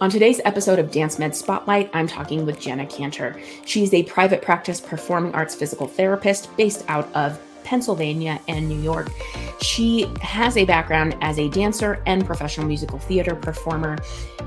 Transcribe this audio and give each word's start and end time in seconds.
On 0.00 0.08
today's 0.08 0.40
episode 0.44 0.78
of 0.78 0.92
Dance 0.92 1.18
Med 1.18 1.34
Spotlight, 1.34 1.90
I'm 1.92 2.06
talking 2.06 2.46
with 2.46 2.60
Jenna 2.60 2.86
Kantor. 2.86 3.34
She's 3.64 3.92
a 3.92 4.04
private 4.04 4.42
practice 4.42 4.80
performing 4.80 5.34
arts 5.34 5.56
physical 5.56 5.88
therapist 5.88 6.56
based 6.56 6.84
out 6.86 7.12
of 7.16 7.40
Pennsylvania 7.64 8.40
and 8.46 8.68
New 8.68 8.80
York. 8.80 9.10
She 9.60 10.06
has 10.22 10.56
a 10.56 10.64
background 10.64 11.16
as 11.20 11.40
a 11.40 11.48
dancer 11.48 12.00
and 12.06 12.24
professional 12.24 12.68
musical 12.68 13.00
theater 13.00 13.34
performer. 13.34 13.98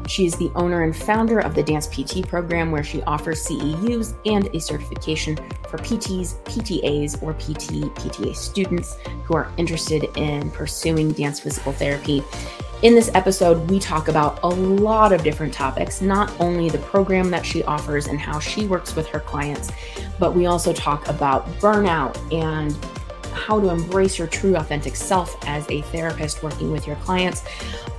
She 0.07 0.25
is 0.25 0.37
the 0.37 0.49
owner 0.55 0.83
and 0.83 0.95
founder 0.95 1.39
of 1.39 1.53
the 1.53 1.63
Dance 1.63 1.85
PT 1.85 2.25
program, 2.25 2.71
where 2.71 2.83
she 2.83 3.01
offers 3.03 3.45
CEUs 3.45 4.15
and 4.25 4.47
a 4.55 4.59
certification 4.61 5.35
for 5.67 5.79
PTs, 5.79 6.41
PTAs, 6.45 7.21
or 7.21 7.33
PT, 7.33 7.93
PTA 7.95 8.33
students 8.37 8.95
who 9.25 9.35
are 9.35 9.51
interested 9.57 10.05
in 10.15 10.49
pursuing 10.51 11.11
dance 11.11 11.41
physical 11.41 11.73
therapy. 11.73 12.23
In 12.81 12.95
this 12.95 13.11
episode, 13.13 13.69
we 13.69 13.77
talk 13.77 14.07
about 14.07 14.39
a 14.41 14.47
lot 14.47 15.13
of 15.13 15.23
different 15.23 15.53
topics, 15.53 16.01
not 16.01 16.33
only 16.39 16.67
the 16.67 16.79
program 16.79 17.29
that 17.29 17.45
she 17.45 17.63
offers 17.65 18.07
and 18.07 18.19
how 18.19 18.39
she 18.39 18.65
works 18.65 18.95
with 18.95 19.05
her 19.09 19.19
clients, 19.19 19.69
but 20.17 20.33
we 20.33 20.47
also 20.47 20.73
talk 20.73 21.07
about 21.07 21.45
burnout 21.59 22.17
and 22.33 22.75
how 23.35 23.59
to 23.59 23.69
embrace 23.69 24.17
your 24.17 24.27
true 24.27 24.55
authentic 24.55 24.95
self 24.95 25.37
as 25.47 25.69
a 25.69 25.83
therapist 25.83 26.41
working 26.41 26.71
with 26.71 26.87
your 26.87 26.95
clients. 26.97 27.43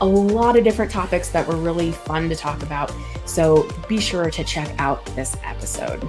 A 0.01 0.07
lot 0.07 0.59
of 0.59 0.65
different 0.65 0.91
topics 0.91 1.29
that 1.29 1.47
were 1.47 1.57
really 1.57 1.93
fun 1.93 2.29
to 2.29 2.35
talk 2.35 2.61
about. 2.65 2.93
So 3.25 3.69
be 3.87 4.01
sure 4.01 4.33
to 4.33 4.43
check 4.43 4.75
out 4.81 5.07
this 5.15 5.37
episode. 5.45 6.03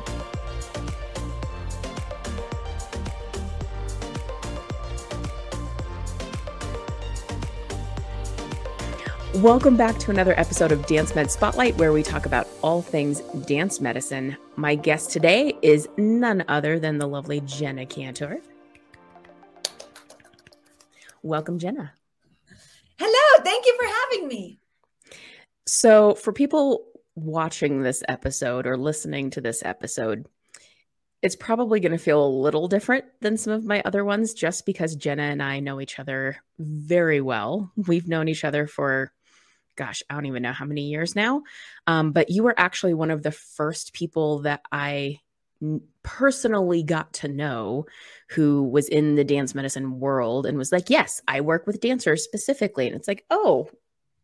Welcome 9.38 9.78
back 9.78 9.98
to 9.98 10.12
another 10.12 10.40
episode 10.40 10.72
of 10.72 10.86
Dance 10.86 11.16
Med 11.16 11.32
Spotlight, 11.32 11.76
where 11.78 11.92
we 11.92 12.04
talk 12.04 12.28
about 12.28 12.48
all 12.62 12.84
things 12.84 13.22
dance 13.48 13.82
medicine. 13.82 14.38
My 14.58 14.76
guest 14.76 15.10
today 15.10 15.58
is 15.64 15.90
none 15.98 16.44
other 16.48 16.78
than 16.78 17.00
the 17.00 17.08
lovely 17.08 17.42
Jenna 17.42 17.88
Kantor. 17.88 18.38
Welcome, 21.24 21.58
Jenna. 21.58 21.94
Hello. 23.00 23.44
Thank 23.44 23.66
you 23.66 23.76
for 23.76 23.88
having 23.88 24.28
me. 24.28 24.60
So, 25.66 26.14
for 26.14 26.32
people 26.32 26.86
watching 27.16 27.82
this 27.82 28.04
episode 28.08 28.68
or 28.68 28.78
listening 28.78 29.32
to 29.32 29.42
this 29.42 29.64
episode, 29.66 30.28
it's 31.24 31.36
probably 31.36 31.80
going 31.80 31.92
to 31.92 31.98
feel 31.98 32.24
a 32.24 32.28
little 32.28 32.68
different 32.68 33.06
than 33.22 33.38
some 33.38 33.54
of 33.54 33.66
my 33.66 33.82
other 33.84 34.06
ones 34.06 34.36
just 34.36 34.68
because 34.68 34.96
Jenna 34.96 35.24
and 35.24 35.42
I 35.42 35.60
know 35.60 35.82
each 35.82 35.98
other 35.98 36.38
very 36.60 37.20
well. 37.20 37.72
We've 37.76 38.08
known 38.08 38.28
each 38.28 38.44
other 38.44 38.68
for 38.68 39.12
gosh, 39.76 40.04
I 40.10 40.14
don't 40.14 40.26
even 40.26 40.44
know 40.44 40.54
how 40.54 40.66
many 40.66 40.84
years 40.84 41.16
now. 41.16 41.44
Um, 41.88 42.12
but 42.12 42.30
you 42.30 42.44
were 42.44 42.58
actually 42.58 42.94
one 42.94 43.12
of 43.12 43.24
the 43.24 43.32
first 43.32 43.94
people 43.94 44.40
that 44.40 44.62
I 44.72 45.20
personally 46.04 46.84
got 46.84 47.14
to 47.14 47.28
know 47.28 47.86
who 48.30 48.64
was 48.64 48.90
in 48.90 49.16
the 49.16 49.24
dance 49.24 49.56
medicine 49.56 50.00
world 50.00 50.46
and 50.46 50.58
was 50.58 50.72
like, 50.72 50.90
Yes, 50.90 51.22
I 51.28 51.42
work 51.42 51.66
with 51.66 51.82
dancers 51.82 52.24
specifically. 52.24 52.88
And 52.88 52.96
it's 52.96 53.08
like, 53.08 53.26
Oh, 53.30 53.70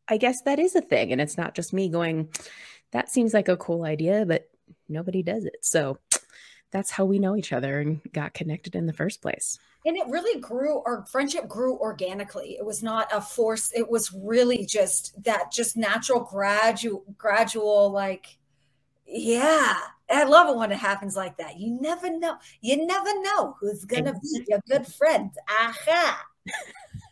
I 0.07 0.17
guess 0.17 0.41
that 0.43 0.59
is 0.59 0.75
a 0.75 0.81
thing. 0.81 1.11
And 1.11 1.21
it's 1.21 1.37
not 1.37 1.55
just 1.55 1.73
me 1.73 1.89
going, 1.89 2.29
That 2.91 3.09
seems 3.09 3.33
like 3.33 3.47
a 3.47 3.57
cool 3.57 3.83
idea, 3.83 4.25
but 4.25 4.49
nobody 4.87 5.23
does 5.23 5.45
it. 5.45 5.57
So 5.61 5.99
that's 6.71 6.91
how 6.91 7.05
we 7.05 7.19
know 7.19 7.35
each 7.35 7.53
other 7.53 7.79
and 7.79 8.01
got 8.13 8.33
connected 8.33 8.75
in 8.75 8.85
the 8.85 8.93
first 8.93 9.21
place. 9.21 9.57
And 9.85 9.97
it 9.97 10.07
really 10.07 10.39
grew 10.39 10.83
our 10.83 11.05
friendship 11.05 11.47
grew 11.47 11.77
organically. 11.77 12.57
It 12.59 12.65
was 12.65 12.83
not 12.83 13.07
a 13.13 13.21
force. 13.21 13.71
It 13.73 13.89
was 13.89 14.13
really 14.13 14.65
just 14.65 15.21
that 15.23 15.51
just 15.51 15.77
natural 15.77 16.21
gradual 16.21 17.03
gradual 17.17 17.91
like 17.91 18.37
yeah. 19.05 19.77
I 20.11 20.23
love 20.23 20.49
it 20.49 20.57
when 20.57 20.71
it 20.71 20.77
happens 20.77 21.15
like 21.15 21.37
that. 21.37 21.59
You 21.59 21.79
never 21.79 22.09
know 22.09 22.37
you 22.61 22.85
never 22.85 23.09
know 23.21 23.55
who's 23.59 23.85
gonna 23.85 24.13
be 24.13 24.45
your 24.47 24.59
good 24.67 24.85
friend 24.85 25.31
aha. 25.49 26.25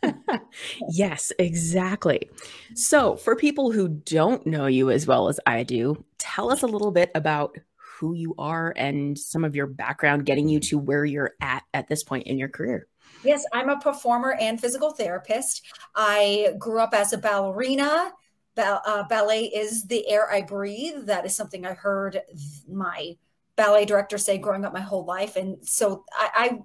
Yes, 0.89 1.31
exactly. 1.39 2.29
So, 2.75 3.15
for 3.15 3.35
people 3.35 3.71
who 3.71 3.87
don't 3.87 4.45
know 4.45 4.65
you 4.65 4.89
as 4.91 5.07
well 5.07 5.27
as 5.27 5.39
I 5.45 5.63
do, 5.63 6.03
tell 6.17 6.51
us 6.51 6.61
a 6.61 6.67
little 6.67 6.91
bit 6.91 7.11
about 7.15 7.57
who 7.99 8.13
you 8.13 8.35
are 8.37 8.73
and 8.75 9.17
some 9.17 9.43
of 9.43 9.55
your 9.55 9.67
background 9.67 10.25
getting 10.25 10.47
you 10.47 10.59
to 10.59 10.77
where 10.77 11.05
you're 11.05 11.33
at 11.41 11.63
at 11.73 11.87
this 11.87 12.03
point 12.03 12.27
in 12.27 12.37
your 12.37 12.49
career. 12.49 12.87
Yes, 13.23 13.43
I'm 13.53 13.69
a 13.69 13.79
performer 13.79 14.37
and 14.39 14.59
physical 14.59 14.91
therapist. 14.91 15.65
I 15.95 16.53
grew 16.59 16.79
up 16.79 16.93
as 16.93 17.13
a 17.13 17.17
ballerina. 17.17 18.11
Ba- 18.55 18.81
uh, 18.85 19.03
ballet 19.07 19.45
is 19.45 19.85
the 19.85 20.07
air 20.07 20.31
I 20.31 20.41
breathe. 20.41 21.05
That 21.05 21.25
is 21.25 21.35
something 21.35 21.65
I 21.65 21.73
heard 21.73 22.21
my 22.69 23.17
ballet 23.55 23.85
director 23.85 24.17
say 24.17 24.37
growing 24.37 24.65
up 24.65 24.73
my 24.73 24.81
whole 24.81 25.05
life, 25.05 25.35
and 25.35 25.57
so 25.67 26.05
I, 26.11 26.59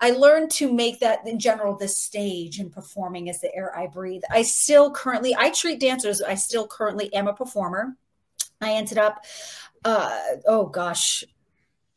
I, 0.00 0.08
I 0.08 0.10
learned 0.12 0.52
to 0.52 0.72
make 0.72 1.00
that 1.00 1.26
in 1.26 1.40
general 1.40 1.76
the 1.76 1.88
stage 1.88 2.60
and 2.60 2.70
performing 2.70 3.26
is 3.26 3.40
the 3.40 3.52
air 3.54 3.76
I 3.76 3.88
breathe. 3.88 4.22
I 4.30 4.42
still 4.42 4.92
currently 4.92 5.34
I 5.36 5.50
treat 5.50 5.80
dancers. 5.80 6.22
I 6.22 6.36
still 6.36 6.68
currently 6.68 7.12
am 7.12 7.26
a 7.26 7.34
performer. 7.34 7.96
I 8.60 8.72
ended 8.72 8.98
up 8.98 9.24
uh, 9.86 10.18
oh 10.48 10.66
gosh, 10.66 11.22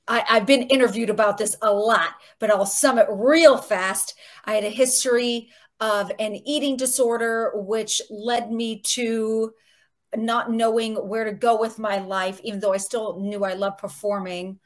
I, 0.07 0.19
have 0.27 0.45
been 0.45 0.61
interviewed 0.63 1.09
about 1.09 1.39
this 1.39 1.57
a 1.63 1.73
lot, 1.73 2.11
but 2.37 2.51
I'll 2.51 2.65
sum 2.65 2.99
it 2.99 3.07
real 3.09 3.57
fast. 3.57 4.13
I 4.45 4.53
had 4.53 4.63
a 4.63 4.69
history 4.69 5.49
of 5.79 6.11
an 6.19 6.35
eating 6.45 6.77
disorder, 6.77 7.51
which 7.55 7.99
led 8.11 8.51
me 8.51 8.81
to 8.81 9.53
not 10.15 10.51
knowing 10.51 10.95
where 10.95 11.23
to 11.23 11.31
go 11.31 11.59
with 11.59 11.79
my 11.79 11.97
life, 11.97 12.39
even 12.43 12.59
though 12.59 12.73
I 12.73 12.77
still 12.77 13.19
knew 13.19 13.43
I 13.43 13.53
loved 13.53 13.79
performing 13.79 14.59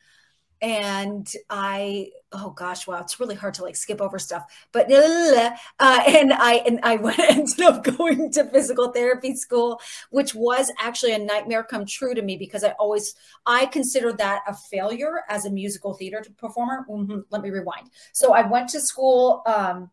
and 0.63 1.29
I 1.50 2.07
oh 2.31 2.51
gosh 2.51 2.88
wow 2.88 3.01
it's 3.01 3.19
really 3.19 3.35
hard 3.35 3.53
to 3.56 3.63
like 3.63 3.75
skip 3.75 4.01
over 4.01 4.18
stuff 4.18 4.46
but 4.72 4.90
uh, 4.90 5.51
and 5.79 6.34
I 6.34 6.63
and 6.66 6.79
I 6.84 6.96
went 6.96 7.19
ended 7.29 7.62
up 7.62 7.84
going 7.84 8.31
to 8.31 8.46
physical 8.46 8.91
therapy 8.91 9.35
school 9.35 9.79
which 10.09 10.34
was 10.34 10.72
actually 10.79 11.12
a 11.12 11.19
nightmare 11.19 11.63
come 11.63 11.85
true 11.85 12.16
to 12.16 12.22
me 12.22 12.38
because 12.38 12.63
I 12.63 12.72
always 12.79 13.13
I 13.46 13.66
consider 13.68 14.13
that 14.13 14.41
a 14.47 14.56
failure 14.56 15.24
as 15.28 15.46
a 15.46 15.51
musical 15.51 15.94
theater 15.94 16.24
performer 16.38 16.85
mm-hmm. 16.90 17.19
let 17.30 17.41
me 17.41 17.50
rewind 17.50 17.90
so 18.13 18.34
I 18.34 18.47
went 18.47 18.69
to 18.69 18.80
school 18.80 19.44
um, 19.45 19.91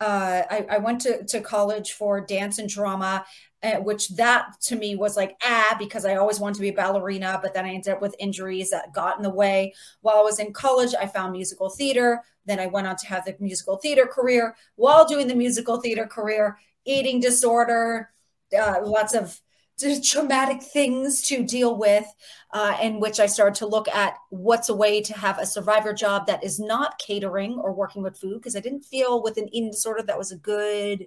uh, 0.00 0.42
I, 0.50 0.66
I, 0.70 0.78
went 0.78 1.00
to, 1.02 1.24
to 1.24 1.40
college 1.40 1.92
for 1.92 2.20
dance 2.20 2.58
and 2.58 2.68
drama 2.68 3.24
uh, 3.64 3.80
which 3.80 4.10
that 4.10 4.60
to 4.60 4.76
me 4.76 4.94
was 4.94 5.16
like 5.16 5.36
ah 5.42 5.74
because 5.78 6.04
I 6.04 6.16
always 6.16 6.38
wanted 6.38 6.56
to 6.56 6.60
be 6.60 6.68
a 6.68 6.74
ballerina, 6.74 7.40
but 7.42 7.54
then 7.54 7.64
I 7.64 7.70
ended 7.70 7.94
up 7.94 8.02
with 8.02 8.14
injuries 8.18 8.70
that 8.70 8.92
got 8.92 9.16
in 9.16 9.22
the 9.22 9.30
way. 9.30 9.72
While 10.02 10.18
I 10.18 10.22
was 10.22 10.38
in 10.38 10.52
college, 10.52 10.94
I 10.94 11.06
found 11.06 11.32
musical 11.32 11.70
theater. 11.70 12.22
Then 12.44 12.60
I 12.60 12.66
went 12.66 12.86
on 12.86 12.96
to 12.96 13.06
have 13.06 13.24
the 13.24 13.34
musical 13.40 13.76
theater 13.76 14.06
career. 14.06 14.54
While 14.76 15.06
doing 15.06 15.28
the 15.28 15.34
musical 15.34 15.80
theater 15.80 16.06
career, 16.06 16.58
eating 16.84 17.20
disorder, 17.20 18.10
uh, 18.56 18.80
lots 18.82 19.14
of 19.14 19.40
traumatic 20.08 20.62
things 20.62 21.22
to 21.22 21.42
deal 21.42 21.76
with, 21.76 22.04
uh, 22.52 22.76
in 22.82 23.00
which 23.00 23.18
I 23.18 23.26
started 23.26 23.56
to 23.56 23.66
look 23.66 23.88
at 23.88 24.14
what's 24.30 24.68
a 24.68 24.74
way 24.74 25.00
to 25.00 25.14
have 25.14 25.38
a 25.38 25.46
survivor 25.46 25.92
job 25.92 26.26
that 26.26 26.44
is 26.44 26.60
not 26.60 26.98
catering 26.98 27.58
or 27.58 27.72
working 27.72 28.02
with 28.02 28.18
food 28.18 28.40
because 28.40 28.54
I 28.54 28.60
didn't 28.60 28.84
feel 28.84 29.22
with 29.22 29.36
an 29.36 29.48
eating 29.52 29.70
disorder 29.70 30.02
that 30.02 30.18
was 30.18 30.30
a 30.30 30.36
good 30.36 31.06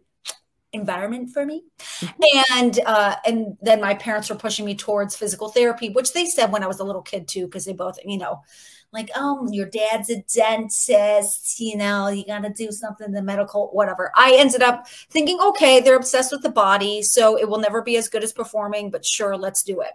environment 0.73 1.31
for 1.31 1.45
me. 1.45 1.63
Mm-hmm. 1.79 2.53
and 2.57 2.79
uh 2.85 3.16
and 3.25 3.57
then 3.61 3.81
my 3.81 3.94
parents 3.95 4.29
were 4.29 4.35
pushing 4.35 4.66
me 4.66 4.75
towards 4.75 5.16
physical 5.16 5.50
therapy 5.50 5.89
which 5.89 6.13
they 6.13 6.25
said 6.25 6.51
when 6.51 6.63
i 6.63 6.67
was 6.67 6.79
a 6.79 6.83
little 6.83 7.01
kid 7.01 7.28
too 7.28 7.45
because 7.45 7.66
they 7.66 7.73
both 7.73 7.97
you 8.05 8.17
know 8.17 8.41
like 8.94 9.09
oh 9.16 9.47
your 9.51 9.66
dad's 9.67 10.09
a 10.09 10.22
dentist 10.33 11.59
you 11.59 11.77
know 11.77 12.07
you 12.07 12.25
got 12.25 12.39
to 12.39 12.50
do 12.50 12.72
something 12.72 13.11
the 13.11 13.22
medical 13.22 13.69
whatever. 13.72 14.11
I 14.16 14.35
ended 14.38 14.61
up 14.63 14.88
thinking 14.88 15.39
okay 15.39 15.81
they're 15.81 15.95
obsessed 15.95 16.31
with 16.31 16.41
the 16.41 16.50
body 16.50 17.01
so 17.01 17.38
it 17.38 17.47
will 17.50 17.59
never 17.59 17.81
be 17.81 17.97
as 17.97 18.07
good 18.07 18.23
as 18.23 18.33
performing 18.33 18.89
but 18.89 19.06
sure 19.06 19.35
let's 19.38 19.63
do 19.63 19.81
it. 19.81 19.91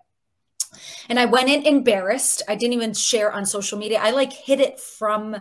And 1.08 1.18
i 1.18 1.24
went 1.24 1.48
in 1.48 1.66
embarrassed. 1.66 2.42
I 2.48 2.54
didn't 2.54 2.74
even 2.74 2.94
share 2.94 3.32
on 3.32 3.46
social 3.46 3.78
media. 3.78 3.98
I 4.00 4.10
like 4.10 4.32
hid 4.32 4.60
it 4.60 4.78
from 4.78 5.36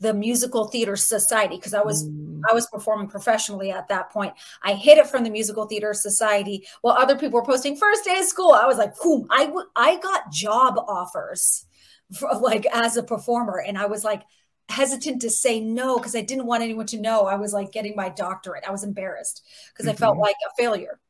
the 0.00 0.14
musical 0.14 0.66
theater 0.66 0.96
society 0.96 1.56
because 1.56 1.74
i 1.74 1.82
was 1.82 2.08
mm. 2.08 2.40
i 2.50 2.54
was 2.54 2.66
performing 2.66 3.08
professionally 3.08 3.70
at 3.70 3.88
that 3.88 4.10
point 4.10 4.32
i 4.62 4.72
hid 4.72 4.98
it 4.98 5.06
from 5.06 5.24
the 5.24 5.30
musical 5.30 5.66
theater 5.66 5.92
society 5.92 6.66
while 6.82 6.96
other 6.96 7.16
people 7.16 7.38
were 7.38 7.44
posting 7.44 7.76
first 7.76 8.04
day 8.04 8.18
of 8.18 8.24
school 8.24 8.52
i 8.52 8.66
was 8.66 8.78
like 8.78 8.96
boom 8.98 9.26
i 9.30 9.46
w- 9.46 9.66
I 9.76 9.98
got 9.98 10.30
job 10.30 10.78
offers 10.78 11.66
for, 12.14 12.34
like 12.34 12.66
as 12.72 12.96
a 12.96 13.02
performer 13.02 13.62
and 13.66 13.76
i 13.78 13.86
was 13.86 14.04
like 14.04 14.22
hesitant 14.68 15.22
to 15.22 15.30
say 15.30 15.60
no 15.60 15.96
because 15.96 16.14
i 16.14 16.20
didn't 16.20 16.46
want 16.46 16.62
anyone 16.62 16.86
to 16.86 17.00
know 17.00 17.26
i 17.26 17.36
was 17.36 17.52
like 17.52 17.72
getting 17.72 17.96
my 17.96 18.08
doctorate 18.08 18.64
i 18.66 18.70
was 18.70 18.84
embarrassed 18.84 19.42
because 19.72 19.86
mm-hmm. 19.86 19.94
i 19.94 19.96
felt 19.96 20.14
mm-hmm. 20.14 20.22
like 20.22 20.36
a 20.46 20.62
failure 20.62 21.00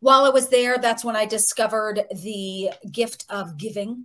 while 0.00 0.24
i 0.24 0.28
was 0.28 0.48
there 0.48 0.76
that's 0.78 1.04
when 1.04 1.16
i 1.16 1.24
discovered 1.24 2.02
the 2.22 2.70
gift 2.90 3.24
of 3.30 3.56
giving 3.56 4.04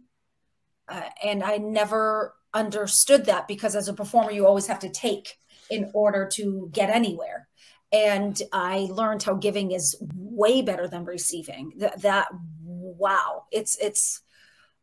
uh, 0.87 1.01
and 1.23 1.43
i 1.43 1.57
never 1.57 2.35
understood 2.53 3.25
that 3.25 3.47
because 3.47 3.75
as 3.75 3.87
a 3.87 3.93
performer, 3.93 4.31
you 4.31 4.45
always 4.45 4.67
have 4.67 4.79
to 4.79 4.89
take 4.89 5.37
in 5.69 5.91
order 5.93 6.27
to 6.33 6.69
get 6.71 6.89
anywhere. 6.89 7.47
And 7.91 8.39
I 8.51 8.87
learned 8.91 9.23
how 9.23 9.35
giving 9.35 9.71
is 9.71 9.95
way 10.15 10.61
better 10.61 10.87
than 10.87 11.05
receiving. 11.05 11.73
That, 11.77 12.01
that 12.01 12.27
wow 12.65 13.45
it's 13.51 13.77
it's 13.77 14.21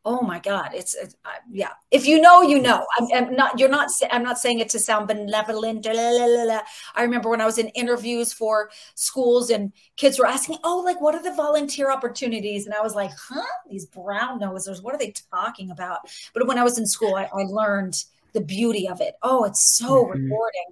oh 0.05 0.23
my 0.23 0.39
god 0.39 0.71
it's, 0.75 0.95
it's 0.95 1.15
uh, 1.25 1.31
yeah. 1.51 1.71
If 1.91 2.07
you 2.07 2.21
know 2.21 2.43
you 2.43 2.61
know. 2.61 2.87
I'm, 2.99 3.07
I'm, 3.13 3.37
not 3.37 3.59
you're 3.59 3.69
not 3.69 3.91
i'm 4.11 4.23
not 4.23 4.39
saying 4.39 4.61
it 4.61 4.69
to 4.71 4.79
sound 4.79 5.09
benevolent 5.09 5.85
la, 5.85 5.93
la, 5.93 6.43
la, 6.45 6.61
i 6.95 7.03
remember 7.03 7.29
when 7.29 7.41
i 7.41 7.47
was 7.47 7.59
in 7.59 7.69
interviews 7.69 8.33
for 8.33 8.71
schools 8.95 9.51
and 9.51 9.73
kids 9.97 10.19
were 10.19 10.27
asking 10.27 10.59
oh 10.65 10.83
like 10.85 11.01
what 11.01 11.15
are 11.15 11.23
the 11.23 11.35
volunteer 11.35 11.91
opportunities? 11.91 12.67
And 12.67 12.75
i 12.75 12.81
was 12.81 12.95
like 12.95 13.11
huh? 13.29 13.43
These 13.71 13.87
brown 13.87 14.41
nosers 14.41 14.83
what 14.83 14.95
are 14.95 14.99
they 14.99 15.13
talking 15.33 15.71
about? 15.71 16.01
But 16.35 16.47
when 16.47 16.59
i 16.59 16.65
was 16.65 16.79
in 16.79 16.87
school 16.87 17.15
i, 17.17 17.25
I 17.25 17.43
learned 17.43 18.05
the 18.33 18.41
beauty 18.41 18.89
of 18.89 19.01
it. 19.01 19.15
Oh 19.23 19.45
it's 19.45 19.77
so 19.77 20.05
mm-hmm. 20.05 20.25
rewarding. 20.25 20.67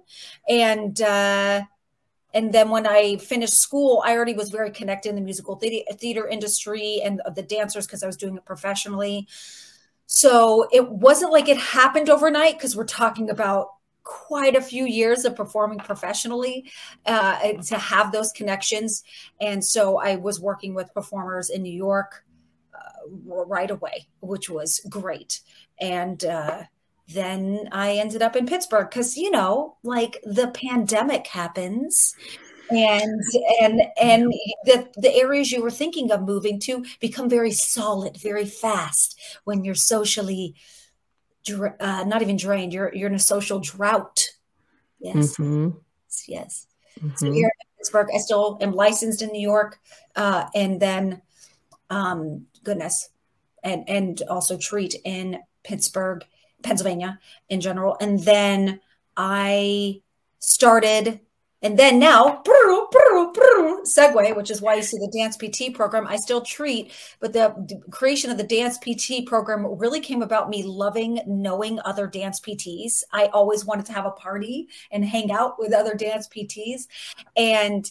And 0.47 1.01
uh 1.01 1.61
and 2.33 2.53
then 2.53 2.69
when 2.69 2.85
I 2.85 3.17
finished 3.17 3.55
school, 3.55 4.03
I 4.05 4.15
already 4.15 4.33
was 4.33 4.49
very 4.49 4.71
connected 4.71 5.09
in 5.09 5.15
the 5.15 5.21
musical 5.21 5.55
theater 5.55 6.27
industry 6.27 7.01
and 7.03 7.21
the 7.35 7.41
dancers 7.41 7.87
because 7.87 8.03
I 8.03 8.07
was 8.07 8.17
doing 8.17 8.37
it 8.37 8.45
professionally. 8.45 9.27
So 10.05 10.67
it 10.71 10.89
wasn't 10.89 11.31
like 11.31 11.49
it 11.49 11.57
happened 11.57 12.09
overnight 12.09 12.57
because 12.57 12.75
we're 12.75 12.85
talking 12.85 13.29
about 13.29 13.69
quite 14.03 14.55
a 14.55 14.61
few 14.61 14.85
years 14.85 15.25
of 15.25 15.35
performing 15.35 15.79
professionally 15.79 16.69
uh, 17.05 17.53
to 17.63 17.77
have 17.77 18.11
those 18.11 18.31
connections. 18.31 19.03
And 19.39 19.63
so 19.63 19.97
I 19.97 20.15
was 20.15 20.39
working 20.39 20.73
with 20.73 20.93
performers 20.93 21.49
in 21.49 21.61
New 21.61 21.73
York 21.73 22.25
uh, 22.73 23.45
right 23.45 23.69
away, 23.69 24.07
which 24.21 24.49
was 24.49 24.81
great. 24.89 25.41
And 25.79 26.23
uh, 26.25 26.63
then 27.13 27.67
I 27.71 27.93
ended 27.93 28.21
up 28.21 28.35
in 28.35 28.45
Pittsburgh 28.45 28.89
because 28.89 29.17
you 29.17 29.31
know, 29.31 29.77
like 29.83 30.19
the 30.23 30.47
pandemic 30.47 31.27
happens 31.27 32.15
and 32.71 33.21
and 33.61 33.81
and 33.99 34.33
the 34.65 34.87
the 34.95 35.13
areas 35.15 35.51
you 35.51 35.61
were 35.61 35.71
thinking 35.71 36.11
of 36.11 36.21
moving 36.21 36.59
to 36.59 36.85
become 36.99 37.29
very 37.29 37.51
solid 37.51 38.17
very 38.17 38.45
fast 38.45 39.19
when 39.43 39.63
you're 39.63 39.75
socially 39.75 40.55
uh, 41.79 42.03
not 42.05 42.21
even 42.21 42.37
drained 42.37 42.73
you're 42.73 42.93
you're 42.93 43.09
in 43.09 43.15
a 43.15 43.19
social 43.19 43.59
drought 43.59 44.27
yes 44.99 45.37
mm-hmm. 45.37 45.69
yes 46.27 46.67
mm-hmm. 46.99 47.15
so 47.15 47.31
here 47.31 47.47
in 47.47 47.77
pittsburgh 47.77 48.07
i 48.13 48.17
still 48.19 48.57
am 48.61 48.71
licensed 48.71 49.21
in 49.21 49.31
new 49.31 49.41
york 49.41 49.79
uh, 50.15 50.45
and 50.53 50.79
then 50.79 51.21
um 51.89 52.45
goodness 52.63 53.09
and 53.63 53.87
and 53.89 54.21
also 54.29 54.57
treat 54.57 54.95
in 55.05 55.39
pittsburgh 55.63 56.23
Pennsylvania 56.61 57.19
in 57.49 57.61
general. 57.61 57.97
And 57.99 58.19
then 58.19 58.81
I 59.15 60.01
started, 60.39 61.19
and 61.61 61.77
then 61.77 61.99
now, 61.99 62.41
segue, 63.95 64.35
which 64.35 64.51
is 64.51 64.61
why 64.61 64.75
you 64.75 64.83
see 64.83 64.97
the 64.97 65.07
dance 65.07 65.37
PT 65.37 65.73
program. 65.73 66.07
I 66.07 66.17
still 66.17 66.41
treat, 66.41 66.91
but 67.19 67.33
the 67.33 67.81
creation 67.91 68.31
of 68.31 68.37
the 68.37 68.43
dance 68.43 68.77
PT 68.77 69.25
program 69.25 69.65
really 69.77 69.99
came 69.99 70.21
about 70.21 70.49
me 70.49 70.63
loving 70.63 71.21
knowing 71.27 71.79
other 71.85 72.07
dance 72.07 72.39
PTs. 72.39 73.03
I 73.11 73.25
always 73.27 73.65
wanted 73.65 73.85
to 73.87 73.93
have 73.93 74.05
a 74.05 74.11
party 74.11 74.67
and 74.91 75.03
hang 75.03 75.31
out 75.31 75.59
with 75.59 75.73
other 75.73 75.95
dance 75.95 76.27
PTs. 76.27 76.87
And 77.35 77.89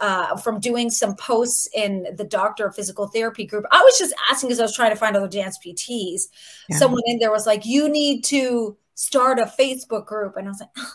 uh, 0.00 0.36
from 0.36 0.60
doing 0.60 0.90
some 0.90 1.16
posts 1.16 1.68
in 1.74 2.06
the 2.16 2.24
doctor 2.24 2.66
of 2.66 2.74
physical 2.74 3.08
therapy 3.08 3.44
group, 3.44 3.64
I 3.70 3.80
was 3.82 3.98
just 3.98 4.14
asking 4.30 4.48
because 4.48 4.60
I 4.60 4.64
was 4.64 4.74
trying 4.74 4.90
to 4.90 4.96
find 4.96 5.16
other 5.16 5.28
dance 5.28 5.58
PTs. 5.64 6.22
Yeah. 6.68 6.76
Someone 6.78 7.02
in 7.06 7.18
there 7.18 7.32
was 7.32 7.46
like, 7.46 7.66
you 7.66 7.88
need 7.88 8.24
to 8.24 8.76
start 8.94 9.38
a 9.38 9.44
Facebook 9.44 10.06
group. 10.06 10.36
And 10.36 10.46
I 10.46 10.50
was 10.50 10.60
like, 10.60 10.70
oh, 10.78 10.94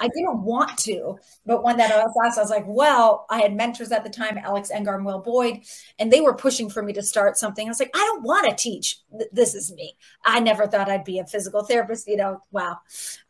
I 0.00 0.08
didn't 0.08 0.42
want 0.42 0.76
to, 0.78 1.18
but 1.44 1.62
when 1.62 1.76
that 1.78 1.90
was 1.90 2.14
asked, 2.24 2.38
I 2.38 2.42
was 2.42 2.50
like, 2.50 2.64
well, 2.66 3.26
I 3.30 3.40
had 3.40 3.54
mentors 3.54 3.92
at 3.92 4.04
the 4.04 4.10
time, 4.10 4.38
Alex 4.38 4.70
Engar 4.74 4.94
and 4.94 5.04
Will 5.04 5.20
Boyd, 5.20 5.60
and 5.98 6.12
they 6.12 6.20
were 6.20 6.34
pushing 6.34 6.68
for 6.68 6.82
me 6.82 6.92
to 6.92 7.02
start 7.02 7.36
something. 7.36 7.66
I 7.66 7.70
was 7.70 7.80
like, 7.80 7.90
I 7.94 7.98
don't 7.98 8.22
want 8.22 8.48
to 8.48 8.54
teach. 8.62 8.98
This 9.32 9.54
is 9.54 9.72
me. 9.72 9.96
I 10.24 10.40
never 10.40 10.66
thought 10.66 10.88
I'd 10.88 11.04
be 11.04 11.18
a 11.18 11.26
physical 11.26 11.64
therapist. 11.64 12.06
You 12.08 12.16
know, 12.16 12.40
wow. 12.50 12.78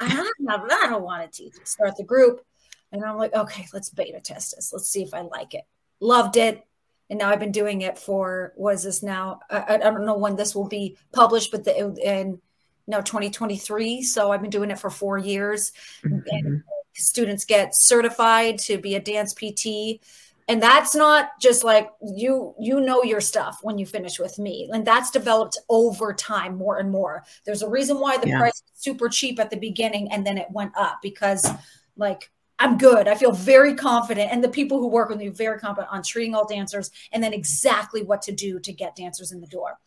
I 0.00 0.08
don't, 0.08 0.28
don't 0.46 1.02
want 1.02 1.30
to 1.30 1.42
teach. 1.42 1.54
Start 1.64 1.96
the 1.96 2.04
group. 2.04 2.44
And 2.92 3.04
I'm 3.04 3.16
like, 3.16 3.34
okay, 3.34 3.66
let's 3.72 3.90
beta 3.90 4.20
test 4.20 4.54
this. 4.56 4.72
Let's 4.72 4.88
see 4.88 5.02
if 5.02 5.12
I 5.12 5.22
like 5.22 5.54
it. 5.54 5.64
Loved 6.00 6.36
it. 6.36 6.62
And 7.08 7.20
now 7.20 7.30
I've 7.30 7.40
been 7.40 7.52
doing 7.52 7.82
it 7.82 7.98
for, 7.98 8.52
what 8.56 8.74
is 8.74 8.82
this 8.82 9.02
now? 9.02 9.40
I, 9.50 9.74
I 9.74 9.76
don't 9.78 10.06
know 10.06 10.18
when 10.18 10.36
this 10.36 10.54
will 10.54 10.68
be 10.68 10.96
published, 11.12 11.52
but 11.52 11.64
the, 11.64 11.76
in 12.02 12.40
no 12.86 13.00
2023 13.00 14.02
so 14.02 14.30
i've 14.30 14.40
been 14.40 14.50
doing 14.50 14.70
it 14.70 14.78
for 14.78 14.90
four 14.90 15.18
years. 15.18 15.72
Mm-hmm. 16.04 16.18
and 16.30 16.62
students 16.94 17.44
get 17.44 17.74
certified 17.74 18.58
to 18.60 18.78
be 18.78 18.94
a 18.94 19.00
dance 19.00 19.34
pt 19.34 20.00
and 20.48 20.62
that's 20.62 20.94
not 20.94 21.40
just 21.40 21.64
like 21.64 21.90
you 22.00 22.54
you 22.58 22.80
know 22.80 23.02
your 23.02 23.20
stuff 23.20 23.58
when 23.62 23.78
you 23.78 23.86
finish 23.86 24.18
with 24.18 24.38
me. 24.38 24.70
And 24.72 24.86
that's 24.86 25.10
developed 25.10 25.58
over 25.68 26.12
time 26.12 26.56
more 26.56 26.78
and 26.78 26.90
more. 26.90 27.24
There's 27.44 27.62
a 27.62 27.68
reason 27.68 27.98
why 27.98 28.16
the 28.18 28.28
yeah. 28.28 28.38
price 28.38 28.54
is 28.54 28.80
super 28.82 29.08
cheap 29.08 29.40
at 29.40 29.50
the 29.50 29.56
beginning 29.56 30.12
and 30.12 30.24
then 30.24 30.38
it 30.38 30.46
went 30.50 30.72
up 30.76 30.98
because 31.02 31.50
like 31.96 32.30
I'm 32.58 32.78
good. 32.78 33.06
I 33.06 33.14
feel 33.14 33.32
very 33.32 33.74
confident. 33.74 34.32
And 34.32 34.42
the 34.42 34.48
people 34.48 34.78
who 34.78 34.88
work 34.88 35.08
with 35.08 35.18
me 35.18 35.28
are 35.28 35.32
very 35.32 35.58
confident 35.58 35.92
on 35.92 36.02
treating 36.02 36.34
all 36.34 36.46
dancers 36.46 36.90
and 37.12 37.22
then 37.22 37.32
exactly 37.32 38.02
what 38.02 38.22
to 38.22 38.32
do 38.32 38.58
to 38.60 38.72
get 38.72 38.96
dancers 38.96 39.32
in 39.32 39.40
the 39.40 39.46
door. 39.46 39.78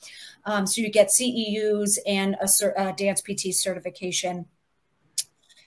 Um, 0.46 0.68
so 0.68 0.82
you 0.82 0.92
get 0.92 1.08
CEUs 1.08 1.98
and 2.06 2.36
a, 2.36 2.90
a 2.90 2.94
dance 2.94 3.22
PT 3.22 3.54
certification. 3.54 4.46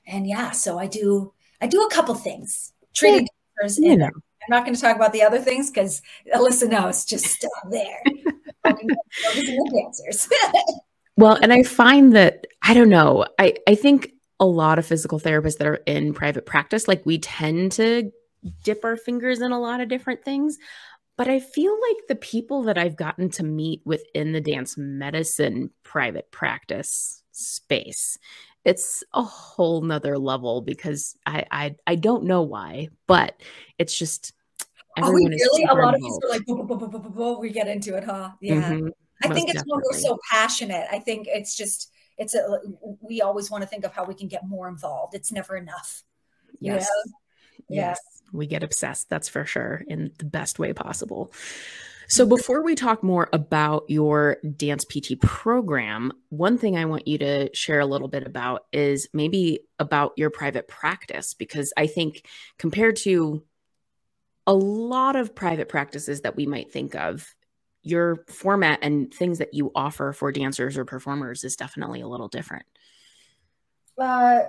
And 0.07 0.27
yeah, 0.27 0.51
so 0.51 0.79
I 0.79 0.87
do 0.87 1.33
I 1.61 1.67
do 1.67 1.83
a 1.83 1.91
couple 1.91 2.15
things. 2.15 2.73
Treating 2.93 3.23
yeah. 3.23 3.63
dancers. 3.63 3.79
And 3.79 4.03
I'm 4.05 4.11
not 4.49 4.65
going 4.65 4.75
to 4.75 4.81
talk 4.81 4.97
about 4.97 5.13
the 5.13 5.23
other 5.23 5.39
things 5.39 5.71
because 5.71 6.03
Alyssa 6.35 6.69
knows. 6.69 7.05
Just 7.05 7.27
stop 7.27 7.51
there. 7.71 8.03
dancers. 8.65 10.29
well, 11.17 11.39
and 11.41 11.53
I 11.53 11.63
find 11.63 12.15
that 12.15 12.47
I 12.63 12.75
don't 12.75 12.89
know. 12.89 13.27
I 13.39 13.55
I 13.69 13.75
think 13.75 14.13
a 14.43 14.45
lot 14.45 14.77
of 14.77 14.85
physical 14.85 15.21
therapists 15.21 15.59
that 15.59 15.69
are 15.69 15.77
in 15.87 16.13
private 16.13 16.45
practice, 16.45 16.89
like 16.89 17.07
we 17.07 17.17
tend 17.17 17.71
to 17.71 18.11
dip 18.65 18.85
our 18.85 18.97
fingers 18.97 19.41
in 19.41 19.53
a 19.53 19.61
lot 19.61 19.81
of 19.81 19.89
different 19.89 20.25
things. 20.25 20.59
But 21.17 21.29
I 21.29 21.39
feel 21.39 21.73
like 21.89 22.09
the 22.09 22.17
people 22.17 22.65
that 22.65 22.77
I've 22.77 22.97
gotten 22.97 23.31
to 23.31 23.45
meet 23.45 23.83
within 23.85 24.33
the 24.33 24.41
dance 24.41 24.77
medicine 24.77 25.71
private 25.85 26.33
practice 26.33 27.23
space, 27.31 28.19
it's 28.65 29.05
a 29.15 29.23
whole 29.23 29.81
nother 29.81 30.19
level 30.19 30.61
because 30.61 31.17
I 31.25 31.47
I, 31.53 31.77
I 31.87 31.95
don't 31.95 32.25
know 32.25 32.43
why, 32.43 32.89
but 33.07 33.41
it's 33.79 33.97
just 33.97 34.33
everyone 34.99 35.35
oh, 35.35 35.37
really? 35.37 35.65
A 35.71 35.73
lot 35.73 35.95
involved. 35.95 36.25
of 36.25 36.45
people 36.45 36.63
are 36.63 37.31
like, 37.31 37.41
we 37.41 37.51
get 37.51 37.69
into 37.69 37.97
it, 37.97 38.03
huh? 38.03 38.33
Yeah. 38.41 38.73
Mm-hmm. 38.73 38.89
I 39.23 39.33
think 39.33 39.51
it's 39.51 39.61
definitely. 39.61 39.73
when 39.73 39.83
we're 39.93 39.99
so 40.01 40.19
passionate. 40.29 40.89
I 40.91 40.99
think 40.99 41.29
it's 41.31 41.57
just 41.57 41.92
it's 42.19 42.35
a 42.35 42.61
we 43.01 43.21
always 43.21 43.51
want 43.51 43.63
to 43.63 43.69
think 43.69 43.85
of 43.85 43.93
how 43.93 44.05
we 44.05 44.15
can 44.15 44.29
get 44.29 44.47
more 44.47 44.69
involved. 44.69 45.15
It's 45.15 45.33
never 45.33 45.57
enough. 45.57 46.03
Yes. 46.61 46.89
yes. 47.69 47.99
We 48.33 48.47
get 48.47 48.63
obsessed 48.63 49.09
that's 49.11 49.29
for 49.29 49.45
sure 49.45 49.83
in 49.87 50.13
the 50.19 50.25
best 50.25 50.59
way 50.59 50.73
possible. 50.73 51.33
So 52.09 52.27
before 52.27 52.63
we 52.63 52.75
talk 52.75 53.03
more 53.03 53.29
about 53.33 53.85
your 53.89 54.37
dance 54.57 54.85
pt 54.85 55.19
program 55.21 56.13
one 56.29 56.59
thing 56.59 56.77
i 56.77 56.85
want 56.85 57.09
you 57.09 57.17
to 57.17 57.49
share 57.55 57.81
a 57.81 57.87
little 57.87 58.09
bit 58.09 58.27
about 58.27 58.67
is 58.71 59.09
maybe 59.15 59.61
about 59.79 60.13
your 60.17 60.29
private 60.29 60.69
practice 60.69 61.33
because 61.33 61.73
i 61.77 61.87
think 61.87 62.27
compared 62.59 62.97
to 62.97 63.43
a 64.47 64.53
lot 64.53 65.17
of 65.17 65.35
private 65.35 65.69
practices 65.69 66.21
that 66.23 66.37
we 66.37 66.45
might 66.45 66.71
think 66.71 66.95
of 66.95 67.35
your 67.83 68.25
format 68.29 68.79
and 68.83 69.13
things 69.13 69.39
that 69.39 69.55
you 69.55 69.73
offer 69.75 70.13
for 70.13 70.31
dancers 70.33 70.79
or 70.79 70.85
performers 70.85 71.45
is 71.45 71.57
definitely 71.57 72.01
a 72.01 72.09
little 72.09 72.29
different. 72.29 72.65
Uh, 73.99 74.41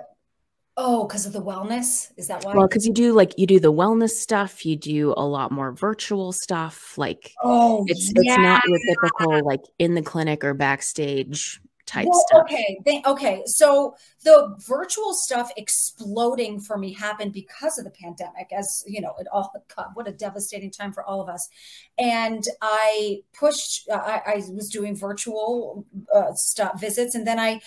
oh, 0.76 1.06
because 1.06 1.26
of 1.26 1.32
the 1.32 1.42
wellness? 1.42 2.12
Is 2.16 2.28
that 2.28 2.44
why? 2.44 2.54
Well, 2.54 2.68
because 2.68 2.86
you 2.86 2.92
do 2.92 3.12
like 3.12 3.34
you 3.36 3.46
do 3.46 3.60
the 3.60 3.72
wellness 3.72 4.10
stuff, 4.10 4.64
you 4.64 4.76
do 4.76 5.14
a 5.16 5.26
lot 5.26 5.52
more 5.52 5.72
virtual 5.72 6.32
stuff. 6.32 6.96
Like, 6.96 7.32
oh, 7.42 7.84
it's 7.88 8.12
yeah. 8.14 8.34
it's 8.34 8.38
not 8.38 8.62
your 8.66 8.78
typical 8.88 9.44
like 9.44 9.62
in 9.78 9.94
the 9.94 10.02
clinic 10.02 10.44
or 10.44 10.54
backstage 10.54 11.60
type 11.86 12.06
well, 12.08 12.24
stuff. 12.28 12.42
Okay, 12.42 12.80
they, 12.84 13.02
okay. 13.06 13.42
So 13.46 13.94
the 14.22 14.54
virtual 14.66 15.12
stuff 15.12 15.50
exploding 15.56 16.60
for 16.60 16.78
me 16.78 16.92
happened 16.92 17.32
because 17.32 17.78
of 17.78 17.84
the 17.84 17.90
pandemic. 17.90 18.52
As 18.52 18.84
you 18.86 19.00
know, 19.00 19.14
it 19.18 19.26
all 19.32 19.52
God, 19.76 19.88
what 19.94 20.08
a 20.08 20.12
devastating 20.12 20.70
time 20.70 20.92
for 20.92 21.04
all 21.04 21.20
of 21.20 21.28
us. 21.28 21.48
And 21.98 22.44
I 22.62 23.22
pushed. 23.32 23.88
Uh, 23.88 23.96
I, 23.96 24.22
I, 24.26 24.42
was 24.52 24.70
doing 24.70 24.96
virtual 24.96 25.86
uh, 26.14 26.32
stuff 26.34 26.80
visits, 26.80 27.14
and 27.14 27.26
then 27.26 27.38
I 27.38 27.60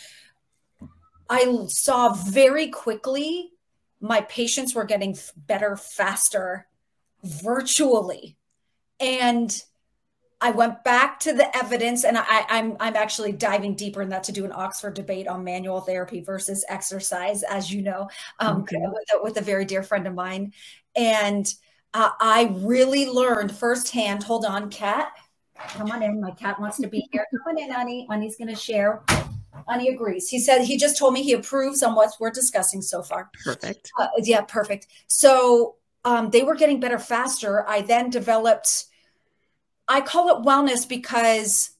I 1.29 1.65
saw 1.67 2.13
very 2.13 2.69
quickly 2.69 3.51
my 3.99 4.21
patients 4.21 4.75
were 4.75 4.85
getting 4.85 5.17
better 5.35 5.75
faster 5.75 6.67
virtually, 7.23 8.37
and 8.99 9.63
I 10.39 10.51
went 10.51 10.83
back 10.83 11.19
to 11.21 11.33
the 11.33 11.55
evidence, 11.57 12.03
and 12.03 12.17
I, 12.17 12.45
I'm, 12.47 12.77
I'm 12.79 12.95
actually 12.95 13.31
diving 13.31 13.73
deeper 13.73 14.03
in 14.03 14.09
that 14.09 14.23
to 14.25 14.31
do 14.31 14.45
an 14.45 14.51
Oxford 14.53 14.93
debate 14.93 15.27
on 15.27 15.43
manual 15.43 15.81
therapy 15.81 16.21
versus 16.21 16.63
exercise, 16.69 17.41
as 17.43 17.73
you 17.73 17.81
know, 17.81 18.07
um, 18.39 18.61
okay. 18.61 18.77
with, 18.77 19.03
a, 19.15 19.23
with, 19.23 19.37
a, 19.37 19.41
very 19.41 19.65
dear 19.65 19.81
friend 19.81 20.05
of 20.05 20.13
mine, 20.13 20.53
and 20.95 21.51
uh, 21.93 22.11
I 22.19 22.55
really 22.57 23.07
learned 23.07 23.51
firsthand. 23.51 24.23
Hold 24.23 24.45
on, 24.45 24.69
cat. 24.69 25.13
Come 25.69 25.91
on 25.91 26.03
in. 26.03 26.21
My 26.21 26.31
cat 26.31 26.59
wants 26.59 26.77
to 26.77 26.87
be 26.87 27.07
here. 27.11 27.25
Come 27.31 27.55
on 27.55 27.59
in, 27.59 27.71
Ani. 27.71 28.07
Ani's 28.11 28.37
going 28.37 28.49
to 28.49 28.55
share. 28.55 29.01
Ani 29.67 29.89
agrees. 29.89 30.29
He 30.29 30.39
said 30.39 30.61
he 30.61 30.77
just 30.77 30.97
told 30.97 31.13
me 31.13 31.23
he 31.23 31.33
approves 31.33 31.81
on 31.81 31.95
what 31.95 32.11
we're 32.19 32.29
discussing 32.29 32.81
so 32.83 33.01
far. 33.01 33.31
Perfect. 33.43 33.91
Uh, 33.97 34.07
yeah, 34.19 34.41
perfect. 34.41 34.87
So 35.07 35.77
um, 36.05 36.29
they 36.29 36.43
were 36.43 36.55
getting 36.55 36.79
better 36.79 36.99
faster. 36.99 37.67
I 37.67 37.81
then 37.81 38.09
developed. 38.09 38.85
I 39.87 40.01
call 40.01 40.29
it 40.29 40.45
wellness 40.45 40.87
because 40.87 41.71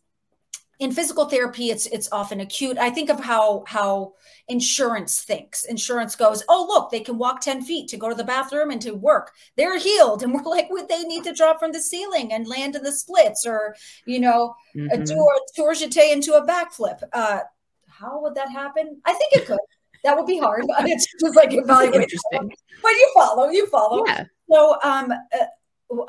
in 0.80 0.92
physical 0.92 1.26
therapy 1.26 1.70
it's 1.70 1.88
it's 1.88 2.12
often 2.12 2.40
acute. 2.40 2.78
I 2.78 2.90
think 2.90 3.10
of 3.10 3.20
how 3.20 3.64
how 3.68 4.14
insurance 4.48 5.22
thinks. 5.22 5.64
Insurance 5.64 6.16
goes 6.16 6.44
oh 6.50 6.66
look 6.68 6.92
they 6.92 7.00
can 7.00 7.18
walk 7.18 7.42
10 7.42 7.64
feet 7.64 7.90
to 7.90 7.98
go 7.98 8.10
to 8.10 8.16
the 8.16 8.24
bathroom 8.24 8.70
and 8.70 8.82
to 8.82 8.92
work. 8.92 9.32
They're 9.56 9.80
healed. 9.80 10.24
And 10.24 10.34
we're 10.36 10.44
like 10.44 10.70
would 10.70 10.88
they 10.88 11.04
need 11.04 11.24
to 11.24 11.34
drop 11.34 11.60
from 11.60 11.72
the 11.72 11.82
ceiling 11.82 12.32
and 12.32 12.48
land 12.48 12.76
in 12.76 12.84
the 12.84 12.92
splits 12.92 13.46
or 13.46 13.76
you 14.06 14.20
know 14.20 14.56
mm-hmm. 14.76 15.04
do 15.04 15.16
a 15.16 15.40
tour 15.56 15.74
jeté 15.74 16.14
into 16.14 16.34
a 16.34 16.46
backflip? 16.46 17.00
Uh 17.12 17.40
how 17.88 18.22
would 18.22 18.36
that 18.36 18.52
happen? 18.52 19.02
I 19.06 19.14
think 19.14 19.34
it 19.34 19.48
could. 19.48 19.58
That 20.04 20.16
would 20.16 20.28
be 20.28 20.38
hard. 20.38 20.64
It's 20.82 21.08
just 21.20 21.36
like 21.36 21.54
evaluating. 21.54 22.04
Interesting. 22.04 22.56
But 22.84 22.92
you 22.92 23.12
follow 23.16 23.50
you 23.50 23.66
follow. 23.68 24.06
Yeah. 24.06 24.26
So 24.50 24.78
um 24.84 25.12
uh, 25.12 25.46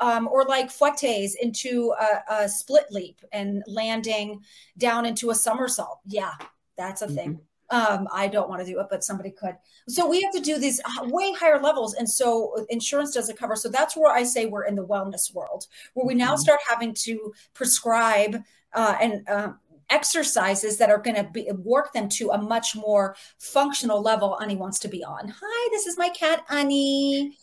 um, 0.01 0.27
or 0.27 0.45
like 0.45 0.69
fouettes 0.69 1.35
into 1.41 1.93
a, 1.99 2.33
a, 2.33 2.49
split 2.49 2.85
leap 2.91 3.21
and 3.31 3.63
landing 3.67 4.41
down 4.77 5.05
into 5.05 5.29
a 5.29 5.35
somersault. 5.35 5.99
Yeah, 6.05 6.33
that's 6.77 7.01
a 7.01 7.05
mm-hmm. 7.05 7.15
thing. 7.15 7.41
Um, 7.71 8.07
I 8.11 8.27
don't 8.27 8.49
want 8.49 8.65
to 8.65 8.71
do 8.71 8.79
it, 8.79 8.87
but 8.89 9.03
somebody 9.03 9.29
could. 9.29 9.55
So 9.87 10.07
we 10.07 10.21
have 10.21 10.33
to 10.33 10.39
do 10.39 10.57
these 10.57 10.81
way 11.03 11.33
higher 11.33 11.61
levels. 11.61 11.93
And 11.93 12.09
so 12.09 12.65
insurance 12.69 13.13
doesn't 13.13 13.37
cover. 13.37 13.55
So 13.55 13.69
that's 13.69 13.95
where 13.95 14.11
I 14.11 14.23
say 14.23 14.47
we're 14.47 14.65
in 14.65 14.75
the 14.75 14.85
wellness 14.85 15.33
world, 15.33 15.67
where 15.93 16.05
we 16.05 16.15
now 16.15 16.33
mm-hmm. 16.33 16.41
start 16.41 16.59
having 16.67 16.95
to 16.95 17.31
prescribe 17.53 18.41
uh, 18.73 18.95
and 18.99 19.29
uh, 19.29 19.49
exercises 19.89 20.77
that 20.77 20.89
are 20.89 20.99
going 20.99 21.15
to 21.15 21.53
work 21.63 21.93
them 21.93 22.07
to 22.09 22.29
a 22.31 22.37
much 22.41 22.75
more 22.75 23.15
functional 23.39 24.01
level 24.01 24.37
Ani 24.41 24.55
wants 24.55 24.79
to 24.79 24.87
be 24.87 25.03
on. 25.03 25.33
Hi, 25.41 25.69
this 25.71 25.87
is 25.87 25.97
my 25.97 26.09
cat, 26.09 26.43
Ani. 26.49 27.37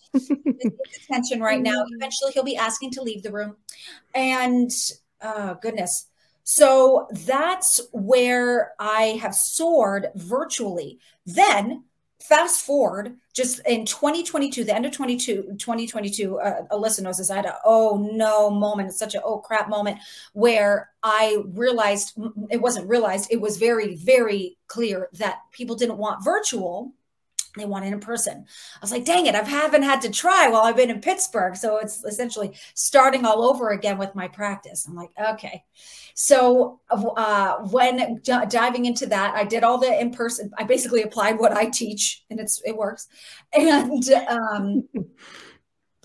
Attention 1.04 1.40
right 1.40 1.60
now. 1.60 1.82
Mm. 1.82 1.96
Eventually, 1.96 2.32
he'll 2.32 2.44
be 2.44 2.56
asking 2.56 2.90
to 2.92 3.02
leave 3.02 3.22
the 3.22 3.32
room. 3.32 3.56
And 4.14 4.70
oh, 5.22 5.58
goodness. 5.60 6.06
So 6.44 7.08
that's 7.10 7.80
where 7.92 8.72
I 8.78 9.18
have 9.20 9.34
soared 9.34 10.08
virtually. 10.14 11.00
Then 11.24 11.84
fast 12.28 12.64
forward 12.64 13.16
just 13.34 13.60
in 13.66 13.84
2022 13.84 14.64
the 14.64 14.74
end 14.74 14.84
of 14.84 14.90
22 14.90 15.54
2022 15.58 16.38
uh, 16.40 16.62
alyssa 16.72 17.00
knows 17.00 17.18
this 17.18 17.30
i 17.30 17.36
had 17.36 17.46
a 17.46 17.56
oh 17.64 18.10
no 18.12 18.50
moment 18.50 18.88
it's 18.88 18.98
such 18.98 19.14
a 19.14 19.22
oh 19.22 19.38
crap 19.38 19.68
moment 19.68 19.96
where 20.32 20.90
i 21.04 21.40
realized 21.50 22.18
it 22.50 22.60
wasn't 22.60 22.88
realized 22.88 23.28
it 23.30 23.40
was 23.40 23.58
very 23.58 23.94
very 23.96 24.56
clear 24.66 25.08
that 25.12 25.38
people 25.52 25.76
didn't 25.76 25.98
want 25.98 26.24
virtual 26.24 26.92
they 27.56 27.66
want 27.66 27.84
it 27.84 27.92
in 27.92 28.00
person. 28.00 28.44
I 28.74 28.78
was 28.80 28.90
like, 28.90 29.04
dang 29.04 29.26
it, 29.26 29.34
I 29.34 29.42
haven't 29.42 29.82
had 29.82 30.00
to 30.02 30.10
try 30.10 30.48
while 30.48 30.62
I've 30.62 30.76
been 30.76 30.90
in 30.90 31.00
Pittsburgh. 31.00 31.56
So 31.56 31.78
it's 31.78 32.04
essentially 32.04 32.56
starting 32.74 33.24
all 33.24 33.44
over 33.44 33.70
again 33.70 33.98
with 33.98 34.14
my 34.14 34.28
practice. 34.28 34.86
I'm 34.86 34.94
like, 34.94 35.10
okay. 35.32 35.64
So 36.14 36.80
uh, 36.90 37.56
when 37.70 38.16
d- 38.22 38.46
diving 38.48 38.86
into 38.86 39.06
that, 39.06 39.34
I 39.34 39.44
did 39.44 39.64
all 39.64 39.78
the 39.78 40.00
in 40.00 40.10
person. 40.10 40.50
I 40.56 40.64
basically 40.64 41.02
applied 41.02 41.38
what 41.38 41.52
I 41.52 41.66
teach, 41.66 42.24
and 42.30 42.40
it's 42.40 42.62
it 42.64 42.76
works. 42.76 43.08
And 43.52 44.02
um, 44.28 44.88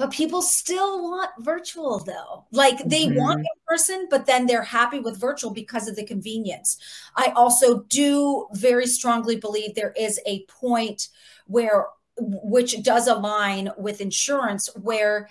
but 0.02 0.12
people 0.12 0.42
still 0.42 1.04
want 1.04 1.30
virtual 1.40 2.00
though. 2.00 2.46
Like 2.52 2.80
they 2.86 3.06
mm-hmm. 3.06 3.20
want 3.20 3.40
in 3.42 3.46
person, 3.68 4.08
but 4.10 4.26
then 4.26 4.48
they're 4.48 4.64
happy 4.64 5.00
with 5.00 5.20
virtual 5.20 5.52
because 5.52 5.88
of 5.88 5.96
the 5.96 6.04
convenience. 6.04 6.78
I 7.16 7.32
also 7.36 7.84
do 7.84 8.48
very 8.54 8.88
strongly 8.88 9.36
believe 9.36 9.76
there 9.76 9.94
is 9.96 10.20
a 10.26 10.44
point 10.46 11.10
where 11.46 11.86
which 12.18 12.82
does 12.82 13.08
align 13.08 13.70
with 13.78 14.02
insurance 14.02 14.70
where 14.76 15.30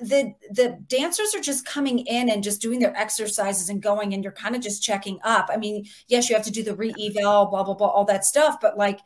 the 0.00 0.34
the 0.50 0.78
dancers 0.86 1.34
are 1.34 1.40
just 1.40 1.66
coming 1.66 1.98
in 1.98 2.30
and 2.30 2.44
just 2.44 2.62
doing 2.62 2.78
their 2.78 2.96
exercises 2.96 3.68
and 3.68 3.82
going 3.82 4.14
and 4.14 4.22
you're 4.22 4.32
kind 4.32 4.56
of 4.56 4.62
just 4.62 4.82
checking 4.82 5.18
up 5.22 5.50
i 5.52 5.56
mean 5.58 5.84
yes 6.08 6.30
you 6.30 6.34
have 6.34 6.44
to 6.44 6.50
do 6.50 6.62
the 6.62 6.74
re-eval 6.74 7.46
blah 7.46 7.62
blah 7.62 7.74
blah 7.74 7.88
all 7.88 8.06
that 8.06 8.24
stuff 8.24 8.56
but 8.58 8.78
like 8.78 9.00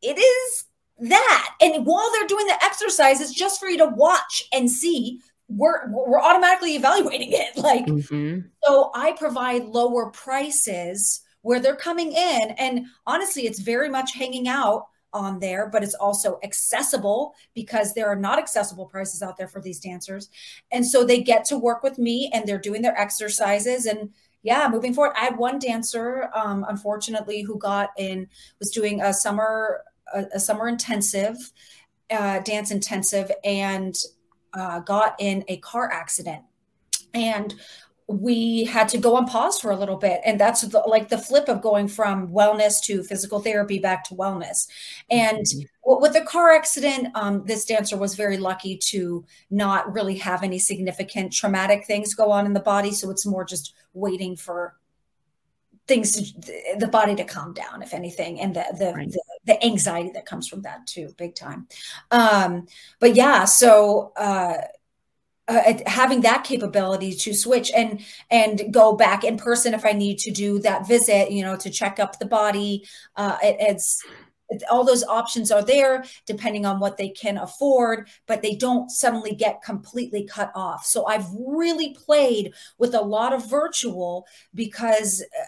it 0.00 0.16
is 0.16 0.64
that 1.00 1.54
and 1.60 1.86
while 1.86 2.10
they're 2.12 2.26
doing 2.26 2.46
the 2.46 2.64
exercises 2.64 3.32
just 3.32 3.60
for 3.60 3.68
you 3.68 3.78
to 3.78 3.86
watch 3.86 4.42
and 4.52 4.70
see 4.70 5.20
we're 5.48 5.90
we're 5.90 6.20
automatically 6.20 6.74
evaluating 6.74 7.32
it 7.32 7.56
like 7.56 7.86
mm-hmm. 7.86 8.40
so 8.64 8.90
i 8.94 9.12
provide 9.12 9.64
lower 9.64 10.10
prices 10.10 11.20
where 11.42 11.60
they're 11.60 11.76
coming 11.76 12.12
in 12.12 12.50
and 12.58 12.86
honestly 13.06 13.46
it's 13.46 13.60
very 13.60 13.88
much 13.88 14.14
hanging 14.14 14.48
out 14.48 14.86
on 15.12 15.38
there, 15.38 15.68
but 15.68 15.82
it's 15.82 15.94
also 15.94 16.38
accessible 16.42 17.34
because 17.54 17.94
there 17.94 18.08
are 18.08 18.16
not 18.16 18.38
accessible 18.38 18.86
prices 18.86 19.22
out 19.22 19.36
there 19.36 19.48
for 19.48 19.60
these 19.60 19.80
dancers. 19.80 20.28
And 20.70 20.86
so 20.86 21.04
they 21.04 21.22
get 21.22 21.44
to 21.46 21.58
work 21.58 21.82
with 21.82 21.98
me 21.98 22.30
and 22.32 22.46
they're 22.46 22.58
doing 22.58 22.82
their 22.82 22.98
exercises 22.98 23.86
and 23.86 24.10
yeah, 24.42 24.68
moving 24.70 24.94
forward. 24.94 25.14
I 25.16 25.24
had 25.24 25.36
one 25.36 25.58
dancer, 25.58 26.30
um, 26.34 26.64
unfortunately, 26.68 27.42
who 27.42 27.58
got 27.58 27.90
in 27.98 28.28
was 28.60 28.70
doing 28.70 29.00
a 29.00 29.12
summer 29.12 29.82
a, 30.14 30.26
a 30.34 30.40
summer 30.40 30.68
intensive, 30.68 31.36
uh, 32.10 32.40
dance 32.40 32.70
intensive, 32.70 33.30
and 33.44 33.96
uh, 34.54 34.80
got 34.80 35.14
in 35.18 35.44
a 35.48 35.58
car 35.58 35.90
accident. 35.92 36.42
And 37.14 37.54
we 38.08 38.64
had 38.64 38.88
to 38.88 38.96
go 38.96 39.16
on 39.16 39.26
pause 39.26 39.60
for 39.60 39.70
a 39.70 39.76
little 39.76 39.96
bit 39.96 40.20
and 40.24 40.40
that's 40.40 40.62
the, 40.62 40.78
like 40.86 41.10
the 41.10 41.18
flip 41.18 41.46
of 41.46 41.60
going 41.60 41.86
from 41.86 42.26
wellness 42.28 42.80
to 42.82 43.02
physical 43.02 43.38
therapy 43.38 43.78
back 43.78 44.02
to 44.02 44.14
wellness 44.14 44.66
and 45.10 45.44
mm-hmm. 45.44 46.02
with 46.02 46.14
the 46.14 46.22
car 46.22 46.52
accident 46.52 47.08
um, 47.14 47.44
this 47.44 47.66
dancer 47.66 47.98
was 47.98 48.14
very 48.14 48.38
lucky 48.38 48.78
to 48.78 49.26
not 49.50 49.92
really 49.92 50.16
have 50.16 50.42
any 50.42 50.58
significant 50.58 51.30
traumatic 51.30 51.84
things 51.84 52.14
go 52.14 52.30
on 52.30 52.46
in 52.46 52.54
the 52.54 52.60
body 52.60 52.92
so 52.92 53.10
it's 53.10 53.26
more 53.26 53.44
just 53.44 53.74
waiting 53.92 54.34
for 54.34 54.77
things 55.88 56.34
the 56.78 56.88
body 56.92 57.14
to 57.16 57.24
calm 57.24 57.52
down 57.54 57.82
if 57.82 57.94
anything 57.94 58.40
and 58.40 58.54
the 58.54 58.64
the, 58.78 58.92
right. 58.92 59.10
the, 59.10 59.22
the 59.46 59.64
anxiety 59.64 60.10
that 60.12 60.26
comes 60.26 60.46
from 60.46 60.62
that 60.62 60.86
too 60.86 61.12
big 61.16 61.34
time 61.34 61.66
um 62.10 62.66
but 63.00 63.16
yeah 63.16 63.44
so 63.44 64.12
uh 64.16 64.58
uh, 65.48 65.72
having 65.86 66.20
that 66.20 66.44
capability 66.44 67.14
to 67.14 67.32
switch 67.32 67.72
and 67.74 68.02
and 68.30 68.70
go 68.70 68.94
back 68.94 69.24
in 69.24 69.38
person 69.38 69.72
if 69.72 69.82
I 69.82 69.92
need 69.92 70.18
to 70.18 70.30
do 70.30 70.58
that 70.58 70.86
visit, 70.86 71.30
you 71.30 71.42
know, 71.42 71.56
to 71.56 71.70
check 71.70 71.98
up 71.98 72.18
the 72.18 72.26
body. 72.26 72.86
Uh, 73.16 73.38
it, 73.42 73.56
it's 73.58 74.04
all 74.70 74.84
those 74.84 75.04
options 75.04 75.50
are 75.50 75.62
there 75.62 76.04
depending 76.26 76.64
on 76.64 76.80
what 76.80 76.96
they 76.96 77.08
can 77.08 77.36
afford, 77.36 78.08
but 78.26 78.42
they 78.42 78.54
don't 78.54 78.90
suddenly 78.90 79.34
get 79.34 79.62
completely 79.62 80.24
cut 80.24 80.50
off. 80.54 80.84
So 80.86 81.06
I've 81.06 81.26
really 81.38 81.94
played 81.94 82.54
with 82.78 82.94
a 82.94 83.00
lot 83.00 83.32
of 83.32 83.48
virtual 83.48 84.26
because 84.54 85.22
uh, 85.22 85.44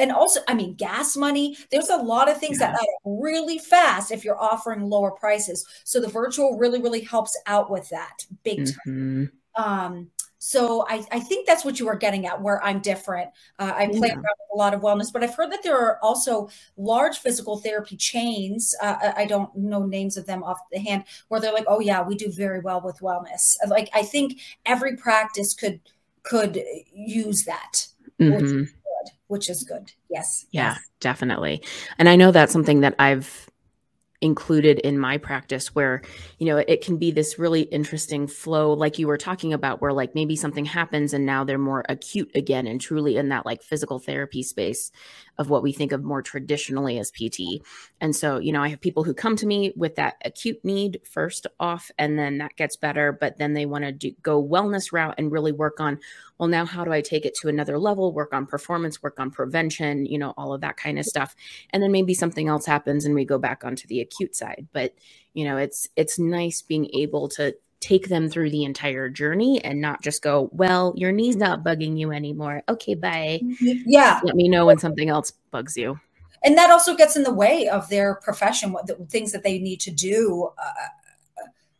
and 0.00 0.10
also 0.10 0.40
i 0.48 0.54
mean 0.54 0.74
gas 0.74 1.16
money 1.16 1.56
there's 1.70 1.90
a 1.90 1.96
lot 1.96 2.28
of 2.28 2.38
things 2.38 2.58
yeah. 2.60 2.72
that 2.72 2.80
are 2.80 3.20
really 3.22 3.58
fast 3.58 4.10
if 4.10 4.24
you're 4.24 4.40
offering 4.40 4.88
lower 4.88 5.10
prices 5.10 5.66
so 5.84 6.00
the 6.00 6.08
virtual 6.08 6.58
really 6.58 6.80
really 6.80 7.02
helps 7.02 7.38
out 7.46 7.70
with 7.70 7.88
that 7.90 8.24
big 8.42 8.66
time 8.66 8.74
mm-hmm. 8.86 9.24
Um, 9.56 10.10
so 10.38 10.86
I, 10.88 11.04
I, 11.12 11.20
think 11.20 11.46
that's 11.46 11.66
what 11.66 11.78
you 11.78 11.86
were 11.86 11.96
getting 11.96 12.26
at 12.26 12.40
where 12.40 12.64
i'm 12.64 12.80
different 12.80 13.28
uh, 13.58 13.72
i 13.76 13.88
play 13.88 14.08
yeah. 14.08 14.14
around 14.14 14.22
with 14.22 14.54
a 14.54 14.56
lot 14.56 14.72
of 14.72 14.80
wellness 14.80 15.12
but 15.12 15.22
i've 15.22 15.34
heard 15.34 15.52
that 15.52 15.62
there 15.62 15.76
are 15.76 15.98
also 16.02 16.48
large 16.78 17.18
physical 17.18 17.58
therapy 17.58 17.96
chains 17.96 18.74
uh, 18.80 19.12
i 19.16 19.26
don't 19.26 19.54
know 19.54 19.84
names 19.84 20.16
of 20.16 20.26
them 20.26 20.42
off 20.42 20.58
the 20.72 20.78
hand 20.78 21.04
where 21.28 21.40
they're 21.40 21.52
like 21.52 21.66
oh 21.68 21.80
yeah 21.80 22.00
we 22.00 22.14
do 22.14 22.32
very 22.32 22.60
well 22.60 22.80
with 22.80 23.00
wellness 23.00 23.56
like 23.68 23.90
i 23.92 24.02
think 24.02 24.40
every 24.64 24.96
practice 24.96 25.52
could 25.52 25.80
could 26.22 26.58
use 26.94 27.44
that 27.44 27.86
mm-hmm. 28.18 28.62
Which, 29.26 29.48
is 29.48 29.64
good, 29.64 29.80
which 29.82 29.88
is 29.88 29.90
good 29.90 29.92
yes 30.10 30.46
yeah 30.50 30.74
yes. 30.74 30.80
definitely 31.00 31.62
and 31.98 32.08
i 32.08 32.16
know 32.16 32.30
that's 32.30 32.52
something 32.52 32.80
that 32.80 32.94
i've 32.98 33.49
included 34.20 34.78
in 34.80 34.98
my 34.98 35.16
practice 35.16 35.74
where 35.74 36.02
you 36.38 36.46
know 36.46 36.58
it 36.58 36.84
can 36.84 36.98
be 36.98 37.10
this 37.10 37.38
really 37.38 37.62
interesting 37.62 38.26
flow 38.26 38.72
like 38.74 38.98
you 38.98 39.06
were 39.06 39.16
talking 39.16 39.52
about 39.52 39.80
where 39.80 39.92
like 39.92 40.14
maybe 40.14 40.36
something 40.36 40.66
happens 40.66 41.14
and 41.14 41.24
now 41.24 41.42
they're 41.42 41.58
more 41.58 41.84
acute 41.88 42.30
again 42.34 42.66
and 42.66 42.80
truly 42.80 43.16
in 43.16 43.30
that 43.30 43.46
like 43.46 43.62
physical 43.62 43.98
therapy 43.98 44.42
space 44.42 44.92
of 45.40 45.48
what 45.48 45.62
we 45.62 45.72
think 45.72 45.90
of 45.90 46.04
more 46.04 46.20
traditionally 46.20 46.98
as 46.98 47.10
PT. 47.10 47.62
And 47.98 48.14
so, 48.14 48.38
you 48.38 48.52
know, 48.52 48.62
I 48.62 48.68
have 48.68 48.80
people 48.80 49.04
who 49.04 49.14
come 49.14 49.36
to 49.36 49.46
me 49.46 49.72
with 49.74 49.96
that 49.96 50.16
acute 50.22 50.62
need 50.62 51.00
first 51.02 51.46
off, 51.58 51.90
and 51.98 52.18
then 52.18 52.38
that 52.38 52.56
gets 52.56 52.76
better, 52.76 53.10
but 53.10 53.38
then 53.38 53.54
they 53.54 53.64
want 53.64 54.00
to 54.00 54.10
go 54.22 54.42
wellness 54.42 54.92
route 54.92 55.14
and 55.16 55.32
really 55.32 55.50
work 55.50 55.80
on, 55.80 55.98
well, 56.36 56.48
now 56.48 56.66
how 56.66 56.84
do 56.84 56.92
I 56.92 57.00
take 57.00 57.24
it 57.24 57.34
to 57.36 57.48
another 57.48 57.78
level, 57.78 58.12
work 58.12 58.34
on 58.34 58.44
performance, 58.44 59.02
work 59.02 59.18
on 59.18 59.30
prevention, 59.30 60.04
you 60.04 60.18
know, 60.18 60.34
all 60.36 60.52
of 60.52 60.60
that 60.60 60.76
kind 60.76 60.98
of 60.98 61.06
stuff. 61.06 61.34
And 61.70 61.82
then 61.82 61.90
maybe 61.90 62.12
something 62.12 62.48
else 62.48 62.66
happens 62.66 63.06
and 63.06 63.14
we 63.14 63.24
go 63.24 63.38
back 63.38 63.64
onto 63.64 63.88
the 63.88 64.00
acute 64.10 64.34
side. 64.34 64.66
But, 64.72 64.94
you 65.34 65.44
know, 65.44 65.56
it's 65.56 65.88
it's 65.96 66.18
nice 66.18 66.62
being 66.62 66.90
able 66.94 67.28
to 67.30 67.54
take 67.80 68.08
them 68.08 68.28
through 68.28 68.50
the 68.50 68.64
entire 68.64 69.08
journey 69.08 69.62
and 69.64 69.80
not 69.80 70.02
just 70.02 70.22
go, 70.22 70.50
well, 70.52 70.92
your 70.96 71.12
knee's 71.12 71.36
not 71.36 71.64
bugging 71.64 71.98
you 71.98 72.12
anymore. 72.12 72.62
Okay, 72.68 72.94
bye. 72.94 73.40
Yeah. 73.60 74.20
Let 74.22 74.36
me 74.36 74.48
know 74.48 74.66
when 74.66 74.78
something 74.78 75.08
else 75.08 75.32
bugs 75.50 75.76
you. 75.76 75.98
And 76.42 76.56
that 76.58 76.70
also 76.70 76.94
gets 76.94 77.16
in 77.16 77.22
the 77.22 77.32
way 77.32 77.68
of 77.68 77.88
their 77.88 78.16
profession, 78.16 78.72
what 78.72 78.86
the 78.86 78.94
things 79.08 79.32
that 79.32 79.42
they 79.42 79.58
need 79.58 79.80
to 79.80 79.90
do. 79.90 80.50
Uh, 80.58 80.88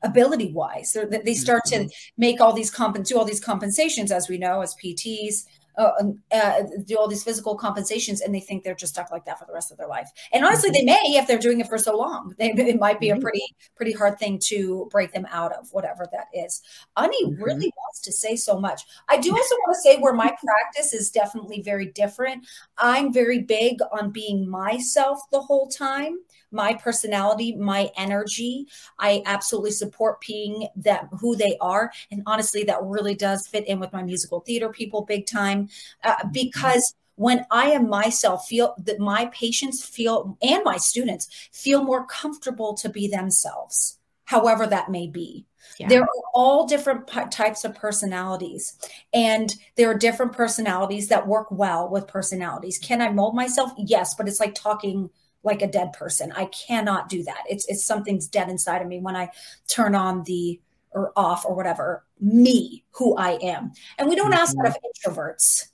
ability 0.03 0.51
wise 0.53 0.91
so 0.91 1.05
that 1.05 1.25
they 1.25 1.35
start 1.35 1.63
mm-hmm. 1.67 1.87
to 1.87 1.95
make 2.17 2.41
all 2.41 2.53
these 2.53 2.71
comp 2.71 3.03
do 3.05 3.19
all 3.19 3.25
these 3.25 3.39
compensations 3.39 4.11
as 4.11 4.29
we 4.29 4.39
know 4.39 4.63
as 4.63 4.75
pts 4.77 5.45
uh, 5.81 6.37
uh, 6.37 6.63
do 6.85 6.99
all 6.99 7.09
these 7.09 7.25
physical 7.25 7.57
compensations 7.57 8.21
and 8.21 8.35
they 8.35 8.41
think 8.41 8.63
they're 8.63 8.75
just 8.75 8.93
stuck 8.93 9.11
like 9.11 9.25
that 9.25 9.39
for 9.39 9.47
the 9.47 9.53
rest 9.53 9.71
of 9.71 9.79
their 9.79 9.89
life 9.89 10.09
and 10.33 10.45
honestly 10.45 10.71
mm-hmm. 10.71 10.87
they 10.87 10.93
may 10.93 11.17
if 11.17 11.27
they're 11.27 11.39
doing 11.39 11.61
it 11.61 11.69
for 11.69 11.79
so 11.79 11.97
long 11.97 12.35
they, 12.39 12.51
it 12.51 12.79
might 12.79 13.01
be 13.01 13.09
mm-hmm. 13.09 13.19
a 13.19 13.21
pretty 13.21 13.43
pretty 13.77 13.93
hard 13.93 14.19
thing 14.19 14.39
to 14.39 14.89
break 14.91 15.13
them 15.13 15.27
out 15.31 15.53
of 15.53 15.69
whatever 15.73 16.07
that 16.13 16.27
is 16.35 16.63
ani 16.97 17.25
mm-hmm. 17.25 17.43
really 17.43 17.73
wants 17.77 18.01
to 18.01 18.13
say 18.13 18.37
so 18.37 18.59
much 18.59 18.83
i 19.09 19.17
do 19.17 19.31
also 19.31 19.55
want 19.57 19.75
to 19.75 19.81
say 19.81 19.99
where 19.99 20.13
my 20.13 20.33
practice 20.45 20.93
is 20.93 21.11
definitely 21.11 21.63
very 21.63 21.87
different 21.87 22.47
i'm 22.79 23.13
very 23.13 23.41
big 23.41 23.79
on 23.93 24.11
being 24.11 24.49
myself 24.49 25.19
the 25.33 25.41
whole 25.41 25.69
time 25.69 26.19
my 26.51 26.75
personality, 26.75 27.55
my 27.57 27.91
energy. 27.97 28.67
I 28.99 29.23
absolutely 29.27 29.73
support 29.73 30.21
being 30.27 30.69
that 30.77 31.09
who 31.21 31.37
they 31.37 31.57
are. 31.61 31.93
And 32.11 32.23
honestly, 32.27 32.65
that 32.65 32.83
really 32.83 33.15
does 33.15 33.47
fit 33.47 33.67
in 33.67 33.81
with 33.81 33.93
my 33.93 34.03
musical 34.03 34.41
theater 34.41 34.69
people 34.69 35.03
big 35.03 35.27
time 35.27 35.69
uh, 36.05 36.17
because 36.33 36.95
when 37.21 37.45
I 37.51 37.73
am 37.73 37.91
myself, 37.91 38.49
feel 38.49 38.75
that 38.79 38.99
my 38.99 39.27
patients 39.27 39.85
feel 39.85 40.39
and 40.41 40.65
my 40.65 40.79
students 40.79 41.29
feel 41.53 41.85
more 41.85 42.07
comfortable 42.07 42.73
to 42.77 42.89
be 42.89 43.09
themselves, 43.09 43.99
however 44.25 44.67
that 44.67 44.91
may 44.91 45.07
be. 45.07 45.45
Yeah. 45.79 45.89
There 45.89 46.03
are 46.03 46.09
all 46.33 46.67
different 46.67 47.07
p- 47.07 47.21
types 47.31 47.65
of 47.67 47.75
personalities, 47.75 48.75
and 49.13 49.55
there 49.77 49.91
are 49.91 49.95
different 49.95 50.33
personalities 50.33 51.09
that 51.09 51.27
work 51.27 51.51
well 51.51 51.91
with 51.91 52.07
personalities. 52.07 52.79
Can 52.79 53.03
I 53.03 53.11
mold 53.11 53.35
myself? 53.35 53.73
Yes, 53.77 54.15
but 54.15 54.27
it's 54.27 54.41
like 54.41 54.55
talking 54.55 55.11
like 55.43 55.63
a 55.63 55.67
dead 55.67 55.93
person. 55.93 56.33
I 56.33 56.47
cannot 56.47 57.09
do 57.09 57.23
that. 57.25 57.43
It's 57.49 57.67
it's 57.69 57.85
something's 57.85 58.29
dead 58.29 58.49
inside 58.49 58.83
of 58.83 58.89
me 58.89 58.99
when 59.01 59.17
I 59.17 59.31
turn 59.69 59.95
on 59.95 60.25
the 60.25 60.61
or 60.93 61.13
off 61.17 61.45
or 61.45 61.55
whatever 61.55 62.05
me 62.21 62.85
who 62.93 63.17
I 63.17 63.33
am. 63.43 63.73
And 63.99 64.09
we 64.09 64.17
don't 64.17 64.33
mm-hmm. 64.33 64.41
ask 64.41 64.57
that 64.57 64.67
of 64.67 64.75
mm-hmm. 64.75 65.11
introverts. 65.11 65.69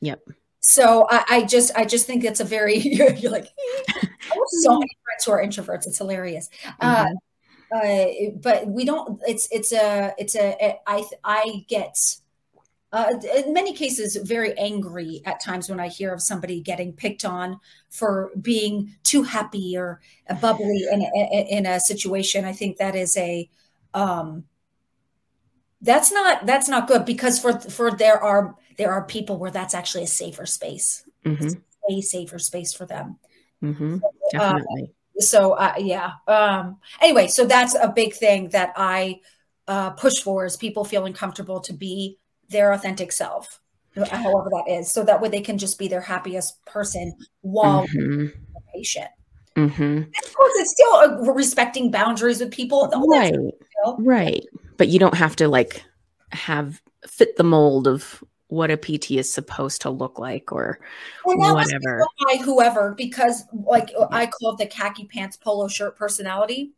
Yep. 0.00 0.28
So 0.60 1.06
I, 1.10 1.24
I 1.28 1.42
just 1.44 1.70
I 1.76 1.84
just 1.84 2.06
think 2.06 2.24
it's 2.24 2.40
a 2.40 2.44
very 2.44 2.78
you're, 2.78 3.12
you're 3.14 3.32
like 3.32 3.48
so 4.48 4.74
many 4.74 4.90
friends 5.04 5.24
who 5.24 5.32
are 5.32 5.42
introverts. 5.42 5.86
It's 5.86 5.98
hilarious. 5.98 6.50
Uh, 6.80 7.06
mm-hmm. 7.06 7.14
Uh, 7.72 7.78
uh, 7.78 8.30
but 8.42 8.66
we 8.66 8.84
don't. 8.84 9.20
It's 9.26 9.48
it's 9.50 9.72
a 9.72 10.14
it's 10.18 10.36
a 10.36 10.78
I 10.86 11.04
I 11.24 11.64
get 11.68 11.96
uh, 12.96 13.12
in 13.36 13.52
many 13.52 13.74
cases 13.74 14.16
very 14.16 14.56
angry 14.58 15.20
at 15.26 15.38
times 15.38 15.68
when 15.68 15.78
I 15.78 15.88
hear 15.88 16.14
of 16.14 16.22
somebody 16.22 16.62
getting 16.62 16.94
picked 16.94 17.26
on 17.26 17.60
for 17.90 18.30
being 18.40 18.94
too 19.02 19.22
happy 19.22 19.76
or 19.76 20.00
bubbly 20.40 20.86
in, 20.90 21.02
in, 21.02 21.46
in 21.46 21.66
a 21.66 21.78
situation. 21.78 22.46
I 22.46 22.54
think 22.54 22.78
that 22.78 22.96
is 22.96 23.14
a 23.18 23.50
um, 23.92 24.44
that's 25.82 26.10
not 26.10 26.46
that's 26.46 26.70
not 26.70 26.88
good 26.88 27.04
because 27.04 27.38
for 27.38 27.60
for 27.60 27.90
there 27.90 28.18
are 28.18 28.56
there 28.78 28.92
are 28.92 29.04
people 29.04 29.36
where 29.36 29.50
that's 29.50 29.74
actually 29.74 30.04
a 30.04 30.06
safer 30.08 30.46
space, 30.46 31.04
mm-hmm. 31.22 31.50
a 31.90 32.00
safer 32.00 32.38
space 32.38 32.72
for 32.72 32.86
them. 32.86 33.18
Mm-hmm. 33.62 33.98
So, 34.30 34.38
uh, 34.38 34.52
Definitely. 34.52 34.82
Uh, 34.84 35.20
so 35.20 35.52
uh, 35.52 35.74
yeah. 35.76 36.12
Um, 36.26 36.78
anyway, 37.02 37.26
so 37.26 37.44
that's 37.44 37.74
a 37.74 37.92
big 37.94 38.14
thing 38.14 38.48
that 38.50 38.72
I 38.74 39.20
uh, 39.68 39.90
push 39.90 40.22
for 40.22 40.46
is 40.46 40.56
people 40.56 40.86
feeling 40.86 41.12
comfortable 41.12 41.60
to 41.60 41.74
be 41.74 42.16
their 42.48 42.72
authentic 42.72 43.12
self, 43.12 43.60
however 43.94 44.48
that 44.50 44.64
is, 44.68 44.90
so 44.90 45.02
that 45.04 45.20
way 45.20 45.28
they 45.28 45.40
can 45.40 45.58
just 45.58 45.78
be 45.78 45.88
their 45.88 46.00
happiest 46.00 46.64
person 46.64 47.14
while 47.42 47.86
mm-hmm. 47.88 48.26
patient. 48.74 49.08
Mm-hmm. 49.56 49.98
Of 49.98 50.34
course, 50.34 50.52
it's 50.56 50.72
still 50.72 51.34
respecting 51.34 51.90
boundaries 51.90 52.40
with 52.40 52.50
people. 52.50 52.90
Right. 53.08 53.34
Right. 53.98 54.44
But 54.76 54.88
you 54.88 54.98
don't 54.98 55.14
have 55.14 55.36
to 55.36 55.48
like 55.48 55.82
have 56.32 56.82
fit 57.06 57.36
the 57.36 57.44
mold 57.44 57.86
of 57.88 58.22
what 58.48 58.70
a 58.70 58.76
PT 58.76 59.12
is 59.12 59.32
supposed 59.32 59.80
to 59.82 59.90
look 59.90 60.18
like 60.18 60.52
or 60.52 60.78
whatever. 61.24 62.04
By 62.26 62.36
whoever, 62.36 62.94
because 62.96 63.44
like 63.52 63.92
I 64.10 64.26
call 64.26 64.52
it 64.52 64.58
the 64.58 64.66
khaki 64.66 65.06
pants 65.06 65.36
polo 65.36 65.68
shirt 65.68 65.96
personality. 65.96 66.72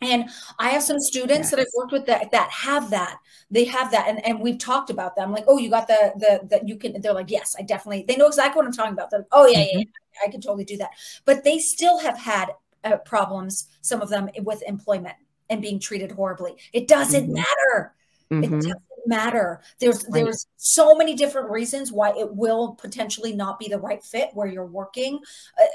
And 0.00 0.30
I 0.58 0.70
have 0.70 0.82
some 0.82 1.00
students 1.00 1.46
yes. 1.46 1.50
that 1.50 1.60
I've 1.60 1.66
worked 1.76 1.92
with 1.92 2.06
that 2.06 2.30
that 2.30 2.50
have 2.50 2.90
that. 2.90 3.18
They 3.50 3.64
have 3.64 3.90
that, 3.90 4.06
and, 4.08 4.24
and 4.24 4.40
we've 4.40 4.58
talked 4.58 4.90
about 4.90 5.16
them. 5.16 5.32
Like, 5.32 5.44
oh, 5.48 5.58
you 5.58 5.70
got 5.70 5.88
the 5.88 6.12
the 6.16 6.46
that 6.48 6.68
you 6.68 6.76
can. 6.76 7.00
They're 7.00 7.12
like, 7.14 7.30
yes, 7.30 7.56
I 7.58 7.62
definitely. 7.62 8.04
They 8.06 8.16
know 8.16 8.26
exactly 8.26 8.58
what 8.58 8.66
I'm 8.66 8.72
talking 8.72 8.92
about. 8.92 9.10
They're 9.10 9.20
like, 9.20 9.28
oh 9.32 9.46
yeah, 9.46 9.58
mm-hmm. 9.58 9.78
yeah, 9.78 9.84
yeah, 10.14 10.28
I 10.28 10.30
can 10.30 10.40
totally 10.40 10.64
do 10.64 10.76
that. 10.76 10.90
But 11.24 11.42
they 11.44 11.58
still 11.58 11.98
have 11.98 12.18
had 12.18 12.50
uh, 12.84 12.98
problems. 12.98 13.68
Some 13.80 14.00
of 14.00 14.08
them 14.08 14.28
with 14.42 14.62
employment 14.62 15.16
and 15.50 15.62
being 15.62 15.80
treated 15.80 16.12
horribly. 16.12 16.56
It 16.72 16.88
doesn't 16.88 17.24
mm-hmm. 17.24 17.34
matter. 17.34 17.94
Mm-hmm. 18.30 18.44
It 18.44 18.50
doesn't 18.50 18.82
matter. 19.06 19.62
There's 19.80 20.04
right. 20.04 20.24
there's 20.24 20.46
so 20.56 20.94
many 20.94 21.14
different 21.14 21.50
reasons 21.50 21.90
why 21.90 22.10
it 22.10 22.34
will 22.34 22.74
potentially 22.74 23.34
not 23.34 23.58
be 23.58 23.68
the 23.68 23.78
right 23.78 24.04
fit 24.04 24.30
where 24.34 24.46
you're 24.46 24.66
working. 24.66 25.18
Uh, 25.60 25.66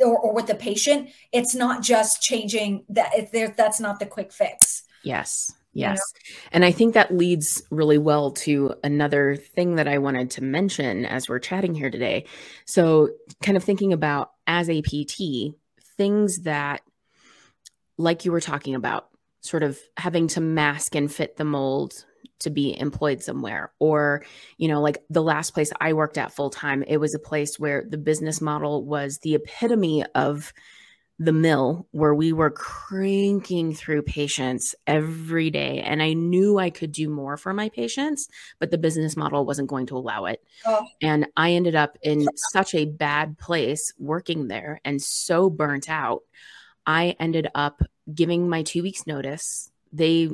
or, 0.00 0.18
or 0.18 0.34
with 0.34 0.46
the 0.46 0.54
patient 0.54 1.10
it's 1.32 1.54
not 1.54 1.82
just 1.82 2.22
changing 2.22 2.84
that 2.88 3.10
if 3.16 3.30
there 3.30 3.54
that's 3.56 3.80
not 3.80 4.00
the 4.00 4.06
quick 4.06 4.32
fix. 4.32 4.82
Yes 5.02 5.52
yes. 5.72 5.90
you 5.90 6.34
know? 6.34 6.38
and 6.52 6.64
i 6.64 6.72
think 6.72 6.94
that 6.94 7.16
leads 7.16 7.62
really 7.70 7.98
well 7.98 8.32
to 8.32 8.74
another 8.82 9.36
thing 9.36 9.76
that 9.76 9.88
i 9.88 9.98
wanted 9.98 10.30
to 10.30 10.42
mention 10.42 11.04
as 11.04 11.28
we're 11.28 11.38
chatting 11.38 11.74
here 11.74 11.90
today. 11.90 12.24
So 12.64 13.10
kind 13.42 13.56
of 13.56 13.64
thinking 13.64 13.92
about 13.92 14.32
as 14.46 14.68
a 14.68 14.82
pt 14.82 15.54
things 15.96 16.40
that 16.40 16.82
like 17.98 18.24
you 18.24 18.32
were 18.32 18.40
talking 18.40 18.74
about 18.74 19.08
sort 19.42 19.62
of 19.62 19.78
having 19.96 20.28
to 20.28 20.40
mask 20.40 20.94
and 20.94 21.12
fit 21.12 21.36
the 21.36 21.44
mold 21.44 22.04
to 22.40 22.50
be 22.50 22.78
employed 22.78 23.22
somewhere. 23.22 23.72
Or 23.78 24.24
you 24.58 24.68
know 24.68 24.80
like 24.80 24.98
the 25.08 25.22
last 25.22 25.52
place 25.54 25.72
i 25.80 25.92
worked 25.92 26.18
at 26.18 26.32
full 26.32 26.50
time 26.50 26.82
it 26.82 26.98
was 26.98 27.14
a 27.14 27.18
place 27.18 27.58
where 27.58 27.84
the 27.88 27.98
business 27.98 28.40
model 28.40 28.84
was 28.84 29.18
the 29.18 29.34
epitome 29.34 30.04
of 30.14 30.52
the 31.18 31.32
mill 31.32 31.86
where 31.90 32.14
we 32.14 32.32
were 32.32 32.50
cranking 32.50 33.74
through 33.74 34.00
patients 34.00 34.74
every 34.86 35.50
day. 35.50 35.80
And 35.80 36.02
i 36.02 36.14
knew 36.14 36.58
i 36.58 36.70
could 36.70 36.92
do 36.92 37.08
more 37.08 37.36
for 37.36 37.52
my 37.52 37.68
patients 37.68 38.28
but 38.58 38.70
the 38.70 38.78
business 38.78 39.16
model 39.16 39.44
wasn't 39.44 39.68
going 39.68 39.86
to 39.86 39.96
allow 39.96 40.24
it. 40.24 40.42
Oh. 40.66 40.86
and 41.02 41.26
i 41.36 41.52
ended 41.52 41.74
up 41.74 41.98
in 42.02 42.26
such 42.52 42.74
a 42.74 42.86
bad 42.86 43.38
place 43.38 43.92
working 43.98 44.48
there 44.48 44.80
and 44.84 45.00
so 45.00 45.50
burnt 45.50 45.88
out. 45.90 46.22
I 46.86 47.14
ended 47.20 47.48
up 47.54 47.82
giving 48.12 48.48
my 48.48 48.62
2 48.62 48.82
weeks 48.82 49.06
notice. 49.06 49.70
They 49.92 50.30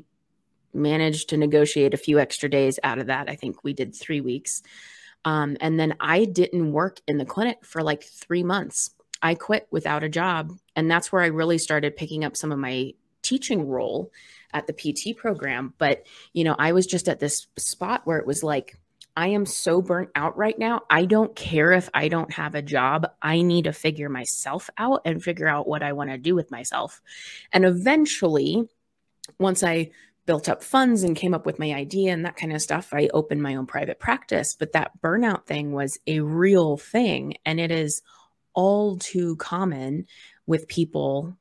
managed 0.76 1.30
to 1.30 1.36
negotiate 1.36 1.94
a 1.94 1.98
few 1.98 2.18
extra 2.18 2.48
days 2.48 2.78
out 2.84 2.98
of 2.98 3.06
that. 3.06 3.28
I 3.28 3.36
think 3.36 3.64
we 3.64 3.72
did 3.72 3.94
three 3.94 4.20
weeks. 4.20 4.62
Um, 5.24 5.56
and 5.60 5.78
then 5.78 5.94
I 5.98 6.24
didn't 6.24 6.72
work 6.72 7.00
in 7.08 7.18
the 7.18 7.24
clinic 7.24 7.64
for 7.64 7.82
like 7.82 8.04
three 8.04 8.44
months. 8.44 8.90
I 9.20 9.34
quit 9.34 9.66
without 9.70 10.04
a 10.04 10.08
job. 10.08 10.52
And 10.76 10.90
that's 10.90 11.10
where 11.10 11.22
I 11.22 11.26
really 11.26 11.58
started 11.58 11.96
picking 11.96 12.24
up 12.24 12.36
some 12.36 12.52
of 12.52 12.58
my 12.58 12.92
teaching 13.22 13.66
role 13.66 14.12
at 14.52 14.66
the 14.66 14.72
PT 14.72 15.16
program. 15.16 15.74
But, 15.78 16.04
you 16.32 16.44
know, 16.44 16.54
I 16.58 16.72
was 16.72 16.86
just 16.86 17.08
at 17.08 17.18
this 17.18 17.48
spot 17.56 18.02
where 18.04 18.18
it 18.18 18.26
was 18.26 18.44
like, 18.44 18.78
I 19.16 19.28
am 19.28 19.46
so 19.46 19.80
burnt 19.80 20.10
out 20.14 20.36
right 20.36 20.58
now. 20.58 20.82
I 20.90 21.06
don't 21.06 21.34
care 21.34 21.72
if 21.72 21.88
I 21.94 22.08
don't 22.08 22.32
have 22.34 22.54
a 22.54 22.60
job. 22.60 23.10
I 23.22 23.40
need 23.40 23.64
to 23.64 23.72
figure 23.72 24.10
myself 24.10 24.68
out 24.76 25.02
and 25.06 25.22
figure 25.22 25.48
out 25.48 25.66
what 25.66 25.82
I 25.82 25.94
want 25.94 26.10
to 26.10 26.18
do 26.18 26.34
with 26.34 26.50
myself. 26.50 27.00
And 27.50 27.64
eventually, 27.64 28.68
once 29.38 29.62
I 29.62 29.90
built 30.26 30.48
up 30.48 30.62
funds 30.62 31.02
and 31.02 31.16
came 31.16 31.34
up 31.34 31.46
with 31.46 31.58
my 31.58 31.72
idea 31.72 32.12
and 32.12 32.24
that 32.24 32.36
kind 32.36 32.52
of 32.52 32.60
stuff, 32.60 32.92
I 32.92 33.08
opened 33.14 33.42
my 33.42 33.54
own 33.54 33.66
private 33.66 33.98
practice. 33.98 34.54
But 34.58 34.72
that 34.72 35.00
burnout 35.00 35.46
thing 35.46 35.72
was 35.72 35.98
a 36.06 36.20
real 36.20 36.76
thing. 36.76 37.34
And 37.46 37.58
it 37.60 37.70
is 37.70 38.02
all 38.52 38.96
too 38.98 39.36
common 39.36 40.06
with 40.46 40.68
people, 40.68 41.36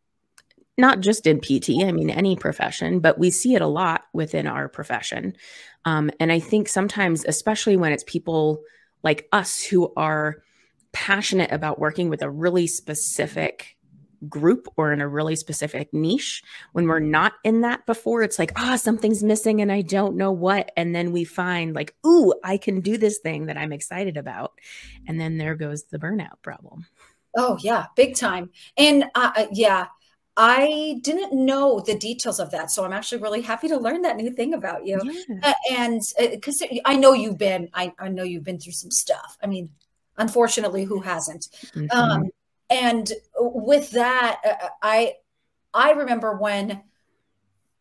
not 0.78 1.00
just 1.00 1.26
in 1.26 1.40
PT, 1.40 1.84
I 1.84 1.92
mean, 1.92 2.10
any 2.10 2.36
profession, 2.36 3.00
but 3.00 3.18
we 3.18 3.32
see 3.32 3.56
it 3.56 3.62
a 3.62 3.68
lot 3.68 4.04
within 4.14 4.48
our 4.48 4.70
profession. 4.70 5.36
Um, 5.86 6.12
and 6.20 6.32
I 6.32 6.40
think 6.40 6.68
sometimes, 6.68 7.26
especially 7.26 7.78
when 7.78 7.92
it's 7.92 8.04
people 8.06 8.62
like 9.04 9.28
us 9.32 9.64
who 9.64 9.92
are 9.96 10.38
passionate 10.92 11.52
about 11.52 11.80
working 11.80 12.10
with 12.10 12.22
a 12.22 12.30
really 12.30 12.68
specific 12.68 13.75
group 14.30 14.68
or 14.78 14.94
in 14.94 15.02
a 15.02 15.08
really 15.08 15.36
specific 15.36 15.94
niche. 15.94 16.44
When 16.74 16.88
we're 16.88 17.00
not 17.00 17.34
in 17.44 17.62
that 17.62 17.86
before, 17.86 18.22
it's 18.22 18.40
like, 18.40 18.52
ah, 18.56 18.74
oh, 18.74 18.78
something's 18.78 19.24
missing 19.24 19.62
and 19.62 19.72
I 19.72 19.82
don't 19.82 20.16
know 20.16 20.32
what. 20.32 20.72
And 20.78 20.96
then 20.96 21.12
we 21.12 21.24
find 21.24 21.74
like, 21.74 21.96
ooh, 22.06 22.34
I 22.44 22.58
can 22.58 22.82
do 22.82 22.98
this 22.98 23.20
thing 23.20 23.48
that 23.48 23.58
I'm 23.58 23.74
excited 23.74 24.18
about. 24.18 24.54
And 25.08 25.20
then 25.20 25.38
there 25.38 25.56
goes 25.56 25.84
the 25.84 26.00
burnout 26.00 26.42
problem. 26.42 26.86
Oh, 27.38 27.58
yeah, 27.62 27.88
big 27.96 28.16
time. 28.16 28.50
And 28.78 29.06
uh, 29.16 29.32
uh 29.36 29.46
yeah, 29.52 29.88
I 30.38 31.00
didn't 31.02 31.34
know 31.34 31.80
the 31.80 31.98
details 31.98 32.40
of 32.40 32.52
that. 32.52 32.72
So 32.72 32.84
I'm 32.84 32.94
actually 32.94 33.22
really 33.22 33.42
happy 33.42 33.68
to 33.70 33.78
learn 33.78 34.02
that 34.02 34.18
new 34.18 34.32
thing 34.32 34.54
about 34.54 34.86
you. 34.86 35.00
Yeah. 35.04 35.36
Uh, 35.44 35.54
and 35.72 36.02
because 36.20 36.62
uh, 36.62 36.68
I 36.84 36.98
know 36.98 37.14
you've 37.14 37.38
been, 37.38 37.70
I, 37.74 37.94
I, 38.00 38.10
know 38.10 38.24
you've 38.24 38.44
been 38.44 38.60
through 38.60 38.74
some 38.74 38.92
stuff. 38.92 39.38
I 39.42 39.48
mean, 39.48 39.70
unfortunately, 40.18 40.84
who 40.84 41.00
hasn't? 41.00 41.48
Mm-hmm. 41.74 41.98
Um, 41.98 42.30
and 42.70 43.12
with 43.38 43.92
that, 43.92 44.42
uh, 44.46 44.66
uh, 44.66 44.70
I, 44.82 45.14
I 45.74 45.92
remember 45.92 46.36
when, 46.36 46.82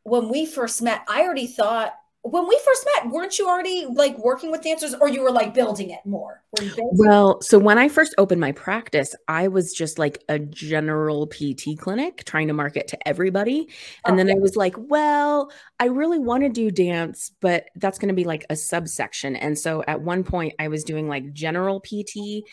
when 0.03 0.29
we 0.29 0.47
first 0.47 0.83
met, 0.83 1.05
I 1.09 1.23
already 1.23 1.47
thought 1.47 1.95
when 2.25 2.49
we 2.49 2.59
first 2.65 2.87
met, 2.97 3.13
weren't 3.13 3.39
you 3.39 3.47
already 3.47 3.85
like 3.85 4.17
working 4.17 4.51
with 4.51 4.63
dancers 4.63 4.95
or 4.95 5.11
you 5.11 5.21
were 5.21 5.31
like 5.31 5.53
building 5.53 5.91
it 5.91 6.01
more? 6.07 6.43
Well, 6.79 7.43
so 7.43 7.59
when 7.59 7.77
I 7.77 7.91
first 7.91 8.15
opened 8.17 8.41
my 8.41 8.53
practice, 8.53 9.15
I 9.29 9.49
was 9.49 9.75
just 9.75 9.99
like 9.99 10.25
a 10.31 10.39
general 10.39 11.27
PT 11.27 11.77
clinic 11.77 12.25
trying 12.25 12.49
to 12.49 12.55
market 12.55 12.89
to 12.89 13.09
everybody. 13.09 13.69
And 14.07 14.19
then 14.19 14.31
I 14.31 14.37
was 14.37 14.57
like, 14.57 14.75
well, 14.79 15.53
I 15.79 15.87
really 15.87 16.19
want 16.19 16.45
to 16.45 16.49
do 16.49 16.71
dance, 16.71 17.31
but 17.43 17.67
that's 17.77 17.99
going 17.99 18.09
to 18.09 18.15
be 18.15 18.25
like 18.25 18.47
a 18.49 18.57
subsection. 18.57 19.37
And 19.37 19.59
so 19.59 19.85
at 19.87 20.01
one 20.01 20.25
point, 20.25 20.55
I 20.59 20.69
was 20.69 20.83
doing 20.83 21.09
like 21.09 21.35
general 21.35 21.81
PT, 21.81 22.49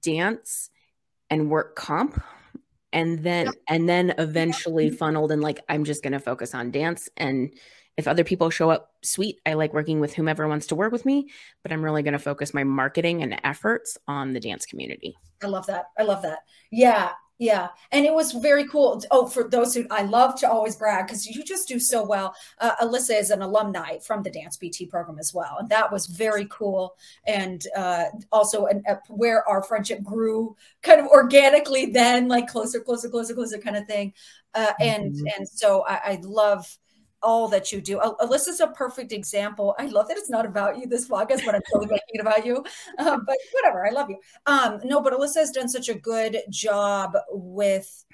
dance, 0.00 0.70
and 1.30 1.50
work 1.50 1.76
comp 1.76 2.22
and 2.92 3.22
then 3.22 3.50
and 3.68 3.88
then 3.88 4.14
eventually 4.18 4.86
mm-hmm. 4.86 4.96
funneled 4.96 5.30
and 5.30 5.42
like 5.42 5.60
i'm 5.68 5.84
just 5.84 6.02
going 6.02 6.12
to 6.12 6.18
focus 6.18 6.54
on 6.54 6.70
dance 6.70 7.08
and 7.16 7.52
if 7.98 8.06
other 8.06 8.22
people 8.22 8.48
show 8.48 8.70
up, 8.70 8.92
sweet. 9.02 9.40
I 9.44 9.54
like 9.54 9.74
working 9.74 9.98
with 9.98 10.14
whomever 10.14 10.46
wants 10.46 10.68
to 10.68 10.76
work 10.76 10.92
with 10.92 11.04
me, 11.04 11.30
but 11.64 11.72
I'm 11.72 11.84
really 11.84 12.04
going 12.04 12.12
to 12.12 12.20
focus 12.20 12.54
my 12.54 12.62
marketing 12.62 13.24
and 13.24 13.40
efforts 13.42 13.98
on 14.06 14.32
the 14.32 14.40
dance 14.40 14.66
community. 14.66 15.16
I 15.42 15.48
love 15.48 15.66
that. 15.66 15.86
I 15.98 16.04
love 16.04 16.22
that. 16.22 16.38
Yeah. 16.70 17.10
Yeah. 17.38 17.68
And 17.92 18.04
it 18.04 18.12
was 18.12 18.32
very 18.32 18.66
cool. 18.66 19.00
Oh, 19.12 19.26
for 19.26 19.48
those 19.48 19.72
who 19.72 19.86
I 19.90 20.02
love 20.02 20.38
to 20.40 20.50
always 20.50 20.74
brag 20.74 21.06
because 21.06 21.24
you 21.24 21.44
just 21.44 21.68
do 21.68 21.78
so 21.78 22.04
well. 22.04 22.34
Uh, 22.58 22.74
Alyssa 22.82 23.18
is 23.18 23.30
an 23.30 23.42
alumni 23.42 23.98
from 23.98 24.24
the 24.24 24.30
Dance 24.30 24.56
PT 24.56 24.90
program 24.90 25.20
as 25.20 25.32
well. 25.32 25.56
And 25.60 25.68
that 25.68 25.90
was 25.90 26.06
very 26.06 26.48
cool. 26.50 26.96
And 27.26 27.64
uh, 27.76 28.06
also 28.32 28.66
an, 28.66 28.82
uh, 28.88 28.96
where 29.08 29.48
our 29.48 29.62
friendship 29.62 30.02
grew 30.02 30.56
kind 30.82 31.00
of 31.00 31.06
organically 31.06 31.86
then, 31.86 32.26
like 32.26 32.48
closer, 32.48 32.80
closer, 32.80 33.08
closer, 33.08 33.34
closer 33.34 33.58
kind 33.58 33.76
of 33.76 33.86
thing. 33.86 34.14
Uh, 34.54 34.72
and, 34.80 35.14
mm-hmm. 35.14 35.26
and 35.36 35.48
so 35.48 35.84
I, 35.86 36.00
I 36.04 36.20
love, 36.22 36.66
all 37.22 37.48
that 37.48 37.72
you 37.72 37.80
do. 37.80 37.98
Alyssa's 37.98 38.60
a 38.60 38.68
perfect 38.68 39.12
example. 39.12 39.74
I 39.78 39.86
love 39.86 40.08
that 40.08 40.16
it's 40.16 40.30
not 40.30 40.46
about 40.46 40.78
you 40.78 40.86
this 40.86 41.08
podcast, 41.08 41.44
but 41.44 41.54
I'm 41.54 41.62
totally 41.72 41.86
making 41.90 42.14
it 42.14 42.20
about 42.20 42.46
you. 42.46 42.64
Um, 42.98 43.24
but 43.26 43.36
whatever, 43.52 43.86
I 43.86 43.90
love 43.90 44.10
you. 44.10 44.18
Um, 44.46 44.80
no, 44.84 45.00
but 45.00 45.12
Alyssa 45.12 45.36
has 45.36 45.50
done 45.50 45.68
such 45.68 45.88
a 45.88 45.94
good 45.94 46.38
job 46.50 47.16
with 47.30 48.04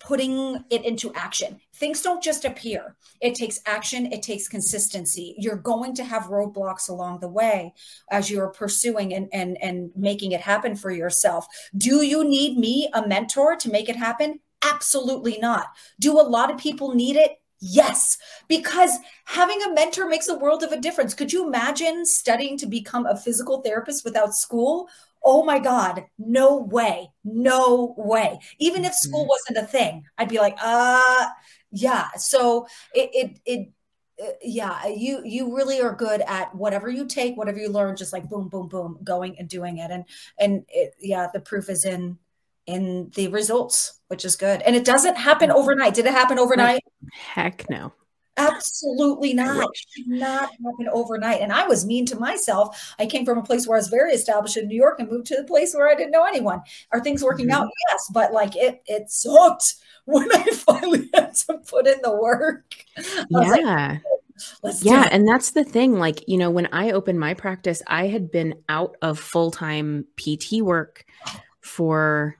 putting 0.00 0.64
it 0.70 0.84
into 0.84 1.12
action. 1.14 1.60
Things 1.74 2.00
don't 2.00 2.22
just 2.22 2.44
appear. 2.44 2.96
It 3.20 3.34
takes 3.34 3.60
action, 3.66 4.10
it 4.12 4.22
takes 4.22 4.48
consistency. 4.48 5.34
You're 5.38 5.56
going 5.56 5.94
to 5.96 6.04
have 6.04 6.24
roadblocks 6.24 6.88
along 6.88 7.20
the 7.20 7.28
way 7.28 7.74
as 8.10 8.30
you're 8.30 8.48
pursuing 8.48 9.14
and 9.14 9.28
and 9.32 9.62
and 9.62 9.90
making 9.94 10.32
it 10.32 10.40
happen 10.40 10.74
for 10.74 10.90
yourself. 10.90 11.46
Do 11.76 12.02
you 12.02 12.24
need 12.24 12.58
me, 12.58 12.88
a 12.94 13.06
mentor 13.06 13.56
to 13.56 13.70
make 13.70 13.88
it 13.88 13.96
happen? 13.96 14.40
Absolutely 14.62 15.38
not. 15.38 15.66
Do 16.00 16.18
a 16.18 16.22
lot 16.22 16.50
of 16.50 16.58
people 16.58 16.94
need 16.94 17.16
it? 17.16 17.32
Yes, 17.60 18.16
because 18.48 18.96
having 19.26 19.62
a 19.62 19.72
mentor 19.74 20.08
makes 20.08 20.28
a 20.28 20.38
world 20.38 20.62
of 20.62 20.72
a 20.72 20.80
difference. 20.80 21.12
Could 21.12 21.32
you 21.32 21.46
imagine 21.46 22.06
studying 22.06 22.56
to 22.58 22.66
become 22.66 23.06
a 23.06 23.16
physical 23.16 23.60
therapist 23.60 24.04
without 24.04 24.34
school? 24.34 24.88
Oh 25.22 25.44
my 25.44 25.58
God, 25.58 26.06
no 26.18 26.56
way, 26.56 27.10
no 27.22 27.94
way. 27.98 28.38
Even 28.58 28.86
if 28.86 28.94
school 28.94 29.22
mm-hmm. 29.22 29.28
wasn't 29.28 29.58
a 29.58 29.70
thing, 29.70 30.04
I'd 30.16 30.30
be 30.30 30.38
like, 30.38 30.56
uh, 30.62 31.26
yeah. 31.70 32.08
So 32.16 32.66
it, 32.94 33.10
it, 33.12 33.40
it, 33.44 33.68
uh, 34.22 34.32
yeah 34.42 34.86
you 34.86 35.22
you 35.24 35.56
really 35.56 35.80
are 35.80 35.94
good 35.94 36.20
at 36.22 36.54
whatever 36.54 36.90
you 36.90 37.06
take 37.06 37.38
whatever 37.38 37.58
you 37.58 37.70
learn 37.70 37.96
just 37.96 38.12
like 38.12 38.28
boom 38.28 38.50
boom 38.50 38.68
boom 38.68 38.98
going 39.02 39.38
and 39.38 39.48
doing 39.48 39.78
it 39.78 39.90
and 39.90 40.04
and 40.38 40.66
it, 40.68 40.92
yeah 41.00 41.26
the 41.32 41.40
proof 41.40 41.70
is 41.70 41.86
in 41.86 42.18
in 42.66 43.10
the 43.14 43.28
results, 43.28 44.00
which 44.08 44.24
is 44.24 44.36
good. 44.36 44.62
And 44.62 44.76
it 44.76 44.84
doesn't 44.84 45.16
happen 45.16 45.50
overnight. 45.50 45.94
Did 45.94 46.06
it 46.06 46.12
happen 46.12 46.38
overnight? 46.38 46.82
Heck 47.12 47.68
no. 47.70 47.92
Absolutely 48.36 49.34
not. 49.34 49.68
Not 50.06 50.50
happen 50.50 50.88
overnight. 50.92 51.40
And 51.40 51.52
I 51.52 51.66
was 51.66 51.84
mean 51.84 52.06
to 52.06 52.16
myself. 52.16 52.94
I 52.98 53.06
came 53.06 53.26
from 53.26 53.38
a 53.38 53.42
place 53.42 53.66
where 53.66 53.76
I 53.76 53.80
was 53.80 53.88
very 53.88 54.12
established 54.12 54.56
in 54.56 54.66
New 54.66 54.76
York 54.76 54.98
and 54.98 55.10
moved 55.10 55.26
to 55.26 55.36
the 55.36 55.44
place 55.44 55.74
where 55.74 55.88
I 55.88 55.94
didn't 55.94 56.12
know 56.12 56.24
anyone. 56.24 56.62
Are 56.92 57.00
things 57.00 57.22
working 57.22 57.48
mm-hmm. 57.48 57.62
out? 57.62 57.68
Yes, 57.90 58.10
but 58.12 58.32
like 58.32 58.56
it 58.56 58.82
it 58.86 59.10
sucked 59.10 59.74
when 60.06 60.30
I 60.32 60.44
finally 60.44 61.10
had 61.14 61.34
to 61.34 61.58
put 61.58 61.86
in 61.86 61.98
the 62.02 62.16
work. 62.16 62.74
Yeah. 63.28 63.98
Like, 64.62 64.76
yeah, 64.80 65.06
and 65.12 65.28
that's 65.28 65.50
the 65.50 65.64
thing. 65.64 65.98
Like, 65.98 66.26
you 66.26 66.38
know, 66.38 66.50
when 66.50 66.66
I 66.72 66.92
opened 66.92 67.20
my 67.20 67.34
practice, 67.34 67.82
I 67.86 68.06
had 68.06 68.30
been 68.30 68.54
out 68.70 68.96
of 69.02 69.18
full 69.18 69.50
time 69.50 70.06
PT 70.16 70.62
work 70.62 71.04
for 71.60 72.36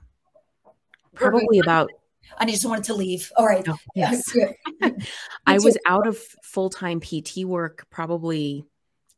probably 1.13 1.59
about 1.59 1.91
I 2.37 2.45
just 2.45 2.65
wanted 2.65 2.85
to 2.85 2.93
leave. 2.93 3.31
All 3.37 3.45
right. 3.45 3.67
Oh, 3.67 3.77
yes. 3.95 4.35
I 5.45 5.59
was 5.59 5.77
out 5.85 6.07
of 6.07 6.17
full 6.43 6.69
time 6.69 6.99
PT 6.99 7.45
work 7.45 7.87
probably, 7.89 8.65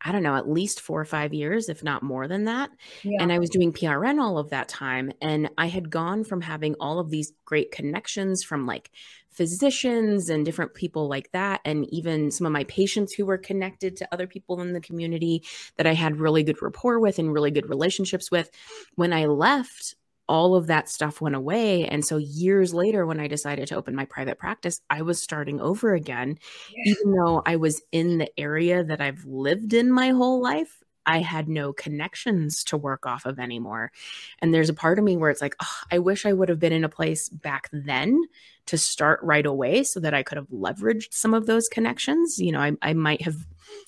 I 0.02 0.12
don't 0.12 0.24
know, 0.24 0.36
at 0.36 0.50
least 0.50 0.82
four 0.82 1.00
or 1.00 1.06
five 1.06 1.34
years, 1.34 1.70
if 1.70 1.84
not 1.84 2.04
more 2.04 2.28
than 2.28 2.46
that. 2.46 2.70
Yeah. 3.04 3.18
And 3.22 3.32
I 3.32 3.40
was 3.40 3.50
doing 3.50 3.72
PRN 3.72 4.22
all 4.22 4.38
of 4.38 4.50
that 4.50 4.68
time. 4.70 5.12
And 5.22 5.50
I 5.58 5.68
had 5.68 5.90
gone 5.90 6.24
from 6.24 6.42
having 6.42 6.76
all 6.80 7.00
of 7.00 7.10
these 7.10 7.34
great 7.46 7.72
connections 7.72 8.44
from 8.44 8.66
like 8.66 8.92
physicians 9.34 10.30
and 10.30 10.46
different 10.46 10.74
people 10.74 11.08
like 11.08 11.32
that. 11.32 11.62
And 11.66 11.92
even 11.92 12.32
some 12.32 12.46
of 12.46 12.54
my 12.54 12.66
patients 12.66 13.14
who 13.14 13.26
were 13.26 13.38
connected 13.38 13.98
to 13.98 14.08
other 14.12 14.28
people 14.28 14.62
in 14.62 14.74
the 14.74 14.82
community 14.82 15.44
that 15.78 15.88
I 15.88 15.94
had 15.94 16.18
really 16.18 16.44
good 16.44 16.62
rapport 16.62 17.00
with 17.00 17.20
and 17.20 17.34
really 17.34 17.52
good 17.52 17.70
relationships 17.70 18.30
with. 18.30 18.52
When 18.96 19.12
I 19.12 19.26
left, 19.26 19.96
all 20.28 20.56
of 20.56 20.68
that 20.68 20.90
stuff 20.90 21.22
went 21.22 21.36
away. 21.36 21.86
And 21.86 22.06
so 22.06 22.18
years 22.18 22.74
later, 22.74 23.06
when 23.06 23.20
I 23.20 23.28
decided 23.28 23.68
to 23.68 23.76
open 23.76 23.96
my 23.96 24.06
private 24.06 24.40
practice, 24.40 24.82
I 24.90 25.02
was 25.02 25.22
starting 25.22 25.60
over 25.60 25.94
again. 25.94 26.38
Yeah. 26.76 26.94
Even 26.94 27.16
though 27.16 27.42
I 27.46 27.58
was 27.58 27.82
in 27.92 28.18
the 28.20 28.40
area 28.40 28.84
that 28.84 29.02
I've 29.02 29.26
lived 29.26 29.74
in 29.74 29.92
my 29.92 30.10
whole 30.10 30.42
life, 30.42 30.84
I 31.06 31.20
had 31.20 31.50
no 31.50 31.74
connections 31.74 32.64
to 32.66 32.78
work 32.78 33.06
off 33.06 33.26
of 33.26 33.40
anymore. 33.40 33.92
And 34.40 34.54
there's 34.54 34.70
a 34.70 34.74
part 34.74 35.00
of 35.00 35.06
me 35.06 35.18
where 35.18 35.30
it's 35.30 35.42
like, 35.42 35.56
oh, 35.62 35.78
I 35.92 36.00
wish 36.00 36.26
I 36.26 36.34
would 36.34 36.50
have 36.50 36.60
been 36.60 36.74
in 36.74 36.86
a 36.86 36.90
place 36.90 37.30
back 37.30 37.70
then 37.74 38.24
to 38.68 38.78
start 38.78 39.20
right 39.22 39.46
away 39.46 39.84
so 39.84 40.00
that 40.00 40.14
I 40.14 40.24
could 40.24 40.38
have 40.38 40.48
leveraged 40.48 41.14
some 41.14 41.34
of 41.34 41.46
those 41.46 41.68
connections. 41.68 42.40
You 42.40 42.54
know, 42.54 42.62
I, 42.62 42.72
I 42.82 42.94
might 42.94 43.22
have 43.24 43.36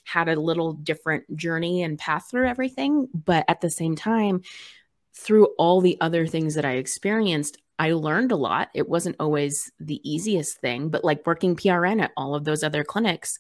had 0.04 0.28
a 0.28 0.40
little 0.40 0.74
different 0.74 1.36
journey 1.36 1.84
and 1.84 1.98
path 1.98 2.30
through 2.30 2.48
everything. 2.50 3.08
But 3.14 3.46
at 3.48 3.62
the 3.62 3.70
same 3.70 3.96
time, 3.96 4.42
through 5.16 5.46
all 5.58 5.82
the 5.82 5.98
other 6.02 6.28
things 6.28 6.56
that 6.56 6.66
I 6.66 6.74
experienced, 6.74 7.58
I 7.78 7.92
learned 7.92 8.32
a 8.32 8.38
lot. 8.38 8.70
It 8.74 8.88
wasn't 8.88 9.18
always 9.20 9.72
the 9.80 10.00
easiest 10.10 10.60
thing, 10.60 10.90
but 10.90 11.04
like 11.04 11.26
working 11.26 11.56
PRN 11.56 12.02
at 12.02 12.12
all 12.16 12.36
of 12.36 12.46
those 12.46 12.64
other 12.64 12.84
clinics, 12.84 13.38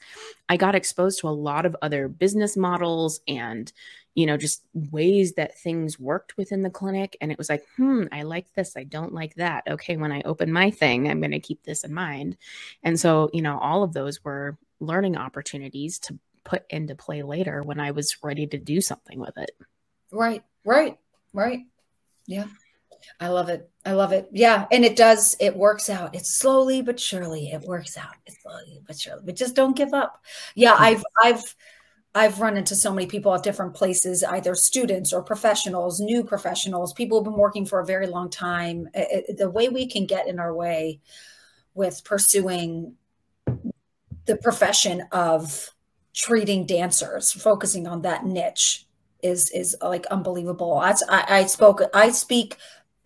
I 0.49 0.57
got 0.57 0.75
exposed 0.75 1.19
to 1.19 1.29
a 1.29 1.29
lot 1.29 1.65
of 1.65 1.75
other 1.81 2.07
business 2.07 2.57
models 2.57 3.21
and, 3.27 3.71
you 4.13 4.25
know, 4.25 4.35
just 4.35 4.63
ways 4.73 5.33
that 5.33 5.57
things 5.57 5.99
worked 5.99 6.35
within 6.37 6.63
the 6.63 6.69
clinic. 6.69 7.15
And 7.21 7.31
it 7.31 7.37
was 7.37 7.49
like, 7.49 7.65
hmm, 7.77 8.05
I 8.11 8.23
like 8.23 8.53
this. 8.53 8.75
I 8.75 8.83
don't 8.83 9.13
like 9.13 9.35
that. 9.35 9.63
Okay, 9.69 9.95
when 9.95 10.11
I 10.11 10.21
open 10.23 10.51
my 10.51 10.69
thing, 10.69 11.09
I'm 11.09 11.21
going 11.21 11.31
to 11.31 11.39
keep 11.39 11.63
this 11.63 11.85
in 11.85 11.93
mind. 11.93 12.35
And 12.83 12.99
so, 12.99 13.29
you 13.33 13.41
know, 13.41 13.57
all 13.59 13.83
of 13.83 13.93
those 13.93 14.23
were 14.23 14.57
learning 14.81 15.15
opportunities 15.15 15.99
to 15.99 16.19
put 16.43 16.63
into 16.69 16.95
play 16.95 17.23
later 17.23 17.61
when 17.63 17.79
I 17.79 17.91
was 17.91 18.17
ready 18.21 18.47
to 18.47 18.57
do 18.57 18.81
something 18.81 19.19
with 19.19 19.37
it. 19.37 19.51
Right, 20.11 20.43
right. 20.65 20.97
Right. 21.35 21.65
Yeah. 22.25 22.45
I 23.19 23.27
love 23.27 23.49
it. 23.49 23.69
I 23.85 23.91
love 23.91 24.13
it. 24.13 24.29
Yeah. 24.31 24.65
And 24.71 24.83
it 24.83 24.95
does, 24.95 25.35
it 25.39 25.55
works 25.55 25.89
out. 25.89 26.15
It's 26.15 26.33
slowly 26.33 26.81
but 26.81 26.99
surely 26.99 27.51
it 27.51 27.61
works 27.61 27.97
out. 27.97 28.15
It's 28.25 28.41
slowly 28.41 28.81
but 28.87 28.99
surely. 28.99 29.21
But 29.23 29.35
just 29.35 29.55
don't 29.55 29.75
give 29.75 29.93
up. 29.93 30.23
Yeah, 30.55 30.73
mm-hmm. 30.73 30.83
I've 30.83 31.03
I've 31.23 31.55
I've 32.15 32.39
run 32.39 32.55
into 32.55 32.75
so 32.75 32.93
many 32.93 33.07
people 33.07 33.35
at 33.35 33.43
different 33.43 33.75
places, 33.75 34.23
either 34.23 34.55
students 34.55 35.11
or 35.11 35.21
professionals, 35.21 35.99
new 35.99 36.23
professionals, 36.23 36.93
people 36.93 37.17
who've 37.17 37.25
been 37.25 37.33
working 37.33 37.65
for 37.65 37.81
a 37.81 37.85
very 37.85 38.07
long 38.07 38.29
time. 38.29 38.87
It, 38.93 39.25
it, 39.27 39.37
the 39.37 39.49
way 39.49 39.67
we 39.67 39.85
can 39.85 40.05
get 40.05 40.27
in 40.27 40.39
our 40.39 40.53
way 40.53 41.01
with 41.73 42.03
pursuing 42.05 42.95
the 44.25 44.37
profession 44.37 45.03
of 45.11 45.71
treating 46.13 46.65
dancers, 46.65 47.33
focusing 47.33 47.85
on 47.85 48.01
that 48.03 48.25
niche 48.25 48.84
is 49.25 49.49
is 49.51 49.75
like 49.81 50.05
unbelievable. 50.07 50.77
I, 50.77 50.95
I 51.09 51.45
spoke 51.45 51.81
I 51.93 52.11
speak 52.11 52.57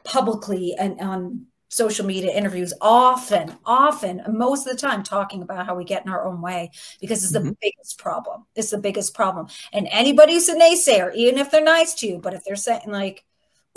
publicly 0.03 0.75
and 0.77 0.99
on 0.99 1.47
social 1.69 2.05
media 2.05 2.32
interviews 2.32 2.73
often, 2.82 3.55
often, 3.65 4.23
most 4.27 4.67
of 4.67 4.73
the 4.73 4.82
time 4.82 5.03
talking 5.03 5.41
about 5.41 5.65
how 5.67 5.75
we 5.75 5.86
get 5.86 6.03
in 6.03 6.12
our 6.12 6.25
own 6.25 6.41
way 6.41 6.71
because 6.99 7.23
it's 7.23 7.32
the 7.32 7.39
mm-hmm. 7.39 7.51
biggest 7.62 7.97
problem. 7.99 8.45
It's 8.55 8.71
the 8.71 8.79
biggest 8.79 9.13
problem. 9.13 9.47
And 9.71 9.88
anybody 9.91 10.34
who's 10.34 10.49
a 10.49 10.55
naysayer, 10.55 11.13
even 11.13 11.38
if 11.38 11.51
they're 11.51 11.63
nice 11.63 11.93
to 11.95 12.08
you, 12.08 12.17
but 12.17 12.34
if 12.34 12.43
they're 12.43 12.55
saying 12.55 12.88
like, 12.88 13.23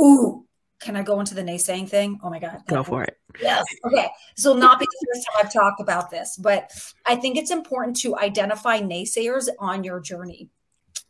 ooh, 0.01 0.47
can 0.81 0.97
I 0.97 1.03
go 1.03 1.21
into 1.21 1.35
the 1.35 1.43
naysaying 1.43 1.89
thing? 1.89 2.19
Oh 2.23 2.31
my 2.31 2.41
God. 2.41 2.63
Go 2.67 2.83
for 2.83 3.05
it. 3.05 3.17
Yes. 3.41 3.63
Okay. 3.85 4.09
So 4.37 4.53
will 4.53 4.61
not 4.61 4.81
be 4.81 4.87
the 4.87 5.07
first 5.15 5.27
time 5.27 5.45
I've 5.45 5.53
talked 5.53 5.81
about 5.81 6.11
this, 6.11 6.37
but 6.37 6.71
I 7.07 7.15
think 7.17 7.37
it's 7.37 7.53
important 7.53 7.99
to 7.99 8.17
identify 8.19 8.81
naysayers 8.81 9.49
on 9.61 9.85
your 9.85 10.01
journey. 10.01 10.49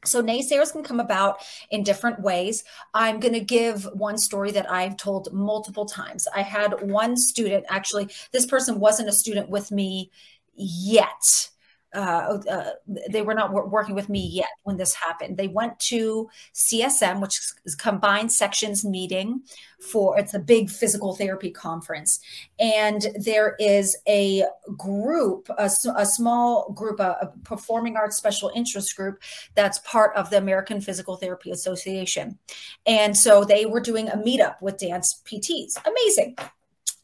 So 0.05 0.23
naysayers 0.23 0.73
can 0.73 0.83
come 0.83 0.99
about 0.99 1.39
in 1.71 1.85
different 1.85 2.21
ways. 2.21 2.65
I'm 2.93 3.21
going 3.21 3.35
to 3.35 3.41
give 3.41 3.85
one 3.93 4.19
story 4.19 4.51
that 4.53 4.71
I've 4.71 4.97
told 4.97 5.33
multiple 5.33 5.87
times. 5.87 6.27
I 6.35 6.43
had 6.43 6.91
one 6.91 7.17
student, 7.17 7.65
actually, 7.69 8.09
this 8.33 8.47
person 8.47 8.81
wasn't 8.81 9.09
a 9.09 9.13
student 9.13 9.49
with 9.49 9.71
me 9.71 10.11
yet 10.55 11.51
uh, 11.95 12.39
uh, 12.51 12.71
they 13.11 13.23
were 13.23 13.35
not 13.35 13.53
working 13.53 13.95
with 13.95 14.09
me 14.09 14.27
yet 14.33 14.49
when 14.63 14.77
this 14.77 14.95
happened. 14.95 15.37
They 15.37 15.49
went 15.49 15.79
to 15.81 16.29
CSM, 16.55 17.21
which 17.21 17.39
is 17.65 17.75
combined 17.75 18.33
sections 18.33 18.85
meeting 18.85 19.43
for 19.79 20.19
it's 20.19 20.33
a 20.33 20.39
big 20.39 20.71
physical 20.71 21.15
therapy 21.15 21.51
conference, 21.51 22.21
and 22.59 23.09
there 23.17 23.57
is 23.59 23.97
a 24.09 24.45
group, 24.77 25.49
a, 25.59 25.71
a 25.97 26.07
small 26.07 26.73
group, 26.73 27.01
a, 27.01 27.17
a 27.21 27.33
performing 27.45 27.97
arts 27.97 28.17
special 28.17 28.51
interest 28.55 28.97
group 28.97 29.21
that's 29.55 29.79
part 29.81 30.17
of 30.17 30.31
the 30.31 30.39
American 30.39 30.81
Physical 30.81 31.17
Therapy 31.17 31.51
Association, 31.51 32.39
and 32.87 33.17
so 33.17 33.45
they 33.45 33.67
were 33.67 33.81
doing 33.81 34.09
a 34.09 34.17
meetup 34.17 34.63
with 34.63 34.79
dance 34.79 35.21
PTs. 35.27 35.79
Amazing 35.85 36.37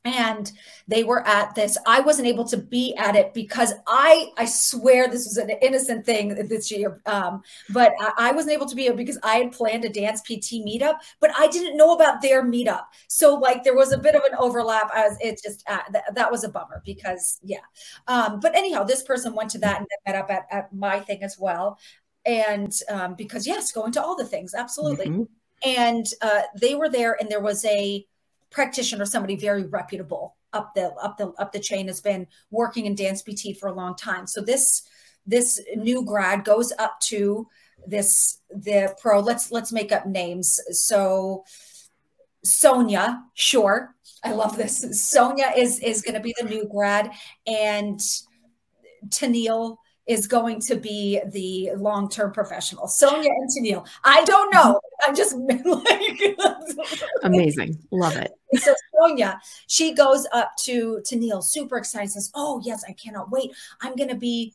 and 0.04 0.52
they 0.86 1.04
were 1.04 1.26
at 1.26 1.54
this 1.54 1.76
i 1.86 2.00
wasn't 2.00 2.26
able 2.26 2.44
to 2.44 2.56
be 2.56 2.94
at 2.96 3.16
it 3.16 3.34
because 3.34 3.72
i 3.86 4.30
i 4.36 4.44
swear 4.44 5.08
this 5.08 5.24
was 5.24 5.36
an 5.36 5.50
innocent 5.62 6.04
thing 6.04 6.34
this 6.48 6.70
year 6.70 7.00
um, 7.06 7.42
but 7.70 7.92
I, 8.00 8.12
I, 8.28 8.32
wasn't 8.32 8.52
able 8.52 8.66
to 8.66 8.76
be 8.76 8.88
because 8.90 9.18
i 9.22 9.36
had 9.36 9.52
planned 9.52 9.84
a 9.84 9.88
dance 9.88 10.20
pt 10.22 10.64
meetup 10.64 10.96
but 11.20 11.30
i 11.38 11.46
didn't 11.48 11.76
know 11.76 11.94
about 11.94 12.22
their 12.22 12.42
meetup. 12.48 12.84
So 13.08 13.34
like 13.34 13.64
there 13.64 13.74
was 13.74 13.92
a 13.92 13.98
bit 13.98 14.14
of 14.14 14.22
an 14.22 14.36
overlap 14.38 14.90
as 14.94 15.16
it 15.20 15.40
just 15.42 15.64
uh, 15.68 15.80
th- 15.92 16.04
that 16.14 16.30
was 16.30 16.44
a 16.44 16.48
bummer 16.48 16.82
because 16.84 17.38
yeah. 17.42 17.58
Um, 18.06 18.40
but 18.40 18.56
anyhow 18.56 18.84
this 18.84 19.02
person 19.02 19.34
went 19.34 19.50
to 19.50 19.58
that 19.58 19.78
and 19.78 19.86
met 20.06 20.16
up 20.16 20.30
at, 20.30 20.46
at 20.50 20.72
my 20.72 21.00
thing 21.00 21.22
as 21.22 21.36
well. 21.38 21.78
And 22.24 22.72
um, 22.90 23.14
because 23.14 23.46
yes 23.46 23.72
going 23.72 23.92
to 23.92 24.02
all 24.02 24.16
the 24.16 24.26
things. 24.26 24.54
Absolutely. 24.54 25.06
Mm-hmm. 25.06 25.22
and 25.64 26.06
uh, 26.22 26.42
they 26.60 26.74
were 26.74 26.88
there 26.88 27.16
and 27.20 27.28
there 27.28 27.40
was 27.40 27.64
a 27.64 28.06
practitioner, 28.50 29.04
somebody 29.04 29.36
very 29.36 29.64
reputable 29.64 30.36
up 30.52 30.74
the 30.74 30.92
up 30.94 31.18
the 31.18 31.28
up 31.38 31.52
the 31.52 31.60
chain, 31.60 31.86
has 31.88 32.00
been 32.00 32.26
working 32.50 32.86
in 32.86 32.94
dance 32.94 33.22
PT 33.22 33.56
for 33.58 33.68
a 33.68 33.74
long 33.74 33.96
time. 33.96 34.26
So 34.26 34.40
this 34.40 34.82
this 35.26 35.60
new 35.76 36.04
grad 36.04 36.44
goes 36.44 36.72
up 36.78 36.98
to 37.00 37.46
this 37.86 38.40
the 38.50 38.94
pro. 39.00 39.20
Let's 39.20 39.50
let's 39.50 39.72
make 39.72 39.92
up 39.92 40.06
names. 40.06 40.58
So 40.70 41.44
Sonia, 42.44 43.22
sure. 43.34 43.94
I 44.24 44.32
love 44.32 44.56
this. 44.56 45.10
Sonia 45.10 45.52
is 45.56 45.78
is 45.80 46.02
going 46.02 46.14
to 46.14 46.20
be 46.20 46.34
the 46.38 46.48
new 46.48 46.68
grad, 46.68 47.10
and 47.46 48.00
Tennille 49.08 49.76
is 50.08 50.26
going 50.26 50.58
to 50.62 50.74
be 50.74 51.20
the 51.32 51.70
long 51.76 52.08
term 52.08 52.32
professional. 52.32 52.88
Sonia 52.88 53.30
and 53.30 53.50
Tennille. 53.50 53.86
I 54.04 54.24
don't 54.24 54.52
know. 54.52 54.74
Mm-hmm. 54.74 55.08
I'm 55.08 55.14
just 55.14 55.36
like 55.36 57.08
amazing. 57.22 57.78
Love 57.90 58.16
it. 58.16 58.32
So 58.56 58.74
Sonia, 58.98 59.40
she 59.66 59.92
goes 59.92 60.26
up 60.32 60.56
to 60.60 61.00
Tennille, 61.04 61.44
super 61.44 61.76
excited, 61.76 62.10
says, 62.10 62.30
Oh, 62.34 62.60
yes, 62.64 62.84
I 62.88 62.92
cannot 62.92 63.30
wait. 63.30 63.52
I'm 63.82 63.94
going 63.94 64.08
to 64.08 64.16
be 64.16 64.54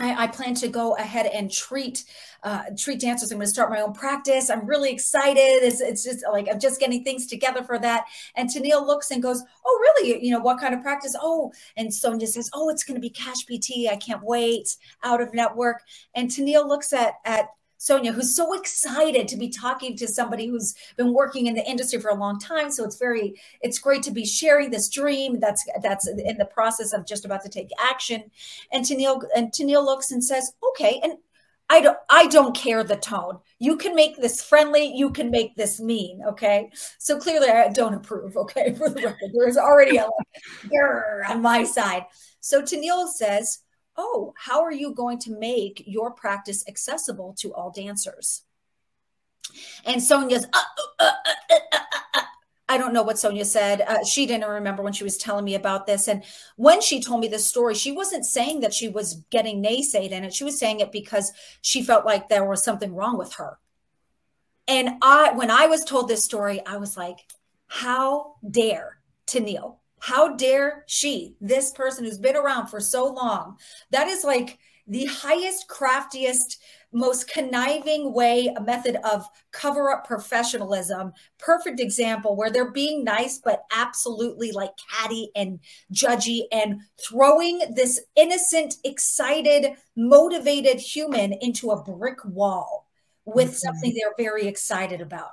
I, 0.00 0.24
I, 0.24 0.26
plan 0.28 0.54
to 0.56 0.68
go 0.68 0.94
ahead 0.94 1.26
and 1.26 1.50
treat 1.50 2.04
uh, 2.44 2.64
treat 2.78 3.00
dancers. 3.00 3.32
I'm 3.32 3.38
going 3.38 3.46
to 3.46 3.52
start 3.52 3.70
my 3.70 3.80
own 3.80 3.92
practice. 3.92 4.48
I'm 4.48 4.64
really 4.64 4.90
excited. 4.90 5.40
It's, 5.40 5.80
it's 5.80 6.04
just 6.04 6.24
like 6.30 6.46
I'm 6.50 6.60
just 6.60 6.78
getting 6.78 7.02
things 7.02 7.26
together 7.26 7.64
for 7.64 7.78
that. 7.80 8.04
And 8.36 8.48
Tennille 8.48 8.86
looks 8.86 9.10
and 9.10 9.22
goes, 9.22 9.42
"Oh, 9.66 9.78
really? 9.80 10.24
You 10.24 10.32
know 10.32 10.40
what 10.40 10.60
kind 10.60 10.74
of 10.74 10.82
practice? 10.82 11.16
Oh." 11.20 11.52
And 11.76 11.92
Sonia 11.92 12.26
says, 12.26 12.48
"Oh, 12.54 12.68
it's 12.68 12.84
going 12.84 12.94
to 12.94 13.00
be 13.00 13.10
Cash 13.10 13.46
PT. 13.46 13.90
I 13.90 13.96
can't 13.96 14.22
wait. 14.22 14.76
Out 15.02 15.20
of 15.20 15.34
network." 15.34 15.82
And 16.14 16.30
Tennille 16.30 16.68
looks 16.68 16.92
at 16.92 17.14
at 17.24 17.48
Sonia, 17.78 18.12
who's 18.12 18.34
so 18.34 18.54
excited 18.54 19.28
to 19.28 19.36
be 19.36 19.48
talking 19.48 19.96
to 19.96 20.06
somebody 20.06 20.46
who's 20.46 20.74
been 20.96 21.14
working 21.14 21.46
in 21.46 21.54
the 21.54 21.64
industry 21.64 22.00
for 22.00 22.10
a 22.10 22.14
long 22.14 22.38
time. 22.38 22.70
So 22.70 22.84
it's 22.84 22.98
very, 22.98 23.40
it's 23.60 23.78
great 23.78 24.02
to 24.02 24.10
be 24.10 24.26
sharing 24.26 24.70
this 24.70 24.88
dream 24.88 25.40
that's 25.40 25.64
that's 25.82 26.08
in 26.08 26.36
the 26.38 26.44
process 26.44 26.92
of 26.92 27.06
just 27.06 27.24
about 27.24 27.42
to 27.44 27.48
take 27.48 27.70
action. 27.78 28.24
And 28.72 28.84
Tennille 28.84 29.22
and 29.34 29.52
Tennille 29.52 29.84
looks 29.84 30.10
and 30.10 30.22
says, 30.22 30.52
"Okay." 30.70 31.00
And 31.02 31.18
I 31.70 31.80
don't 31.80 31.98
I 32.08 32.26
don't 32.26 32.56
care 32.56 32.82
the 32.82 32.96
tone. 32.96 33.38
You 33.58 33.76
can 33.76 33.94
make 33.94 34.16
this 34.16 34.42
friendly, 34.42 34.92
you 34.94 35.10
can 35.10 35.30
make 35.30 35.54
this 35.54 35.80
mean, 35.80 36.22
okay? 36.26 36.70
So 36.98 37.18
clearly 37.18 37.48
I 37.48 37.68
don't 37.68 37.94
approve, 37.94 38.36
okay? 38.36 38.74
For 38.78 38.88
the 38.88 39.02
record, 39.02 39.30
there's 39.34 39.56
already 39.56 39.98
a 39.98 40.04
like, 40.04 41.30
on 41.30 41.42
my 41.42 41.64
side. 41.64 42.06
So 42.40 42.62
Tennille 42.62 43.08
says, 43.08 43.60
oh, 43.98 44.32
how 44.36 44.62
are 44.62 44.72
you 44.72 44.94
going 44.94 45.18
to 45.18 45.38
make 45.38 45.82
your 45.86 46.10
practice 46.12 46.64
accessible 46.68 47.34
to 47.40 47.52
all 47.52 47.70
dancers? 47.70 48.44
And 49.84 50.02
Sonia's, 50.02 50.46
uh, 50.52 50.60
uh, 50.98 51.10
uh, 51.10 52.20
I 52.68 52.76
don't 52.76 52.92
know 52.92 53.02
what 53.02 53.18
Sonia 53.18 53.44
said. 53.44 53.80
Uh, 53.80 54.04
she 54.04 54.26
didn't 54.26 54.48
remember 54.48 54.82
when 54.82 54.92
she 54.92 55.04
was 55.04 55.16
telling 55.16 55.44
me 55.44 55.54
about 55.54 55.86
this. 55.86 56.06
And 56.06 56.22
when 56.56 56.80
she 56.80 57.02
told 57.02 57.20
me 57.20 57.28
this 57.28 57.48
story, 57.48 57.74
she 57.74 57.92
wasn't 57.92 58.26
saying 58.26 58.60
that 58.60 58.74
she 58.74 58.88
was 58.88 59.24
getting 59.30 59.62
naysayed 59.62 60.10
in 60.10 60.24
it. 60.24 60.34
She 60.34 60.44
was 60.44 60.58
saying 60.58 60.80
it 60.80 60.92
because 60.92 61.32
she 61.62 61.82
felt 61.82 62.04
like 62.04 62.28
there 62.28 62.44
was 62.44 62.62
something 62.62 62.94
wrong 62.94 63.16
with 63.16 63.34
her. 63.34 63.58
And 64.68 64.98
I, 65.00 65.32
when 65.32 65.50
I 65.50 65.66
was 65.66 65.82
told 65.82 66.08
this 66.08 66.24
story, 66.24 66.64
I 66.64 66.76
was 66.76 66.96
like, 66.96 67.18
how 67.68 68.34
dare 68.48 68.98
Tennille 69.26 69.77
how 70.00 70.36
dare 70.36 70.84
she, 70.86 71.36
this 71.40 71.70
person 71.70 72.04
who's 72.04 72.18
been 72.18 72.36
around 72.36 72.68
for 72.68 72.80
so 72.80 73.06
long? 73.06 73.56
That 73.90 74.08
is 74.08 74.24
like 74.24 74.58
the 74.86 75.06
highest, 75.06 75.68
craftiest, 75.68 76.58
most 76.92 77.28
conniving 77.28 78.14
way, 78.14 78.52
a 78.56 78.60
method 78.62 78.96
of 79.04 79.26
cover 79.52 79.90
up 79.90 80.06
professionalism. 80.06 81.12
Perfect 81.38 81.80
example 81.80 82.34
where 82.34 82.50
they're 82.50 82.72
being 82.72 83.04
nice, 83.04 83.38
but 83.38 83.64
absolutely 83.70 84.52
like 84.52 84.72
catty 84.90 85.30
and 85.36 85.60
judgy 85.92 86.44
and 86.50 86.80
throwing 87.06 87.60
this 87.74 88.00
innocent, 88.16 88.76
excited, 88.84 89.74
motivated 89.96 90.80
human 90.80 91.34
into 91.34 91.70
a 91.70 91.82
brick 91.82 92.24
wall 92.24 92.88
with 93.26 93.48
mm-hmm. 93.48 93.56
something 93.56 93.94
they're 93.94 94.14
very 94.16 94.46
excited 94.46 95.02
about. 95.02 95.32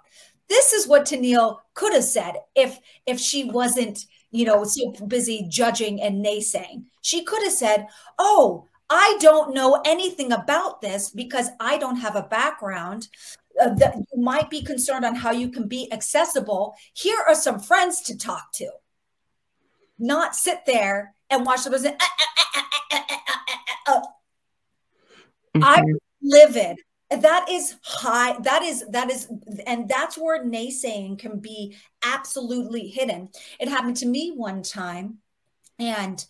This 0.50 0.74
is 0.74 0.88
what 0.88 1.06
Tennille 1.06 1.60
could 1.74 1.94
have 1.94 2.04
said 2.04 2.36
if 2.54 2.78
if 3.08 3.20
she 3.20 3.46
wasn't 3.46 4.06
you 4.36 4.46
know, 4.46 4.64
so 4.64 4.92
busy 5.08 5.46
judging 5.50 6.02
and 6.02 6.24
naysaying. 6.24 6.84
She 7.02 7.24
could 7.24 7.44
have 7.44 7.54
said, 7.54 7.88
Oh, 8.20 8.68
I 8.90 9.18
don't 9.20 9.54
know 9.54 9.82
anything 9.86 10.32
about 10.32 10.82
this 10.82 11.10
because 11.10 11.50
I 11.60 11.78
don't 11.78 11.98
have 11.98 12.16
a 12.16 12.24
background. 12.24 13.08
Uh, 13.62 13.74
that 13.76 13.96
you 13.96 14.22
might 14.22 14.50
be 14.50 14.62
concerned 14.62 15.06
on 15.06 15.16
how 15.16 15.32
you 15.32 15.48
can 15.48 15.66
be 15.66 15.90
accessible. 15.94 16.76
Here 16.94 17.24
are 17.26 17.34
some 17.34 17.58
friends 17.58 18.02
to 18.02 18.18
talk 18.18 18.52
to. 18.56 18.70
Not 19.98 20.36
sit 20.36 20.66
there 20.66 21.16
and 21.30 21.46
watch 21.46 21.64
the 21.64 21.70
person. 21.70 21.96
I'm 25.62 25.86
livid 26.22 26.78
that 27.16 27.48
is 27.50 27.76
high 27.84 28.38
that 28.42 28.64
is 28.64 28.86
that 28.90 29.10
is 29.10 29.28
and 29.66 29.88
that's 29.90 30.18
where 30.18 30.44
naysaying 30.44 31.18
can 31.18 31.40
be 31.40 31.76
absolutely 32.04 32.88
hidden. 32.88 33.30
It 33.60 33.68
happened 33.68 33.98
to 33.98 34.06
me 34.06 34.32
one 34.32 34.64
time 34.64 35.18
and 35.80 36.26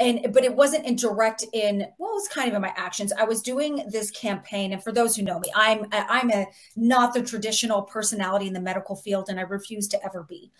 and 0.00 0.32
but 0.32 0.44
it 0.44 0.54
wasn't 0.54 0.86
in 0.86 0.96
direct 0.96 1.44
in 1.52 1.86
well 1.98 2.10
it 2.10 2.14
was 2.14 2.28
kind 2.28 2.48
of 2.48 2.54
in 2.54 2.62
my 2.62 2.72
actions. 2.76 3.12
I 3.12 3.24
was 3.24 3.42
doing 3.42 3.84
this 3.88 4.10
campaign 4.10 4.72
and 4.72 4.82
for 4.82 4.92
those 4.92 5.16
who 5.16 5.22
know 5.22 5.38
me 5.38 5.50
i'm 5.54 5.86
i'm 5.92 6.30
a 6.30 6.46
not 6.76 7.14
the 7.14 7.22
traditional 7.22 7.82
personality 7.82 8.46
in 8.46 8.52
the 8.52 8.60
medical 8.60 8.96
field 8.96 9.28
and 9.28 9.38
i 9.38 9.42
refuse 9.42 9.88
to 9.88 10.04
ever 10.04 10.24
be. 10.28 10.50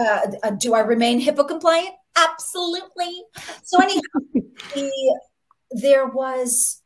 Uh, 0.00 0.20
uh 0.42 0.50
do 0.50 0.74
i 0.74 0.80
remain 0.80 1.20
hipaa 1.20 1.46
compliant? 1.46 1.94
Absolutely. 2.16 3.22
So 3.62 3.80
anyhow 3.82 4.00
the, 4.74 5.20
there 5.70 6.06
was 6.06 6.82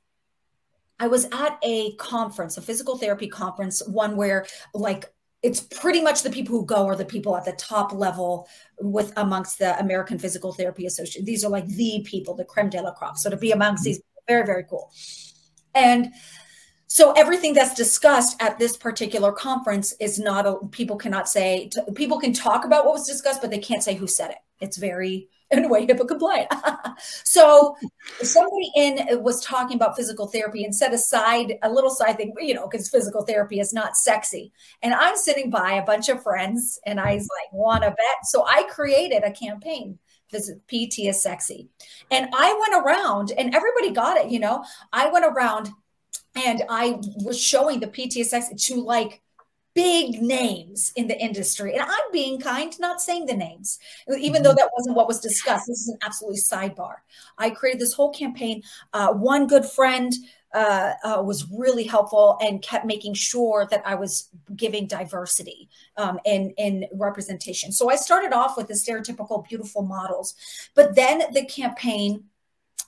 I 1.00 1.08
was 1.08 1.24
at 1.32 1.58
a 1.62 1.94
conference, 1.96 2.58
a 2.58 2.62
physical 2.62 2.98
therapy 2.98 3.26
conference, 3.26 3.82
one 3.88 4.16
where 4.16 4.46
like 4.74 5.12
it's 5.42 5.60
pretty 5.60 6.02
much 6.02 6.22
the 6.22 6.30
people 6.30 6.58
who 6.58 6.66
go 6.66 6.86
are 6.86 6.94
the 6.94 7.04
people 7.04 7.34
at 7.34 7.46
the 7.46 7.52
top 7.52 7.92
level 7.92 8.46
with 8.78 9.12
amongst 9.16 9.58
the 9.58 9.78
American 9.80 10.18
Physical 10.18 10.52
Therapy 10.52 10.84
Association. 10.84 11.24
These 11.24 11.44
are 11.44 11.50
like 11.50 11.66
the 11.66 12.04
people, 12.06 12.34
the 12.34 12.44
creme 12.44 12.68
de 12.68 12.82
la 12.82 12.92
crop. 12.92 13.16
So 13.16 13.30
to 13.30 13.38
be 13.38 13.50
amongst 13.50 13.82
these, 13.82 14.02
very, 14.28 14.44
very 14.44 14.64
cool. 14.68 14.92
And 15.74 16.12
so 16.88 17.12
everything 17.12 17.54
that's 17.54 17.74
discussed 17.74 18.36
at 18.42 18.58
this 18.58 18.76
particular 18.76 19.32
conference 19.32 19.94
is 20.00 20.18
not 20.18 20.46
a, 20.46 20.56
people 20.72 20.96
cannot 20.96 21.28
say 21.28 21.70
people 21.94 22.18
can 22.18 22.32
talk 22.34 22.64
about 22.64 22.84
what 22.84 22.94
was 22.94 23.06
discussed 23.06 23.40
but 23.40 23.50
they 23.50 23.58
can't 23.58 23.84
say 23.84 23.94
who 23.94 24.08
said 24.08 24.30
it 24.30 24.38
it's 24.60 24.76
very 24.76 25.28
in 25.50 25.64
a 25.64 25.68
way 25.68 25.86
HIPAA 25.86 26.06
compliant. 26.06 26.48
so 27.24 27.76
somebody 28.22 28.70
in 28.76 29.22
was 29.22 29.44
talking 29.44 29.76
about 29.76 29.96
physical 29.96 30.26
therapy 30.26 30.64
and 30.64 30.74
set 30.74 30.92
aside 30.92 31.54
a 31.62 31.70
little 31.70 31.90
side 31.90 32.16
thing, 32.16 32.34
you 32.38 32.54
know, 32.54 32.68
because 32.68 32.88
physical 32.88 33.24
therapy 33.24 33.60
is 33.60 33.72
not 33.72 33.96
sexy. 33.96 34.52
And 34.82 34.94
I'm 34.94 35.16
sitting 35.16 35.50
by 35.50 35.72
a 35.72 35.84
bunch 35.84 36.08
of 36.08 36.22
friends 36.22 36.78
and 36.86 37.00
I 37.00 37.14
was 37.14 37.28
like, 37.40 37.52
wanna 37.52 37.90
bet. 37.90 38.24
So 38.24 38.44
I 38.46 38.64
created 38.64 39.24
a 39.24 39.32
campaign. 39.32 39.98
Visit 40.30 40.60
PT 40.68 41.00
is 41.00 41.20
sexy. 41.20 41.68
And 42.10 42.28
I 42.32 42.56
went 42.60 42.84
around 42.84 43.32
and 43.36 43.52
everybody 43.52 43.90
got 43.90 44.16
it, 44.16 44.30
you 44.30 44.38
know. 44.38 44.64
I 44.92 45.10
went 45.10 45.24
around 45.24 45.70
and 46.36 46.62
I 46.68 47.00
was 47.16 47.40
showing 47.40 47.80
the 47.80 47.88
PT 47.88 48.18
is 48.18 48.30
sexy 48.30 48.54
to 48.54 48.80
like 48.80 49.20
big 49.74 50.20
names 50.20 50.92
in 50.96 51.06
the 51.06 51.18
industry. 51.18 51.74
And 51.74 51.82
I'm 51.82 52.12
being 52.12 52.40
kind, 52.40 52.72
not 52.80 53.00
saying 53.00 53.26
the 53.26 53.34
names, 53.34 53.78
even 54.18 54.42
though 54.42 54.50
mm-hmm. 54.50 54.56
that 54.56 54.70
wasn't 54.76 54.96
what 54.96 55.08
was 55.08 55.20
discussed. 55.20 55.66
This 55.66 55.82
is 55.82 55.88
an 55.88 55.98
absolutely 56.02 56.40
sidebar. 56.40 56.96
I 57.38 57.50
created 57.50 57.80
this 57.80 57.92
whole 57.92 58.10
campaign. 58.10 58.62
Uh, 58.92 59.12
one 59.12 59.46
good 59.46 59.64
friend 59.64 60.12
uh, 60.52 60.94
uh, 61.04 61.22
was 61.24 61.48
really 61.52 61.84
helpful 61.84 62.36
and 62.40 62.60
kept 62.60 62.84
making 62.84 63.14
sure 63.14 63.68
that 63.70 63.82
I 63.86 63.94
was 63.94 64.30
giving 64.56 64.86
diversity 64.88 65.68
um, 65.96 66.18
in 66.24 66.52
in 66.56 66.86
representation. 66.92 67.70
So 67.70 67.88
I 67.88 67.96
started 67.96 68.32
off 68.32 68.56
with 68.56 68.66
the 68.66 68.74
stereotypical 68.74 69.46
beautiful 69.46 69.82
models, 69.82 70.34
but 70.74 70.96
then 70.96 71.22
the 71.32 71.44
campaign 71.44 72.24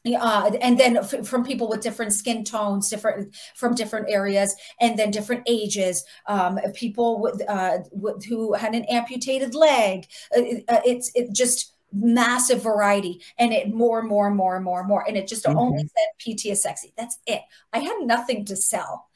uh, 0.05 0.51
and 0.61 0.79
then 0.79 0.97
f- 0.97 1.27
from 1.27 1.45
people 1.45 1.69
with 1.69 1.81
different 1.81 2.12
skin 2.12 2.45
tones, 2.45 2.91
different 2.91 3.35
from 3.55 3.75
different 3.75 4.11
areas, 4.11 4.55
and 4.81 4.99
then 4.99 5.11
different 5.11 5.43
ages. 5.47 6.05
Um, 6.27 6.59
people 6.75 7.21
with, 7.21 7.43
uh, 7.49 7.79
with, 7.93 8.25
who 8.25 8.55
had 8.55 8.75
an 8.75 8.85
amputated 8.87 9.55
leg. 9.55 10.07
Uh, 10.37 10.41
uh 10.69 10.81
it's 10.85 11.12
it 11.15 11.33
just 11.33 11.75
massive 11.93 12.62
variety, 12.62 13.21
and 13.38 13.53
it 13.53 13.73
more 13.73 14.01
and 14.01 14.09
more 14.09 14.27
and 14.27 14.37
more 14.37 14.57
and 14.57 14.65
more 14.65 14.81
and 14.81 14.88
more. 14.88 15.05
And 15.07 15.17
it 15.17 15.29
just 15.29 15.45
mm-hmm. 15.45 15.59
only 15.59 15.83
said 15.83 16.37
PT 16.37 16.47
is 16.47 16.62
sexy. 16.62 16.93
That's 16.97 17.19
it. 17.27 17.43
I 17.73 17.79
had 17.79 17.99
nothing 18.03 18.45
to 18.47 18.57
sell, 18.57 19.09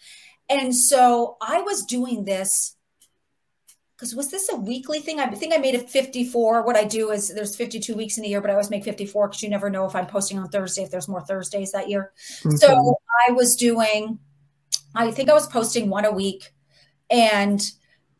and 0.49 0.75
so 0.75 1.37
I 1.41 1.63
was 1.63 1.85
doing 1.85 2.25
this 2.25 2.76
because 3.97 4.15
was 4.15 4.31
this 4.31 4.51
a 4.53 4.57
weekly 4.57 5.01
thing? 5.01 5.21
I 5.21 5.27
think 5.29 5.55
I 5.55 5.57
made 5.57 5.75
it 5.75 5.89
54. 5.89 6.63
What 6.63 6.77
I 6.77 6.85
do 6.85 7.13
is 7.13 7.29
there's 7.29 7.57
52 7.57 7.95
weeks 7.95 8.19
in 8.19 8.25
a 8.25 8.29
year, 8.29 8.43
but 8.43 8.51
I 8.51 8.53
always 8.53 8.69
make 8.69 8.85
54 8.85 9.29
because 9.29 9.43
you 9.43 9.49
never 9.49 9.71
know 9.71 9.87
if 9.87 9.97
I'm 9.97 10.07
posting 10.07 10.39
on 10.39 10.49
Thursday, 10.49 10.83
if 10.83 10.91
there's 10.91 11.09
more 11.09 11.23
Thursdays 11.23 11.73
that 11.73 11.89
year. 11.89 12.13
Okay. 12.45 12.57
So 12.57 12.99
I 13.27 13.33
was 13.33 13.57
doing, 13.57 14.19
I 14.95 15.11
think 15.11 15.31
I 15.31 15.33
was 15.33 15.47
posting 15.47 15.89
one 15.89 16.05
a 16.05 16.13
week. 16.13 16.53
And 17.11 17.63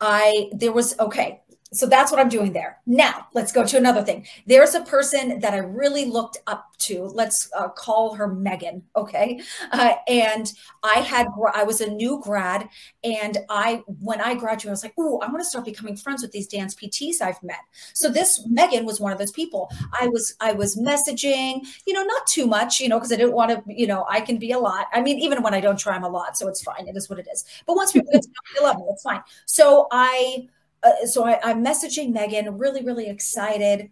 I, 0.01 0.49
there 0.51 0.71
was, 0.71 0.97
okay, 0.99 1.41
so 1.73 1.85
that's 1.85 2.11
what 2.11 2.19
I'm 2.21 2.29
doing 2.29 2.53
there. 2.53 2.79
Now, 2.85 3.27
let's 3.33 3.51
go 3.51 3.65
to 3.65 3.77
another 3.77 4.01
thing. 4.01 4.25
There's 4.45 4.73
a 4.73 4.81
person 4.81 5.39
that 5.41 5.53
I 5.53 5.57
really 5.57 6.05
looked 6.05 6.37
up 6.47 6.65
to. 6.79 7.03
Let's 7.03 7.49
uh, 7.57 7.67
call 7.69 8.13
her 8.15 8.27
Megan, 8.27 8.83
okay? 8.95 9.41
Uh, 9.71 9.95
and 10.07 10.51
I 10.83 10.99
had 10.99 11.27
I 11.53 11.63
was 11.63 11.81
a 11.81 11.89
new 11.89 12.21
grad, 12.23 12.69
and 13.03 13.37
I 13.49 13.83
when 13.99 14.21
I 14.21 14.35
graduated, 14.35 14.69
I 14.69 14.71
was 14.71 14.83
like, 14.83 14.93
"Oh, 14.97 15.19
I 15.19 15.27
want 15.27 15.39
to 15.39 15.45
start 15.45 15.65
becoming 15.65 15.97
friends 15.97 16.21
with 16.21 16.31
these 16.31 16.47
dance 16.47 16.73
PTs 16.73 17.21
I've 17.21 17.41
met." 17.43 17.59
So 17.93 18.09
this 18.09 18.45
Megan 18.47 18.85
was 18.85 18.99
one 19.01 19.11
of 19.11 19.17
those 19.17 19.31
people. 19.31 19.69
I 19.99 20.07
was 20.07 20.35
I 20.39 20.53
was 20.53 20.77
messaging, 20.77 21.65
you 21.85 21.93
know, 21.93 22.03
not 22.03 22.27
too 22.27 22.47
much, 22.47 22.79
you 22.79 22.87
know, 22.87 22.97
because 22.97 23.11
I 23.11 23.17
didn't 23.17 23.33
want 23.33 23.51
to, 23.51 23.61
you 23.67 23.87
know, 23.87 24.05
I 24.09 24.21
can 24.21 24.37
be 24.37 24.51
a 24.51 24.59
lot. 24.59 24.87
I 24.93 25.01
mean, 25.01 25.19
even 25.19 25.41
when 25.43 25.53
I 25.53 25.59
don't 25.59 25.77
try, 25.77 25.95
I'm 25.95 26.03
a 26.03 26.09
lot, 26.09 26.37
so 26.37 26.47
it's 26.47 26.61
fine. 26.61 26.87
It 26.87 26.95
is 26.95 27.09
what 27.09 27.19
it 27.19 27.27
is. 27.31 27.43
But 27.65 27.75
once 27.75 27.91
people 27.91 28.11
get 28.13 28.21
to 28.21 28.29
know 28.29 28.61
me, 28.61 28.67
love 28.67 28.77
me. 28.77 28.85
It's 28.89 29.03
fine. 29.03 29.21
So 29.45 29.87
I 29.91 30.47
uh, 30.87 31.05
so 31.05 31.25
I, 31.25 31.39
I'm 31.43 31.63
messaging 31.63 32.11
Megan, 32.11 32.57
really, 32.57 32.83
really 32.83 33.07
excited 33.07 33.91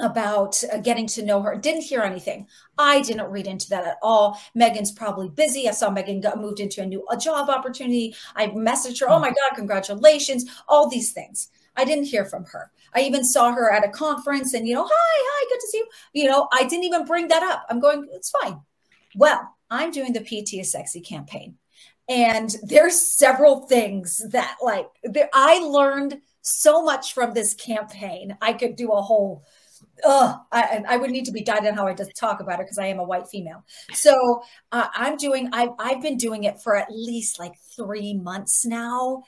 about 0.00 0.62
uh, 0.72 0.78
getting 0.78 1.06
to 1.06 1.24
know 1.24 1.40
her. 1.42 1.56
Didn't 1.56 1.82
hear 1.82 2.00
anything. 2.00 2.48
I 2.76 3.00
didn't 3.00 3.30
read 3.30 3.46
into 3.46 3.68
that 3.70 3.86
at 3.86 3.98
all. 4.02 4.40
Megan's 4.54 4.90
probably 4.92 5.28
busy. 5.28 5.68
I 5.68 5.72
saw 5.72 5.90
Megan 5.90 6.20
got 6.20 6.40
moved 6.40 6.60
into 6.60 6.82
a 6.82 6.86
new 6.86 7.04
a 7.10 7.16
job 7.16 7.48
opportunity. 7.48 8.14
I 8.34 8.48
messaged 8.48 9.00
her, 9.00 9.10
"Oh 9.10 9.18
my 9.18 9.28
god, 9.28 9.56
congratulations!" 9.56 10.44
All 10.68 10.88
these 10.88 11.12
things. 11.12 11.48
I 11.76 11.84
didn't 11.84 12.04
hear 12.04 12.24
from 12.24 12.44
her. 12.46 12.70
I 12.94 13.00
even 13.00 13.24
saw 13.24 13.52
her 13.52 13.72
at 13.72 13.84
a 13.84 13.88
conference, 13.88 14.54
and 14.54 14.66
you 14.66 14.74
know, 14.74 14.84
hi, 14.84 14.90
hi, 14.92 15.46
good 15.48 15.60
to 15.60 15.68
see 15.68 15.78
you. 15.78 16.22
You 16.22 16.28
know, 16.30 16.48
I 16.52 16.64
didn't 16.64 16.84
even 16.84 17.04
bring 17.04 17.28
that 17.28 17.42
up. 17.42 17.66
I'm 17.68 17.80
going, 17.80 18.06
it's 18.12 18.30
fine. 18.30 18.60
Well, 19.16 19.56
I'm 19.70 19.90
doing 19.90 20.12
the 20.12 20.20
PT 20.20 20.54
is 20.54 20.70
sexy 20.70 21.00
campaign 21.00 21.56
and 22.08 22.56
there's 22.62 23.00
several 23.00 23.66
things 23.66 24.22
that 24.30 24.56
like 24.62 24.88
i 25.32 25.58
learned 25.58 26.20
so 26.42 26.82
much 26.82 27.14
from 27.14 27.32
this 27.32 27.54
campaign 27.54 28.36
i 28.40 28.52
could 28.52 28.76
do 28.76 28.92
a 28.92 29.02
whole 29.02 29.44
uh, 30.02 30.36
I, 30.50 30.82
I 30.88 30.96
would 30.96 31.10
need 31.10 31.26
to 31.26 31.32
be 31.32 31.42
guided 31.42 31.68
on 31.68 31.74
how 31.76 31.86
I 31.86 31.94
just 31.94 32.16
talk 32.16 32.40
about 32.40 32.60
it 32.60 32.64
because 32.64 32.78
I 32.78 32.86
am 32.86 32.98
a 32.98 33.04
white 33.04 33.28
female. 33.28 33.64
So 33.92 34.42
uh, 34.72 34.88
I'm 34.94 35.16
doing, 35.16 35.50
I've, 35.52 35.70
I've 35.78 36.02
been 36.02 36.16
doing 36.16 36.44
it 36.44 36.60
for 36.60 36.76
at 36.76 36.90
least 36.90 37.38
like 37.38 37.54
three 37.76 38.14
months 38.14 38.64
now. 38.66 39.22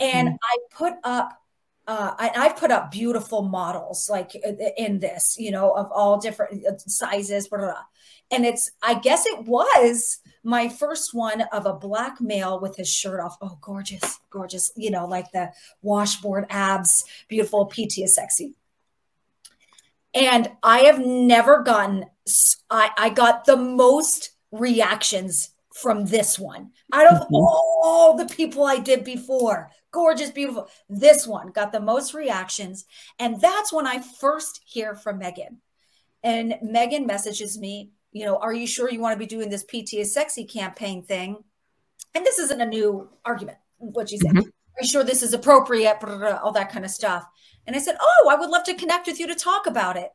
And 0.00 0.28
mm-hmm. 0.28 0.36
I 0.42 0.58
put 0.70 0.94
up, 1.04 1.40
uh, 1.86 2.14
I, 2.18 2.30
I've 2.34 2.56
put 2.56 2.70
up 2.70 2.90
beautiful 2.90 3.42
models 3.42 4.08
like 4.08 4.34
in 4.34 5.00
this, 5.00 5.36
you 5.38 5.50
know, 5.50 5.72
of 5.72 5.90
all 5.92 6.18
different 6.18 6.64
uh, 6.66 6.78
sizes, 6.78 7.48
blah, 7.48 7.58
blah, 7.58 7.68
blah. 7.68 7.82
and 8.30 8.46
it's, 8.46 8.70
I 8.82 8.94
guess 8.94 9.26
it 9.26 9.44
was 9.44 10.18
my 10.42 10.68
first 10.68 11.14
one 11.14 11.42
of 11.52 11.66
a 11.66 11.74
black 11.74 12.20
male 12.20 12.58
with 12.60 12.76
his 12.76 12.88
shirt 12.88 13.20
off. 13.20 13.36
Oh, 13.40 13.58
gorgeous, 13.60 14.20
gorgeous. 14.30 14.70
You 14.76 14.90
know, 14.90 15.06
like 15.06 15.30
the 15.32 15.52
washboard 15.82 16.46
abs, 16.50 17.04
beautiful. 17.28 17.66
PT 17.66 17.98
is 17.98 18.14
sexy. 18.14 18.54
And 20.14 20.52
I 20.62 20.80
have 20.80 21.04
never 21.04 21.62
gotten, 21.62 22.06
I, 22.70 22.90
I 22.96 23.10
got 23.10 23.46
the 23.46 23.56
most 23.56 24.30
reactions 24.52 25.50
from 25.82 26.06
this 26.06 26.38
one 26.38 26.70
out 26.92 27.12
of 27.12 27.20
mm-hmm. 27.22 27.34
all 27.34 28.16
the 28.16 28.26
people 28.26 28.64
I 28.64 28.78
did 28.78 29.04
before. 29.04 29.70
Gorgeous, 29.90 30.30
beautiful. 30.30 30.68
This 30.88 31.26
one 31.26 31.52
got 31.52 31.72
the 31.72 31.80
most 31.80 32.14
reactions. 32.14 32.84
And 33.18 33.40
that's 33.40 33.72
when 33.72 33.86
I 33.86 34.00
first 34.00 34.60
hear 34.64 34.94
from 34.94 35.18
Megan. 35.18 35.58
And 36.22 36.56
Megan 36.62 37.06
messages 37.06 37.58
me 37.58 37.90
you 38.14 38.24
know, 38.24 38.36
are 38.36 38.54
you 38.54 38.66
sure 38.66 38.90
you 38.90 39.00
want 39.00 39.12
to 39.12 39.18
be 39.18 39.26
doing 39.26 39.50
this 39.50 39.64
PT 39.64 39.94
is 39.94 40.14
sexy 40.14 40.44
campaign 40.44 41.02
thing? 41.02 41.36
And 42.14 42.24
this 42.24 42.38
isn't 42.38 42.60
a 42.60 42.66
new 42.66 43.10
argument, 43.24 43.58
what 43.78 44.08
she 44.08 44.18
said. 44.18 44.30
Mm-hmm. 44.30 44.38
Are 44.38 44.82
you 44.82 44.88
sure 44.88 45.02
this 45.02 45.22
is 45.22 45.34
appropriate? 45.34 45.98
Blah, 46.00 46.16
blah, 46.16 46.18
blah, 46.18 46.40
all 46.40 46.52
that 46.52 46.70
kind 46.70 46.84
of 46.84 46.92
stuff. 46.92 47.26
And 47.66 47.74
I 47.74 47.80
said, 47.80 47.96
Oh, 48.00 48.28
I 48.30 48.36
would 48.36 48.50
love 48.50 48.62
to 48.64 48.74
connect 48.74 49.08
with 49.08 49.18
you 49.18 49.26
to 49.26 49.34
talk 49.34 49.66
about 49.66 49.96
it. 49.96 50.10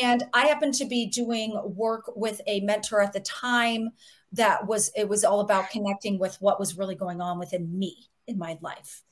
And 0.00 0.22
I 0.32 0.46
happened 0.46 0.74
to 0.74 0.86
be 0.86 1.06
doing 1.06 1.60
work 1.64 2.10
with 2.14 2.40
a 2.46 2.60
mentor 2.60 3.00
at 3.02 3.12
the 3.12 3.20
time 3.20 3.90
that 4.34 4.66
was, 4.66 4.90
it 4.96 5.08
was 5.08 5.24
all 5.24 5.40
about 5.40 5.70
connecting 5.70 6.18
with 6.18 6.36
what 6.40 6.60
was 6.60 6.78
really 6.78 6.94
going 6.94 7.20
on 7.20 7.38
within 7.38 7.78
me 7.78 8.08
in 8.26 8.38
my 8.38 8.58
life. 8.60 9.02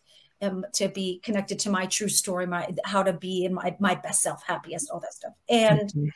Um, 0.41 0.67
to 0.73 0.89
be 0.89 1.21
connected 1.23 1.61
to 1.61 1.71
my 1.71 1.87
true 1.87 2.09
story, 2.09 2.47
my 2.47 2.75
how 2.85 3.05
to 3.05 3.13
be 3.13 3.45
in 3.45 3.55
my 3.55 3.77
my 3.79 3.95
best 3.95 4.23
self, 4.23 4.43
happiest, 4.43 4.91
all 4.91 4.99
that 4.99 5.15
stuff. 5.15 5.35
And 5.49 5.89
mm-hmm 5.89 6.09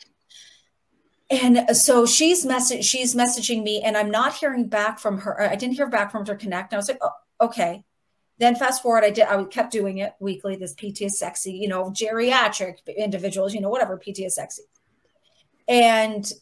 and 1.31 1.77
so 1.77 2.07
she's 2.07 2.45
message 2.45 2.85
she's 2.85 3.15
messaging 3.15 3.63
me 3.63 3.83
and 3.83 3.97
i'm 3.97 4.11
not 4.11 4.35
hearing 4.35 4.69
back 4.69 4.99
from 4.99 5.19
her 5.19 5.41
i 5.41 5.57
didn't 5.57 5.75
hear 5.75 5.89
back 5.89 6.13
from 6.13 6.25
her 6.25 6.35
connect 6.37 6.73
and 6.73 6.77
i 6.77 6.79
was 6.79 6.89
like 6.89 6.99
oh, 7.01 7.11
okay 7.41 7.83
then 8.39 8.55
fast 8.55 8.83
forward 8.83 9.03
i 9.05 9.11
did 9.11 9.27
i 9.27 9.43
kept 9.45 9.73
doing 9.73 9.99
it 9.99 10.15
weekly 10.21 10.57
this 10.57 10.75
pt 10.75 11.03
is 11.03 11.19
sexy 11.19 11.53
you 11.53 11.69
know 11.69 11.91
geriatric 11.91 12.77
individuals 12.97 13.55
you 13.55 13.61
know 13.61 13.69
whatever 13.69 13.97
pt 13.97 14.21
is 14.21 14.37
sexy 14.37 14.63
and 15.67 16.33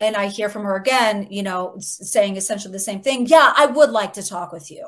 and 0.00 0.16
i 0.16 0.26
hear 0.26 0.48
from 0.48 0.64
her 0.64 0.76
again 0.76 1.26
you 1.30 1.42
know 1.42 1.74
saying 1.78 2.36
essentially 2.36 2.72
the 2.72 2.78
same 2.78 3.00
thing 3.00 3.26
yeah 3.26 3.52
i 3.56 3.66
would 3.66 3.90
like 3.90 4.14
to 4.14 4.26
talk 4.26 4.52
with 4.52 4.70
you. 4.70 4.86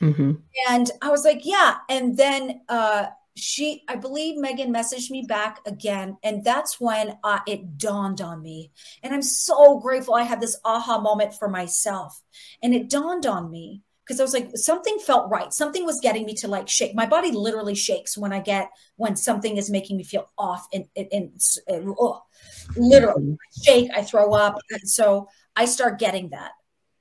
Mm-hmm. 0.00 0.32
and 0.68 0.90
i 1.00 1.10
was 1.10 1.24
like 1.24 1.42
yeah. 1.44 1.76
And 1.88 2.16
then 2.16 2.60
uh 2.68 3.06
she 3.34 3.82
i 3.88 3.96
believe 3.96 4.36
megan 4.36 4.74
messaged 4.74 5.10
me 5.10 5.24
back 5.26 5.60
again 5.64 6.18
and 6.22 6.44
that's 6.44 6.78
when 6.78 7.16
uh, 7.24 7.38
it 7.46 7.78
dawned 7.78 8.20
on 8.20 8.42
me. 8.42 8.72
And 9.02 9.14
i'm 9.14 9.22
so 9.22 9.78
grateful 9.78 10.14
i 10.14 10.22
had 10.22 10.40
this 10.40 10.58
aha 10.64 11.00
moment 11.00 11.34
for 11.34 11.48
myself. 11.48 12.20
And 12.62 12.74
it 12.74 12.90
dawned 12.90 13.26
on 13.26 13.50
me 13.50 13.82
because 14.04 14.18
i 14.18 14.24
was 14.24 14.34
like 14.34 14.50
something 14.56 14.98
felt 14.98 15.30
right. 15.30 15.52
Something 15.52 15.86
was 15.86 16.00
getting 16.00 16.26
me 16.26 16.34
to 16.34 16.48
like 16.48 16.68
shake. 16.68 16.94
My 16.94 17.06
body 17.06 17.30
literally 17.30 17.76
shakes 17.76 18.18
when 18.18 18.32
i 18.32 18.40
get 18.40 18.70
when 18.96 19.14
something 19.16 19.56
is 19.56 19.70
making 19.70 19.96
me 19.96 20.04
feel 20.04 20.28
off 20.36 20.66
and, 20.72 20.86
and, 20.96 21.08
and 21.12 21.94
oh, 21.98 22.22
literally 22.76 23.36
shake 23.64 23.90
i 23.94 24.02
throw 24.02 24.32
up 24.32 24.58
and 24.70 24.88
so 24.88 25.28
i 25.56 25.64
start 25.64 25.98
getting 25.98 26.30
that 26.30 26.52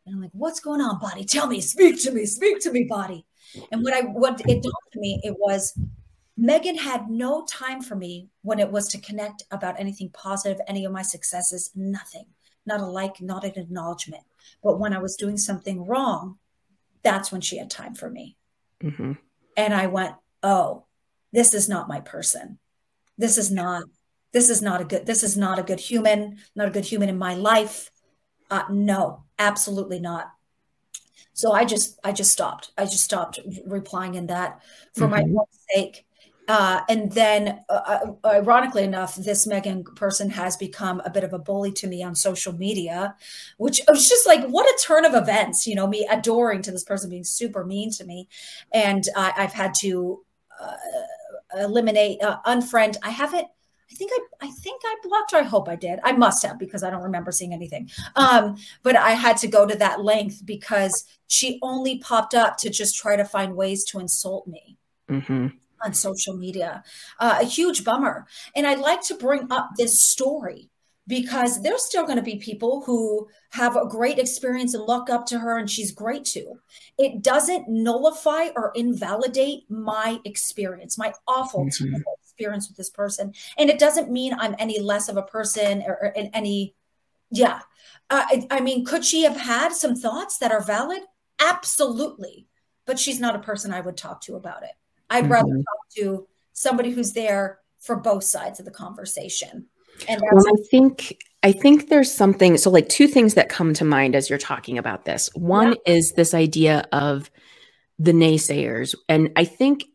and 0.05 0.15
i'm 0.15 0.21
like 0.21 0.31
what's 0.33 0.59
going 0.59 0.81
on 0.81 0.99
body 0.99 1.23
tell 1.23 1.47
me 1.47 1.61
speak 1.61 2.01
to 2.01 2.11
me 2.11 2.25
speak 2.25 2.59
to 2.59 2.71
me 2.71 2.83
body 2.83 3.25
and 3.71 3.83
what 3.83 3.93
i 3.93 4.01
what 4.01 4.39
it 4.41 4.61
dawned 4.61 4.91
to 4.91 4.99
me 4.99 5.19
it 5.23 5.35
was 5.37 5.77
Megan 6.37 6.75
had 6.75 7.07
no 7.07 7.45
time 7.45 7.81
for 7.81 7.95
me 7.95 8.29
when 8.41 8.57
it 8.57 8.71
was 8.71 8.87
to 8.87 8.99
connect 8.99 9.43
about 9.51 9.79
anything 9.79 10.09
positive, 10.11 10.59
any 10.67 10.85
of 10.85 10.91
my 10.91 11.03
successes, 11.03 11.69
nothing, 11.75 12.25
not 12.65 12.79
a 12.79 12.85
like, 12.85 13.21
not 13.21 13.43
an 13.43 13.53
acknowledgement. 13.57 14.23
But 14.63 14.79
when 14.79 14.91
I 14.91 14.97
was 14.97 15.15
doing 15.15 15.37
something 15.37 15.85
wrong, 15.85 16.39
that's 17.03 17.31
when 17.31 17.41
she 17.41 17.57
had 17.57 17.69
time 17.69 17.93
for 17.93 18.09
me. 18.09 18.37
Mm-hmm. 18.81 19.13
And 19.55 19.73
I 19.73 19.85
went, 19.85 20.15
oh, 20.41 20.85
this 21.31 21.53
is 21.53 21.69
not 21.69 21.87
my 21.87 21.99
person. 21.99 22.57
This 23.17 23.37
is 23.37 23.51
not, 23.51 23.83
this 24.31 24.49
is 24.49 24.61
not 24.61 24.81
a 24.81 24.85
good, 24.85 25.05
this 25.05 25.23
is 25.23 25.35
not 25.37 25.59
a 25.59 25.63
good 25.63 25.79
human, 25.79 26.37
not 26.55 26.67
a 26.67 26.71
good 26.71 26.85
human 26.85 27.09
in 27.09 27.17
my 27.17 27.35
life. 27.35 27.91
Uh, 28.49 28.63
no, 28.69 29.23
absolutely 29.39 29.99
not. 29.99 30.31
So 31.33 31.53
I 31.53 31.65
just, 31.65 31.99
I 32.03 32.11
just 32.11 32.31
stopped. 32.31 32.71
I 32.77 32.83
just 32.83 33.03
stopped 33.03 33.39
replying 33.65 34.15
in 34.15 34.27
that 34.27 34.61
for 34.93 35.07
mm-hmm. 35.07 35.33
my 35.33 35.39
own 35.39 35.45
sake. 35.73 36.05
Uh, 36.47 36.81
and 36.89 37.11
then, 37.13 37.63
uh, 37.69 37.99
uh, 38.23 38.27
ironically 38.27 38.83
enough, 38.83 39.15
this 39.15 39.47
Megan 39.47 39.83
person 39.95 40.29
has 40.29 40.57
become 40.57 41.01
a 41.05 41.09
bit 41.09 41.23
of 41.23 41.31
a 41.31 41.39
bully 41.39 41.71
to 41.71 41.87
me 41.87 42.03
on 42.03 42.13
social 42.13 42.51
media, 42.51 43.15
which 43.57 43.79
was 43.87 44.09
just 44.09 44.27
like, 44.27 44.45
what 44.47 44.65
a 44.65 44.83
turn 44.83 45.05
of 45.05 45.13
events, 45.13 45.65
you 45.65 45.75
know, 45.75 45.87
me 45.87 46.05
adoring 46.11 46.61
to 46.63 46.71
this 46.71 46.83
person 46.83 47.09
being 47.09 47.23
super 47.23 47.63
mean 47.63 47.91
to 47.91 48.03
me. 48.03 48.27
And 48.73 49.03
I've 49.15 49.53
had 49.53 49.73
to 49.81 50.25
uh, 50.59 50.75
eliminate, 51.57 52.21
uh, 52.21 52.39
unfriend. 52.45 52.97
I 53.01 53.11
haven't. 53.11 53.47
I 53.91 53.95
think 53.95 54.11
I, 54.13 54.47
I 54.47 54.51
think 54.51 54.81
I 54.85 54.95
blocked 55.03 55.31
her. 55.31 55.39
I 55.39 55.43
hope 55.43 55.67
I 55.67 55.75
did. 55.75 55.99
I 56.03 56.13
must 56.13 56.43
have 56.45 56.57
because 56.57 56.81
I 56.83 56.89
don't 56.89 57.03
remember 57.03 57.31
seeing 57.31 57.53
anything. 57.53 57.89
Um, 58.15 58.55
but 58.83 58.95
I 58.95 59.11
had 59.11 59.37
to 59.37 59.47
go 59.47 59.65
to 59.65 59.75
that 59.77 60.03
length 60.03 60.45
because 60.45 61.05
she 61.27 61.59
only 61.61 61.99
popped 61.99 62.33
up 62.33 62.57
to 62.57 62.69
just 62.69 62.95
try 62.95 63.15
to 63.15 63.25
find 63.25 63.55
ways 63.55 63.83
to 63.85 63.99
insult 63.99 64.47
me. 64.47 64.77
Mm-hmm 65.09 65.47
on 65.83 65.93
social 65.93 66.37
media. 66.37 66.83
Uh, 67.19 67.39
a 67.41 67.45
huge 67.45 67.83
bummer. 67.83 68.27
And 68.55 68.67
I'd 68.67 68.79
like 68.79 69.01
to 69.05 69.15
bring 69.15 69.51
up 69.51 69.71
this 69.77 69.99
story 70.01 70.69
because 71.07 71.61
there's 71.61 71.83
still 71.83 72.05
going 72.05 72.17
to 72.17 72.23
be 72.23 72.37
people 72.37 72.83
who 72.85 73.27
have 73.49 73.75
a 73.75 73.87
great 73.87 74.19
experience 74.19 74.73
and 74.73 74.85
look 74.85 75.09
up 75.09 75.25
to 75.25 75.39
her 75.39 75.57
and 75.57 75.69
she's 75.69 75.91
great 75.91 76.23
too. 76.23 76.59
It 76.97 77.21
doesn't 77.21 77.67
nullify 77.67 78.49
or 78.55 78.71
invalidate 78.75 79.69
my 79.69 80.19
experience, 80.23 80.97
my 80.97 81.11
awful 81.27 81.65
mm-hmm. 81.65 81.95
Experience 82.41 82.67
with 82.67 82.77
this 82.77 82.89
person. 82.89 83.33
And 83.57 83.69
it 83.69 83.79
doesn't 83.79 84.11
mean 84.11 84.33
I'm 84.33 84.55
any 84.57 84.79
less 84.79 85.09
of 85.09 85.17
a 85.17 85.21
person 85.21 85.83
or, 85.85 85.97
or 86.01 86.07
in 86.07 86.27
any, 86.33 86.75
yeah. 87.29 87.61
Uh, 88.09 88.23
I, 88.27 88.47
I 88.49 88.59
mean, 88.61 88.83
could 88.83 89.05
she 89.05 89.23
have 89.23 89.37
had 89.37 89.73
some 89.73 89.95
thoughts 89.95 90.37
that 90.39 90.51
are 90.51 90.63
valid? 90.63 91.03
Absolutely. 91.39 92.47
But 92.85 92.99
she's 92.99 93.19
not 93.19 93.35
a 93.35 93.39
person 93.39 93.71
I 93.71 93.81
would 93.81 93.97
talk 93.97 94.21
to 94.21 94.35
about 94.35 94.63
it. 94.63 94.71
I'd 95.09 95.25
mm-hmm. 95.25 95.33
rather 95.33 95.55
talk 95.55 95.89
to 95.97 96.27
somebody 96.53 96.91
who's 96.91 97.13
there 97.13 97.59
for 97.79 97.95
both 97.95 98.23
sides 98.23 98.59
of 98.59 98.65
the 98.65 98.71
conversation. 98.71 99.67
And 100.07 100.21
well, 100.31 100.47
I 100.47 100.55
think 100.69 101.17
I 101.43 101.51
think 101.51 101.89
there's 101.89 102.11
something 102.11 102.57
so 102.57 102.69
like 102.69 102.89
two 102.89 103.07
things 103.07 103.35
that 103.35 103.49
come 103.49 103.73
to 103.75 103.85
mind 103.85 104.15
as 104.15 104.29
you're 104.29 104.39
talking 104.39 104.77
about 104.77 105.05
this. 105.05 105.29
One 105.35 105.75
yeah. 105.85 105.93
is 105.93 106.13
this 106.13 106.33
idea 106.33 106.87
of 106.91 107.29
the 107.99 108.13
naysayers. 108.13 108.95
And 109.07 109.31
I 109.35 109.45
think 109.45 109.85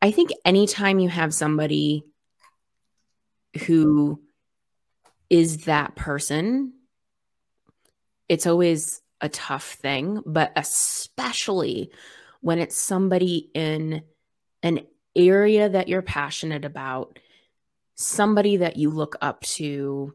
I 0.00 0.10
think 0.10 0.30
anytime 0.44 0.98
you 0.98 1.08
have 1.08 1.34
somebody 1.34 2.04
who 3.66 4.20
is 5.28 5.64
that 5.64 5.96
person, 5.96 6.72
it's 8.28 8.46
always 8.46 9.00
a 9.20 9.28
tough 9.28 9.72
thing, 9.72 10.22
but 10.24 10.52
especially 10.54 11.90
when 12.40 12.58
it's 12.58 12.78
somebody 12.78 13.50
in 13.54 14.02
an 14.62 14.86
area 15.16 15.68
that 15.68 15.88
you're 15.88 16.02
passionate 16.02 16.64
about, 16.64 17.18
somebody 17.96 18.58
that 18.58 18.76
you 18.76 18.90
look 18.90 19.16
up 19.20 19.40
to, 19.42 20.14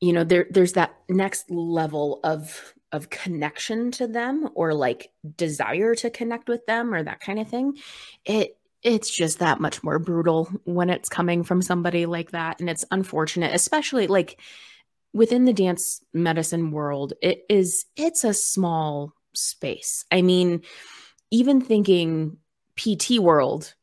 you 0.00 0.12
know, 0.12 0.24
there 0.24 0.46
there's 0.50 0.74
that 0.74 0.96
next 1.08 1.50
level 1.50 2.20
of 2.24 2.74
of 2.92 3.10
connection 3.10 3.90
to 3.92 4.06
them 4.06 4.48
or 4.54 4.74
like 4.74 5.10
desire 5.36 5.94
to 5.96 6.10
connect 6.10 6.48
with 6.48 6.64
them 6.66 6.94
or 6.94 7.02
that 7.02 7.20
kind 7.20 7.38
of 7.38 7.48
thing. 7.48 7.76
It 8.24 8.56
it's 8.82 9.14
just 9.14 9.40
that 9.40 9.60
much 9.60 9.82
more 9.82 9.98
brutal 9.98 10.44
when 10.64 10.90
it's 10.90 11.08
coming 11.08 11.42
from 11.42 11.62
somebody 11.62 12.06
like 12.06 12.30
that 12.32 12.60
and 12.60 12.68
it's 12.68 12.84
unfortunate 12.90 13.54
especially 13.54 14.06
like 14.06 14.38
within 15.14 15.46
the 15.46 15.52
dance 15.52 16.04
medicine 16.12 16.70
world 16.70 17.14
it 17.22 17.44
is 17.48 17.86
it's 17.96 18.22
a 18.22 18.34
small 18.34 19.14
space 19.32 20.04
i 20.12 20.20
mean 20.20 20.60
even 21.30 21.60
thinking 21.60 22.36
PT 22.76 23.18
world, 23.18 23.74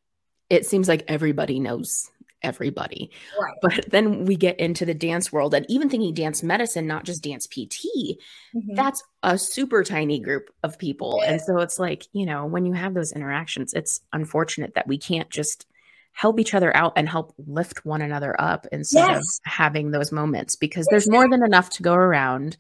it 0.49 0.66
seems 0.66 0.88
like 0.88 1.04
everybody 1.08 1.60
knows 1.60 2.10
everybody. 2.44 3.12
Right. 3.39 3.54
But 3.62 3.89
then 3.89 4.26
we 4.26 4.36
get 4.36 4.60
into 4.60 4.86
the 4.86 4.94
dance 4.94 5.32
world 5.32 5.54
and 5.54 5.66
even 5.70 5.89
thinking 5.89 6.14
dance 6.14 6.44
medicine, 6.44 6.88
not 6.88 7.06
just 7.06 7.24
dance 7.24 7.48
PT, 7.48 7.86
mm-hmm. 7.86 8.76
that's 8.76 9.04
a 9.24 9.38
super 9.38 9.84
tiny 9.84 10.20
group 10.20 10.50
of 10.64 10.78
people. 10.78 11.20
Yeah. 11.22 11.34
And 11.34 11.41
so 11.41 11.60
it's 11.60 11.80
like, 11.80 12.08
you 12.14 12.26
know, 12.26 12.46
when 12.46 12.66
you 12.66 12.74
have 12.74 12.94
those 12.94 13.12
interactions, 13.12 13.74
it's 13.74 14.02
unfortunate 14.12 14.76
that 14.76 14.88
we 14.88 14.98
can't 14.98 15.30
just 15.30 15.66
help 16.12 16.39
each 16.39 16.54
other 16.54 16.76
out 16.76 16.94
and 16.96 17.10
help 17.10 17.34
lift 17.48 17.86
one 17.86 18.02
another 18.02 18.39
up 18.39 18.68
instead 18.72 19.10
yes. 19.10 19.20
of 19.20 19.52
having 19.52 19.91
those 19.91 20.12
moments 20.12 20.56
because 20.56 20.86
there's 20.91 21.10
more 21.10 21.28
than 21.28 21.44
enough 21.44 21.72
to 21.72 21.82
go 21.82 21.94
around 21.94 22.56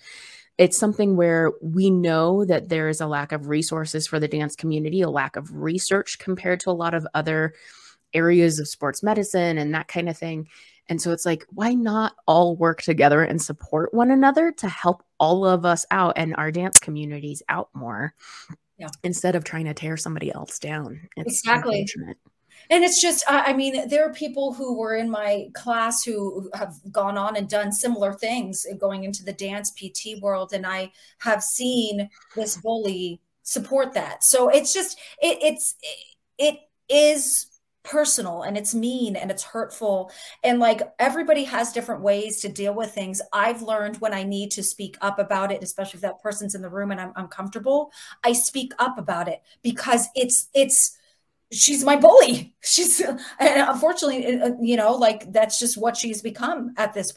it's 0.57 0.77
something 0.77 1.15
where 1.15 1.51
we 1.61 1.89
know 1.89 2.45
that 2.45 2.69
there 2.69 2.87
is 2.87 3.01
a 3.01 3.07
lack 3.07 3.31
of 3.31 3.47
resources 3.47 4.05
for 4.05 4.19
the 4.19 4.27
dance 4.27 4.55
community, 4.55 5.01
a 5.01 5.09
lack 5.09 5.35
of 5.35 5.51
research 5.51 6.19
compared 6.19 6.59
to 6.61 6.69
a 6.69 6.71
lot 6.71 6.93
of 6.93 7.07
other 7.13 7.53
areas 8.13 8.59
of 8.59 8.67
sports 8.67 9.03
medicine 9.03 9.57
and 9.57 9.73
that 9.73 9.87
kind 9.87 10.09
of 10.09 10.17
thing. 10.17 10.47
And 10.89 11.01
so 11.01 11.11
it's 11.11 11.25
like, 11.25 11.45
why 11.49 11.73
not 11.73 12.13
all 12.27 12.55
work 12.57 12.81
together 12.81 13.23
and 13.23 13.41
support 13.41 13.93
one 13.93 14.11
another 14.11 14.51
to 14.53 14.67
help 14.67 15.03
all 15.17 15.45
of 15.45 15.65
us 15.65 15.85
out 15.91 16.13
and 16.17 16.35
our 16.35 16.51
dance 16.51 16.77
communities 16.79 17.41
out 17.47 17.69
more 17.73 18.13
yeah. 18.77 18.89
instead 19.03 19.35
of 19.35 19.43
trying 19.43 19.65
to 19.65 19.73
tear 19.73 19.95
somebody 19.95 20.33
else 20.33 20.59
down? 20.59 21.07
It's 21.15 21.39
exactly 21.39 21.85
and 22.69 22.83
it's 22.83 23.01
just 23.01 23.23
i 23.27 23.53
mean 23.53 23.87
there 23.87 24.07
are 24.07 24.13
people 24.13 24.53
who 24.53 24.77
were 24.77 24.95
in 24.95 25.09
my 25.09 25.47
class 25.53 26.03
who 26.03 26.49
have 26.53 26.75
gone 26.91 27.17
on 27.17 27.35
and 27.35 27.49
done 27.49 27.71
similar 27.71 28.13
things 28.13 28.65
going 28.77 29.03
into 29.03 29.23
the 29.23 29.33
dance 29.33 29.71
pt 29.71 30.21
world 30.21 30.53
and 30.53 30.65
i 30.65 30.91
have 31.19 31.43
seen 31.43 32.09
this 32.35 32.57
bully 32.57 33.19
support 33.43 33.93
that 33.93 34.23
so 34.23 34.49
it's 34.49 34.73
just 34.73 34.97
it, 35.21 35.37
it's 35.41 35.75
it 36.37 36.57
is 36.89 37.47
personal 37.83 38.43
and 38.43 38.57
it's 38.57 38.73
mean 38.73 39.15
and 39.15 39.29
it's 39.29 39.43
hurtful 39.43 40.11
and 40.43 40.59
like 40.59 40.81
everybody 40.99 41.43
has 41.43 41.73
different 41.73 42.01
ways 42.01 42.41
to 42.41 42.47
deal 42.47 42.73
with 42.73 42.91
things 42.91 43.21
i've 43.33 43.61
learned 43.61 43.97
when 43.97 44.13
i 44.13 44.23
need 44.23 44.49
to 44.51 44.63
speak 44.63 44.97
up 45.01 45.19
about 45.19 45.51
it 45.51 45.61
especially 45.61 45.97
if 45.97 46.01
that 46.01 46.21
person's 46.21 46.55
in 46.55 46.61
the 46.61 46.69
room 46.69 46.91
and 46.91 47.01
i'm 47.01 47.11
uncomfortable 47.17 47.91
i 48.23 48.31
speak 48.31 48.71
up 48.79 48.97
about 48.97 49.27
it 49.27 49.41
because 49.61 50.07
it's 50.15 50.47
it's 50.53 50.97
she's 51.53 51.83
my 51.83 51.95
bully. 51.95 52.55
She's 52.63 52.99
and 52.99 53.21
unfortunately, 53.39 54.39
uh, 54.39 54.51
you 54.59 54.75
know, 54.75 54.95
like 54.95 55.31
that's 55.31 55.59
just 55.59 55.77
what 55.77 55.95
she's 55.95 56.21
become 56.21 56.73
at 56.77 56.93
this. 56.93 57.13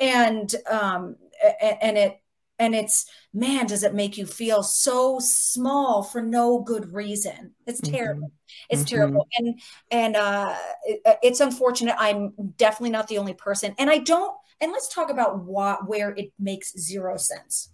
And 0.00 0.54
um, 0.70 1.16
and 1.60 1.98
it 1.98 2.20
and 2.58 2.74
it's 2.74 3.06
man, 3.32 3.66
does 3.66 3.82
it 3.82 3.94
make 3.94 4.18
you 4.18 4.26
feel 4.26 4.62
so 4.62 5.18
small 5.20 6.02
for 6.02 6.22
no 6.22 6.60
good 6.60 6.92
reason? 6.92 7.54
It's 7.66 7.80
mm-hmm. 7.80 7.94
terrible. 7.94 8.28
Mm-hmm. 8.28 8.66
It's 8.70 8.82
mm-hmm. 8.82 8.96
terrible. 8.96 9.28
And 9.38 9.60
and 9.90 10.16
uh, 10.16 10.54
it, 10.84 11.00
uh, 11.04 11.14
it's 11.22 11.40
unfortunate. 11.40 11.96
I'm 11.98 12.32
definitely 12.56 12.90
not 12.90 13.08
the 13.08 13.18
only 13.18 13.34
person. 13.34 13.74
And 13.78 13.90
I 13.90 13.98
don't. 13.98 14.34
And 14.60 14.72
let's 14.72 14.92
talk 14.92 15.10
about 15.10 15.44
what 15.44 15.88
where 15.88 16.10
it 16.10 16.32
makes 16.38 16.76
zero 16.76 17.16
sense 17.16 17.70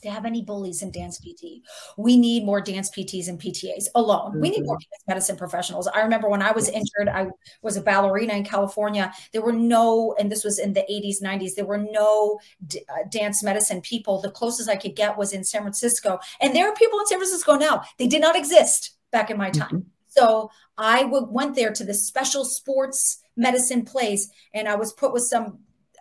to 0.00 0.10
have 0.10 0.24
any 0.24 0.42
bullies 0.42 0.82
in 0.82 0.90
dance 0.90 1.18
PT. 1.18 1.62
We 1.96 2.16
need 2.16 2.44
more 2.44 2.60
dance 2.60 2.90
PTs 2.90 3.28
and 3.28 3.40
PTAs 3.40 3.86
alone. 3.94 4.32
Mm-hmm. 4.32 4.40
We 4.40 4.50
need 4.50 4.64
more 4.64 4.76
mm-hmm. 4.76 4.90
dance 4.92 5.04
medicine 5.06 5.36
professionals. 5.36 5.86
I 5.88 6.00
remember 6.00 6.28
when 6.28 6.42
I 6.42 6.52
was 6.52 6.68
injured, 6.68 7.08
I 7.08 7.28
was 7.62 7.76
a 7.76 7.82
ballerina 7.82 8.34
in 8.34 8.44
California. 8.44 9.12
There 9.32 9.42
were 9.42 9.52
no, 9.52 10.14
and 10.18 10.30
this 10.30 10.44
was 10.44 10.58
in 10.58 10.72
the 10.72 10.84
80s, 10.90 11.22
90s, 11.22 11.54
there 11.54 11.66
were 11.66 11.78
no 11.78 12.38
d- 12.66 12.82
uh, 12.88 13.08
dance 13.10 13.42
medicine 13.42 13.80
people. 13.80 14.20
The 14.20 14.30
closest 14.30 14.68
I 14.68 14.76
could 14.76 14.96
get 14.96 15.16
was 15.16 15.32
in 15.32 15.44
San 15.44 15.62
Francisco. 15.62 16.18
And 16.40 16.54
there 16.54 16.68
are 16.68 16.74
people 16.74 16.98
in 17.00 17.06
San 17.06 17.18
Francisco 17.18 17.56
now. 17.56 17.82
They 17.98 18.06
did 18.06 18.20
not 18.20 18.36
exist 18.36 18.92
back 19.10 19.30
in 19.30 19.36
my 19.36 19.50
time. 19.50 19.68
Mm-hmm. 19.68 19.88
So 20.08 20.50
I 20.76 21.02
w- 21.04 21.28
went 21.30 21.54
there 21.54 21.72
to 21.72 21.84
this 21.84 22.06
special 22.06 22.44
sports 22.44 23.22
medicine 23.36 23.84
place 23.84 24.28
and 24.52 24.68
I 24.68 24.74
was 24.74 24.92
put 24.92 25.12
with 25.12 25.22
some 25.22 25.60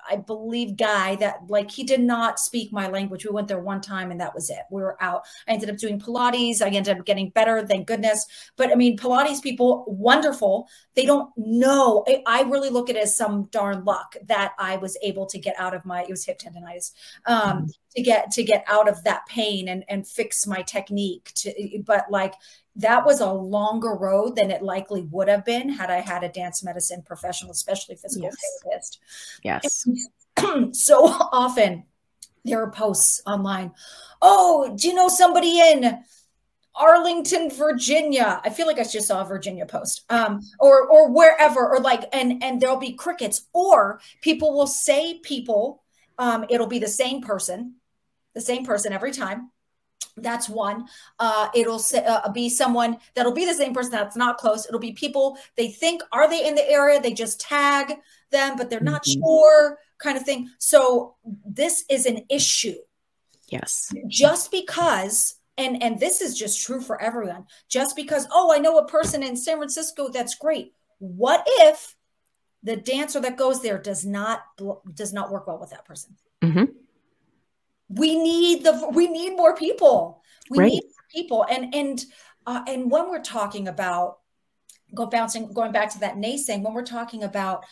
I 0.10 0.18
believe 0.18 0.78
guy 0.78 1.16
that 1.18 1.42
like 1.48 1.72
he 1.72 1.84
did 1.84 2.02
not 2.02 2.40
speak 2.40 2.72
my 2.72 2.88
language. 2.88 3.26
We 3.26 3.32
went 3.32 3.48
there 3.48 3.60
one 3.60 3.82
time 3.82 4.12
and 4.12 4.20
that 4.22 4.34
was 4.34 4.50
it. 4.50 4.60
We 4.72 4.82
were 4.82 5.02
out. 5.02 5.24
I 5.48 5.54
ended 5.54 5.70
up 5.70 5.78
doing 5.78 6.00
Pilates. 6.00 6.62
I 6.62 6.70
ended 6.70 6.98
up 6.98 7.06
getting 7.06 7.30
better, 7.30 7.66
thank 7.66 7.88
goodness. 7.88 8.26
But 8.56 8.72
I 8.72 8.76
mean, 8.76 8.98
Pilates 8.98 9.42
people, 9.42 9.86
wonderful. 9.88 10.68
They 10.96 11.06
don't 11.06 11.32
know. 11.38 12.04
I, 12.08 12.24
I 12.26 12.42
really 12.44 12.70
look 12.70 12.90
at 12.90 12.96
it 12.96 13.04
as 13.04 13.16
some 13.16 13.44
darn 13.52 13.86
luck 13.86 14.16
that 14.28 14.54
I 14.58 14.78
was 14.78 14.98
able 15.04 15.26
to 15.28 15.40
get 15.40 15.56
out 15.58 15.74
of 15.74 15.86
my 15.86 16.04
it 16.04 16.10
was 16.10 16.26
hip 16.26 16.40
tendonitis. 16.40 16.92
Um. 17.26 17.70
To 17.96 18.02
get 18.02 18.32
to 18.32 18.44
get 18.44 18.64
out 18.68 18.88
of 18.88 19.04
that 19.04 19.26
pain 19.28 19.68
and 19.68 19.84
and 19.90 20.08
fix 20.08 20.46
my 20.46 20.62
technique 20.62 21.32
to 21.36 21.82
but 21.86 22.06
like 22.10 22.34
that 22.80 23.06
was 23.06 23.20
a 23.20 23.32
longer 23.32 23.94
road 23.94 24.36
than 24.38 24.52
it 24.52 24.62
likely 24.62 25.02
would 25.12 25.28
have 25.28 25.44
been 25.44 25.70
had 25.70 25.92
I 25.92 26.00
had 26.00 26.24
a 26.24 26.30
dance 26.30 26.64
medicine 26.64 27.04
professional, 27.06 27.52
especially 27.52 27.96
physical 27.96 28.30
yes. 28.30 28.36
therapist. 28.64 29.00
Yes. 29.44 29.88
so 30.72 31.06
often 31.32 31.84
there 32.46 32.64
are 32.64 32.72
posts 32.72 33.22
online. 33.26 33.72
Oh, 34.22 34.74
do 34.78 34.88
you 34.88 34.94
know 34.94 35.10
somebody 35.10 35.60
in 35.60 36.00
Arlington, 36.74 37.50
Virginia? 37.50 38.40
I 38.46 38.50
feel 38.50 38.66
like 38.66 38.80
I 38.80 38.84
just 38.84 39.10
saw 39.10 39.22
a 39.22 39.26
Virginia 39.26 39.66
post. 39.66 40.06
Um, 40.10 40.40
or 40.60 40.88
or 40.88 41.12
wherever, 41.12 41.68
or 41.68 41.80
like, 41.80 42.04
and 42.14 42.42
and 42.42 42.62
there'll 42.62 42.78
be 42.78 42.94
crickets, 42.94 43.48
or 43.54 44.00
people 44.22 44.56
will 44.56 44.68
say 44.68 45.20
people. 45.20 45.84
Um, 46.18 46.46
it'll 46.50 46.68
be 46.68 46.80
the 46.80 46.88
same 46.88 47.22
person, 47.22 47.76
the 48.34 48.42
same 48.42 48.66
person 48.66 48.94
every 48.94 49.12
time. 49.12 49.52
That's 50.18 50.50
one. 50.50 50.88
Uh, 51.18 51.50
it'll 51.56 51.80
say, 51.80 52.04
uh, 52.06 52.30
be 52.32 52.50
someone 52.50 52.98
that'll 53.16 53.34
be 53.34 53.46
the 53.46 53.54
same 53.54 53.74
person 53.74 53.92
that's 53.92 54.16
not 54.16 54.38
close. 54.38 54.66
It'll 54.68 54.80
be 54.80 54.92
people 54.92 55.38
they 55.56 55.70
think 55.70 56.02
are 56.12 56.30
they 56.30 56.48
in 56.48 56.56
the 56.56 56.70
area. 56.70 57.02
They 57.02 57.14
just 57.14 57.40
tag 57.40 57.94
them, 58.32 58.58
but 58.58 58.70
they're 58.70 58.80
not 58.80 59.04
mm-hmm. 59.04 59.22
sure, 59.22 59.80
kind 59.98 60.18
of 60.18 60.24
thing. 60.24 60.50
So 60.58 61.16
this 61.46 61.86
is 61.90 62.06
an 62.06 62.26
issue. 62.30 62.76
Yes. 63.48 63.92
Just 64.08 64.52
because 64.52 65.36
and 65.58 65.82
and 65.84 66.00
this 66.00 66.22
is 66.22 66.38
just 66.38 66.66
true 66.66 66.82
for 66.82 67.02
everyone. 67.02 67.46
Just 67.68 67.96
because 67.96 68.28
oh, 68.32 68.54
I 68.54 68.60
know 68.60 68.78
a 68.78 68.88
person 68.88 69.24
in 69.24 69.36
San 69.36 69.58
Francisco 69.58 70.10
that's 70.10 70.36
great. 70.36 70.74
What 71.00 71.44
if 71.46 71.96
the 72.64 72.76
dancer 72.76 73.20
that 73.22 73.38
goes 73.38 73.62
there 73.62 73.78
does 73.78 74.06
not 74.06 74.42
does 74.94 75.14
not 75.14 75.32
work 75.32 75.48
well 75.48 75.60
with 75.60 75.72
that 75.72 75.86
person? 75.86 76.16
Mm-hmm. 76.42 76.66
We 77.90 78.18
need 78.18 78.64
the 78.64 78.90
we 78.94 79.08
need 79.08 79.36
more 79.36 79.56
people. 79.56 80.22
We 80.50 80.60
right. 80.60 80.72
need 80.72 80.84
people, 81.12 81.46
and 81.50 81.74
and 81.74 82.06
uh, 82.46 82.62
and 82.68 82.90
when 82.90 83.10
we're 83.10 83.22
talking 83.22 83.68
about 83.68 84.20
go 84.96 85.06
bouncing 85.06 85.52
going 85.54 85.72
back 85.72 85.92
to 85.94 86.00
that 86.00 86.16
naysaying, 86.16 86.64
when 86.64 86.74
we're 86.74 86.84
talking 86.84 87.24
about 87.24 87.66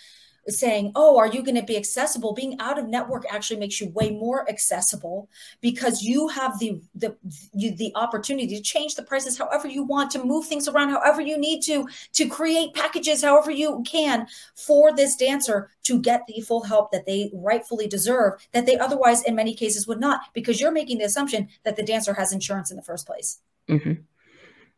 saying, 0.50 0.92
"Oh, 0.96 1.18
are 1.18 1.28
you 1.28 1.44
going 1.44 1.56
to 1.56 1.64
be 1.64 1.78
accessible?" 1.78 2.34
Being 2.34 2.60
out 2.60 2.80
of 2.80 2.88
network 2.88 3.26
actually 3.30 3.60
makes 3.60 3.80
you 3.82 3.90
way 3.90 4.12
more 4.12 4.50
accessible 4.50 5.30
because 5.62 6.02
you 6.02 6.28
have 6.30 6.60
the 6.60 6.82
the 6.96 7.16
you, 7.54 7.76
the 7.76 7.92
opportunity 7.96 8.56
to 8.56 8.62
change 8.62 8.96
the 8.96 9.04
prices 9.04 9.38
however 9.38 9.68
you 9.68 9.84
want, 9.84 10.12
to 10.12 10.24
move 10.24 10.46
things 10.46 10.68
around 10.68 10.90
however 10.90 11.22
you 11.22 11.38
need 11.38 11.62
to, 11.64 11.88
to 12.14 12.28
create 12.28 12.74
packages 12.74 13.24
however 13.24 13.52
you 13.52 13.84
can 13.86 14.28
for 14.56 14.96
this 14.96 15.16
dancer 15.16 15.72
to 15.84 16.00
get 16.00 16.26
the 16.28 16.42
full 16.42 16.64
help 16.64 16.92
that 16.92 17.06
they 17.06 17.32
rightfully 17.34 17.88
deserve 17.88 18.34
that 18.52 18.66
they 18.66 18.78
otherwise 18.78 19.24
in 19.24 19.36
many 19.36 19.54
cases 19.54 19.88
would 19.88 20.00
not 20.00 20.22
because 20.34 20.60
you're 20.60 20.72
making 20.72 20.98
the 20.98 21.06
assumption 21.06 21.48
that 21.64 21.76
the 21.76 21.84
dancer 21.84 22.14
has 22.14 22.32
insurance 22.32 22.72
in 22.72 22.78
the 22.78 22.84
first 22.84 23.06
place. 23.06 23.40
Mm-hmm. 23.70 23.94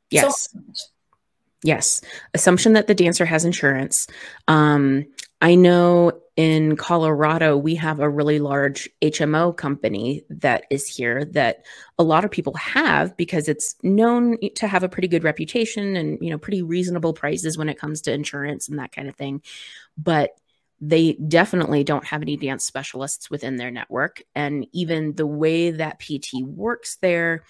Yes. 0.10 0.50
So, 0.52 0.60
Yes, 1.62 2.02
assumption 2.34 2.74
that 2.74 2.88
the 2.88 2.96
dancer 2.96 3.26
has 3.26 3.44
insurance. 3.44 4.08
Um, 4.48 5.06
I 5.42 5.56
know 5.56 6.12
in 6.36 6.76
Colorado, 6.76 7.58
we 7.58 7.76
have 7.76 8.00
a 8.00 8.10
really 8.10 8.40
large 8.40 8.90
HMO 9.02 9.56
company 9.56 10.24
that 10.30 10.66
is 10.70 10.88
here 10.88 11.26
that 11.26 11.66
a 11.98 12.04
lot 12.04 12.26
of 12.26 12.32
people 12.32 12.54
have 12.56 13.16
because 13.18 13.48
it's 13.48 13.76
known 13.84 14.38
to 14.56 14.68
have 14.68 14.84
a 14.84 14.90
pretty 14.90 15.08
good 15.08 15.24
reputation 15.24 15.96
and, 15.96 16.18
you 16.22 16.30
know, 16.30 16.38
pretty 16.38 16.62
reasonable 16.62 17.14
prices 17.14 17.58
when 17.58 17.70
it 17.70 17.80
comes 17.80 18.02
to 18.02 18.14
insurance 18.14 18.68
and 18.68 18.80
that 18.80 18.92
kind 18.92 19.08
of 19.08 19.16
thing. 19.16 19.42
But 19.98 20.32
they 20.82 21.14
definitely 21.14 21.84
don't 21.84 22.06
have 22.06 22.22
any 22.22 22.38
dance 22.38 22.66
specialists 22.66 23.30
within 23.30 23.58
their 23.58 23.72
network. 23.72 24.22
And 24.36 24.66
even 24.72 25.16
the 25.16 25.28
way 25.28 25.72
that 25.72 26.00
PT 26.00 26.42
works 26.44 26.98
there, 27.02 27.44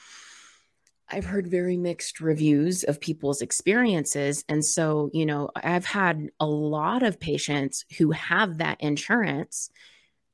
I've 1.12 1.26
heard 1.26 1.47
very 1.47 1.78
mixed 1.78 2.20
reviews 2.20 2.84
of 2.84 3.01
people's 3.01 3.41
experiences. 3.41 4.43
And 4.47 4.64
so, 4.64 5.10
you 5.14 5.26
know, 5.26 5.49
I've 5.55 5.86
had 5.86 6.30
a 6.39 6.45
lot 6.45 7.03
of 7.03 7.20
patients 7.20 7.86
who 7.97 8.12
have 8.12 8.60
that 8.60 8.80
insurance 8.82 9.70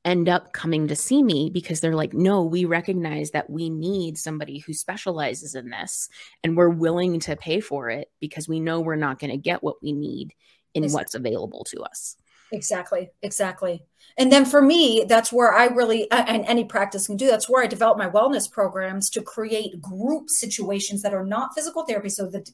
end 0.04 0.28
up 0.28 0.52
coming 0.52 0.86
to 0.88 0.94
see 0.94 1.22
me 1.22 1.50
because 1.52 1.80
they're 1.80 1.96
like, 1.96 2.14
no, 2.14 2.44
we 2.44 2.64
recognize 2.64 3.32
that 3.32 3.50
we 3.50 3.68
need 3.68 4.16
somebody 4.16 4.58
who 4.58 4.72
specializes 4.72 5.56
in 5.56 5.70
this 5.70 6.08
and 6.44 6.56
we're 6.56 6.68
willing 6.68 7.18
to 7.18 7.34
pay 7.34 7.58
for 7.58 7.90
it 7.90 8.08
because 8.20 8.48
we 8.48 8.60
know 8.60 8.80
we're 8.80 8.94
not 8.94 9.18
going 9.18 9.32
to 9.32 9.36
get 9.36 9.64
what 9.64 9.82
we 9.82 9.92
need 9.92 10.32
in 10.74 10.84
exactly. 10.84 11.00
what's 11.00 11.14
available 11.16 11.64
to 11.64 11.80
us. 11.82 12.16
Exactly. 12.52 13.10
Exactly. 13.22 13.82
And 14.18 14.32
then 14.32 14.44
for 14.44 14.62
me, 14.62 15.04
that's 15.08 15.32
where 15.32 15.52
I 15.52 15.66
really, 15.66 16.10
and 16.10 16.44
any 16.46 16.64
practice 16.64 17.06
can 17.06 17.16
do, 17.16 17.26
that's 17.26 17.48
where 17.48 17.62
I 17.62 17.66
develop 17.66 17.98
my 17.98 18.08
wellness 18.08 18.50
programs 18.50 19.10
to 19.10 19.22
create 19.22 19.80
group 19.80 20.30
situations 20.30 21.02
that 21.02 21.12
are 21.12 21.24
not 21.24 21.54
physical 21.54 21.84
therapy. 21.84 22.08
So 22.08 22.26
that 22.28 22.50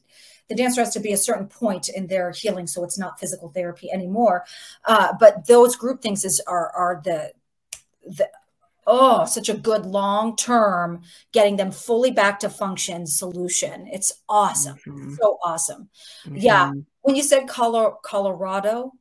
the 0.49 0.55
dancer 0.55 0.81
has 0.81 0.93
to 0.93 0.99
be 0.99 1.13
a 1.13 1.17
certain 1.17 1.47
point 1.47 1.89
in 1.89 2.07
their 2.07 2.31
healing. 2.31 2.67
So 2.67 2.83
it's 2.83 2.99
not 2.99 3.19
physical 3.19 3.49
therapy 3.49 3.89
anymore. 3.91 4.45
Uh, 4.85 5.13
but 5.19 5.47
those 5.47 5.75
group 5.75 6.01
things 6.01 6.25
is 6.25 6.41
are, 6.47 6.69
are 6.71 7.01
the, 7.03 7.31
the, 8.05 8.29
oh, 8.85 9.23
such 9.23 9.47
a 9.47 9.53
good 9.53 9.85
long 9.85 10.35
term 10.35 11.01
getting 11.31 11.55
them 11.55 11.71
fully 11.71 12.11
back 12.11 12.39
to 12.41 12.49
function 12.49 13.07
solution. 13.07 13.87
It's 13.87 14.11
awesome. 14.27 14.75
Mm-hmm. 14.77 15.13
So 15.13 15.37
awesome. 15.45 15.87
Mm-hmm. 16.25 16.37
Yeah. 16.37 16.71
When 17.03 17.15
you 17.15 17.23
said 17.23 17.47
Colorado, 17.47 18.91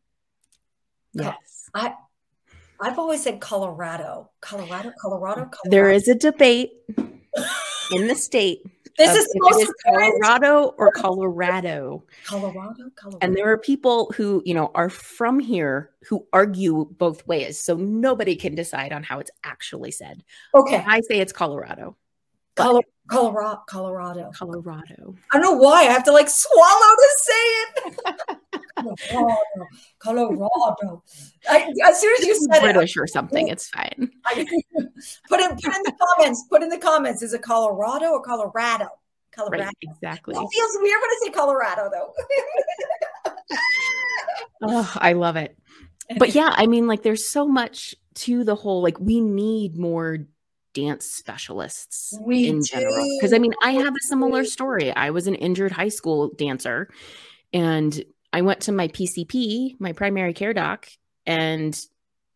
yes. 1.15 1.71
I, 1.75 1.95
I've 2.81 2.99
always 2.99 3.23
said 3.23 3.41
Colorado, 3.41 4.31
Colorado, 4.41 4.93
Colorado. 5.01 5.43
Colorado. 5.43 5.71
There 5.71 5.91
is 5.91 6.09
a 6.09 6.15
debate 6.15 6.73
in 7.93 8.07
the 8.09 8.15
state. 8.15 8.63
This 8.99 9.17
is, 9.17 9.27
Colorado 9.87 10.75
or 10.77 10.93
Colorado. 10.93 12.05
Colorado, 12.27 12.91
Colorado. 12.95 13.19
And 13.23 13.35
there 13.35 13.51
are 13.51 13.57
people 13.57 14.13
who, 14.15 14.43
you 14.45 14.53
know, 14.53 14.71
are 14.75 14.91
from 14.91 15.41
here 15.41 15.93
who 16.07 16.27
argue 16.31 16.85
both 16.99 17.27
ways. 17.27 17.59
So 17.59 17.75
nobody 17.75 18.37
can 18.37 18.55
decide 18.55 18.93
on 18.93 19.03
how 19.03 19.19
it's 19.19 19.31
actually 19.45 19.93
said. 19.93 20.23
Okay. 20.55 20.85
I 20.87 21.01
say 21.09 21.21
it's 21.21 21.33
Colorado. 21.33 21.97
Colorado. 22.55 22.87
Colorado, 23.09 23.63
Colorado, 23.67 24.31
Colorado. 24.35 25.15
I 25.33 25.39
don't 25.39 25.43
know 25.43 25.57
why 25.57 25.81
I 25.81 25.85
have 25.85 26.05
to 26.05 26.13
like 26.13 26.29
swallow 26.29 26.97
to 26.97 27.09
say 27.17 27.33
it. 27.33 28.39
Colorado, 29.11 29.39
Colorado. 29.99 31.03
I, 31.49 31.73
as 31.85 32.01
soon 32.01 32.15
as 32.19 32.27
you 32.27 32.35
said 32.35 32.61
British 32.61 32.97
it, 32.97 33.01
or 33.01 33.07
something, 33.07 33.49
it's 33.49 33.69
fine. 33.69 34.11
I, 34.25 34.47
put 35.29 35.41
in 35.41 35.51
put 35.57 35.75
in 35.75 35.83
the 35.85 35.95
comments. 36.17 36.45
Put 36.51 36.63
in 36.63 36.69
the 36.69 36.79
comments. 36.79 37.23
Is 37.23 37.33
it 37.33 37.43
Colorado 37.43 38.11
or 38.11 38.23
Colorado? 38.23 38.89
Colorado. 39.33 39.65
Right, 39.65 39.75
exactly. 39.83 40.35
It 40.35 40.49
feels 40.53 40.77
weird 40.81 41.01
when 41.01 41.11
I 41.11 41.19
say 41.25 41.31
Colorado, 41.31 41.91
though. 41.91 42.13
oh, 44.63 44.93
I 44.97 45.15
love 45.15 45.37
it. 45.37 45.57
But 46.19 46.35
yeah, 46.35 46.53
I 46.53 46.67
mean, 46.67 46.87
like, 46.87 47.03
there's 47.03 47.27
so 47.27 47.49
much 47.49 47.95
to 48.17 48.45
the 48.45 48.55
whole. 48.55 48.83
Like, 48.83 49.01
we 49.01 49.21
need 49.21 49.79
more 49.79 50.19
dance 50.75 51.07
specialists 51.07 52.19
we 52.21 52.49
in 52.49 52.61
do. 52.61 52.65
general. 52.65 53.09
Because 53.19 53.33
I 53.33 53.39
mean, 53.39 53.53
I 53.63 53.73
have 53.73 53.95
a 53.95 54.01
similar 54.03 54.45
story. 54.45 54.95
I 54.95 55.11
was 55.11 55.27
an 55.27 55.35
injured 55.35 55.73
high 55.73 55.89
school 55.89 56.33
dancer 56.37 56.89
and 57.53 58.03
I 58.33 58.43
went 58.43 58.63
to 58.63 58.73
my 58.73 58.89
PCP, 58.89 59.79
my 59.79 59.93
primary 59.93 60.33
care 60.33 60.55
doc, 60.55 60.89
and 61.27 61.79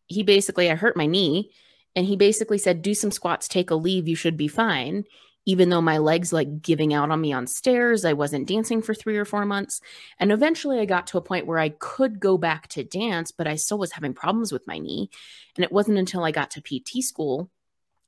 he 0.07 0.23
basically, 0.23 0.69
I 0.69 0.75
hurt 0.75 0.95
my 0.95 1.05
knee, 1.05 1.51
and 1.95 2.05
he 2.05 2.15
basically 2.15 2.57
said, 2.57 2.81
Do 2.81 2.93
some 2.93 3.11
squats, 3.11 3.47
take 3.47 3.71
a 3.71 3.75
leave, 3.75 4.07
you 4.07 4.15
should 4.15 4.37
be 4.37 4.47
fine. 4.47 5.05
Even 5.45 5.69
though 5.69 5.81
my 5.81 5.97
legs 5.97 6.33
like 6.33 6.61
giving 6.61 6.93
out 6.93 7.09
on 7.09 7.21
me 7.21 7.31
on 7.31 7.47
stairs, 7.47 8.03
I 8.03 8.13
wasn't 8.13 8.49
dancing 8.49 8.81
for 8.81 8.93
three 8.93 9.17
or 9.17 9.23
four 9.23 9.45
months. 9.45 9.79
And 10.19 10.31
eventually 10.31 10.79
I 10.79 10.85
got 10.85 11.07
to 11.07 11.17
a 11.17 11.21
point 11.21 11.47
where 11.47 11.57
I 11.57 11.69
could 11.69 12.19
go 12.19 12.37
back 12.37 12.67
to 12.69 12.83
dance, 12.83 13.31
but 13.31 13.47
I 13.47 13.55
still 13.55 13.77
was 13.77 13.93
having 13.93 14.13
problems 14.13 14.51
with 14.51 14.67
my 14.67 14.77
knee. 14.77 15.09
And 15.55 15.63
it 15.63 15.71
wasn't 15.71 15.99
until 15.99 16.25
I 16.25 16.31
got 16.31 16.51
to 16.51 16.61
PT 16.61 17.01
school 17.01 17.49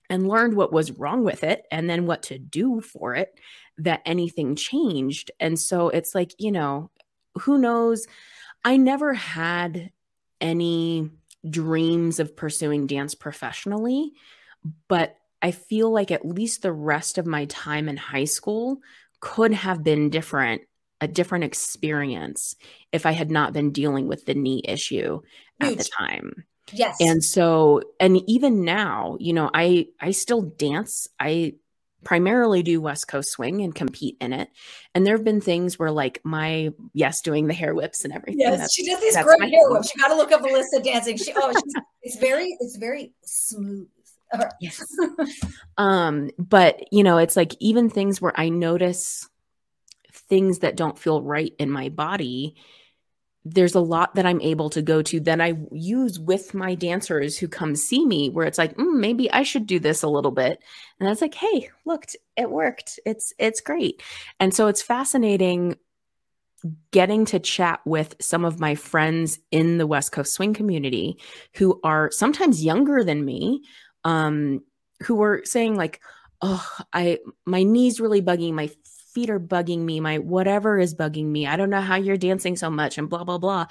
and 0.10 0.28
learned 0.28 0.56
what 0.56 0.74
was 0.74 0.92
wrong 0.92 1.24
with 1.24 1.46
it 1.46 1.66
and 1.72 1.90
then 1.90 2.06
what 2.06 2.24
to 2.24 2.38
do 2.38 2.82
for 2.82 3.16
it 3.16 3.40
that 3.78 4.02
anything 4.06 4.58
changed. 4.58 5.32
And 5.40 5.58
so 5.58 5.88
it's 5.88 6.14
like, 6.14 6.34
you 6.40 6.52
know, 6.52 6.92
who 7.38 7.58
knows? 7.58 8.08
I 8.64 8.78
never 8.78 9.14
had 9.14 9.92
any 10.42 11.10
dreams 11.50 12.20
of 12.20 12.36
pursuing 12.36 12.88
dance 12.88 13.16
professionally, 13.16 14.14
but 14.88 15.16
I 15.42 15.52
feel 15.52 15.92
like 15.92 16.12
at 16.12 16.26
least 16.26 16.62
the 16.62 16.74
rest 16.74 17.18
of 17.18 17.26
my 17.26 17.46
time 17.46 17.88
in 17.88 17.98
high 17.98 18.26
school 18.26 18.80
could 19.22 19.54
have 19.54 19.84
been 19.84 20.10
different, 20.10 20.64
a 21.00 21.08
different 21.08 21.46
experience 21.46 22.56
if 22.92 23.06
I 23.06 23.12
had 23.12 23.32
not 23.32 23.54
been 23.54 23.72
dealing 23.72 24.08
with 24.08 24.26
the 24.26 24.34
knee 24.34 24.62
issue 24.66 25.22
at 25.62 25.78
the 25.78 25.90
time. 25.98 26.44
Yes. 26.74 26.98
And 27.00 27.24
so 27.24 27.82
and 28.00 28.22
even 28.30 28.64
now, 28.64 29.18
you 29.20 29.34
know, 29.34 29.50
I 29.54 29.88
I 30.00 30.12
still 30.12 30.42
dance. 30.42 31.08
I 31.20 31.54
primarily 32.04 32.64
do 32.64 32.82
West 32.82 33.08
Coast 33.08 33.32
swing 33.32 33.62
and 33.62 33.74
compete 33.74 34.18
in 34.22 34.34
it. 34.34 34.50
And 34.96 35.06
there 35.06 35.16
have 35.16 35.26
been 35.26 35.42
things 35.42 35.78
where, 35.78 35.92
like, 35.92 36.20
my 36.24 36.72
yes, 36.94 37.22
doing 37.22 37.48
the 37.48 37.54
hair 37.54 37.74
whips 37.74 38.04
and 38.04 38.14
everything. 38.14 38.40
Yes, 38.42 38.74
she 38.74 38.86
does 38.86 39.02
these 39.02 39.18
great 39.18 39.42
hair 39.42 39.50
thing. 39.50 39.66
whips. 39.70 39.94
You 39.96 40.02
got 40.02 40.10
to 40.10 40.16
look 40.16 40.32
up 40.32 40.42
Alyssa 40.42 40.84
dancing. 40.84 41.18
She 41.18 41.34
oh, 41.36 41.54
it's 42.02 42.18
very 42.18 42.56
it's 42.60 42.78
very 42.78 43.14
smooth. 43.24 43.88
Yes. 44.62 44.86
um, 45.78 46.30
but 46.38 46.82
you 46.92 47.04
know, 47.04 47.18
it's 47.18 47.36
like 47.36 47.56
even 47.60 47.90
things 47.90 48.22
where 48.22 48.34
I 48.40 48.50
notice 48.50 49.28
things 50.12 50.60
that 50.60 50.76
don't 50.76 50.98
feel 50.98 51.22
right 51.22 51.54
in 51.58 51.72
my 51.72 51.90
body 51.90 52.56
there's 53.54 53.76
a 53.76 53.80
lot 53.80 54.16
that 54.16 54.26
I'm 54.26 54.42
able 54.42 54.70
to 54.72 54.82
go 54.82 55.02
to 55.02 55.20
that 55.22 55.42
I 55.42 55.54
use 55.72 56.20
with 56.20 56.54
my 56.54 56.76
dancers 56.76 57.38
who 57.38 57.48
come 57.48 57.76
see 57.76 58.06
me 58.06 58.30
where 58.30 58.46
it's 58.46 58.58
like, 58.58 58.76
mm, 58.76 59.00
maybe 59.00 59.32
I 59.32 59.44
should 59.44 59.66
do 59.66 59.80
this 59.80 60.04
a 60.04 60.08
little 60.08 60.32
bit. 60.32 60.62
And 61.00 61.10
was 61.10 61.22
like, 61.22 61.34
hey, 61.36 61.70
looked, 61.86 62.16
it 62.36 62.50
worked. 62.50 63.00
It's 63.06 63.34
it's 63.38 63.62
great. 63.62 64.02
And 64.40 64.54
so 64.54 64.68
it's 64.68 64.82
fascinating 64.82 65.78
getting 66.92 67.26
to 67.26 67.40
chat 67.40 67.80
with 67.86 68.16
some 68.20 68.44
of 68.44 68.60
my 68.60 68.76
friends 68.76 69.40
in 69.52 69.78
the 69.78 69.88
West 69.88 70.12
Coast 70.12 70.34
swing 70.34 70.54
community 70.54 71.18
who 71.56 71.80
are 71.84 72.12
sometimes 72.12 72.64
younger 72.64 73.04
than 73.04 73.24
me, 73.24 73.64
um, 74.04 74.62
who 75.04 75.16
were 75.16 75.42
saying 75.46 75.76
like, 75.76 76.02
oh, 76.42 76.68
I 76.92 77.20
my 77.46 77.64
knees 77.64 78.00
really 78.00 78.22
bugging, 78.22 78.54
my 78.54 78.70
feet 79.14 79.30
are 79.30 79.40
bugging 79.40 79.80
me, 79.80 80.00
my 80.00 80.20
whatever 80.20 80.80
is 80.80 80.96
bugging 80.96 81.26
me. 81.26 81.48
I 81.48 81.56
don't 81.56 81.70
know 81.70 81.82
how 81.82 81.96
you're 81.96 82.18
dancing 82.18 82.56
so 82.56 82.70
much 82.70 82.98
and 82.98 83.10
blah 83.10 83.24
blah 83.24 83.38
blah. 83.38 83.68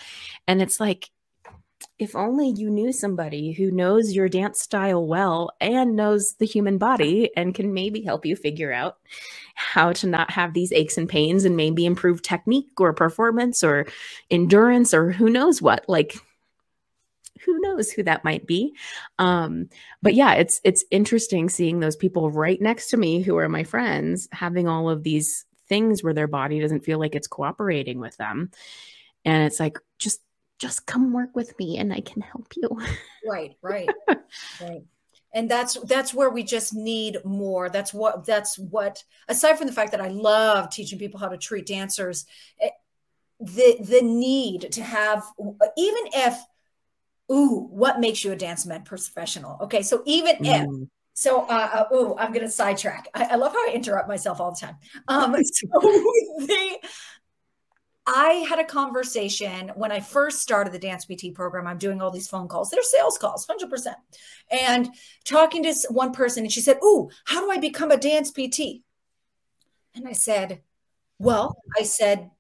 And 0.47 0.62
it's 0.62 0.80
like 0.80 1.11
if 1.99 2.14
only 2.14 2.51
you 2.51 2.70
knew 2.70 2.93
somebody 2.93 3.53
who 3.53 3.70
knows 3.70 4.12
your 4.12 4.28
dance 4.28 4.61
style 4.61 5.07
well 5.07 5.51
and 5.61 5.97
knows 5.97 6.34
the 6.34 6.47
human 6.47 6.78
body 6.78 7.30
and 7.36 7.55
can 7.55 7.72
maybe 7.72 8.03
help 8.03 8.24
you 8.24 8.36
figure 8.36 8.72
out 8.72 8.99
how 9.55 9.93
to 9.93 10.07
not 10.07 10.30
have 10.30 10.55
these 10.55 10.72
aches 10.72 10.97
and 10.97 11.09
pains 11.09 11.45
and 11.45 11.57
maybe 11.57 11.84
improve 11.84 12.22
technique 12.22 12.80
or 12.80 12.93
performance 12.93 13.64
or 13.64 13.86
endurance 14.30 14.95
or 14.95 15.11
who 15.11 15.28
knows 15.28 15.61
what. 15.61 15.84
Like 15.89 16.16
who 17.45 17.61
knows 17.61 17.91
who 17.91 18.03
that 18.05 18.24
might 18.24 18.47
be. 18.47 18.74
Um, 19.18 19.68
but 20.03 20.14
yeah 20.14 20.34
it's 20.34 20.61
it's 20.64 20.84
interesting 20.91 21.49
seeing 21.49 21.80
those 21.80 21.97
people 21.97 22.30
right 22.30 22.61
next 22.61 22.91
to 22.91 22.97
me 22.97 23.22
who 23.22 23.36
are 23.36 23.49
my 23.49 23.64
friends 23.64 24.28
having 24.32 24.68
all 24.68 24.89
of 24.89 25.03
these 25.03 25.45
things 25.68 26.03
where 26.03 26.14
their 26.14 26.26
body 26.26 26.61
doesn't 26.61 26.84
feel 26.84 26.99
like 26.99 27.14
it's 27.14 27.28
cooperating 27.28 27.99
with 27.99 28.16
them. 28.16 28.51
And 29.24 29.45
it's 29.45 29.61
like 29.61 29.78
just 29.99 30.20
just 30.59 30.86
come 30.86 31.12
work 31.12 31.36
with 31.36 31.57
me 31.59 31.78
and 31.78 31.93
i 31.93 32.01
can 32.01 32.22
help 32.22 32.53
you. 32.57 32.68
Right 33.26 33.57
right 33.62 33.89
right. 34.61 34.82
And 35.34 35.51
that's 35.51 35.74
that's 35.80 36.14
where 36.14 36.30
we 36.30 36.43
just 36.43 36.74
need 36.74 37.18
more. 37.24 37.68
That's 37.68 37.93
what 37.93 38.24
that's 38.24 38.59
what 38.59 39.05
aside 39.28 39.59
from 39.59 39.66
the 39.66 39.72
fact 39.72 39.93
that 39.93 40.01
i 40.01 40.09
love 40.09 40.70
teaching 40.70 40.99
people 40.99 41.20
how 41.20 41.28
to 41.28 41.36
treat 41.36 41.66
dancers 41.66 42.24
it, 42.59 42.72
the 43.41 43.76
the 43.80 44.03
need 44.03 44.72
to 44.72 44.82
have 44.82 45.24
even 45.39 46.03
if 46.14 46.39
ooh, 47.30 47.68
what 47.70 48.00
makes 48.00 48.24
you 48.24 48.32
a 48.32 48.36
dance 48.36 48.66
med 48.66 48.84
professional? 48.84 49.58
Okay, 49.62 49.82
so 49.82 50.02
even 50.06 50.44
if 50.44 50.66
mm. 50.66 50.88
so, 51.14 51.42
uh, 51.42 51.86
uh, 51.90 51.94
ooh, 51.94 52.16
I'm 52.18 52.32
gonna 52.32 52.50
sidetrack. 52.50 53.08
I, 53.14 53.24
I, 53.24 53.34
love 53.36 53.52
how 53.52 53.68
I 53.68 53.72
interrupt 53.74 54.08
myself 54.08 54.40
all 54.40 54.52
the 54.52 54.60
time. 54.60 54.76
Um, 55.08 55.34
so 55.44 55.66
the, 55.80 56.78
I 58.10 58.46
had 58.48 58.58
a 58.58 58.64
conversation 58.64 59.70
when 59.74 59.92
I 59.92 60.00
first 60.00 60.40
started 60.40 60.72
the 60.72 60.78
dance 60.78 61.04
PT 61.04 61.34
program. 61.34 61.66
I'm 61.66 61.76
doing 61.76 62.00
all 62.00 62.10
these 62.10 62.26
phone 62.26 62.48
calls. 62.48 62.70
They're 62.70 62.82
sales 62.82 63.18
calls, 63.18 63.46
100%. 63.46 63.94
And 64.50 64.88
talking 65.26 65.62
to 65.64 65.74
one 65.90 66.12
person, 66.12 66.44
and 66.44 66.52
she 66.52 66.62
said, 66.62 66.78
Ooh, 66.82 67.10
how 67.26 67.42
do 67.42 67.50
I 67.50 67.58
become 67.58 67.90
a 67.90 67.98
dance 67.98 68.30
PT? 68.30 68.82
And 69.94 70.08
I 70.08 70.12
said, 70.12 70.62
Well, 71.18 71.58
I 71.78 71.82
said, 71.82 72.30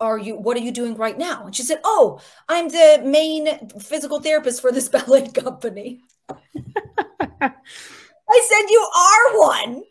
are 0.00 0.18
you 0.18 0.36
what 0.36 0.56
are 0.56 0.60
you 0.60 0.72
doing 0.72 0.94
right 0.96 1.18
now 1.18 1.46
and 1.46 1.56
she 1.56 1.62
said 1.62 1.80
oh 1.84 2.20
i'm 2.48 2.68
the 2.68 3.00
main 3.04 3.68
physical 3.80 4.20
therapist 4.20 4.60
for 4.60 4.70
this 4.72 4.88
ballet 4.96 5.28
company 5.28 6.00
i 7.40 7.50
said 8.48 8.66
you 8.68 8.88
are 8.96 9.38
one 9.38 9.82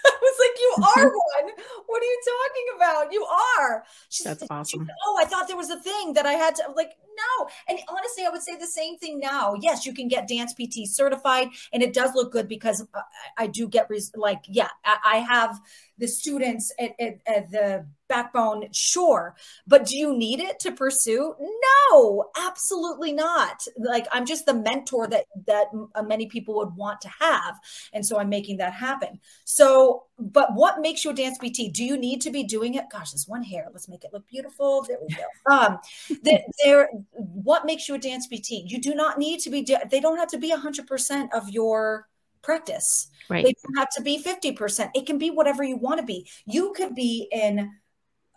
I 0.06 0.16
was 0.22 0.36
like, 0.38 0.58
you 0.58 1.02
are 1.02 1.12
one. 1.12 1.52
What 1.86 2.02
are 2.02 2.06
you 2.06 2.20
talking 2.24 2.66
about? 2.76 3.12
You 3.12 3.26
are. 3.58 3.84
She's 4.08 4.24
That's 4.24 4.40
like, 4.40 4.50
awesome. 4.50 4.88
Oh, 5.06 5.18
I 5.20 5.26
thought 5.26 5.46
there 5.46 5.56
was 5.56 5.70
a 5.70 5.80
thing 5.80 6.14
that 6.14 6.26
I 6.26 6.32
had 6.32 6.54
to 6.56 6.62
like, 6.74 6.92
no. 7.16 7.48
And 7.68 7.78
honestly, 7.88 8.24
I 8.24 8.30
would 8.30 8.42
say 8.42 8.56
the 8.56 8.66
same 8.66 8.96
thing 8.98 9.18
now. 9.20 9.54
Yes, 9.60 9.84
you 9.84 9.92
can 9.92 10.08
get 10.08 10.28
dance 10.28 10.54
PT 10.54 10.88
certified 10.88 11.48
and 11.72 11.82
it 11.82 11.92
does 11.92 12.14
look 12.14 12.32
good 12.32 12.48
because 12.48 12.82
uh, 12.94 13.00
I 13.36 13.46
do 13.46 13.68
get 13.68 13.88
res- 13.90 14.12
like, 14.14 14.42
yeah, 14.48 14.68
I, 14.84 14.96
I 15.04 15.16
have 15.18 15.60
the 16.00 16.08
students 16.08 16.72
at, 16.78 16.92
at, 16.98 17.18
at 17.26 17.50
the 17.50 17.86
backbone 18.08 18.66
sure 18.72 19.36
but 19.68 19.86
do 19.86 19.96
you 19.96 20.16
need 20.16 20.40
it 20.40 20.58
to 20.58 20.72
pursue? 20.72 21.32
No 21.38 22.30
absolutely 22.36 23.12
not. 23.12 23.64
Like 23.78 24.06
i'm 24.10 24.26
just 24.26 24.46
the 24.46 24.54
mentor 24.54 25.06
that 25.06 25.26
that 25.46 25.66
uh, 25.94 26.02
many 26.02 26.26
people 26.26 26.56
would 26.56 26.74
want 26.74 27.00
to 27.02 27.08
have 27.20 27.60
and 27.92 28.04
so 28.04 28.18
i'm 28.18 28.28
making 28.28 28.56
that 28.56 28.72
happen. 28.72 29.20
So 29.44 30.04
but 30.18 30.54
what 30.54 30.80
makes 30.80 31.04
you 31.04 31.12
a 31.12 31.14
dance 31.14 31.38
PT 31.38 31.72
do 31.72 31.84
you 31.84 31.96
need 31.96 32.20
to 32.22 32.30
be 32.30 32.42
doing 32.42 32.74
it? 32.74 32.86
Gosh 32.90 33.12
this 33.12 33.28
one 33.28 33.44
hair 33.44 33.68
let's 33.72 33.88
make 33.88 34.02
it 34.02 34.12
look 34.12 34.26
beautiful. 34.26 34.82
There 34.82 34.98
we 35.00 35.14
go. 35.14 35.22
Um 35.50 35.78
there, 36.22 36.40
there 36.64 36.88
what 37.16 37.64
makes 37.64 37.88
you 37.88 37.94
a 37.94 37.98
dance 37.98 38.26
PT 38.26 38.50
you 38.64 38.80
do 38.80 38.94
not 38.94 39.18
need 39.18 39.40
to 39.40 39.50
be 39.50 39.64
they 39.90 40.00
don't 40.00 40.18
have 40.18 40.30
to 40.30 40.38
be 40.38 40.52
100% 40.52 41.28
of 41.32 41.48
your 41.48 42.08
practice 42.42 43.08
right 43.28 43.44
they 43.44 43.54
don't 43.64 43.78
have 43.78 43.90
to 43.90 44.02
be 44.02 44.22
50% 44.22 44.90
it 44.94 45.06
can 45.06 45.18
be 45.18 45.30
whatever 45.30 45.62
you 45.62 45.76
want 45.76 46.00
to 46.00 46.06
be 46.06 46.28
you 46.46 46.72
could 46.74 46.94
be 46.94 47.28
in 47.32 47.70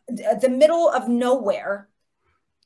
the 0.08 0.49
middle 0.49 0.89
of 0.89 1.08
nowhere. 1.08 1.89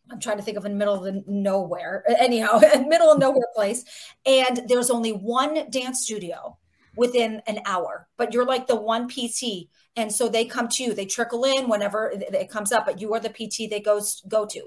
I'm 0.09 0.19
trying 0.19 0.37
to 0.37 0.43
think 0.43 0.57
of 0.57 0.65
a 0.65 0.69
middle 0.69 0.95
of 0.95 1.03
the 1.03 1.23
nowhere, 1.27 2.03
anyhow, 2.19 2.59
middle 2.87 3.11
of 3.11 3.19
nowhere 3.19 3.47
place. 3.55 3.83
And 4.25 4.61
there's 4.67 4.89
only 4.89 5.11
one 5.11 5.69
dance 5.69 6.03
studio 6.03 6.57
within 6.95 7.41
an 7.45 7.59
hour, 7.65 8.07
but 8.17 8.33
you're 8.33 8.45
like 8.45 8.67
the 8.67 8.75
one 8.75 9.07
PT. 9.07 9.67
And 9.95 10.11
so 10.11 10.29
they 10.29 10.45
come 10.45 10.67
to 10.69 10.83
you, 10.83 10.93
they 10.93 11.05
trickle 11.05 11.43
in 11.43 11.67
whenever 11.67 12.11
it 12.13 12.49
comes 12.49 12.71
up, 12.71 12.85
but 12.85 13.01
you 13.01 13.13
are 13.13 13.19
the 13.19 13.29
PT 13.29 13.69
they 13.69 13.81
go, 13.81 14.01
go 14.27 14.45
to. 14.45 14.61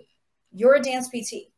You're 0.52 0.74
a 0.74 0.82
dance 0.82 1.08
PT. 1.08 1.49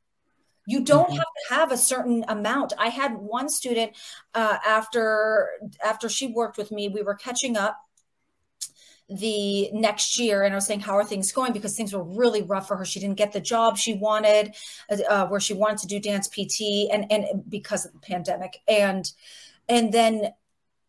You 0.67 0.85
don't 0.85 1.07
mm-hmm. 1.07 1.17
have 1.17 1.25
to 1.25 1.55
have 1.55 1.73
a 1.73 1.77
certain 1.77 2.25
amount. 2.29 2.73
I 2.79 2.89
had 2.89 3.15
one 3.15 3.49
student 3.49 3.93
uh, 4.35 4.59
after 4.67 5.49
after 5.85 6.09
she 6.09 6.29
worked 6.29 6.57
with 6.57 6.71
me, 6.71 6.89
we 6.89 7.03
were 7.03 7.15
catching 7.15 7.57
up 7.57 7.79
the 9.09 9.71
next 9.73 10.19
year 10.19 10.43
and 10.43 10.55
I 10.55 10.57
was 10.57 10.67
saying, 10.67 10.81
how 10.81 10.97
are 10.97 11.05
things 11.05 11.33
going? 11.33 11.53
Because 11.53 11.77
things 11.77 11.93
were 11.93 12.03
really 12.03 12.43
rough 12.43 12.69
for 12.69 12.77
her. 12.77 12.85
She 12.85 13.01
didn't 13.01 13.17
get 13.17 13.33
the 13.33 13.41
job 13.41 13.77
she 13.77 13.95
wanted, 13.95 14.55
uh, 15.09 15.27
where 15.27 15.41
she 15.41 15.55
wanted 15.55 15.79
to 15.79 15.87
do 15.87 16.01
dance 16.01 16.29
PT 16.29 16.91
and, 16.93 17.11
and 17.11 17.45
because 17.49 17.85
of 17.85 17.93
the 17.93 17.99
pandemic. 17.99 18.59
And, 18.69 19.11
and 19.69 19.93
then 19.93 20.33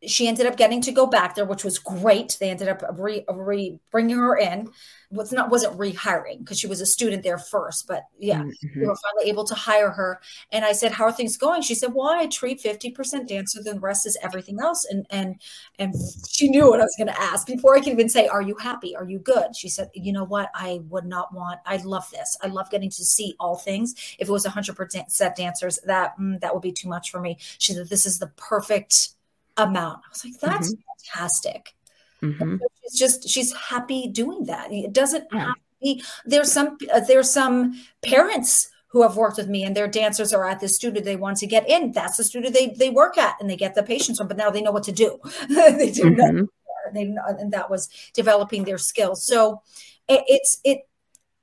she 0.06 0.28
ended 0.28 0.45
up 0.45 0.58
getting 0.58 0.82
to 0.82 0.91
go 0.91 1.08
back 1.08 1.36
there, 1.36 1.45
which 1.45 1.64
was 1.64 1.80
great. 1.80 2.38
They 2.39 2.49
ended 2.49 2.68
up 2.68 2.84
re, 2.97 3.24
re 3.30 3.80
bringing 3.91 4.18
her 4.18 4.38
in. 4.38 4.70
Was 5.12 5.32
not 5.32 5.51
wasn't 5.51 5.78
rehiring 5.78 6.39
because 6.39 6.60
she 6.60 6.66
was 6.66 6.82
a 6.82 6.88
student 6.88 7.22
there 7.22 7.38
first, 7.38 7.86
but 7.88 8.06
yeah, 8.18 8.41
mm-hmm. 8.41 8.80
we 8.80 8.88
were 8.88 8.95
finally 8.95 9.30
able 9.30 9.43
to 9.43 9.54
hire 9.54 9.91
her. 9.91 10.20
And 10.51 10.66
I 10.66 10.72
said, 10.72 10.91
"How 10.91 11.04
are 11.04 11.12
things 11.12 11.38
going?" 11.38 11.62
She 11.62 11.76
said, 11.76 11.93
"Well, 11.93 12.10
I 12.10 12.26
treat 12.26 12.60
fifty 12.60 12.89
percent 12.89 13.30
dancer, 13.30 13.62
then 13.64 13.76
the 13.76 13.82
rest 13.82 14.08
is 14.08 14.18
everything 14.24 14.60
else." 14.60 14.86
And 14.89 15.06
and 15.12 15.36
and 15.78 15.93
she 16.28 16.49
knew 16.49 16.68
what 16.68 16.80
I 16.80 16.84
was 16.86 16.95
going 16.97 17.14
to 17.14 17.22
ask 17.22 17.45
before 17.45 17.76
I 17.76 17.80
could 17.80 17.93
even 17.93 18.10
say, 18.10 18.28
"Are 18.28 18.41
you 18.41 18.56
happy? 18.56 18.95
Are 18.95 19.06
you 19.06 19.20
good?" 19.20 19.56
She 19.56 19.70
said, 19.70 19.91
"You 19.93 20.14
know 20.14 20.24
what? 20.24 20.49
I 20.56 20.80
would 20.89 21.06
not 21.06 21.32
want. 21.32 21.60
I 21.68 21.78
love 21.78 22.10
this. 22.10 22.36
I 22.41 22.47
love 22.47 22.72
getting 22.72 22.89
to 22.89 23.04
see 23.06 23.36
all 23.39 23.58
things. 23.58 23.93
If 24.18 24.30
it 24.30 24.32
was 24.32 24.47
hundred 24.47 24.76
percent 24.76 25.12
set 25.12 25.36
dancers, 25.36 25.78
that 25.86 26.18
mm, 26.20 26.39
that 26.39 26.56
would 26.56 26.64
be 26.64 26.72
too 26.72 26.89
much 26.89 27.12
for 27.12 27.20
me." 27.20 27.38
She 27.60 27.74
said, 27.74 27.88
"This 27.88 28.08
is 28.08 28.18
the 28.18 28.32
perfect." 28.36 29.10
Amount. 29.58 29.99
I 30.06 30.10
was 30.10 30.26
like, 30.26 30.39
that's 30.39 30.74
mm-hmm. 30.74 31.14
fantastic. 31.14 31.76
Mm-hmm. 32.22 32.58
She's 32.82 32.99
just 32.99 33.30
she's 33.30 33.54
happy 33.54 34.08
doing 34.08 34.45
that. 34.45 34.72
It 34.72 34.93
doesn't 34.93 35.26
yeah. 35.32 35.39
have 35.39 35.56
to 35.56 35.62
be. 35.82 36.04
There's 36.26 36.51
some 36.51 36.78
uh, 36.93 37.01
there's 37.01 37.32
some 37.32 37.82
parents 38.01 38.70
who 38.88 39.01
have 39.01 39.18
worked 39.18 39.38
with 39.38 39.49
me 39.49 39.64
and 39.64 39.76
their 39.76 39.88
dancers 39.88 40.34
are 40.34 40.47
at 40.47 40.60
the 40.60 40.70
studio 40.70 41.01
they 41.01 41.16
want 41.16 41.38
to 41.38 41.47
get 41.47 41.68
in. 41.68 41.91
That's 41.91 42.18
the 42.18 42.24
studio 42.24 42.49
they 42.49 42.70
they 42.70 42.89
work 42.89 43.18
at 43.18 43.36
and 43.39 43.49
they 43.49 43.58
get 43.58 43.76
the 43.76 43.84
patients 43.84 44.20
from. 44.20 44.28
But 44.28 44.38
now 44.38 44.49
they 44.49 44.62
know 44.62 44.72
what 44.72 44.84
to 44.84 44.91
do. 44.91 45.20
they 45.49 45.91
do 45.91 46.04
mm-hmm. 46.04 46.38
know. 46.38 46.47
They 46.93 47.16
and 47.28 47.51
that 47.54 47.70
was 47.70 47.89
developing 48.14 48.64
their 48.64 48.78
skills. 48.78 49.26
So 49.26 49.62
it, 50.08 50.24
it's 50.28 50.60
it 50.64 50.88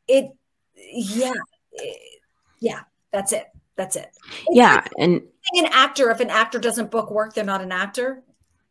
it 0.06 0.30
yeah 0.74 1.32
it, 1.72 2.20
yeah 2.60 2.80
that's 3.12 3.32
it 3.32 3.46
that's 3.80 3.96
it. 3.96 4.10
It's 4.12 4.46
yeah, 4.50 4.84
and 4.98 5.22
an 5.54 5.66
actor, 5.72 6.10
if 6.10 6.20
an 6.20 6.30
actor 6.30 6.58
doesn't 6.58 6.90
book 6.90 7.10
work, 7.10 7.34
they're 7.34 7.44
not 7.44 7.62
an 7.62 7.72
actor. 7.72 8.22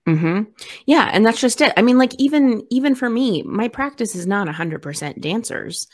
Mm-hmm. 0.07 0.51
Yeah, 0.85 1.09
and 1.11 1.25
that's 1.25 1.41
just 1.41 1.61
it. 1.61 1.73
I 1.77 1.81
mean, 1.81 1.97
like 1.97 2.13
even 2.17 2.63
even 2.71 2.95
for 2.95 3.09
me, 3.09 3.43
my 3.43 3.67
practice 3.67 4.15
is 4.15 4.25
not 4.25 4.47
hundred 4.49 4.81
percent 4.81 5.21
dancers. 5.21 5.87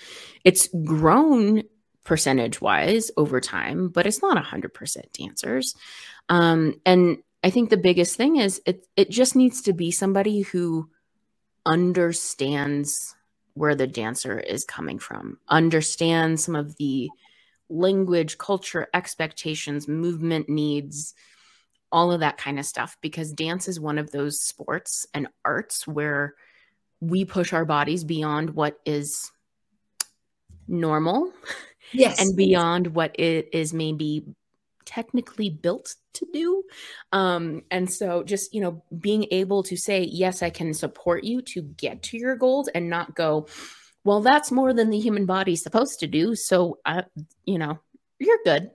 It's 0.43 0.69
grown 0.85 1.63
percentage 2.03 2.61
wise 2.61 3.11
over 3.17 3.41
time, 3.41 3.89
but 3.89 4.05
it's 4.05 4.21
not 4.21 4.37
hundred 4.43 4.73
percent 4.73 5.11
dancers. 5.11 5.75
Um, 6.29 6.75
and 6.85 7.17
I 7.43 7.49
think 7.49 7.69
the 7.69 7.77
biggest 7.77 8.15
thing 8.15 8.37
is 8.37 8.61
it 8.65 8.87
it 8.95 9.09
just 9.09 9.35
needs 9.35 9.63
to 9.63 9.73
be 9.73 9.91
somebody 9.91 10.41
who 10.41 10.89
understands 11.65 13.15
where 13.55 13.75
the 13.75 13.87
dancer 13.87 14.39
is 14.39 14.63
coming 14.63 14.99
from, 14.99 15.39
understands 15.49 16.43
some 16.43 16.55
of 16.55 16.75
the 16.77 17.09
language, 17.69 18.37
culture, 18.37 18.87
expectations, 18.93 19.87
movement 19.87 20.49
needs, 20.49 21.13
all 21.91 22.11
of 22.11 22.19
that 22.19 22.37
kind 22.37 22.59
of 22.59 22.65
stuff. 22.65 22.97
Because 23.01 23.31
dance 23.31 23.67
is 23.67 23.79
one 23.79 23.97
of 23.97 24.11
those 24.11 24.39
sports 24.39 25.07
and 25.13 25.27
arts 25.43 25.87
where 25.87 26.35
we 26.99 27.25
push 27.25 27.53
our 27.53 27.65
bodies 27.65 28.03
beyond 28.03 28.51
what 28.51 28.79
is 28.85 29.31
normal 30.67 31.31
yes 31.91 32.19
and 32.19 32.35
beyond 32.35 32.87
what 32.87 33.17
it 33.19 33.49
is 33.53 33.73
maybe 33.73 34.25
technically 34.85 35.49
built 35.49 35.95
to 36.13 36.27
do 36.33 36.63
um 37.11 37.61
and 37.71 37.91
so 37.91 38.23
just 38.23 38.53
you 38.53 38.61
know 38.61 38.83
being 38.99 39.25
able 39.31 39.63
to 39.63 39.75
say 39.75 40.03
yes 40.03 40.41
i 40.41 40.49
can 40.49 40.73
support 40.73 41.23
you 41.23 41.41
to 41.41 41.61
get 41.61 42.01
to 42.01 42.17
your 42.17 42.35
goals 42.35 42.67
and 42.69 42.89
not 42.89 43.15
go 43.15 43.47
well 44.05 44.21
that's 44.21 44.51
more 44.51 44.73
than 44.73 44.89
the 44.89 44.99
human 44.99 45.25
body's 45.25 45.61
supposed 45.61 45.99
to 45.99 46.07
do 46.07 46.35
so 46.35 46.77
i 46.85 47.03
you 47.43 47.57
know 47.57 47.77
you're 48.19 48.39
good 48.45 48.71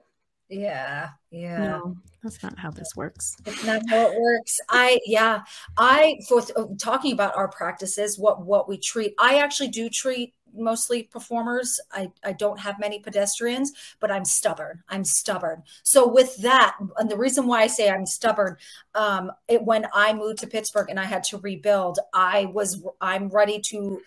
yeah 0.51 1.09
yeah 1.31 1.59
no 1.59 1.97
that's 2.23 2.43
not 2.43 2.59
how 2.59 2.71
this 2.71 2.91
works 2.97 3.37
it's 3.47 3.65
not 3.65 3.81
how 3.89 4.11
it 4.11 4.21
works 4.21 4.59
i 4.69 4.99
yeah 5.07 5.41
i 5.79 6.19
for 6.29 6.43
talking 6.79 7.13
about 7.13 7.35
our 7.37 7.49
practices 7.49 8.19
what 8.19 8.45
what 8.45 8.69
we 8.69 8.77
treat 8.77 9.15
i 9.19 9.39
actually 9.39 9.69
do 9.69 9.89
treat 9.89 10.35
mostly 10.55 11.05
performers. 11.05 11.81
I, 11.93 12.11
I 12.25 12.33
don't 12.33 12.59
have 12.59 12.79
many 12.79 13.01
pedestrians, 13.01 13.73
but 14.01 14.11
I'm 14.11 14.25
stubborn. 14.25 14.83
I'm 14.89 15.05
stubborn. 15.05 15.63
So 15.83 16.09
with 16.09 16.37
that, 16.39 16.77
and 16.99 17.11
the 17.11 17.17
reason 17.17 17.47
why 17.47 17.63
I 17.63 17.67
say 17.67 17.91
I'm 17.91 18.07
stubborn, 18.07 18.57
um, 18.95 19.31
it, 19.49 19.63
when 19.63 19.87
I 19.93 20.13
moved 20.13 20.39
to 20.41 20.47
Pittsburgh 20.47 20.91
and 20.91 21.01
I 21.01 21.05
had 21.05 21.25
to 21.25 21.39
rebuild, 21.39 21.99
I 22.13 22.47
was 22.47 22.83
I'm 23.01 23.29
ready 23.29 23.61
to. 23.67 24.01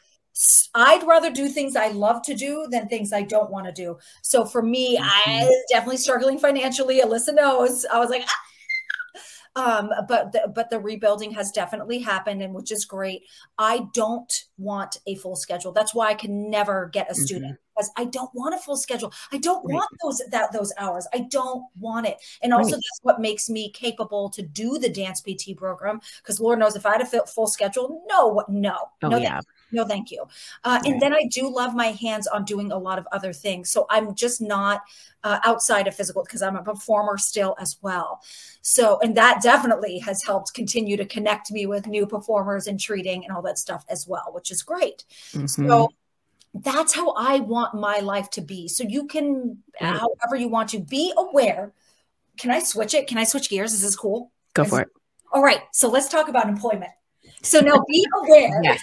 I'd 0.75 1.05
rather 1.05 1.29
do 1.29 1.47
things 1.47 1.75
I 1.75 1.89
love 1.89 2.21
to 2.23 2.33
do 2.33 2.67
than 2.69 2.87
things 2.87 3.13
I 3.13 3.21
don't 3.21 3.51
want 3.51 3.67
to 3.67 3.71
do. 3.71 3.97
So 4.21 4.45
for 4.45 4.61
me, 4.61 4.97
mm-hmm. 4.97 5.29
I 5.29 5.49
definitely 5.69 5.97
struggling 5.97 6.39
financially. 6.39 7.01
Alyssa 7.01 7.35
knows. 7.35 7.85
I 7.85 7.99
was 7.99 8.09
like, 8.09 8.23
ah, 8.27 8.35
um, 9.55 9.91
but 10.07 10.31
the, 10.31 10.51
but 10.53 10.71
the 10.71 10.79
rebuilding 10.79 11.31
has 11.31 11.51
definitely 11.51 11.99
happened, 11.99 12.41
and 12.41 12.55
which 12.55 12.71
is 12.71 12.85
great. 12.85 13.23
I 13.59 13.87
don't 13.93 14.33
want 14.57 14.97
a 15.05 15.13
full 15.15 15.35
schedule. 15.35 15.71
That's 15.71 15.93
why 15.93 16.09
I 16.09 16.15
can 16.15 16.49
never 16.49 16.89
get 16.91 17.11
a 17.11 17.13
student 17.13 17.53
mm-hmm. 17.53 17.73
because 17.75 17.91
I 17.95 18.05
don't 18.05 18.31
want 18.33 18.55
a 18.55 18.57
full 18.57 18.77
schedule. 18.77 19.13
I 19.31 19.37
don't 19.37 19.63
right. 19.65 19.75
want 19.75 19.89
those 20.01 20.21
that 20.31 20.51
those 20.51 20.73
hours. 20.79 21.07
I 21.13 21.27
don't 21.29 21.65
want 21.79 22.07
it, 22.07 22.17
and 22.41 22.51
also 22.51 22.71
right. 22.71 22.71
that's 22.71 22.99
what 23.03 23.21
makes 23.21 23.47
me 23.47 23.69
capable 23.69 24.29
to 24.29 24.41
do 24.41 24.79
the 24.79 24.89
dance 24.89 25.21
PT 25.21 25.55
program. 25.55 26.01
Because 26.23 26.39
Lord 26.39 26.57
knows 26.57 26.75
if 26.75 26.87
I 26.87 26.93
had 26.93 27.01
a 27.01 27.27
full 27.27 27.47
schedule, 27.47 28.03
no, 28.09 28.43
no, 28.47 28.75
oh, 29.03 29.09
no, 29.09 29.17
yeah 29.17 29.39
no 29.73 29.85
thank 29.85 30.11
you. 30.11 30.25
Uh, 30.63 30.79
and 30.85 31.01
then 31.01 31.13
i 31.13 31.25
do 31.29 31.53
love 31.53 31.75
my 31.75 31.87
hands 31.87 32.27
on 32.27 32.45
doing 32.45 32.71
a 32.71 32.77
lot 32.77 32.97
of 32.97 33.07
other 33.11 33.33
things. 33.33 33.69
So 33.69 33.85
i'm 33.89 34.15
just 34.15 34.41
not 34.41 34.81
uh, 35.23 35.39
outside 35.45 35.87
of 35.87 35.95
physical 35.95 36.23
because 36.23 36.41
i'm 36.41 36.55
a 36.55 36.63
performer 36.63 37.17
still 37.17 37.55
as 37.59 37.77
well. 37.81 38.21
So 38.61 38.99
and 39.01 39.15
that 39.17 39.41
definitely 39.41 39.99
has 39.99 40.23
helped 40.23 40.53
continue 40.53 40.97
to 40.97 41.05
connect 41.05 41.51
me 41.51 41.65
with 41.65 41.87
new 41.87 42.05
performers 42.05 42.67
and 42.67 42.79
treating 42.79 43.25
and 43.25 43.35
all 43.35 43.41
that 43.43 43.57
stuff 43.57 43.83
as 43.89 44.07
well 44.07 44.31
which 44.33 44.51
is 44.51 44.63
great. 44.63 45.03
Mm-hmm. 45.31 45.67
so 45.67 45.89
that's 46.55 46.93
how 46.93 47.11
i 47.17 47.39
want 47.39 47.73
my 47.73 47.99
life 47.99 48.29
to 48.31 48.41
be. 48.41 48.67
So 48.67 48.83
you 48.83 49.07
can 49.07 49.63
right. 49.81 49.97
however 49.97 50.35
you 50.35 50.47
want 50.47 50.69
to 50.69 50.79
be 50.79 51.11
aware 51.17 51.73
can 52.37 52.51
i 52.51 52.59
switch 52.59 52.93
it? 52.93 53.07
Can 53.07 53.17
i 53.17 53.23
switch 53.23 53.49
gears? 53.49 53.73
Is 53.73 53.81
this 53.81 53.95
cool? 53.95 54.31
Go 54.53 54.65
for 54.65 54.81
it. 54.81 54.89
All 55.31 55.41
right 55.43 55.61
so 55.71 55.89
let's 55.89 56.09
talk 56.09 56.27
about 56.29 56.47
employment. 56.47 56.91
So 57.41 57.59
now 57.59 57.83
be 57.87 58.05
aware 58.21 58.61
yes. 58.63 58.81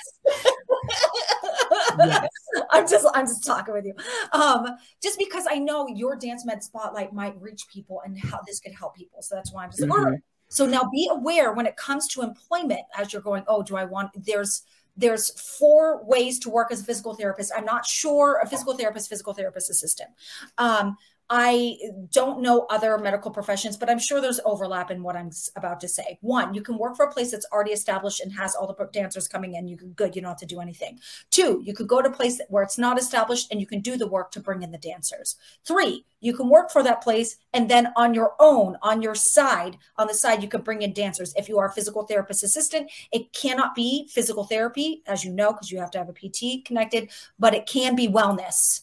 Yes. 2.07 2.29
I'm 2.71 2.89
just 2.89 3.07
I'm 3.15 3.27
just 3.27 3.45
talking 3.45 3.75
with 3.75 3.85
you. 3.85 3.95
Um, 4.33 4.67
just 5.03 5.19
because 5.19 5.47
I 5.49 5.59
know 5.59 5.87
your 5.89 6.17
dance 6.17 6.45
med 6.45 6.63
spotlight 6.63 7.13
might 7.13 7.41
reach 7.41 7.67
people 7.73 8.03
and 8.05 8.19
how 8.19 8.41
this 8.47 8.61
could 8.61 8.73
help 8.73 8.97
people. 8.97 9.23
So 9.23 9.35
that's 9.35 9.53
why 9.53 9.65
I'm 9.65 9.71
just 9.71 9.83
mm-hmm. 9.83 10.13
like, 10.13 10.21
so 10.49 10.67
now 10.67 10.89
be 10.93 11.09
aware 11.11 11.53
when 11.53 11.67
it 11.67 11.77
comes 11.77 12.09
to 12.09 12.23
employment 12.23 12.83
as 12.97 13.13
you're 13.13 13.23
going, 13.23 13.45
oh, 13.47 13.63
do 13.63 13.77
I 13.77 13.85
want 13.85 14.11
there's 14.15 14.63
there's 14.97 15.31
four 15.41 16.05
ways 16.05 16.39
to 16.41 16.51
work 16.51 16.71
as 16.73 16.83
a 16.83 16.85
physical 16.85 17.15
therapist. 17.15 17.53
I'm 17.57 17.65
not 17.65 17.87
sure 17.87 18.41
a 18.43 18.47
physical 18.47 18.75
therapist, 18.75 19.09
physical 19.09 19.33
therapist 19.33 19.71
assistant. 19.71 20.11
Um, 20.59 20.97
I 21.33 21.79
don't 22.13 22.43
know 22.43 22.67
other 22.71 22.99
medical 22.99 23.31
professions, 23.31 23.77
but 23.77 23.89
I'm 23.89 24.01
sure 24.01 24.21
there's 24.21 24.41
overlap 24.45 24.91
in 24.91 25.01
what 25.01 25.15
I'm 25.15 25.31
about 25.55 25.79
to 25.81 25.89
say. 25.89 26.19
One, 26.23 26.55
you 26.55 26.61
can 26.61 26.77
work 26.77 26.97
for 26.97 27.07
a 27.07 27.13
place 27.13 27.31
that's 27.31 27.47
already 27.53 27.71
established 27.71 28.21
and 28.21 28.33
has 28.33 28.57
all 28.57 28.67
the 28.67 28.89
dancers 28.93 29.29
coming 29.29 29.55
in. 29.55 29.69
You 29.69 29.77
can 29.77 29.93
good, 29.93 30.17
you 30.17 30.23
don't 30.23 30.31
have 30.31 30.39
to 30.39 30.47
do 30.47 30.61
anything. 30.61 30.99
Two, 31.31 31.63
you 31.65 31.73
could 31.73 31.87
go 31.87 32.03
to 32.03 32.09
a 32.09 32.13
place 32.13 32.41
where 32.49 32.65
it's 32.65 32.79
not 32.79 32.99
established 32.99 33.53
and 33.53 33.61
you 33.61 33.67
can 33.67 33.79
do 33.79 33.97
the 33.97 34.09
work 34.09 34.33
to 34.33 34.41
bring 34.41 34.63
in 34.63 34.73
the 34.73 34.79
dancers. 34.79 35.37
Three, 35.65 36.05
you 36.19 36.35
can 36.35 36.49
work 36.49 36.69
for 36.69 36.83
that 36.83 37.01
place 37.01 37.37
and 37.53 37.71
then 37.71 37.93
on 37.97 38.13
your 38.13 38.35
own, 38.41 38.77
on 38.83 39.01
your 39.01 39.15
side, 39.15 39.79
on 39.99 40.09
the 40.09 40.15
side, 40.15 40.43
you 40.43 40.49
can 40.49 40.63
bring 40.63 40.83
in 40.83 40.93
dancers. 40.93 41.33
If 41.37 41.49
you 41.49 41.61
are 41.61 41.69
a 41.69 41.73
physical 41.73 42.07
therapist 42.07 42.43
assistant, 42.43 42.91
it 43.13 43.33
cannot 43.33 43.77
be 43.77 44.09
physical 44.11 44.43
therapy, 44.43 45.05
as 45.07 45.25
you 45.25 45.33
know, 45.33 45.53
because 45.53 45.71
you 45.71 45.79
have 45.79 45.93
to 45.93 45.99
have 45.99 46.09
a 46.09 46.13
PT 46.13 46.65
connected, 46.65 47.11
but 47.39 47.55
it 47.55 47.67
can 47.67 47.95
be 47.95 48.09
wellness. 48.09 48.81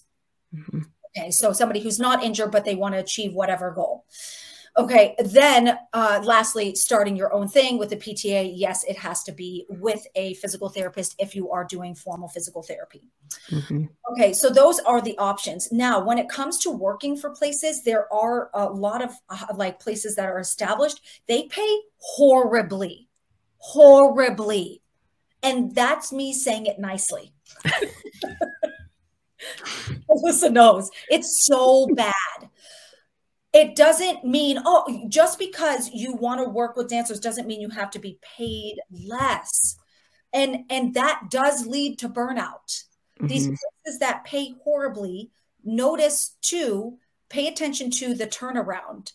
Mm-hmm 0.56 0.80
Okay, 1.18 1.32
so 1.32 1.53
somebody 1.53 1.80
who's 1.80 1.99
not 1.99 2.24
injured, 2.24 2.51
but 2.51 2.65
they 2.65 2.76
want 2.76 2.93
to 2.95 2.99
achieve 2.99 3.34
whatever 3.34 3.72
goal. 3.72 4.05
Okay, 4.78 5.15
then 5.18 5.76
uh, 5.93 6.22
lastly, 6.24 6.76
starting 6.76 7.15
your 7.15 7.34
own 7.34 7.47
thing 7.47 7.80
with 7.80 7.89
the 7.89 7.95
PTA. 7.95 8.51
Yes, 8.55 8.84
it 8.84 8.95
has 8.97 9.24
to 9.24 9.32
be 9.32 9.65
with 9.70 10.05
a 10.13 10.36
physical 10.36 10.70
therapist 10.70 11.15
if 11.18 11.36
you 11.36 11.49
are 11.49 11.63
doing 11.63 11.95
formal 11.95 12.28
physical 12.28 12.61
therapy. 12.61 13.01
Mm-hmm. 13.49 13.86
Okay, 14.11 14.34
so 14.34 14.51
those 14.51 14.80
are 14.82 15.01
the 15.01 15.18
options. 15.18 15.72
Now, 15.72 15.99
when 16.03 16.20
it 16.20 16.30
comes 16.30 16.59
to 16.59 16.70
working 16.70 17.18
for 17.18 17.32
places, 17.32 17.84
there 17.84 18.11
are 18.13 18.51
a 18.53 18.65
lot 18.65 19.03
of 19.03 19.11
uh, 19.30 19.47
like 19.55 19.80
places 19.80 20.15
that 20.15 20.30
are 20.30 20.39
established. 20.39 21.01
They 21.28 21.47
pay 21.47 21.80
horribly, 21.97 23.09
horribly. 23.57 24.84
And 25.41 25.74
that's 25.74 26.11
me 26.11 26.34
saying 26.34 26.68
it 26.68 26.78
nicely. 26.78 27.34
Alyssa 30.10 30.52
knows 30.52 30.90
it's 31.10 31.46
so 31.46 31.88
bad. 31.96 32.50
It 33.54 33.76
doesn't 33.76 34.24
mean, 34.24 34.60
oh, 34.66 35.06
just 35.08 35.40
because 35.40 35.90
you 35.92 36.14
want 36.14 36.42
to 36.42 36.50
work 36.50 36.76
with 36.76 36.90
dancers 36.90 37.20
doesn't 37.20 37.48
mean 37.48 37.62
you 37.62 37.70
have 37.70 37.90
to 37.92 38.00
be 38.00 38.20
paid 38.38 38.76
less. 38.92 39.78
And 40.34 40.66
and 40.70 40.94
that 40.96 41.24
does 41.30 41.66
lead 41.66 42.00
to 42.00 42.10
burnout. 42.10 42.84
Mm-hmm. 43.20 43.28
These 43.28 43.48
places 43.48 44.00
that 44.00 44.26
pay 44.26 44.54
horribly, 44.64 45.32
notice 45.64 46.36
too, 46.42 46.98
pay 47.30 47.48
attention 47.48 47.92
to 47.92 48.14
the 48.14 48.28
turnaround. 48.28 49.14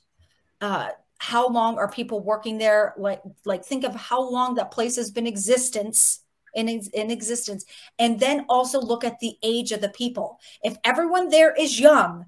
Uh, 0.61 0.89
how 1.19 1.49
long 1.49 1.79
are 1.79 1.89
people 1.89 2.21
working 2.21 2.59
there? 2.59 2.95
Like, 2.97 3.23
like 3.45 3.65
think 3.65 3.85
of 3.85 3.95
how 3.95 4.29
long 4.29 4.57
that 4.57 4.73
place 4.73 4.97
has 4.97 5.11
been 5.13 5.27
existence 5.27 6.22
in, 6.55 6.69
in 6.69 7.11
existence. 7.11 7.65
And 7.99 8.21
then 8.21 8.47
also 8.49 8.81
look 8.81 9.05
at 9.05 9.21
the 9.21 9.37
age 9.43 9.73
of 9.73 9.81
the 9.81 9.89
people. 9.89 10.39
If 10.63 10.77
everyone 10.85 11.29
there 11.29 11.53
is 11.55 11.81
young 11.81 12.27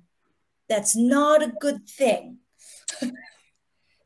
that's 0.68 0.96
not 0.96 1.42
a 1.42 1.52
good 1.60 1.88
thing. 1.88 2.38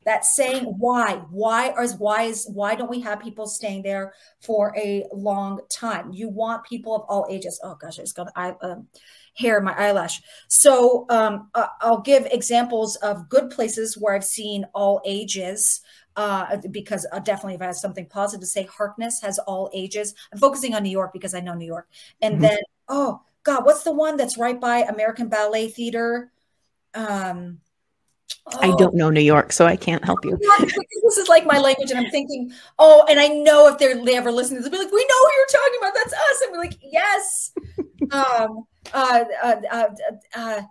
That's 0.05 0.33
saying 0.33 0.63
why? 0.63 1.21
Why 1.29 1.71
is 1.83 1.95
why 1.95 2.23
is 2.23 2.49
why 2.51 2.73
don't 2.73 2.89
we 2.89 3.01
have 3.01 3.19
people 3.19 3.45
staying 3.45 3.83
there 3.83 4.13
for 4.41 4.75
a 4.75 5.05
long 5.13 5.59
time? 5.69 6.11
You 6.13 6.29
want 6.29 6.63
people 6.63 6.95
of 6.95 7.03
all 7.09 7.27
ages. 7.29 7.59
Oh 7.63 7.75
gosh 7.75 7.99
i 7.99 8.03
just 8.03 8.15
got 8.15 8.31
I, 8.35 8.55
um, 8.61 8.87
hair 9.35 9.59
in 9.59 9.65
my 9.65 9.77
eyelash. 9.77 10.21
So 10.47 11.05
um, 11.09 11.51
i'll 11.53 12.01
give 12.01 12.25
examples 12.31 12.95
of 12.97 13.29
good 13.29 13.51
places 13.51 13.97
where 13.97 14.15
i've 14.15 14.23
seen 14.23 14.65
all 14.73 15.01
ages 15.05 15.81
uh, 16.15 16.57
because 16.71 17.07
uh, 17.11 17.19
definitely 17.19 17.55
if 17.55 17.61
I 17.61 17.65
have 17.65 17.75
something 17.75 18.05
positive 18.05 18.41
to 18.41 18.47
say, 18.47 18.63
Harkness 18.63 19.21
has 19.21 19.39
all 19.39 19.69
ages. 19.73 20.13
I'm 20.31 20.39
focusing 20.39 20.75
on 20.75 20.83
New 20.83 20.89
York 20.89 21.13
because 21.13 21.33
I 21.33 21.39
know 21.39 21.53
New 21.53 21.65
York. 21.65 21.87
And 22.21 22.35
mm-hmm. 22.35 22.43
then, 22.43 22.59
oh 22.87 23.21
God, 23.43 23.65
what's 23.65 23.83
the 23.83 23.93
one 23.93 24.17
that's 24.17 24.37
right 24.37 24.59
by 24.59 24.79
American 24.79 25.29
Ballet 25.29 25.69
Theater? 25.69 26.31
Um, 26.93 27.59
oh. 28.47 28.59
I 28.59 28.75
don't 28.77 28.95
know 28.95 29.09
New 29.09 29.21
York, 29.21 29.51
so 29.51 29.65
I 29.65 29.75
can't 29.75 30.03
help 30.03 30.25
you. 30.25 30.37
this 30.59 31.17
is 31.17 31.29
like 31.29 31.45
my 31.45 31.59
language, 31.59 31.91
and 31.91 31.99
I'm 31.99 32.11
thinking, 32.11 32.51
oh, 32.77 33.05
and 33.09 33.19
I 33.19 33.27
know 33.27 33.67
if 33.67 33.77
they're 33.77 34.03
they 34.03 34.17
ever 34.17 34.31
listen 34.31 34.55
to 34.55 34.61
this, 34.61 34.69
they'll 34.69 34.79
be 34.79 34.85
like, 34.85 34.93
we 34.93 35.05
know 35.07 35.19
who 35.19 35.29
you're 35.37 35.61
talking 35.61 35.79
about. 35.79 35.93
That's 35.95 36.13
us. 36.13 36.41
And 36.43 36.51
we're 36.51 36.59
like, 36.59 36.77
yes. 36.81 37.51
um, 38.11 38.65
uh, 38.93 39.23
uh, 39.43 39.55
uh, 39.71 39.87
uh 40.35 40.61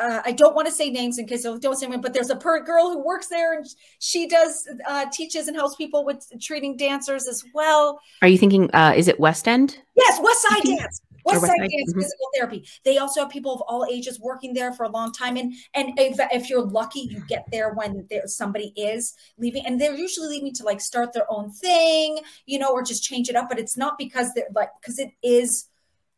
uh, 0.00 0.22
I 0.24 0.32
don't 0.32 0.54
want 0.54 0.66
to 0.66 0.72
say 0.72 0.90
names 0.90 1.18
in 1.18 1.26
case 1.26 1.44
I 1.44 1.56
don't 1.58 1.76
say 1.76 1.86
them, 1.86 2.00
but 2.00 2.14
there's 2.14 2.30
a 2.30 2.36
per 2.36 2.62
girl 2.64 2.90
who 2.90 3.04
works 3.04 3.28
there 3.28 3.52
and 3.52 3.66
she 3.98 4.26
does 4.26 4.66
uh, 4.88 5.06
teaches 5.12 5.46
and 5.46 5.56
helps 5.56 5.76
people 5.76 6.04
with 6.04 6.26
treating 6.40 6.76
dancers 6.76 7.28
as 7.28 7.44
well. 7.54 8.00
Are 8.22 8.28
you 8.28 8.38
thinking? 8.38 8.70
Uh, 8.74 8.94
is 8.96 9.08
it 9.08 9.20
West 9.20 9.46
End? 9.46 9.78
Yes, 9.94 10.18
Westside 10.18 10.62
Dance. 10.62 11.02
Westside 11.26 11.58
Dance 11.58 11.90
mm-hmm. 11.90 12.00
Physical 12.00 12.28
Therapy. 12.34 12.66
They 12.84 12.96
also 12.96 13.20
have 13.20 13.30
people 13.30 13.52
of 13.54 13.60
all 13.68 13.86
ages 13.90 14.18
working 14.18 14.54
there 14.54 14.72
for 14.72 14.84
a 14.84 14.88
long 14.88 15.12
time, 15.12 15.36
and 15.36 15.52
and 15.74 15.98
if, 15.98 16.16
if 16.32 16.48
you're 16.48 16.64
lucky, 16.64 17.00
you 17.00 17.22
get 17.28 17.44
there 17.52 17.74
when 17.74 18.06
there 18.08 18.26
somebody 18.26 18.72
is 18.76 19.14
leaving, 19.38 19.66
and 19.66 19.80
they're 19.80 19.94
usually 19.94 20.28
leaving 20.28 20.54
to 20.54 20.64
like 20.64 20.80
start 20.80 21.12
their 21.12 21.30
own 21.30 21.52
thing, 21.52 22.20
you 22.46 22.58
know, 22.58 22.72
or 22.72 22.82
just 22.82 23.04
change 23.04 23.28
it 23.28 23.36
up. 23.36 23.48
But 23.50 23.58
it's 23.58 23.76
not 23.76 23.98
because 23.98 24.32
they're 24.34 24.48
like 24.54 24.70
because 24.80 24.98
it 24.98 25.10
is, 25.22 25.66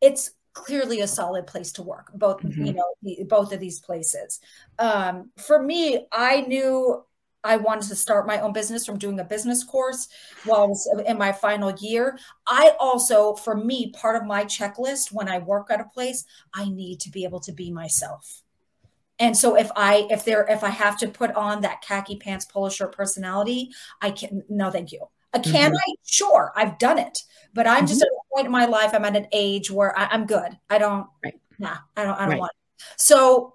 it's 0.01 0.31
clearly 0.53 1.01
a 1.01 1.07
solid 1.07 1.47
place 1.47 1.73
to 1.73 1.83
work 1.83 2.11
both 2.15 2.41
mm-hmm. 2.43 2.65
you 2.65 2.73
know 2.75 3.25
both 3.27 3.53
of 3.53 3.61
these 3.61 3.81
places 3.81 4.41
um, 4.79 5.31
for 5.37 5.63
me 5.63 6.07
i 6.13 6.43
knew 6.43 7.03
I 7.45 7.57
wanted 7.57 7.89
to 7.89 7.97
start 7.97 8.27
my 8.27 8.41
own 8.41 8.53
business 8.53 8.87
from 8.87 8.99
doing 8.99 9.19
a 9.19 9.25
business 9.25 9.65
course 9.65 10.09
while 10.45 10.63
I 10.63 10.67
was 10.67 11.05
in 11.07 11.19
my 11.19 11.33
final 11.33 11.73
year. 11.81 12.19
I 12.47 12.75
also, 12.79 13.35
for 13.35 13.57
me, 13.57 13.91
part 13.91 14.17
of 14.17 14.25
my 14.25 14.45
checklist 14.45 15.13
when 15.13 15.29
I 15.29 15.39
work 15.39 15.69
at 15.71 15.81
a 15.81 15.85
place, 15.85 16.25
I 16.55 16.69
need 16.69 17.01
to 17.01 17.11
be 17.11 17.25
able 17.25 17.41
to 17.41 17.53
be 17.53 17.73
myself. 17.73 18.43
And 19.19 19.37
so 19.37 19.57
if 19.57 19.71
I 19.77 20.07
if 20.11 20.25
there 20.25 20.47
if 20.49 20.65
I 20.65 20.71
have 20.71 20.97
to 20.99 21.09
put 21.09 21.33
on 21.33 21.61
that 21.63 21.83
khaki 21.83 22.17
pants 22.17 22.45
polo 22.45 22.69
shirt 22.69 22.95
personality, 22.95 23.71
I 24.01 24.11
can 24.11 24.43
no 24.49 24.71
thank 24.71 24.93
you. 24.93 25.07
Uh, 25.35 25.41
can 25.41 25.71
mm-hmm. 25.71 25.77
I? 25.77 25.95
Sure, 26.05 26.53
I've 26.57 26.79
done 26.79 26.99
it, 26.99 27.19
but 27.55 27.67
I'm 27.67 27.79
mm-hmm. 27.79 27.87
just 27.87 28.03
at 28.03 28.09
a 28.09 28.35
point 28.35 28.47
in 28.47 28.53
my 28.53 28.67
life. 28.67 28.91
I'm 28.95 29.05
at 29.05 29.17
an 29.17 29.27
age 29.33 29.71
where 29.71 29.97
I, 29.99 30.15
am 30.15 30.27
good. 30.27 30.59
I 30.69 30.79
don't. 30.79 31.07
Right. 31.25 31.41
Nah, 31.59 31.77
I 31.97 32.05
don't. 32.05 32.15
I 32.15 32.21
don't 32.21 32.31
right. 32.31 32.41
want. 32.41 32.53
It. 32.53 32.85
So 32.97 33.55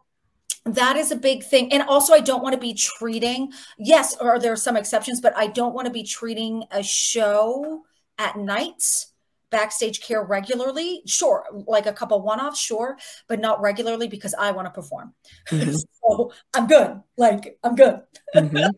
that 0.73 0.97
is 0.97 1.11
a 1.11 1.15
big 1.15 1.43
thing 1.43 1.71
and 1.71 1.83
also 1.83 2.13
i 2.13 2.19
don't 2.19 2.43
want 2.43 2.53
to 2.53 2.59
be 2.59 2.73
treating 2.73 3.51
yes 3.77 4.17
or 4.19 4.39
there 4.39 4.51
are 4.51 4.57
some 4.57 4.75
exceptions 4.75 5.21
but 5.21 5.35
i 5.37 5.47
don't 5.47 5.73
want 5.73 5.85
to 5.85 5.93
be 5.93 6.03
treating 6.03 6.63
a 6.71 6.83
show 6.83 7.83
at 8.17 8.35
nights 8.35 9.13
backstage 9.49 10.01
care 10.01 10.23
regularly 10.23 11.01
sure 11.05 11.45
like 11.67 11.85
a 11.85 11.93
couple 11.93 12.21
one-offs 12.21 12.59
sure 12.59 12.97
but 13.27 13.39
not 13.39 13.61
regularly 13.61 14.07
because 14.07 14.35
i 14.37 14.51
want 14.51 14.65
to 14.65 14.71
perform 14.71 15.13
mm-hmm. 15.49 15.73
so 15.73 16.31
i'm 16.53 16.67
good 16.67 17.01
like 17.17 17.57
i'm 17.63 17.75
good 17.75 18.01
mm-hmm. 18.35 18.69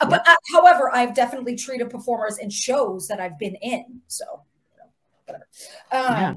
Uh, 0.00 0.08
but 0.08 0.26
uh, 0.28 0.34
however 0.52 0.90
i've 0.94 1.14
definitely 1.14 1.56
treated 1.56 1.90
performers 1.90 2.38
in 2.38 2.50
shows 2.50 3.08
that 3.08 3.20
i've 3.20 3.38
been 3.38 3.54
in 3.56 4.00
so 4.06 4.24
you 4.72 4.78
know, 4.78 4.90
whatever. 5.26 5.46
Um, 5.92 6.22
yeah. 6.22 6.34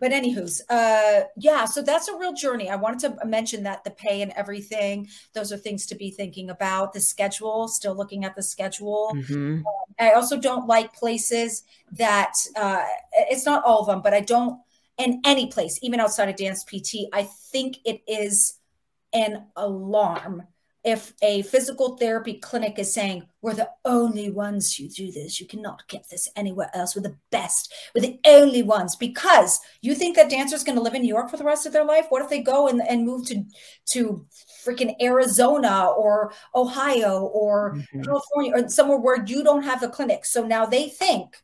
but 0.00 0.12
anywho's 0.12 0.60
uh 0.70 1.22
yeah 1.36 1.64
so 1.64 1.82
that's 1.82 2.08
a 2.08 2.16
real 2.16 2.32
journey. 2.32 2.68
I 2.68 2.76
wanted 2.76 3.00
to 3.00 3.26
mention 3.26 3.62
that 3.64 3.84
the 3.84 3.90
pay 3.90 4.22
and 4.22 4.32
everything 4.36 5.08
those 5.32 5.52
are 5.52 5.56
things 5.56 5.86
to 5.86 5.94
be 5.94 6.10
thinking 6.10 6.50
about. 6.50 6.92
The 6.92 7.00
schedule 7.00 7.68
still 7.68 7.94
looking 7.96 8.24
at 8.24 8.34
the 8.34 8.42
schedule. 8.42 9.12
Mm-hmm. 9.14 9.58
um, 9.58 9.64
i 10.00 10.12
also 10.12 10.38
don't 10.38 10.66
like 10.66 10.92
places 10.92 11.62
that 11.92 12.34
uh 12.56 12.84
it's 13.30 13.46
not 13.46 13.64
all 13.64 13.80
of 13.80 13.86
them 13.86 14.02
but 14.02 14.12
i 14.12 14.20
don't 14.20 14.60
in 14.98 15.20
any 15.24 15.46
place 15.46 15.78
even 15.82 16.00
outside 16.00 16.28
of 16.28 16.36
dance 16.36 16.64
pt 16.64 17.06
i 17.12 17.22
think 17.22 17.78
it 17.84 18.02
is 18.06 18.58
an 19.12 19.44
alarm 19.56 20.42
if 20.84 21.14
a 21.22 21.40
physical 21.42 21.96
therapy 21.96 22.34
clinic 22.34 22.78
is 22.78 22.92
saying 22.92 23.26
we're 23.40 23.54
the 23.54 23.70
only 23.86 24.30
ones 24.30 24.76
who 24.76 24.86
do 24.86 25.10
this. 25.10 25.40
You 25.40 25.46
cannot 25.46 25.88
get 25.88 26.10
this 26.10 26.28
anywhere 26.36 26.70
else. 26.74 26.94
We're 26.94 27.02
the 27.02 27.16
best. 27.30 27.72
We're 27.94 28.02
the 28.02 28.20
only 28.26 28.62
ones. 28.62 28.94
Because 28.94 29.60
you 29.80 29.94
think 29.94 30.14
that 30.16 30.28
dancers 30.28 30.62
going 30.62 30.76
to 30.76 30.82
live 30.82 30.94
in 30.94 31.02
new 31.02 31.08
york 31.08 31.30
for 31.30 31.38
the 31.38 31.44
rest 31.44 31.64
of 31.64 31.72
their 31.72 31.86
life? 31.86 32.06
What 32.10 32.22
if 32.22 32.28
they 32.28 32.42
go 32.42 32.68
and, 32.68 32.82
and 32.86 33.06
move 33.06 33.26
to 33.28 33.44
to 33.86 34.26
freaking 34.64 34.94
arizona 35.00 35.88
or 35.88 36.32
ohio 36.54 37.22
or 37.22 37.74
mm-hmm. 37.74 38.02
california 38.02 38.52
or 38.54 38.68
somewhere 38.68 38.98
where 38.98 39.24
you 39.24 39.42
don't 39.42 39.62
have 39.62 39.82
a 39.82 39.88
clinic? 39.88 40.26
So 40.26 40.46
now 40.46 40.66
they 40.66 40.88
think 40.88 41.36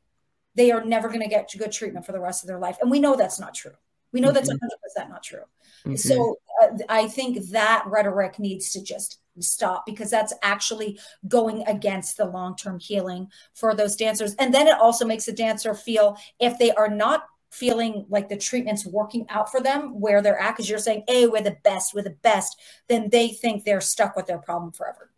they 0.54 0.70
are 0.70 0.84
never 0.84 1.08
going 1.08 1.22
to 1.22 1.28
get 1.28 1.50
good 1.58 1.72
treatment 1.72 2.04
for 2.04 2.12
the 2.12 2.20
rest 2.20 2.42
of 2.42 2.48
their 2.48 2.58
life. 2.58 2.76
And 2.82 2.90
we 2.90 3.00
know 3.00 3.16
that's 3.16 3.40
not 3.40 3.54
true. 3.54 3.72
We 4.12 4.20
know 4.20 4.32
mm-hmm. 4.32 4.34
that's 4.34 4.50
100% 4.50 5.08
not 5.08 5.22
true. 5.22 5.44
Mm-hmm. 5.86 5.96
so 5.96 6.36
uh, 6.62 6.68
i 6.90 7.08
think 7.08 7.42
that 7.52 7.84
rhetoric 7.86 8.38
needs 8.38 8.70
to 8.72 8.82
just 8.82 9.18
stop 9.38 9.86
because 9.86 10.10
that's 10.10 10.34
actually 10.42 10.98
going 11.28 11.64
against 11.66 12.16
the 12.16 12.24
long-term 12.24 12.78
healing 12.78 13.28
for 13.54 13.74
those 13.74 13.96
dancers. 13.96 14.34
And 14.34 14.52
then 14.52 14.66
it 14.66 14.74
also 14.74 15.04
makes 15.04 15.28
a 15.28 15.32
dancer 15.32 15.74
feel 15.74 16.16
if 16.38 16.58
they 16.58 16.72
are 16.72 16.88
not 16.88 17.24
feeling 17.50 18.06
like 18.08 18.28
the 18.28 18.36
treatment's 18.36 18.86
working 18.86 19.26
out 19.28 19.50
for 19.50 19.60
them 19.60 20.00
where 20.00 20.22
they're 20.22 20.38
at 20.38 20.52
because 20.52 20.70
you're 20.70 20.78
saying 20.78 21.02
hey 21.08 21.26
we're 21.26 21.42
the 21.42 21.56
best 21.64 21.92
we're 21.92 22.02
the 22.02 22.16
best 22.22 22.56
then 22.88 23.08
they 23.10 23.28
think 23.28 23.64
they're 23.64 23.80
stuck 23.80 24.14
with 24.14 24.26
their 24.26 24.38
problem 24.38 24.72
forever. 24.72 25.10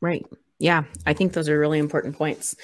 Right. 0.00 0.26
Yeah 0.58 0.84
i 1.06 1.12
think 1.12 1.32
those 1.32 1.48
are 1.48 1.58
really 1.58 1.78
important 1.78 2.16
points. 2.16 2.56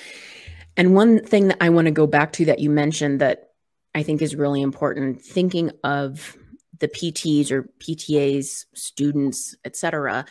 And 0.76 0.94
one 0.94 1.24
thing 1.24 1.48
that 1.48 1.58
i 1.60 1.68
want 1.68 1.86
to 1.86 1.92
go 1.92 2.06
back 2.06 2.32
to 2.34 2.46
that 2.46 2.58
you 2.58 2.68
mentioned 2.68 3.20
that 3.20 3.50
i 3.94 4.02
think 4.02 4.22
is 4.22 4.34
really 4.34 4.60
important 4.60 5.22
thinking 5.22 5.70
of 5.84 6.36
the 6.80 6.88
pts 6.88 7.52
or 7.52 7.70
ptas 7.78 8.64
students 8.74 9.54
etc 9.64 10.24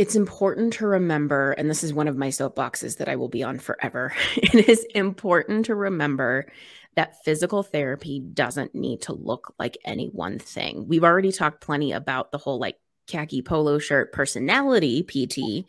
it's 0.00 0.16
important 0.16 0.72
to 0.72 0.86
remember, 0.86 1.52
and 1.52 1.68
this 1.68 1.84
is 1.84 1.92
one 1.92 2.08
of 2.08 2.16
my 2.16 2.28
soapboxes 2.28 2.96
that 2.96 3.08
I 3.10 3.16
will 3.16 3.28
be 3.28 3.42
on 3.42 3.58
forever. 3.58 4.14
it 4.36 4.66
is 4.66 4.82
important 4.94 5.66
to 5.66 5.74
remember 5.74 6.46
that 6.94 7.22
physical 7.22 7.62
therapy 7.62 8.18
doesn't 8.18 8.74
need 8.74 9.02
to 9.02 9.12
look 9.12 9.52
like 9.58 9.76
any 9.84 10.06
one 10.06 10.38
thing. 10.38 10.88
We've 10.88 11.04
already 11.04 11.32
talked 11.32 11.60
plenty 11.60 11.92
about 11.92 12.32
the 12.32 12.38
whole 12.38 12.58
like 12.58 12.76
khaki 13.08 13.42
polo 13.42 13.78
shirt 13.78 14.10
personality 14.14 15.02
PT, 15.02 15.66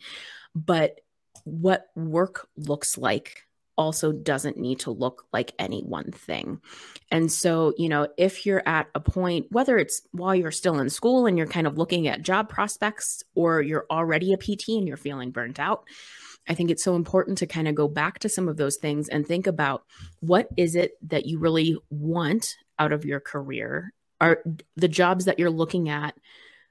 but 0.54 1.02
what 1.44 1.88
work 1.94 2.48
looks 2.56 2.96
like 2.96 3.46
also 3.76 4.12
doesn't 4.12 4.56
need 4.56 4.80
to 4.80 4.90
look 4.90 5.24
like 5.32 5.52
any 5.58 5.82
one 5.82 6.12
thing. 6.12 6.60
And 7.10 7.30
so, 7.30 7.72
you 7.76 7.88
know, 7.88 8.08
if 8.16 8.44
you're 8.46 8.66
at 8.66 8.88
a 8.94 9.00
point, 9.00 9.46
whether 9.50 9.78
it's 9.78 10.02
while 10.12 10.34
you're 10.34 10.50
still 10.50 10.78
in 10.78 10.90
school 10.90 11.26
and 11.26 11.38
you're 11.38 11.46
kind 11.46 11.66
of 11.66 11.78
looking 11.78 12.08
at 12.08 12.22
job 12.22 12.48
prospects 12.48 13.22
or 13.34 13.62
you're 13.62 13.86
already 13.90 14.32
a 14.32 14.36
PT 14.36 14.68
and 14.68 14.86
you're 14.86 14.96
feeling 14.96 15.30
burnt 15.30 15.58
out, 15.58 15.84
I 16.48 16.54
think 16.54 16.70
it's 16.70 16.84
so 16.84 16.96
important 16.96 17.38
to 17.38 17.46
kind 17.46 17.68
of 17.68 17.74
go 17.74 17.88
back 17.88 18.18
to 18.20 18.28
some 18.28 18.48
of 18.48 18.56
those 18.56 18.76
things 18.76 19.08
and 19.08 19.26
think 19.26 19.46
about 19.46 19.84
what 20.20 20.48
is 20.56 20.74
it 20.74 20.92
that 21.08 21.26
you 21.26 21.38
really 21.38 21.78
want 21.90 22.56
out 22.78 22.92
of 22.92 23.04
your 23.04 23.20
career? 23.20 23.92
Are 24.20 24.42
the 24.76 24.88
jobs 24.88 25.24
that 25.26 25.38
you're 25.38 25.50
looking 25.50 25.88
at 25.88 26.14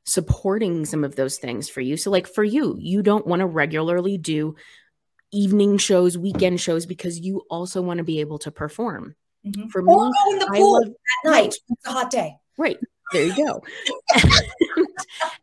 supporting 0.04 0.86
some 0.86 1.04
of 1.04 1.16
those 1.16 1.38
things 1.38 1.70
for 1.70 1.82
you? 1.82 1.96
So, 1.98 2.12
like 2.12 2.28
for 2.28 2.44
you, 2.44 2.76
you 2.80 3.02
don't 3.02 3.28
want 3.28 3.42
to 3.42 3.46
regularly 3.46 4.18
do 4.18 4.56
evening 5.32 5.78
shows, 5.78 6.18
weekend 6.18 6.60
shows 6.60 6.86
because 6.86 7.20
you 7.20 7.42
also 7.50 7.82
want 7.82 7.98
to 8.00 8.04
be 8.04 8.20
able 8.20 8.40
to 8.40 8.52
perform. 8.52 9.16
Mm-hmm. 9.46 9.70
For 9.70 9.82
me, 9.82 9.94
go 9.94 10.12
in 10.32 10.40
the 10.40 10.48
pool 10.54 10.74
love, 10.74 10.94
at 11.26 11.32
night. 11.32 11.56
It's 11.70 11.88
a 11.88 11.92
hot 11.92 12.12
day. 12.12 12.36
Right. 12.58 12.78
There 13.12 13.26
you 13.26 13.36
go. 13.36 13.62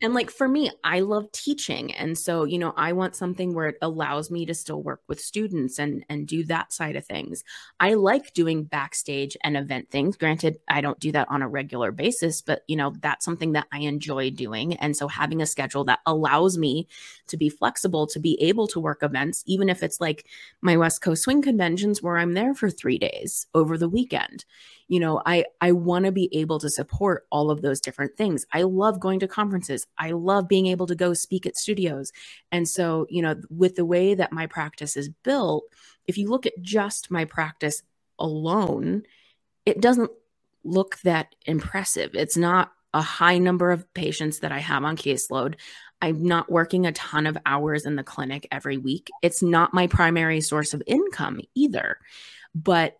and 0.00 0.14
like 0.14 0.30
for 0.30 0.48
me, 0.48 0.70
I 0.84 1.00
love 1.00 1.30
teaching. 1.32 1.92
And 1.92 2.16
so, 2.16 2.44
you 2.44 2.58
know, 2.58 2.72
I 2.76 2.94
want 2.94 3.14
something 3.14 3.52
where 3.52 3.68
it 3.68 3.76
allows 3.82 4.30
me 4.30 4.46
to 4.46 4.54
still 4.54 4.82
work 4.82 5.02
with 5.06 5.20
students 5.20 5.78
and 5.78 6.02
and 6.08 6.26
do 6.26 6.44
that 6.44 6.72
side 6.72 6.96
of 6.96 7.04
things. 7.04 7.44
I 7.78 7.94
like 7.94 8.32
doing 8.32 8.64
backstage 8.64 9.36
and 9.44 9.54
event 9.54 9.90
things. 9.90 10.16
Granted, 10.16 10.58
I 10.68 10.80
don't 10.80 10.98
do 10.98 11.12
that 11.12 11.28
on 11.30 11.42
a 11.42 11.48
regular 11.48 11.92
basis, 11.92 12.40
but 12.40 12.62
you 12.68 12.76
know, 12.76 12.94
that's 13.00 13.24
something 13.24 13.52
that 13.52 13.66
I 13.70 13.80
enjoy 13.80 14.30
doing. 14.30 14.76
And 14.76 14.96
so 14.96 15.06
having 15.06 15.42
a 15.42 15.46
schedule 15.46 15.84
that 15.84 16.00
allows 16.06 16.56
me 16.56 16.88
to 17.28 17.36
be 17.36 17.48
flexible 17.48 18.06
to 18.08 18.18
be 18.18 18.40
able 18.42 18.66
to 18.68 18.80
work 18.80 19.02
events, 19.02 19.42
even 19.46 19.68
if 19.68 19.82
it's 19.82 20.00
like 20.00 20.26
my 20.60 20.76
West 20.76 21.00
Coast 21.00 21.22
swing 21.22 21.42
conventions 21.42 22.02
where 22.02 22.18
I'm 22.18 22.34
there 22.34 22.54
for 22.54 22.70
3 22.70 22.98
days 22.98 23.46
over 23.54 23.78
the 23.78 23.88
weekend. 23.88 24.44
You 24.88 25.00
know 25.00 25.20
i 25.26 25.44
i 25.60 25.72
want 25.72 26.06
to 26.06 26.12
be 26.12 26.28
able 26.32 26.58
to 26.60 26.70
support 26.70 27.26
all 27.30 27.50
of 27.50 27.60
those 27.60 27.80
different 27.80 28.16
things. 28.16 28.46
I 28.52 28.62
love 28.62 29.00
going 29.00 29.20
to 29.20 29.28
conferences. 29.28 29.86
I 29.98 30.12
love 30.12 30.48
being 30.48 30.66
able 30.66 30.86
to 30.86 30.94
go 30.94 31.12
speak 31.14 31.44
at 31.46 31.56
studios. 31.56 32.12
And 32.50 32.66
so 32.66 33.06
you 33.10 33.22
know 33.22 33.36
with 33.50 33.76
the 33.76 33.84
way 33.84 34.14
that 34.14 34.32
my 34.32 34.46
practice 34.46 34.96
is 34.96 35.08
built 35.08 35.64
if 36.06 36.16
you 36.16 36.28
look 36.28 36.46
at 36.46 36.62
just 36.62 37.10
my 37.10 37.24
practice 37.26 37.82
alone 38.18 39.02
it 39.66 39.82
doesn't 39.82 40.10
look 40.64 40.98
that 41.00 41.34
impressive. 41.46 42.10
It's 42.14 42.36
not 42.36 42.72
a 42.94 43.02
high 43.02 43.38
number 43.38 43.70
of 43.70 43.92
patients 43.94 44.40
that 44.40 44.52
i 44.52 44.58
have 44.58 44.84
on 44.84 44.96
caseload 44.96 45.56
I'm 46.00 46.24
not 46.24 46.50
working 46.50 46.86
a 46.86 46.92
ton 46.92 47.26
of 47.26 47.36
hours 47.44 47.84
in 47.84 47.96
the 47.96 48.04
clinic 48.04 48.46
every 48.50 48.78
week. 48.78 49.10
It's 49.22 49.42
not 49.42 49.74
my 49.74 49.88
primary 49.88 50.40
source 50.40 50.74
of 50.74 50.82
income 50.86 51.40
either, 51.54 51.98
but 52.54 52.98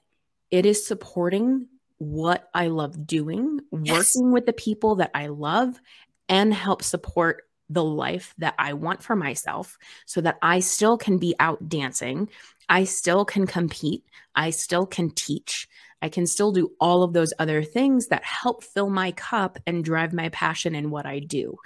it 0.51 0.67
is 0.67 0.87
supporting 0.87 1.69
what 1.99 2.49
I 2.55 2.69
love 2.69 3.07
doing, 3.07 3.61
yes. 3.73 4.17
working 4.17 4.33
with 4.33 4.47
the 4.47 4.53
people 4.53 4.97
that 4.97 5.11
I 5.15 5.29
love, 5.29 5.81
and 6.29 6.53
help 6.53 6.83
support 6.83 7.45
the 7.71 7.85
life 7.85 8.35
that 8.39 8.55
I 8.59 8.73
want 8.73 9.03
for 9.03 9.15
myself 9.15 9.79
so 10.07 10.21
that 10.21 10.39
I 10.41 10.61
still 10.61 10.97
can 10.97 11.19
be 11.19 11.35
out 11.39 11.69
dancing. 11.69 12.31
I 12.69 12.85
still 12.85 13.25
can 13.25 13.47
compete. 13.47 14.05
I 14.35 14.51
still 14.51 14.87
can 14.87 15.11
teach. 15.11 15.69
I 16.01 16.09
can 16.09 16.27
still 16.27 16.53
do 16.53 16.71
all 16.81 17.03
of 17.03 17.13
those 17.13 17.33
other 17.39 17.63
things 17.63 18.09
that 18.09 18.25
help 18.25 18.63
fill 18.63 18.89
my 18.89 19.13
cup 19.13 19.59
and 19.67 19.85
drive 19.85 20.13
my 20.13 20.29
passion 20.29 20.75
in 20.75 20.91
what 20.91 21.07
I 21.07 21.19
do. 21.19 21.57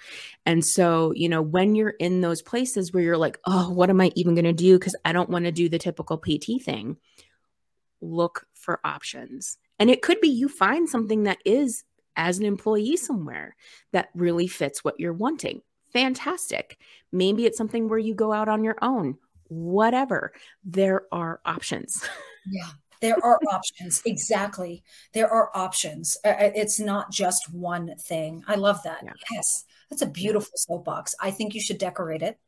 And 0.46 0.64
so, 0.64 1.12
you 1.14 1.28
know, 1.28 1.42
when 1.42 1.74
you're 1.74 1.90
in 1.90 2.20
those 2.20 2.42
places 2.42 2.92
where 2.92 3.02
you're 3.02 3.18
like, 3.18 3.38
oh, 3.46 3.70
what 3.70 3.90
am 3.90 4.00
I 4.00 4.10
even 4.14 4.34
going 4.34 4.44
to 4.44 4.52
do? 4.52 4.78
Because 4.78 4.96
I 5.04 5.12
don't 5.12 5.30
want 5.30 5.44
to 5.44 5.52
do 5.52 5.68
the 5.68 5.78
typical 5.78 6.16
PT 6.16 6.62
thing, 6.62 6.96
look 8.00 8.46
for 8.54 8.80
options. 8.84 9.58
And 9.78 9.90
it 9.90 10.02
could 10.02 10.20
be 10.20 10.28
you 10.28 10.48
find 10.48 10.88
something 10.88 11.24
that 11.24 11.38
is 11.44 11.84
as 12.16 12.38
an 12.38 12.44
employee 12.44 12.96
somewhere 12.96 13.56
that 13.92 14.08
really 14.14 14.46
fits 14.46 14.84
what 14.84 14.98
you're 14.98 15.12
wanting. 15.12 15.62
Fantastic. 15.92 16.78
Maybe 17.10 17.44
it's 17.44 17.58
something 17.58 17.88
where 17.88 17.98
you 17.98 18.14
go 18.14 18.32
out 18.32 18.48
on 18.48 18.64
your 18.64 18.76
own. 18.80 19.18
Whatever. 19.48 20.32
There 20.64 21.02
are 21.12 21.40
options. 21.44 22.08
Yeah. 22.44 22.70
There 23.02 23.22
are 23.22 23.38
options. 23.50 24.00
Exactly. 24.06 24.82
There 25.12 25.28
are 25.28 25.50
options. 25.54 26.16
It's 26.24 26.80
not 26.80 27.10
just 27.10 27.52
one 27.52 27.94
thing. 27.96 28.42
I 28.46 28.54
love 28.54 28.82
that. 28.84 29.00
Yeah. 29.02 29.12
Yes. 29.32 29.64
That's 29.90 30.02
a 30.02 30.06
beautiful 30.06 30.52
soapbox. 30.54 31.14
I 31.20 31.32
think 31.32 31.54
you 31.54 31.60
should 31.60 31.78
decorate 31.78 32.22
it. 32.22 32.38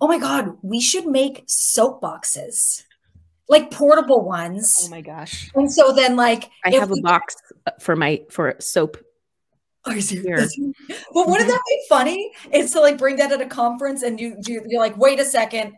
Oh 0.00 0.08
my 0.08 0.18
God. 0.18 0.58
We 0.60 0.80
should 0.80 1.06
make 1.06 1.46
soapboxes 1.46 2.82
like 3.48 3.70
portable 3.70 4.24
ones. 4.24 4.82
Oh 4.84 4.90
my 4.90 5.00
gosh. 5.00 5.50
And 5.54 5.72
so 5.72 5.92
then 5.92 6.16
like 6.16 6.50
I 6.64 6.70
have 6.72 6.90
a 6.90 7.00
box 7.00 7.36
for 7.80 7.94
my 7.96 8.22
for 8.28 8.56
soap. 8.58 8.98
Are 9.84 9.94
you 9.94 10.00
serious? 10.00 10.56
But 10.88 11.28
wouldn't 11.28 11.40
mm-hmm. 11.40 11.48
that 11.48 11.60
be 11.68 11.82
funny? 11.88 12.32
Is 12.52 12.72
to 12.72 12.80
like 12.80 12.98
bring 12.98 13.16
that 13.16 13.32
at 13.32 13.40
a 13.40 13.46
conference 13.46 14.02
and 14.02 14.20
you, 14.20 14.36
you 14.46 14.62
you're 14.68 14.80
like, 14.80 14.96
wait 14.96 15.20
a 15.20 15.24
second, 15.24 15.74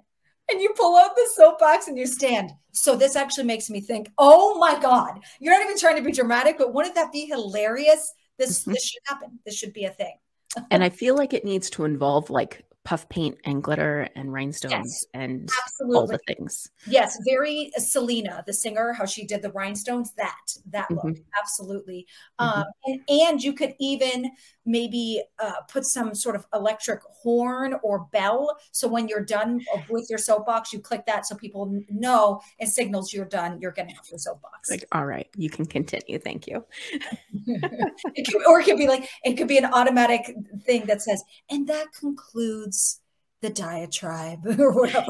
and 0.50 0.60
you 0.60 0.72
pull 0.76 0.96
out 0.96 1.16
the 1.16 1.28
soapbox 1.34 1.88
and 1.88 1.98
you 1.98 2.06
stand. 2.06 2.52
So 2.72 2.96
this 2.96 3.16
actually 3.16 3.44
makes 3.44 3.70
me 3.70 3.80
think, 3.80 4.10
oh 4.18 4.58
my 4.58 4.78
God, 4.80 5.20
you're 5.40 5.54
not 5.54 5.64
even 5.64 5.78
trying 5.78 5.96
to 5.96 6.02
be 6.02 6.12
dramatic, 6.12 6.58
but 6.58 6.74
wouldn't 6.74 6.94
that 6.96 7.12
be 7.12 7.26
hilarious? 7.26 8.12
This 8.38 8.62
mm-hmm. 8.62 8.72
this 8.72 8.84
should 8.84 9.02
happen. 9.06 9.38
This 9.44 9.56
should 9.56 9.72
be 9.72 9.84
a 9.84 9.90
thing. 9.90 10.16
and 10.70 10.82
I 10.84 10.88
feel 10.88 11.16
like 11.16 11.32
it 11.32 11.44
needs 11.44 11.70
to 11.70 11.84
involve 11.84 12.30
like 12.30 12.64
puff 12.84 13.08
paint 13.08 13.38
and 13.44 13.62
glitter 13.62 14.06
and 14.14 14.30
rhinestones 14.30 14.72
yes, 14.72 15.06
and 15.14 15.50
absolutely. 15.64 15.96
all 15.96 16.06
the 16.06 16.20
things. 16.26 16.70
Yes, 16.86 17.18
very 17.26 17.70
Selena, 17.78 18.44
the 18.46 18.52
singer, 18.52 18.92
how 18.92 19.06
she 19.06 19.24
did 19.26 19.40
the 19.40 19.50
rhinestones. 19.52 20.12
That 20.18 20.36
that 20.70 20.88
mm-hmm. 20.90 21.08
look, 21.08 21.16
absolutely. 21.40 22.06
Mm-hmm. 22.38 22.60
Um, 22.60 22.66
and, 22.84 23.00
and 23.08 23.42
you 23.42 23.54
could 23.54 23.74
even 23.80 24.30
maybe 24.66 25.22
uh, 25.38 25.60
put 25.68 25.84
some 25.84 26.14
sort 26.14 26.36
of 26.36 26.46
electric 26.54 27.00
horn 27.02 27.74
or 27.82 28.06
bell. 28.12 28.56
So 28.72 28.88
when 28.88 29.08
you're 29.08 29.24
done 29.24 29.60
with 29.88 30.08
your 30.08 30.18
soapbox, 30.18 30.72
you 30.72 30.80
click 30.80 31.06
that 31.06 31.26
so 31.26 31.34
people 31.34 31.80
know 31.90 32.40
and 32.60 32.68
signals 32.68 33.12
you're 33.12 33.24
done. 33.24 33.60
You're 33.60 33.72
getting 33.72 33.96
off 33.96 34.10
your 34.10 34.18
soapbox. 34.18 34.70
Like, 34.70 34.84
all 34.92 35.06
right, 35.06 35.28
you 35.36 35.50
can 35.50 35.66
continue. 35.66 36.18
Thank 36.18 36.46
you. 36.46 36.64
it 36.92 38.26
could, 38.26 38.46
or 38.46 38.60
it 38.60 38.64
could 38.64 38.78
be 38.78 38.88
like 38.88 39.08
it 39.24 39.34
could 39.34 39.48
be 39.48 39.58
an 39.58 39.66
automatic 39.66 40.34
thing 40.64 40.86
that 40.86 41.02
says, 41.02 41.22
and 41.50 41.66
that 41.68 41.92
concludes 41.92 43.00
the 43.40 43.50
diatribe 43.50 44.46
or 44.58 44.72
whatever. 44.72 45.06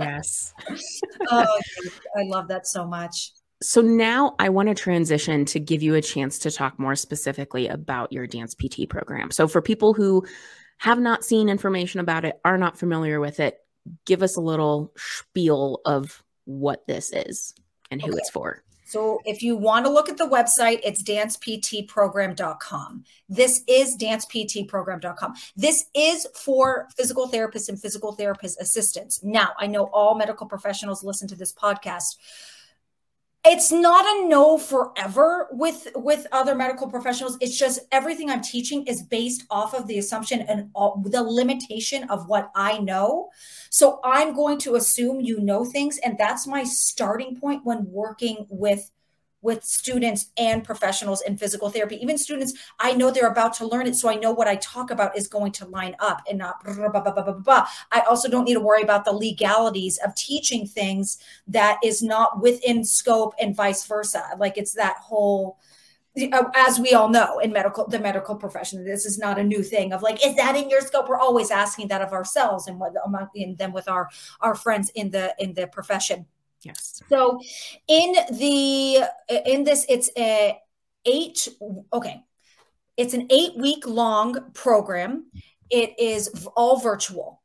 yes. 0.00 0.52
yes. 0.68 1.00
oh, 1.30 1.60
I 2.16 2.22
love 2.24 2.48
that 2.48 2.66
so 2.66 2.86
much. 2.86 3.32
So 3.64 3.80
now 3.80 4.34
I 4.38 4.50
want 4.50 4.68
to 4.68 4.74
transition 4.74 5.44
to 5.46 5.58
give 5.58 5.82
you 5.82 5.94
a 5.94 6.02
chance 6.02 6.38
to 6.40 6.50
talk 6.50 6.78
more 6.78 6.94
specifically 6.94 7.68
about 7.68 8.12
your 8.12 8.26
dance 8.26 8.54
PT 8.54 8.88
program. 8.88 9.30
So 9.30 9.48
for 9.48 9.62
people 9.62 9.94
who 9.94 10.26
have 10.78 11.00
not 11.00 11.24
seen 11.24 11.48
information 11.48 12.00
about 12.00 12.24
it, 12.24 12.38
are 12.44 12.58
not 12.58 12.78
familiar 12.78 13.20
with 13.20 13.40
it, 13.40 13.58
give 14.04 14.22
us 14.22 14.36
a 14.36 14.40
little 14.40 14.92
spiel 14.96 15.80
of 15.86 16.22
what 16.44 16.86
this 16.86 17.10
is 17.12 17.54
and 17.90 18.02
who 18.02 18.08
okay. 18.08 18.18
it's 18.18 18.30
for. 18.30 18.62
So 18.86 19.20
if 19.24 19.42
you 19.42 19.56
want 19.56 19.86
to 19.86 19.90
look 19.90 20.10
at 20.10 20.18
the 20.18 20.28
website, 20.28 20.80
it's 20.84 21.02
danceptprogram.com. 21.02 23.04
This 23.28 23.62
is 23.66 23.96
danceptprogram.com. 23.96 25.34
This 25.56 25.86
is 25.94 26.28
for 26.34 26.86
physical 26.96 27.28
therapists 27.28 27.70
and 27.70 27.80
physical 27.80 28.12
therapist 28.12 28.60
assistants. 28.60 29.24
Now, 29.24 29.52
I 29.58 29.68
know 29.68 29.84
all 29.84 30.16
medical 30.16 30.46
professionals 30.46 31.02
listen 31.02 31.26
to 31.28 31.34
this 31.34 31.52
podcast 31.52 32.16
it's 33.46 33.70
not 33.70 34.06
a 34.06 34.26
no 34.26 34.56
forever 34.56 35.48
with 35.52 35.88
with 35.94 36.26
other 36.32 36.54
medical 36.54 36.88
professionals. 36.88 37.36
It's 37.40 37.58
just 37.58 37.80
everything 37.92 38.30
i'm 38.30 38.40
teaching 38.40 38.86
is 38.86 39.02
based 39.02 39.44
off 39.50 39.74
of 39.74 39.86
the 39.86 39.98
assumption 39.98 40.40
and 40.42 40.70
all, 40.74 41.02
the 41.04 41.22
limitation 41.22 42.04
of 42.04 42.26
what 42.28 42.50
i 42.54 42.78
know. 42.78 43.28
So 43.70 44.00
i'm 44.02 44.34
going 44.34 44.58
to 44.60 44.76
assume 44.76 45.20
you 45.20 45.40
know 45.40 45.64
things 45.64 45.98
and 45.98 46.16
that's 46.18 46.46
my 46.46 46.64
starting 46.64 47.36
point 47.36 47.64
when 47.64 47.86
working 47.90 48.46
with 48.48 48.90
with 49.44 49.62
students 49.62 50.30
and 50.38 50.64
professionals 50.64 51.20
in 51.22 51.36
physical 51.36 51.68
therapy. 51.68 51.96
Even 52.02 52.16
students, 52.16 52.54
I 52.80 52.94
know 52.94 53.10
they're 53.10 53.28
about 53.28 53.52
to 53.54 53.66
learn 53.66 53.86
it, 53.86 53.94
so 53.94 54.08
I 54.08 54.16
know 54.16 54.32
what 54.32 54.48
I 54.48 54.56
talk 54.56 54.90
about 54.90 55.16
is 55.16 55.28
going 55.28 55.52
to 55.52 55.66
line 55.66 55.94
up 56.00 56.22
and 56.28 56.38
not. 56.38 56.64
Blah, 56.64 56.88
blah, 56.88 57.32
blah, 57.32 57.66
I 57.92 58.00
also 58.00 58.28
don't 58.28 58.44
need 58.44 58.54
to 58.54 58.60
worry 58.60 58.82
about 58.82 59.04
the 59.04 59.12
legalities 59.12 59.98
of 59.98 60.14
teaching 60.14 60.66
things 60.66 61.18
that 61.46 61.78
is 61.84 62.02
not 62.02 62.40
within 62.40 62.84
scope 62.84 63.34
and 63.38 63.54
vice 63.54 63.86
versa. 63.86 64.24
Like 64.38 64.56
it's 64.56 64.72
that 64.72 64.96
whole 64.96 65.58
uh, 66.16 66.44
as 66.54 66.78
we 66.78 66.92
all 66.92 67.08
know 67.08 67.40
in 67.40 67.52
medical 67.52 67.88
the 67.88 67.98
medical 67.98 68.36
profession 68.36 68.84
this 68.84 69.04
is 69.04 69.18
not 69.18 69.36
a 69.36 69.42
new 69.42 69.64
thing 69.64 69.92
of 69.92 70.00
like 70.00 70.24
is 70.24 70.36
that 70.36 70.54
in 70.54 70.70
your 70.70 70.80
scope 70.80 71.08
we're 71.08 71.18
always 71.18 71.50
asking 71.50 71.88
that 71.88 72.00
of 72.00 72.12
ourselves 72.12 72.68
and 72.68 72.78
what 72.78 72.92
among 73.04 73.28
and 73.34 73.58
then 73.58 73.72
with 73.72 73.88
our 73.88 74.08
our 74.40 74.54
friends 74.54 74.90
in 74.94 75.10
the 75.10 75.34
in 75.40 75.54
the 75.54 75.66
profession 75.66 76.24
Yes. 76.64 77.02
So 77.08 77.38
in 77.88 78.14
the 78.32 79.04
in 79.46 79.64
this 79.64 79.84
it's 79.88 80.10
a 80.16 80.58
eight 81.04 81.48
okay. 81.92 82.24
It's 82.96 83.14
an 83.14 83.26
8 83.28 83.56
week 83.56 83.86
long 83.86 84.52
program. 84.52 85.26
It 85.70 85.98
is 85.98 86.46
all 86.56 86.78
virtual. 86.78 87.42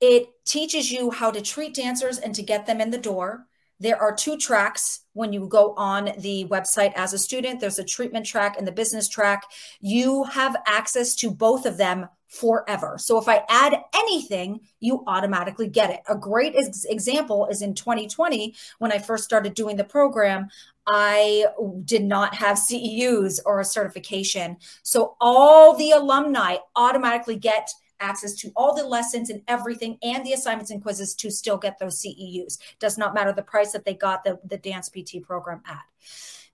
It 0.00 0.26
teaches 0.44 0.90
you 0.90 1.10
how 1.10 1.30
to 1.30 1.40
treat 1.40 1.74
dancers 1.74 2.18
and 2.18 2.34
to 2.34 2.42
get 2.42 2.66
them 2.66 2.80
in 2.80 2.90
the 2.90 2.98
door. 2.98 3.46
There 3.80 4.00
are 4.00 4.14
two 4.14 4.36
tracks 4.36 5.00
when 5.12 5.32
you 5.32 5.46
go 5.46 5.74
on 5.76 6.10
the 6.18 6.46
website 6.46 6.92
as 6.94 7.12
a 7.12 7.18
student. 7.18 7.60
There's 7.60 7.78
a 7.78 7.84
treatment 7.84 8.26
track 8.26 8.56
and 8.58 8.66
the 8.66 8.72
business 8.72 9.08
track. 9.08 9.44
You 9.80 10.24
have 10.24 10.56
access 10.66 11.14
to 11.16 11.30
both 11.30 11.66
of 11.66 11.76
them 11.76 12.08
forever. 12.34 12.96
So 12.98 13.18
if 13.18 13.28
I 13.28 13.44
add 13.48 13.76
anything, 13.94 14.60
you 14.80 15.04
automatically 15.06 15.68
get 15.68 15.90
it. 15.90 16.00
A 16.08 16.16
great 16.16 16.54
ex- 16.56 16.84
example 16.84 17.46
is 17.46 17.62
in 17.62 17.74
2020 17.74 18.54
when 18.78 18.90
I 18.90 18.98
first 18.98 19.24
started 19.24 19.54
doing 19.54 19.76
the 19.76 19.84
program, 19.84 20.48
I 20.86 21.46
did 21.84 22.02
not 22.02 22.34
have 22.34 22.58
CEUs 22.58 23.38
or 23.46 23.60
a 23.60 23.64
certification. 23.64 24.56
So 24.82 25.16
all 25.20 25.76
the 25.76 25.92
alumni 25.92 26.56
automatically 26.74 27.36
get 27.36 27.70
access 28.00 28.34
to 28.34 28.50
all 28.56 28.74
the 28.74 28.84
lessons 28.84 29.30
and 29.30 29.42
everything 29.46 29.96
and 30.02 30.26
the 30.26 30.32
assignments 30.32 30.72
and 30.72 30.82
quizzes 30.82 31.14
to 31.14 31.30
still 31.30 31.56
get 31.56 31.78
those 31.78 32.02
CEUs. 32.02 32.58
Does 32.80 32.98
not 32.98 33.14
matter 33.14 33.32
the 33.32 33.42
price 33.42 33.70
that 33.72 33.84
they 33.84 33.94
got 33.94 34.24
the, 34.24 34.40
the 34.44 34.58
dance 34.58 34.88
PT 34.88 35.22
program 35.22 35.62
at. 35.66 35.84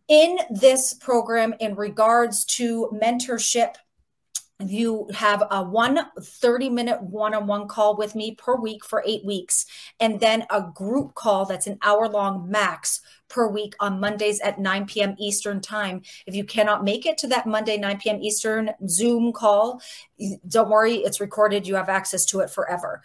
In 0.08 0.38
this 0.50 0.92
program, 0.94 1.54
in 1.58 1.74
regards 1.74 2.44
to 2.56 2.90
mentorship 2.92 3.76
Mm-hmm. 4.60 4.74
you 4.74 5.08
have 5.14 5.42
a 5.50 5.62
one 5.62 6.00
30 6.20 6.68
minute 6.68 7.02
one-on-one 7.02 7.66
call 7.68 7.96
with 7.96 8.14
me 8.14 8.34
per 8.34 8.56
week 8.56 8.84
for 8.84 9.02
eight 9.06 9.24
weeks 9.24 9.64
and 9.98 10.20
then 10.20 10.44
a 10.50 10.62
group 10.62 11.14
call 11.14 11.46
that's 11.46 11.66
an 11.66 11.78
hour 11.82 12.08
long 12.08 12.50
max 12.50 13.00
per 13.28 13.48
week 13.48 13.74
on 13.80 14.00
mondays 14.00 14.40
at 14.40 14.58
9 14.60 14.86
p.m 14.86 15.14
eastern 15.18 15.60
time. 15.60 16.02
If 16.26 16.34
you 16.34 16.44
cannot 16.44 16.84
make 16.84 17.06
it 17.06 17.16
to 17.18 17.26
that 17.28 17.46
monday 17.46 17.78
9 17.78 17.98
p.m 17.98 18.20
eastern 18.20 18.70
zoom 18.86 19.32
call 19.32 19.80
don't 20.46 20.68
worry 20.68 20.96
it's 20.96 21.20
recorded. 21.20 21.66
You 21.66 21.76
have 21.76 21.88
access 21.88 22.26
to 22.26 22.40
it 22.40 22.50
forever 22.50 23.02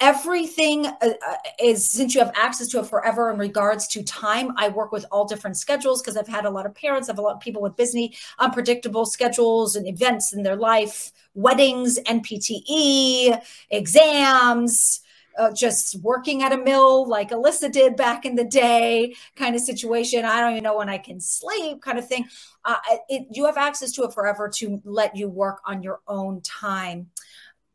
everything 0.00 0.86
uh, 0.86 0.94
uh, 1.02 1.36
is 1.62 1.88
since 1.88 2.14
you 2.14 2.20
have 2.20 2.32
access 2.34 2.68
to 2.68 2.80
it 2.80 2.86
forever 2.86 3.30
in 3.30 3.38
regards 3.38 3.86
to 3.86 4.02
time 4.02 4.50
i 4.56 4.68
work 4.68 4.92
with 4.92 5.04
all 5.12 5.24
different 5.26 5.56
schedules 5.56 6.00
because 6.00 6.16
i've 6.16 6.28
had 6.28 6.44
a 6.44 6.50
lot 6.50 6.66
of 6.66 6.74
parents 6.74 7.08
i 7.08 7.12
have 7.12 7.18
a 7.18 7.22
lot 7.22 7.34
of 7.34 7.40
people 7.40 7.60
with 7.62 7.76
busy 7.76 8.16
unpredictable 8.38 9.04
schedules 9.04 9.76
and 9.76 9.86
events 9.86 10.32
in 10.32 10.42
their 10.42 10.56
life 10.56 11.12
weddings 11.34 11.98
npte 12.06 13.42
exams 13.70 15.00
uh, 15.38 15.52
just 15.52 15.96
working 16.02 16.42
at 16.42 16.52
a 16.52 16.56
mill 16.56 17.06
like 17.06 17.30
alyssa 17.30 17.70
did 17.70 17.94
back 17.96 18.24
in 18.24 18.34
the 18.34 18.44
day 18.44 19.14
kind 19.36 19.54
of 19.54 19.62
situation. 19.62 20.24
I 20.24 20.40
don't 20.40 20.52
even 20.52 20.64
know 20.64 20.76
when 20.76 20.88
i 20.88 20.98
can 20.98 21.20
sleep 21.20 21.80
kind 21.80 21.98
of 21.98 22.06
thing. 22.06 22.26
Uh, 22.64 22.76
it, 23.08 23.28
you 23.30 23.46
have 23.46 23.56
access 23.56 23.92
to 23.92 24.02
it 24.02 24.12
forever 24.12 24.50
to 24.56 24.82
let 24.84 25.16
you 25.16 25.28
work 25.28 25.60
on 25.64 25.82
your 25.82 26.00
own 26.08 26.40
time 26.42 27.06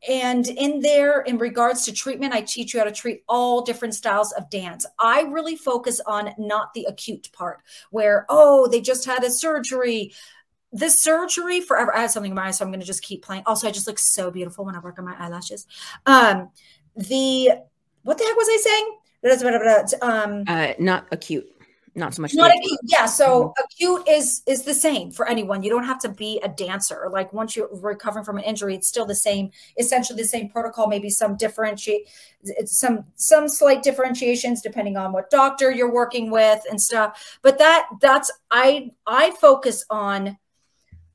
and 0.08 0.48
in 0.48 0.82
there, 0.82 1.22
in 1.22 1.38
regards 1.38 1.86
to 1.86 1.94
treatment, 1.94 2.34
I 2.34 2.42
teach 2.42 2.74
you 2.74 2.80
how 2.80 2.86
to 2.86 2.92
treat 2.92 3.24
all 3.28 3.62
different 3.62 3.96
styles 3.96 4.32
of 4.34 4.50
dance. 4.50 4.86
I 5.00 5.22
really 5.24 5.56
focus 5.56 6.00
on 6.06 6.32
not 6.38 6.74
the 6.74 6.86
acute 6.86 7.30
part 7.34 7.62
where, 7.92 8.26
oh, 8.30 8.68
they 8.68 8.82
just 8.82 9.06
had 9.06 9.24
a 9.24 9.32
surgery. 9.32 10.14
The 10.72 10.90
surgery 10.90 11.62
forever. 11.62 11.96
I 11.96 12.02
have 12.02 12.12
something 12.12 12.32
in 12.32 12.36
my 12.36 12.48
eye, 12.48 12.52
so 12.52 12.66
I'm 12.66 12.72
going 12.72 12.82
to 12.82 12.86
just 12.86 13.04
keep 13.04 13.24
playing. 13.24 13.44
Also, 13.46 13.68
I 13.68 13.72
just 13.72 13.88
look 13.88 14.00
so 14.00 14.30
beautiful 14.30 14.66
when 14.66 14.76
I 14.76 14.80
work 14.80 15.00
on 15.00 15.06
my 15.06 15.16
eyelashes. 15.18 15.68
Um, 16.06 16.50
the 16.96 17.52
what 18.04 18.18
the 18.18 18.24
heck 18.26 18.36
was 18.36 18.48
I 18.50 18.58
saying? 18.62 18.98
Um, 20.02 20.44
uh, 20.48 20.74
not 20.78 21.08
acute 21.12 21.48
not 21.96 22.14
so 22.14 22.22
much 22.22 22.36
not 22.36 22.52
acute 22.52 22.80
yeah 22.84 23.06
so 23.06 23.46
mm-hmm. 23.46 23.64
acute 23.64 24.08
is 24.08 24.42
is 24.46 24.64
the 24.64 24.74
same 24.74 25.12
for 25.12 25.28
anyone. 25.28 25.64
You 25.64 25.70
don't 25.70 25.86
have 25.86 26.00
to 26.00 26.10
be 26.10 26.40
a 26.44 26.50
dancer. 26.50 27.10
Like 27.12 27.32
once 27.34 27.56
you're 27.56 27.70
recovering 27.72 28.26
from 28.26 28.38
an 28.38 28.44
injury 28.44 28.76
it's 28.76 28.88
still 28.88 29.06
the 29.06 29.16
same 29.16 29.52
essentially 29.78 30.22
the 30.22 30.28
same 30.28 30.50
protocol 30.50 30.88
maybe 30.88 31.10
some 31.10 31.38
differentiate 31.38 32.08
some 32.66 33.06
some 33.16 33.48
slight 33.48 33.82
differentiations 33.82 34.62
depending 34.62 34.98
on 34.98 35.12
what 35.14 35.30
doctor 35.30 35.72
you're 35.72 35.94
working 35.94 36.30
with 36.30 36.62
and 36.70 36.82
stuff. 36.82 37.40
But 37.42 37.58
that 37.60 37.88
that's 38.02 38.32
i 38.52 38.92
i 39.08 39.32
focus 39.32 39.86
on 39.90 40.38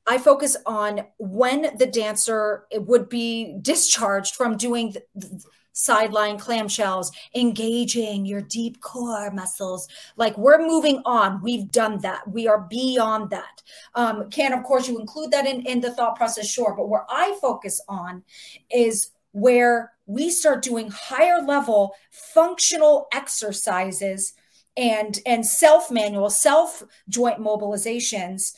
I 0.06 0.18
focus 0.18 0.56
on 0.66 1.02
when 1.18 1.76
the 1.76 1.86
dancer 1.86 2.64
would 2.74 3.08
be 3.08 3.58
discharged 3.60 4.34
from 4.34 4.56
doing 4.56 4.94
the, 5.14 5.44
sideline 5.80 6.38
clamshells, 6.38 7.10
engaging 7.34 8.26
your 8.26 8.42
deep 8.42 8.80
core 8.80 9.30
muscles. 9.30 9.88
Like 10.16 10.36
we're 10.36 10.64
moving 10.66 11.00
on. 11.04 11.42
We've 11.42 11.70
done 11.70 12.00
that. 12.00 12.28
We 12.30 12.46
are 12.46 12.66
beyond 12.68 13.30
that. 13.30 13.62
Um, 13.94 14.28
can, 14.30 14.52
of 14.52 14.62
course, 14.62 14.88
you 14.88 14.98
include 14.98 15.30
that 15.30 15.46
in, 15.46 15.62
in 15.62 15.80
the 15.80 15.92
thought 15.92 16.16
process? 16.16 16.46
Sure. 16.46 16.74
But 16.76 16.88
where 16.88 17.06
I 17.08 17.36
focus 17.40 17.80
on 17.88 18.22
is 18.70 19.10
where 19.32 19.92
we 20.06 20.28
start 20.28 20.62
doing 20.62 20.90
higher 20.90 21.40
level 21.40 21.94
functional 22.10 23.06
exercises 23.12 24.34
and 24.76 25.20
and 25.24 25.46
self 25.46 25.90
manual 25.90 26.30
self 26.30 26.82
joint 27.08 27.38
mobilizations 27.38 28.54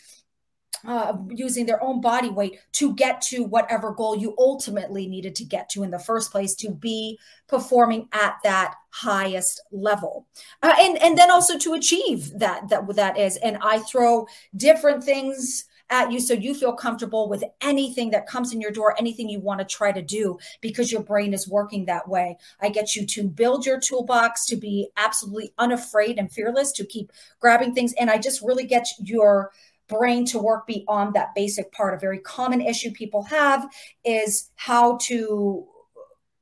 uh, 0.87 1.15
using 1.31 1.67
their 1.67 1.83
own 1.83 2.01
body 2.01 2.31
weight 2.31 2.59
to 2.73 2.95
get 2.95 3.21
to 3.21 3.45
whatever 3.45 3.93
goal 3.93 4.17
you 4.17 4.35
ultimately 4.39 5.07
needed 5.07 5.35
to 5.35 5.45
get 5.45 5.69
to 5.69 5.83
in 5.83 5.91
the 5.91 5.99
first 5.99 6.31
place 6.31 6.55
to 6.55 6.71
be 6.71 7.19
performing 7.49 8.09
at 8.13 8.37
that 8.45 8.75
highest 8.91 9.61
level 9.71 10.27
uh, 10.63 10.75
and 10.79 11.01
and 11.03 11.17
then 11.17 11.31
also 11.31 11.57
to 11.59 11.75
achieve 11.75 12.31
that 12.39 12.69
that 12.69 12.87
that 12.95 13.19
is 13.19 13.37
and 13.39 13.57
i 13.63 13.79
throw 13.79 14.27
different 14.57 15.03
things 15.03 15.65
at 15.93 16.11
you 16.11 16.19
so 16.19 16.33
you 16.33 16.55
feel 16.55 16.73
comfortable 16.73 17.29
with 17.29 17.45
anything 17.61 18.11
that 18.11 18.27
comes 18.27 18.53
in 18.53 18.61
your 18.61 18.71
door, 18.71 18.97
anything 18.99 19.29
you 19.29 19.39
want 19.39 19.61
to 19.61 19.67
try 19.67 19.93
to 19.93 20.03
do 20.03 20.39
because 20.63 20.91
your 20.91 21.03
brain 21.03 21.35
is 21.35 21.47
working 21.47 21.85
that 21.85 22.09
way. 22.09 22.37
I 22.61 22.71
get 22.71 22.97
you 22.97 23.07
to 23.07 23.29
build 23.29 23.67
your 23.67 23.79
toolbox 23.79 24.47
to 24.47 24.57
be 24.57 24.89
absolutely 24.97 25.53
unafraid 25.59 26.19
and 26.19 26.33
fearless 26.33 26.73
to 26.73 26.87
keep 26.87 27.13
grabbing 27.41 27.75
things. 27.75 27.93
And 28.01 28.11
I 28.11 28.17
just 28.17 28.41
really 28.41 28.65
get 28.65 28.89
your 28.99 29.53
brain 29.97 30.25
to 30.27 30.39
work 30.39 30.67
beyond 30.67 31.15
that 31.15 31.35
basic 31.35 31.71
part. 31.73 31.95
A 31.95 31.99
very 31.99 32.19
common 32.19 32.61
issue 32.61 32.91
people 32.91 33.23
have 33.25 33.69
is 34.05 34.51
how 34.57 34.99
to 35.03 35.67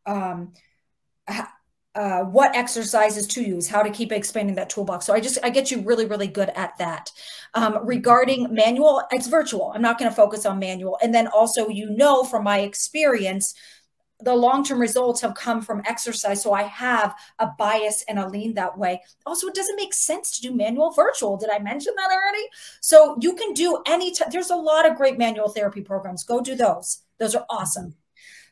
um, 0.06 0.52
uh, 1.94 2.22
what 2.22 2.54
exercises 2.54 3.26
to 3.26 3.42
use, 3.42 3.68
how 3.68 3.82
to 3.82 3.90
keep 3.90 4.12
expanding 4.12 4.54
that 4.54 4.70
toolbox. 4.70 5.04
So 5.04 5.12
I 5.12 5.20
just 5.20 5.38
I 5.42 5.50
get 5.50 5.70
you 5.70 5.80
really 5.80 6.06
really 6.06 6.28
good 6.28 6.50
at 6.50 6.78
that. 6.78 7.10
Um, 7.54 7.78
regarding 7.84 8.54
manual, 8.54 9.02
it's 9.10 9.26
virtual. 9.26 9.72
I'm 9.74 9.82
not 9.82 9.98
going 9.98 10.10
to 10.10 10.14
focus 10.14 10.46
on 10.46 10.58
manual. 10.58 10.98
And 11.02 11.12
then 11.12 11.26
also, 11.26 11.68
you 11.68 11.90
know, 11.90 12.22
from 12.22 12.44
my 12.44 12.60
experience, 12.60 13.54
the 14.22 14.34
long 14.34 14.64
term 14.64 14.80
results 14.80 15.20
have 15.20 15.34
come 15.34 15.62
from 15.62 15.82
exercise. 15.86 16.42
So 16.42 16.52
I 16.52 16.64
have 16.64 17.14
a 17.38 17.48
bias 17.58 18.04
and 18.08 18.18
a 18.18 18.28
lean 18.28 18.54
that 18.54 18.76
way. 18.76 19.02
Also, 19.26 19.46
it 19.46 19.54
doesn't 19.54 19.76
make 19.76 19.94
sense 19.94 20.36
to 20.36 20.42
do 20.42 20.54
manual 20.54 20.90
virtual. 20.92 21.36
Did 21.36 21.50
I 21.50 21.58
mention 21.58 21.94
that 21.96 22.10
already? 22.10 22.46
So 22.80 23.16
you 23.20 23.34
can 23.34 23.52
do 23.52 23.82
any. 23.86 24.14
There's 24.30 24.50
a 24.50 24.56
lot 24.56 24.88
of 24.88 24.96
great 24.96 25.18
manual 25.18 25.48
therapy 25.48 25.80
programs. 25.80 26.24
Go 26.24 26.40
do 26.40 26.54
those. 26.54 27.02
Those 27.18 27.34
are 27.34 27.46
awesome. 27.50 27.94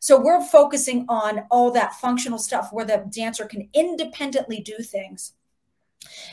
So 0.00 0.20
we're 0.20 0.44
focusing 0.44 1.06
on 1.08 1.44
all 1.50 1.70
that 1.72 1.94
functional 1.94 2.38
stuff 2.38 2.68
where 2.72 2.84
the 2.84 3.04
dancer 3.10 3.46
can 3.46 3.68
independently 3.74 4.60
do 4.60 4.76
things. 4.78 5.32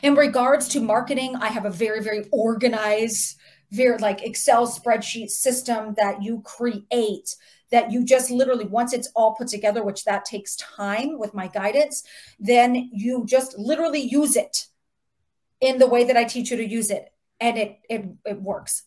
In 0.04 0.16
regards 0.16 0.68
to 0.70 0.80
marketing, 0.80 1.36
I 1.38 1.48
have 1.48 1.66
a 1.66 1.72
very, 1.72 2.02
very 2.02 2.26
organized, 2.32 3.38
very 3.72 3.98
like 3.98 4.24
Excel 4.24 4.68
spreadsheet 4.68 5.30
system 5.30 5.96
that 5.98 6.22
you 6.22 6.42
create 6.42 7.36
that 7.72 7.92
you 7.92 8.04
just 8.04 8.30
literally 8.32 8.66
once 8.66 8.94
it's 8.94 9.10
all 9.16 9.34
put 9.34 9.48
together 9.48 9.84
which 9.84 10.04
that 10.06 10.26
takes 10.26 10.56
time 10.58 11.18
with 11.18 11.34
my 11.34 11.48
guidance 11.48 12.04
then 12.40 12.90
you 12.94 13.26
just 13.26 13.58
literally 13.58 14.02
use 14.02 14.36
it 14.36 14.68
in 15.62 15.80
the 15.80 15.88
way 15.88 16.04
that 16.04 16.18
i 16.18 16.24
teach 16.24 16.52
you 16.52 16.58
to 16.58 16.68
use 16.68 16.90
it. 16.90 17.12
And 17.40 17.58
it 17.58 17.80
it, 17.90 18.06
it 18.26 18.42
works. 18.42 18.84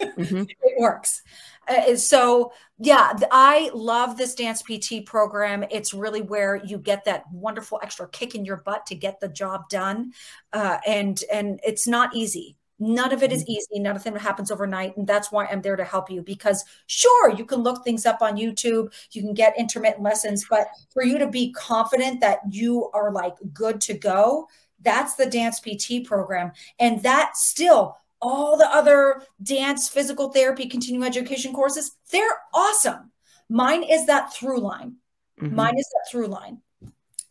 Mm-hmm. 0.00 0.42
it 0.48 0.74
works. 0.78 1.22
Uh, 1.66 1.96
so 1.96 2.52
yeah 2.78 3.14
i 3.30 3.70
love 3.72 4.18
this 4.18 4.34
dance 4.34 4.62
pt 4.62 5.06
program. 5.06 5.64
It's 5.70 5.94
really 5.94 6.20
where 6.20 6.56
you 6.56 6.78
get 6.78 7.04
that 7.06 7.24
wonderful 7.32 7.80
extra 7.82 8.08
kick 8.08 8.34
in 8.34 8.44
your 8.44 8.58
butt 8.58 8.86
to 8.86 8.94
get 8.94 9.20
the 9.20 9.28
job 9.28 9.68
done. 9.68 10.12
Uh, 10.52 10.78
and 10.86 11.22
and 11.32 11.60
it's 11.64 11.86
not 11.86 12.14
easy 12.14 12.56
none 12.78 13.12
of 13.12 13.22
it 13.22 13.32
is 13.32 13.42
mm-hmm. 13.42 13.52
easy 13.52 13.82
it 13.84 14.20
happens 14.20 14.50
overnight 14.50 14.96
and 14.96 15.06
that's 15.06 15.30
why 15.30 15.46
i'm 15.46 15.62
there 15.62 15.76
to 15.76 15.84
help 15.84 16.10
you 16.10 16.22
because 16.22 16.64
sure 16.86 17.30
you 17.30 17.44
can 17.44 17.60
look 17.60 17.84
things 17.84 18.04
up 18.06 18.20
on 18.20 18.36
youtube 18.36 18.92
you 19.12 19.22
can 19.22 19.34
get 19.34 19.58
intermittent 19.58 20.02
lessons 20.02 20.44
but 20.48 20.68
for 20.92 21.04
you 21.04 21.18
to 21.18 21.28
be 21.28 21.52
confident 21.52 22.20
that 22.20 22.40
you 22.50 22.90
are 22.92 23.12
like 23.12 23.34
good 23.52 23.80
to 23.80 23.94
go 23.94 24.48
that's 24.82 25.14
the 25.14 25.26
dance 25.26 25.60
pt 25.60 26.04
program 26.04 26.50
and 26.78 27.02
that 27.02 27.36
still 27.36 27.96
all 28.24 28.56
the 28.56 28.74
other 28.74 29.22
dance, 29.42 29.88
physical 29.88 30.30
therapy, 30.30 30.66
continuing 30.66 31.06
education 31.06 31.52
courses, 31.52 31.96
they're 32.10 32.38
awesome. 32.54 33.12
Mine 33.50 33.82
is 33.82 34.06
that 34.06 34.32
through 34.32 34.60
line. 34.60 34.96
Mm-hmm. 35.40 35.54
Mine 35.54 35.78
is 35.78 35.86
that 35.92 36.10
through 36.10 36.28
line 36.28 36.62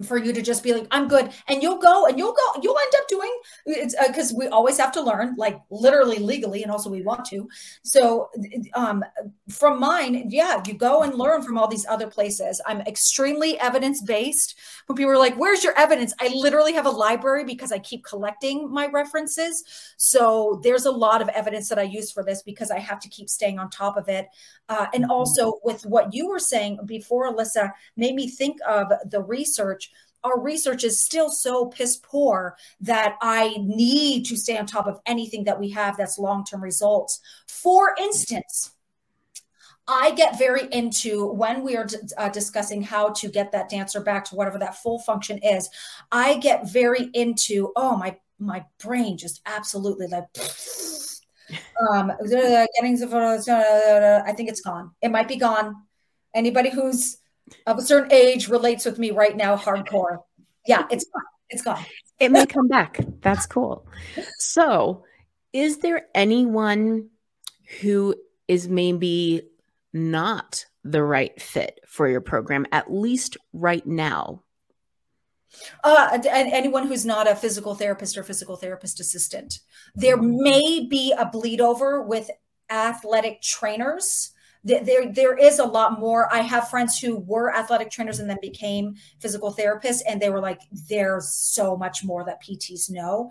for 0.04 0.18
you 0.18 0.34
to 0.34 0.42
just 0.42 0.64
be 0.64 0.74
like 0.74 0.88
i'm 0.92 1.08
good. 1.08 1.32
And 1.48 1.62
you'll 1.62 1.78
go 1.78 2.06
and 2.06 2.18
you'll 2.18 2.34
go 2.34 2.62
you'll 2.62 2.78
end 2.78 2.94
up 2.98 3.08
doing 3.08 3.40
it's 3.66 3.96
because 4.08 4.32
uh, 4.34 4.36
we 4.38 4.48
always 4.48 4.78
have 4.78 4.92
to 4.94 5.02
learn 5.02 5.36
like 5.38 5.60
literally 5.70 6.18
legally 6.18 6.64
and 6.64 6.72
also 6.72 6.90
we 6.90 7.02
want 7.02 7.26
to. 7.26 7.48
So 7.84 8.30
um 8.76 9.04
from 9.50 9.80
mine 9.80 10.28
yeah 10.30 10.62
you 10.66 10.74
go 10.74 11.04
and 11.04 11.14
learn 11.16 11.42
from 11.44 11.58
all 11.58 11.68
these 11.68 11.86
other 11.88 12.08
places. 12.08 12.62
I'm 12.66 12.82
extremely 12.82 13.60
evidence 13.60 14.02
based 14.02 14.56
when 14.88 14.96
people 14.96 15.12
are 15.12 15.18
like 15.18 15.36
where's 15.36 15.64
your 15.64 15.78
evidence? 15.78 16.14
I 16.20 16.28
literally 16.30 16.74
have 16.74 16.86
a 16.86 16.92
library 16.92 17.44
because 17.44 17.72
i 17.72 17.80
keep 17.80 18.04
collecting 18.04 18.72
my 18.72 18.88
references. 18.88 19.64
So 19.98 20.60
there's 20.64 20.86
a 20.86 20.92
lot 20.92 21.22
of 21.22 21.30
evidence 21.30 21.70
that 21.70 21.80
i 21.80 21.84
use 21.84 22.12
for 22.12 22.24
this 22.24 22.42
because 22.44 22.72
i 22.72 22.80
have 22.80 23.00
to 23.02 23.10
keep 23.10 23.30
staying 23.30 23.60
on 23.60 23.70
top 23.70 23.98
of 23.98 24.10
it. 24.10 24.28
Uh, 24.70 24.88
and 24.94 25.04
mm-hmm. 25.04 25.12
also 25.12 25.60
with 25.64 25.86
what 25.86 26.14
you 26.14 26.28
were 26.28 26.40
saying 26.40 26.80
before 26.86 27.32
alyssa 27.32 27.72
made 27.98 28.16
me 28.16 28.28
think 28.30 28.58
of 28.68 28.88
the 29.06 29.22
research 29.22 29.92
our 30.24 30.40
research 30.40 30.84
is 30.84 31.04
still 31.04 31.30
so 31.30 31.66
piss 31.66 31.98
poor 31.98 32.56
that 32.82 33.18
I 33.22 33.56
need 33.60 34.26
to 34.26 34.38
stay 34.38 34.58
on 34.58 34.66
top 34.66 34.88
of 34.88 35.00
anything 35.06 35.44
that 35.46 35.60
we 35.60 35.70
have 35.72 35.98
that's 35.98 36.18
long 36.18 36.46
term 36.46 36.62
results. 36.64 37.20
For 37.48 37.96
instance, 38.00 38.72
I 39.88 40.12
get 40.12 40.40
very 40.40 40.68
into 40.72 41.28
when 41.28 41.62
we 41.64 41.76
are 41.76 41.88
uh, 42.18 42.30
discussing 42.30 42.82
how 42.82 43.10
to 43.10 43.28
get 43.28 43.52
that 43.52 43.70
dancer 43.70 44.00
back 44.00 44.24
to 44.26 44.36
whatever 44.36 44.58
that 44.60 44.78
full 44.78 45.00
function 45.00 45.40
is. 45.40 45.70
I 46.12 46.38
get 46.38 46.72
very 46.72 47.10
into 47.14 47.74
oh 47.76 47.98
my 47.98 48.18
my 48.40 48.66
brain 48.82 49.18
just 49.18 49.42
absolutely 49.46 50.08
like 50.08 50.26
um 51.92 52.12
getting 52.30 52.98
I 53.04 54.34
think 54.36 54.50
it's 54.50 54.62
gone. 54.62 54.92
It 55.02 55.12
might 55.12 55.28
be 55.28 55.36
gone. 55.36 55.76
Anybody 56.34 56.70
who's 56.70 57.18
of 57.66 57.78
a 57.78 57.82
certain 57.82 58.12
age 58.12 58.50
relates 58.50 58.86
with 58.86 59.00
me 59.00 59.12
right 59.12 59.36
now 59.36 59.56
hardcore. 59.56 60.20
Yeah, 60.66 60.86
it's 60.90 61.06
gone. 61.06 61.24
It's 61.50 61.62
gone. 61.62 61.86
It 62.20 62.32
may 62.32 62.46
come 62.46 62.68
back. 62.68 63.00
That's 63.22 63.46
cool. 63.46 63.86
So, 64.40 65.04
is 65.52 65.80
there 65.80 66.08
anyone 66.16 67.10
who 67.82 68.16
is 68.48 68.68
maybe 68.68 69.44
not 69.94 70.66
the 70.84 71.04
right 71.04 71.40
fit 71.42 71.80
for 71.88 72.08
your 72.08 72.22
program, 72.22 72.66
at 72.72 72.92
least 72.92 73.38
right 73.52 73.86
now? 73.86 74.44
Uh, 75.84 76.18
anyone 76.26 76.88
who's 76.88 77.06
not 77.06 77.30
a 77.30 77.36
physical 77.36 77.76
therapist 77.76 78.18
or 78.18 78.24
physical 78.24 78.56
therapist 78.56 79.00
assistant. 79.00 79.60
There 79.96 80.18
may 80.18 80.88
be 80.90 81.14
a 81.18 81.26
bleed 81.26 81.62
over 81.62 82.02
with 82.02 82.30
athletic 82.70 83.42
trainers 83.42 84.32
there 84.64 85.12
there 85.12 85.38
is 85.38 85.60
a 85.60 85.66
lot 85.66 86.00
more 86.00 86.34
i 86.34 86.40
have 86.40 86.70
friends 86.70 86.98
who 86.98 87.18
were 87.18 87.54
athletic 87.54 87.92
trainers 87.92 88.20
and 88.20 88.30
then 88.30 88.38
became 88.42 88.96
physical 89.20 89.54
therapists 89.54 90.02
and 90.08 90.22
they 90.22 90.30
were 90.30 90.40
like 90.40 90.62
there's 90.90 91.30
so 91.30 91.76
much 91.76 92.04
more 92.04 92.24
that 92.24 92.42
pts 92.42 92.90
know 92.90 93.30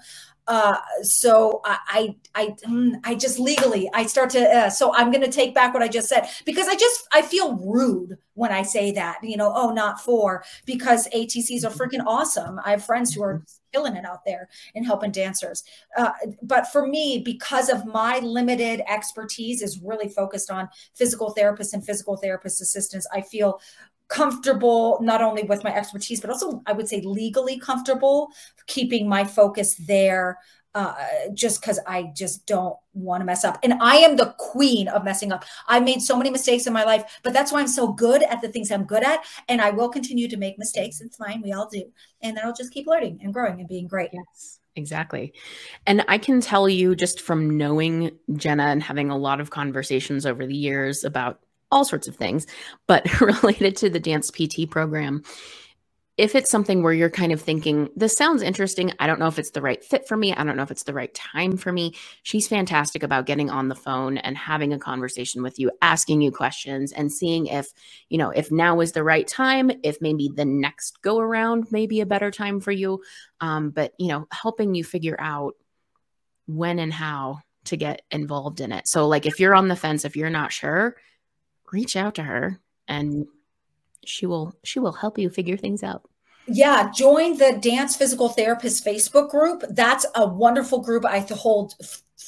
uh, 0.49 0.77
so 1.03 1.61
I, 1.65 1.79
I, 1.89 2.17
I, 2.35 2.47
mm, 2.67 2.95
I 3.05 3.15
just 3.15 3.39
legally, 3.39 3.89
I 3.95 4.07
start 4.07 4.31
to, 4.31 4.41
uh, 4.41 4.71
so 4.71 4.93
I'm 4.95 5.13
going 5.13 5.23
to 5.23 5.31
take 5.31 5.55
back 5.55 5.73
what 5.73 5.85
I 5.85 5.89
just 5.89 6.09
said 6.09 6.29
because 6.45 6.67
I 6.67 6.75
just, 6.75 7.07
I 7.13 7.23
feel 7.23 7.57
rude 7.59 8.19
when 8.35 8.51
I 8.51 8.63
say 8.63 8.91
that, 8.93 9.19
you 9.23 9.37
know, 9.37 9.53
oh, 9.55 9.71
not 9.71 10.01
for, 10.01 10.45
because 10.67 11.09
ATCs 11.11 11.65
are 11.65 11.71
freaking 11.71 12.05
awesome. 12.05 12.59
I 12.65 12.73
have 12.73 12.85
friends 12.85 13.15
who 13.15 13.23
are 13.23 13.45
killing 13.73 13.97
it 13.97 14.05
out 14.05 14.25
there 14.25 14.49
and 14.75 14.87
helping 14.87 15.11
dancers. 15.11 15.65
Uh, 15.97 16.11
but 16.43 16.67
for 16.69 16.87
me, 16.87 17.23
because 17.25 17.69
of 17.69 17.87
my 17.87 18.19
limited 18.21 18.83
expertise 18.89 19.63
is 19.63 19.81
really 19.83 20.09
focused 20.09 20.51
on 20.51 20.69
physical 20.95 21.35
therapists 21.37 21.73
and 21.73 21.85
physical 21.85 22.17
therapist 22.17 22.61
assistants, 22.61 23.07
I 23.13 23.23
feel 23.23 23.61
comfortable 24.09 24.99
not 25.01 25.23
only 25.23 25.43
with 25.45 25.65
my 25.65 25.75
expertise 25.75 26.21
but 26.21 26.29
also 26.29 26.61
i 26.67 26.73
would 26.73 26.87
say 26.87 27.01
legally 27.01 27.59
comfortable 27.59 28.29
keeping 28.67 29.09
my 29.09 29.25
focus 29.25 29.75
there 29.87 30.39
uh, 30.75 30.95
just 31.35 31.61
because 31.61 31.79
I 31.87 32.13
just 32.15 32.47
don't 32.47 32.77
want 32.95 33.21
to 33.21 33.25
mess 33.25 33.45
up. 33.45 33.59
And 33.63 33.75
I 33.75 33.97
am 33.97 34.17
the 34.17 34.35
queen 34.39 34.89
of 34.89 35.05
messing 35.05 35.33
up. 35.33 35.45
I've 35.69 35.85
made 35.85 36.01
so 36.01 36.17
many 36.17 36.31
mistakes 36.31 36.67
in 36.67 36.73
my 36.73 36.85
life, 36.85 37.21
but 37.23 37.33
that's 37.33 37.53
why 37.53 37.61
I'm 37.61 37.69
so 37.69 37.93
good 37.93 38.23
at 38.23 38.41
the 38.41 38.49
things 38.49 38.71
I'm 38.71 38.85
good 38.85 39.05
at. 39.05 39.25
And 39.49 39.61
I 39.61 39.71
will 39.71 39.89
continue 39.89 40.29
to 40.29 40.37
make 40.37 40.59
mistakes. 40.59 41.01
It's 41.01 41.17
fine. 41.17 41.43
We 41.43 41.53
all 41.53 41.69
do. 41.69 41.85
And 42.23 42.37
then 42.37 42.45
I'll 42.45 42.55
just 42.55 42.73
keep 42.73 42.87
learning 42.87 43.21
and 43.23 43.33
growing 43.33 43.61
and 43.61 43.69
being 43.69 43.87
great. 43.87 44.11
Yes. 44.13 44.61
Exactly. 44.75 45.35
And 45.87 46.03
I 46.09 46.17
can 46.17 46.41
tell 46.41 46.69
you 46.69 46.97
just 46.97 47.21
from 47.21 47.59
knowing 47.59 48.13
Jenna 48.35 48.65
and 48.65 48.83
having 48.83 49.11
a 49.11 49.19
lot 49.19 49.41
of 49.41 49.51
conversations 49.51 50.25
over 50.25 50.47
the 50.47 50.57
years 50.57 51.05
about 51.05 51.41
all 51.71 51.85
sorts 51.85 52.09
of 52.09 52.17
things. 52.17 52.47
But 52.87 53.21
related 53.43 53.77
to 53.79 53.91
the 53.91 54.01
dance 54.01 54.31
PT 54.31 54.71
program, 54.71 55.25
if 56.23 56.37
it's 56.37 56.53
something 56.53 56.85
where 56.85 56.93
you're 56.93 57.11
kind 57.11 57.33
of 57.33 57.41
thinking, 57.41 57.91
this 57.97 58.17
sounds 58.17 58.43
interesting, 58.43 58.93
I 59.01 59.09
don't 59.09 59.19
know 59.19 59.27
if 59.27 59.41
it's 59.41 59.51
the 59.51 59.61
right 59.61 59.83
fit 59.83 60.07
for 60.07 60.17
me, 60.17 60.33
I 60.33 60.45
don't 60.45 60.57
know 60.57 60.63
if 60.63 60.71
it's 60.71 60.85
the 60.85 60.95
right 60.95 61.13
time 61.13 61.57
for 61.57 61.73
me, 61.73 61.97
she's 62.23 62.47
fantastic 62.47 63.03
about 63.03 63.27
getting 63.27 63.51
on 63.51 63.67
the 63.67 63.75
phone 63.75 64.19
and 64.19 64.39
having 64.39 64.73
a 64.73 64.79
conversation 64.79 65.43
with 65.43 65.59
you, 65.59 65.73
asking 65.83 66.21
you 66.21 66.31
questions 66.31 66.93
and 66.93 67.11
seeing 67.11 67.47
if, 67.47 67.73
you 68.09 68.19
know, 68.19 68.31
if 68.31 68.53
now 68.53 68.79
is 68.79 68.93
the 68.93 69.03
right 69.03 69.27
time, 69.27 69.73
if 69.83 70.01
maybe 70.01 70.31
the 70.33 70.45
next 70.45 71.03
go 71.03 71.19
around 71.19 71.73
may 71.73 71.89
be 71.89 72.01
a 72.01 72.07
better 72.07 72.31
time 72.31 72.61
for 72.61 72.71
you. 72.71 73.03
Um, 73.41 73.71
but, 73.71 73.93
you 73.99 74.07
know, 74.07 74.29
helping 74.31 74.77
you 74.77 74.85
figure 74.85 75.17
out 75.19 75.55
when 76.47 76.79
and 76.79 76.93
how 76.93 77.41
to 77.65 77.77
get 77.77 78.03
involved 78.13 78.61
in 78.61 78.71
it. 78.71 78.87
So, 78.87 79.09
like, 79.09 79.27
if 79.27 79.41
you're 79.41 79.57
on 79.57 79.67
the 79.67 79.75
fence, 79.75 80.05
if 80.05 80.15
you're 80.15 80.31
not 80.31 80.53
sure, 80.53 80.95
reach 81.73 81.97
out 81.97 82.15
to 82.15 82.23
her 82.23 82.61
and 82.87 83.27
she 84.05 84.27
will 84.27 84.55
she 84.63 84.79
will 84.79 84.93
help 84.93 85.19
you 85.19 85.29
figure 85.29 85.57
things 85.57 85.83
out 85.83 86.09
yeah 86.47 86.91
join 86.95 87.37
the 87.39 87.59
dance 87.61 87.97
physical 87.97 88.29
therapist 88.29 88.85
facebook 88.85 89.31
group. 89.31 89.63
That's 89.71 90.07
a 90.15 90.27
wonderful 90.27 90.81
group. 90.81 91.05
I 91.05 91.21
hold 91.31 91.75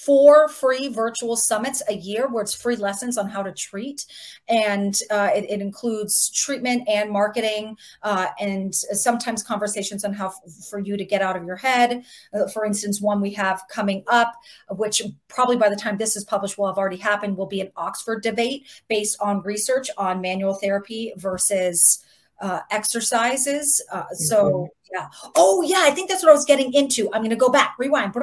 four 0.05 0.49
free 0.49 0.89
virtual 0.89 1.37
summits 1.37 1.83
a 1.89 1.95
year 1.95 2.29
where 2.29 2.43
it's 2.43 2.55
free 2.55 2.77
lessons 2.77 3.17
on 3.17 3.29
how 3.29 3.43
to 3.43 3.53
treat. 3.53 4.05
And 4.49 4.99
uh, 5.11 5.31
it, 5.35 5.45
it, 5.49 5.61
includes 5.61 6.31
treatment 6.31 6.87
and 6.89 7.11
marketing 7.11 7.77
uh, 8.03 8.27
and 8.41 8.75
sometimes 8.75 9.43
conversations 9.43 10.05
on 10.05 10.13
how 10.13 10.29
f- 10.29 10.35
for 10.69 10.79
you 10.79 10.97
to 10.97 11.05
get 11.05 11.23
out 11.23 11.37
of 11.37 11.45
your 11.45 11.57
head. 11.57 12.05
Uh, 12.35 12.49
for 12.49 12.67
instance 12.67 13.01
one 13.01 13.21
we 13.21 13.31
have 13.33 13.63
coming 13.71 14.05
up 14.09 14.35
which 14.71 15.03
probably 15.29 15.57
by 15.57 15.69
the 15.69 15.77
time 15.77 15.97
this 15.97 16.17
is 16.17 16.25
published 16.25 16.59
will 16.59 16.67
have 16.67 16.79
already 16.79 16.97
happened 16.97 17.37
will 17.37 17.47
be 17.47 17.61
an 17.61 17.71
oxford 17.77 18.23
debate 18.23 18.67
based 18.89 19.17
on 19.21 19.41
research 19.43 19.89
on 19.97 20.21
manual 20.21 20.55
therapy 20.55 21.13
versus 21.17 22.05
uh, 22.45 22.61
exercises. 22.71 23.83
Uh, 23.91 24.03
mm-hmm. 24.03 24.15
So 24.17 24.69
yeah. 24.93 25.09
Oh 25.35 25.63
yeah, 25.63 25.81
I 25.81 25.91
think 25.91 26.09
that's 26.09 26.23
what 26.23 26.29
I 26.29 26.35
was 26.35 26.45
getting 26.45 26.73
into. 26.75 27.09
I'm 27.13 27.23
going 27.23 27.31
to 27.31 27.37
go 27.37 27.49
back, 27.49 27.75
rewind. 27.79 28.15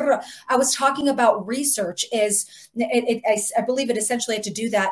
I 0.47 0.55
was 0.55 0.73
talking 0.73 1.09
about 1.09 1.45
research. 1.45 2.05
Is 2.13 2.45
it, 2.75 3.03
it, 3.07 3.23
I, 3.27 3.59
I, 3.59 3.65
believe 3.65 3.89
it 3.89 3.97
essentially 3.97 4.37
had 4.37 4.43
to 4.43 4.53
do 4.53 4.69
that, 4.69 4.91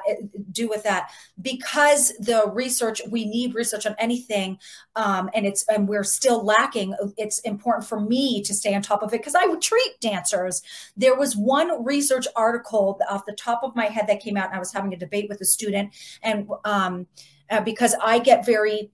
do 0.52 0.68
with 0.68 0.84
that 0.84 1.12
because 1.42 2.12
the 2.20 2.52
research 2.52 3.02
we 3.10 3.24
need 3.24 3.54
research 3.54 3.86
on 3.86 3.96
anything, 4.00 4.58
um, 4.96 5.30
and 5.36 5.46
it's 5.46 5.64
and 5.70 5.88
we're 5.88 6.04
still 6.04 6.44
lacking. 6.44 6.96
It's 7.18 7.40
important 7.40 7.88
for 7.88 8.00
me 8.00 8.42
to 8.44 8.54
stay 8.54 8.74
on 8.74 8.82
top 8.82 9.04
of 9.04 9.14
it 9.14 9.22
because 9.22 9.36
I 9.36 9.46
would 9.46 9.62
treat 9.62 10.02
dancers. 10.02 10.64
There 10.98 11.16
was 11.16 11.38
one 11.38 11.86
research 11.86 12.26
article 12.36 13.00
off 13.10 13.26
the 13.26 13.34
top 13.34 13.62
of 13.64 13.76
my 13.76 13.86
head 13.86 14.08
that 14.08 14.22
came 14.22 14.38
out, 14.38 14.48
and 14.48 14.56
I 14.56 14.60
was 14.60 14.74
having 14.74 14.94
a 14.94 14.98
debate 14.98 15.30
with 15.30 15.40
a 15.40 15.46
student, 15.46 15.94
and 16.24 16.50
um, 16.66 17.06
uh, 17.50 17.62
because 17.62 17.96
I 18.02 18.20
get 18.20 18.46
very 18.46 18.92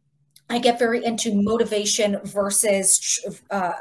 I 0.50 0.60
get 0.60 0.78
very 0.78 1.04
into 1.04 1.32
motivation 1.34 2.20
versus 2.24 3.20
uh, 3.50 3.74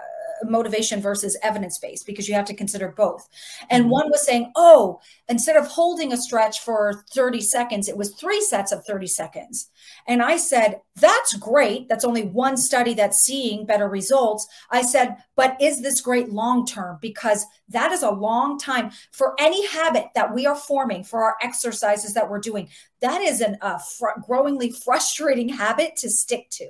motivation 0.50 1.00
versus 1.00 1.36
evidence 1.42 1.78
based 1.78 2.06
because 2.06 2.28
you 2.28 2.34
have 2.34 2.44
to 2.46 2.54
consider 2.54 2.88
both. 2.88 3.28
And 3.70 3.84
mm-hmm. 3.84 3.90
one 3.90 4.10
was 4.10 4.24
saying, 4.24 4.52
oh, 4.56 5.00
instead 5.28 5.56
of 5.56 5.66
holding 5.66 6.12
a 6.12 6.16
stretch 6.16 6.60
for 6.60 7.04
30 7.12 7.40
seconds, 7.40 7.88
it 7.88 7.96
was 7.96 8.14
three 8.14 8.40
sets 8.40 8.72
of 8.72 8.84
30 8.84 9.06
seconds. 9.06 9.70
And 10.06 10.22
I 10.22 10.36
said, 10.36 10.80
that's 10.96 11.34
great. 11.36 11.88
That's 11.88 12.04
only 12.04 12.24
one 12.24 12.56
study 12.56 12.94
that's 12.94 13.22
seeing 13.22 13.66
better 13.66 13.88
results. 13.88 14.46
I 14.70 14.82
said, 14.82 15.16
but 15.36 15.56
is 15.60 15.82
this 15.82 16.00
great 16.00 16.30
long 16.30 16.66
term? 16.66 16.98
Because 17.00 17.44
that 17.68 17.92
is 17.92 18.02
a 18.02 18.10
long 18.10 18.58
time 18.58 18.90
for 19.12 19.34
any 19.38 19.66
habit 19.66 20.06
that 20.14 20.34
we 20.34 20.46
are 20.46 20.56
forming 20.56 21.04
for 21.04 21.24
our 21.24 21.36
exercises 21.42 22.14
that 22.14 22.28
we're 22.28 22.40
doing. 22.40 22.68
That 23.00 23.20
is 23.20 23.40
an, 23.40 23.56
a 23.60 23.78
fr- 23.78 24.20
growingly 24.24 24.70
frustrating 24.70 25.48
habit 25.64 25.96
to 25.96 26.10
stick 26.10 26.50
to. 26.50 26.68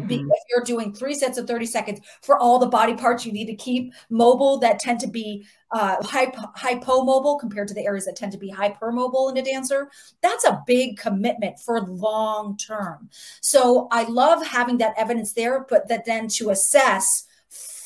Mm-hmm. 0.00 0.30
If 0.30 0.42
you're 0.50 0.64
doing 0.64 0.92
three 0.92 1.14
sets 1.14 1.38
of 1.38 1.46
30 1.46 1.66
seconds 1.66 2.00
for 2.22 2.38
all 2.38 2.58
the 2.58 2.66
body 2.66 2.94
parts 2.94 3.26
you 3.26 3.32
need 3.32 3.46
to 3.46 3.54
keep 3.54 3.92
mobile 4.10 4.58
that 4.58 4.78
tend 4.78 5.00
to 5.00 5.06
be 5.06 5.46
uh, 5.70 5.96
hypo, 6.02 6.40
hypomobile 6.56 7.40
compared 7.40 7.66
to 7.68 7.74
the 7.74 7.84
areas 7.84 8.04
that 8.04 8.16
tend 8.16 8.32
to 8.32 8.38
be 8.38 8.52
hypermobile 8.52 9.30
in 9.30 9.38
a 9.38 9.42
dancer, 9.42 9.90
that's 10.20 10.44
a 10.44 10.62
big 10.66 10.98
commitment 10.98 11.58
for 11.58 11.80
long 11.80 12.56
term. 12.58 13.08
So 13.40 13.88
I 13.90 14.04
love 14.04 14.46
having 14.46 14.78
that 14.78 14.94
evidence 14.98 15.32
there, 15.32 15.66
but 15.68 15.88
that 15.88 16.04
then 16.04 16.28
to 16.28 16.50
assess 16.50 17.26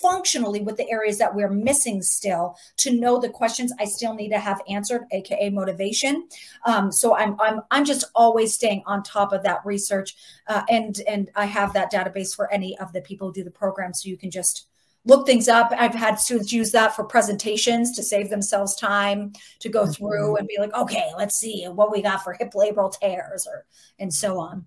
functionally 0.01 0.60
with 0.60 0.77
the 0.77 0.90
areas 0.90 1.18
that 1.18 1.35
we're 1.35 1.51
missing 1.51 2.02
still 2.02 2.56
to 2.78 2.90
know 2.90 3.18
the 3.18 3.28
questions 3.28 3.73
I 3.78 3.85
still 3.85 4.14
need 4.14 4.31
to 4.31 4.39
have 4.39 4.60
answered, 4.68 5.05
aka 5.12 5.51
motivation. 5.51 6.28
Um, 6.66 6.93
so 6.93 7.16
I'm 7.16 7.40
I'm 7.40 7.60
I'm 7.70 7.85
just 7.85 8.05
always 8.14 8.55
staying 8.55 8.82
on 8.86 9.02
top 9.02 9.32
of 9.32 9.43
that 9.44 9.64
research, 9.64 10.16
uh, 10.47 10.62
and 10.68 11.01
and 11.09 11.31
I 11.35 11.47
have 11.47 11.73
that 11.74 11.93
database 11.93 12.35
for 12.35 12.52
any 12.52 12.78
of 12.78 12.93
the 12.93 13.01
people 13.01 13.28
who 13.28 13.35
do 13.35 13.44
the 13.44 13.51
program, 13.51 13.94
so 13.94 14.09
you 14.09 14.16
can 14.16 14.31
just 14.31 14.66
look 15.06 15.24
things 15.24 15.48
up. 15.48 15.73
I've 15.77 15.94
had 15.94 16.18
students 16.18 16.52
use 16.52 16.73
that 16.73 16.94
for 16.94 17.05
presentations 17.05 17.94
to 17.97 18.02
save 18.02 18.28
themselves 18.28 18.74
time 18.74 19.32
to 19.60 19.68
go 19.68 19.86
through 19.86 20.32
mm-hmm. 20.32 20.36
and 20.39 20.48
be 20.48 20.56
like, 20.59 20.74
okay, 20.74 21.10
let's 21.16 21.36
see 21.36 21.64
what 21.64 21.93
we 21.93 22.02
got 22.02 22.23
for 22.23 22.35
hip 22.35 22.52
labral 22.55 22.93
tears 22.93 23.47
or 23.47 23.64
and 23.98 24.12
so 24.12 24.39
on. 24.40 24.66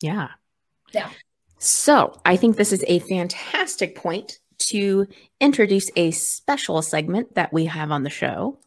Yeah. 0.00 0.28
Yeah. 0.92 1.10
So 1.58 2.18
I 2.24 2.36
think 2.36 2.56
this 2.56 2.72
is 2.72 2.84
a 2.86 3.00
fantastic 3.00 3.94
point 3.94 4.38
to 4.60 5.06
introduce 5.40 5.90
a 5.96 6.10
special 6.10 6.82
segment 6.82 7.34
that 7.34 7.52
we 7.52 7.66
have 7.66 7.90
on 7.90 8.02
the 8.02 8.10
show. 8.10 8.58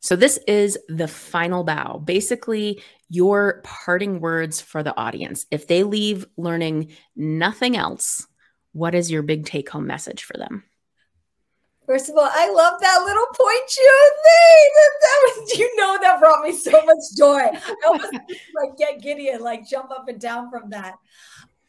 So, 0.00 0.16
this 0.16 0.38
is 0.46 0.78
the 0.86 1.08
final 1.08 1.64
bow. 1.64 1.96
Basically, 1.96 2.82
your 3.08 3.62
parting 3.64 4.20
words 4.20 4.60
for 4.60 4.82
the 4.82 4.94
audience. 4.98 5.46
If 5.50 5.66
they 5.66 5.82
leave 5.82 6.26
learning 6.36 6.92
nothing 7.16 7.74
else, 7.74 8.26
what 8.72 8.94
is 8.94 9.10
your 9.10 9.22
big 9.22 9.46
take 9.46 9.70
home 9.70 9.86
message 9.86 10.24
for 10.24 10.36
them? 10.36 10.64
First 11.86 12.10
of 12.10 12.16
all, 12.16 12.28
I 12.30 12.50
love 12.50 12.80
that 12.80 13.02
little 13.04 13.26
point 13.34 13.76
you 13.78 14.12
thing. 14.24 14.70
That, 16.14 16.20
brought 16.20 16.42
me 16.42 16.52
so 16.52 16.70
much 16.84 17.16
joy. 17.16 17.40
I 17.40 17.74
almost 17.86 18.12
like 18.12 18.76
get 18.78 19.02
giddy 19.02 19.30
and 19.30 19.42
like 19.42 19.68
jump 19.68 19.90
up 19.90 20.08
and 20.08 20.20
down 20.20 20.50
from 20.50 20.70
that. 20.70 20.94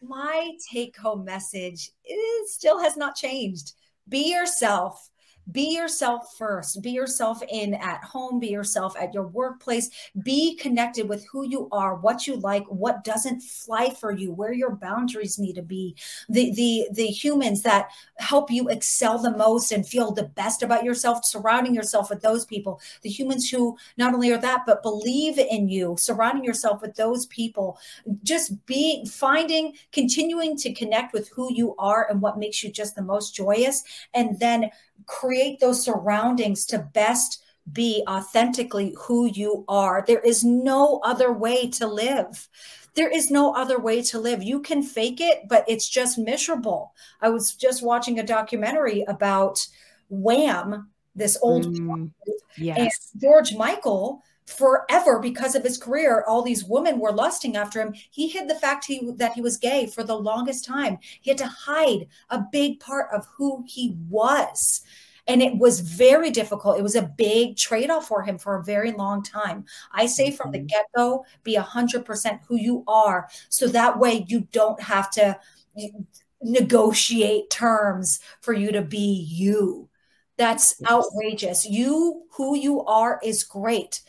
My 0.02 0.52
take 0.72 0.98
home 0.98 1.26
message 1.26 1.92
is 2.06 2.54
still 2.54 2.80
has 2.80 2.96
not 2.96 3.16
changed. 3.16 3.74
Be 4.08 4.32
yourself 4.32 5.10
be 5.52 5.76
yourself 5.76 6.36
first. 6.38 6.82
Be 6.82 6.92
yourself 6.92 7.42
in 7.50 7.76
at 7.76 8.04
home. 8.04 8.40
Be 8.40 8.48
yourself 8.48 8.96
at 9.00 9.14
your 9.14 9.28
workplace. 9.28 9.90
Be 10.24 10.56
connected 10.56 11.08
with 11.08 11.26
who 11.32 11.48
you 11.48 11.68
are 11.72 11.96
what 11.96 12.26
you 12.26 12.36
like 12.38 12.66
what 12.68 13.04
doesn't 13.04 13.42
fly 13.42 13.90
for 13.90 14.12
you 14.12 14.32
where 14.32 14.54
your 14.54 14.76
boundaries 14.76 15.38
need 15.38 15.54
to 15.54 15.62
be. 15.62 15.96
The 16.30 16.52
the 16.54 16.88
the 16.92 17.08
humans 17.08 17.62
that 17.62 17.90
help 18.18 18.50
you 18.50 18.70
excel 18.70 19.20
the 19.20 19.36
most 19.36 19.72
and 19.72 19.88
feel 19.88 20.12
the 20.12 20.24
best 20.24 20.64
about 20.64 20.84
yourself 20.84 21.24
surrounding 21.26 21.76
yourself 21.76 22.10
with 22.10 22.22
those 22.22 22.46
people. 22.46 22.82
The 23.02 23.10
humans 23.10 23.50
who 23.50 23.78
not 23.98 24.14
only 24.14 24.32
are 24.32 24.38
that 24.38 24.64
but 24.66 24.82
believe 24.82 25.38
in 25.38 25.70
you 25.70 25.96
surrounding 25.98 26.44
yourself 26.44 26.82
with 26.82 26.96
those 26.96 27.28
people. 27.28 27.78
Just 28.24 28.66
being 28.66 29.06
finding 29.06 29.74
continuing 29.92 30.58
to 30.58 30.74
connect 30.74 31.14
with 31.14 31.30
who 31.30 31.54
you 31.54 31.76
are 31.78 32.08
and 32.10 32.22
what 32.22 32.40
makes 32.40 32.64
you 32.64 32.72
just 32.72 32.96
the 32.96 33.02
most 33.02 33.36
joyous. 33.36 33.84
And 34.14 34.40
then 34.40 34.72
create 35.06 35.60
those 35.60 35.84
surroundings 35.84 36.66
to 36.68 36.80
best 36.94 37.44
be 37.72 38.04
authentically 38.08 38.96
who 38.98 39.26
you 39.26 39.66
are. 39.68 40.04
There 40.06 40.20
is 40.20 40.44
no 40.44 41.00
other 41.04 41.34
way 41.34 41.70
to 41.72 41.88
live. 41.88 42.48
There 42.94 43.10
is 43.10 43.32
no 43.32 43.54
other 43.54 43.80
way 43.80 44.02
to 44.04 44.20
live. 44.20 44.44
You 44.44 44.62
can 44.62 44.84
fake 44.84 45.20
it, 45.20 45.48
but 45.50 45.66
it's 45.68 45.90
just 45.90 46.18
miserable. 46.18 46.94
I 47.22 47.30
was 47.30 47.56
just 47.56 47.84
watching 47.84 48.20
a 48.20 48.24
documentary 48.24 49.04
about 49.08 49.66
Wham, 50.10 50.92
this 51.16 51.38
old 51.42 51.66
mm, 51.66 52.12
yes. 52.58 52.78
and 53.14 53.22
George 53.22 53.54
Michael 53.56 54.22
forever 54.46 55.20
because 55.20 55.56
of 55.56 55.64
his 55.64 55.78
career 55.78 56.24
all 56.28 56.42
these 56.42 56.64
women 56.64 57.00
were 57.00 57.12
lusting 57.12 57.56
after 57.56 57.82
him. 57.82 57.94
He 58.12 58.30
hid 58.30 58.48
the 58.48 58.56
fact 58.56 58.86
he, 58.86 59.12
that 59.18 59.34
he 59.34 59.42
was 59.42 59.58
gay 59.58 59.88
for 59.88 60.04
the 60.04 60.18
longest 60.18 60.66
time. 60.66 61.00
He 61.22 61.30
had 61.30 61.38
to 61.40 61.48
hide 61.48 62.08
a 62.30 62.44
big 62.52 62.80
part 62.80 63.10
of 63.14 63.28
who 63.38 63.64
he 63.68 63.96
was. 64.10 64.82
And 65.28 65.42
it 65.42 65.58
was 65.58 65.80
very 65.80 66.30
difficult. 66.30 66.78
It 66.78 66.84
was 66.84 66.96
a 66.96 67.12
big 67.18 67.58
trade-off 67.58 68.08
for 68.08 68.22
him 68.22 68.38
for 68.38 68.56
a 68.56 68.64
very 68.64 68.92
long 68.92 69.24
time. 69.24 69.66
I 69.92 70.06
say 70.06 70.30
from 70.30 70.52
the 70.52 70.60
mm-hmm. 70.60 70.68
get-go 70.68 71.26
be 71.44 71.58
100% 71.58 72.40
who 72.48 72.56
you 72.58 72.84
are. 72.88 73.28
So 73.50 73.68
that 73.70 73.98
way 73.98 74.26
you 74.28 74.42
don't 74.52 74.80
have 74.80 75.10
to 75.12 75.40
negotiate 76.44 77.50
terms 77.50 78.20
for 78.42 78.54
you 78.54 78.72
to 78.72 78.84
be 78.84 79.28
you 79.28 79.90
that's 80.38 80.82
outrageous. 80.90 81.66
You, 81.66 82.24
who 82.32 82.58
you 82.58 82.84
are, 82.86 83.20
is 83.24 83.44
great. 83.44 84.02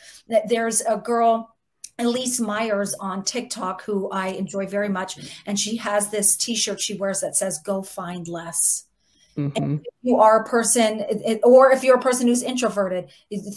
There's 0.48 0.80
a 0.80 0.96
girl, 0.96 1.54
Elyse 1.98 2.40
Myers 2.40 2.94
on 2.94 3.24
TikTok, 3.24 3.82
who 3.82 4.10
I 4.10 4.28
enjoy 4.28 4.66
very 4.66 4.88
much. 4.88 5.18
And 5.46 5.58
she 5.58 5.76
has 5.76 6.10
this 6.10 6.36
t 6.36 6.54
shirt 6.54 6.80
she 6.80 6.94
wears 6.94 7.20
that 7.20 7.36
says, 7.36 7.60
Go 7.64 7.82
find 7.82 8.26
less. 8.28 8.84
Mm-hmm. 9.36 9.74
if 9.84 9.92
you 10.00 10.16
are 10.16 10.40
a 10.40 10.44
person, 10.44 11.04
or 11.44 11.70
if 11.70 11.84
you're 11.84 11.98
a 11.98 12.00
person 12.00 12.26
who's 12.26 12.42
introverted, 12.42 13.10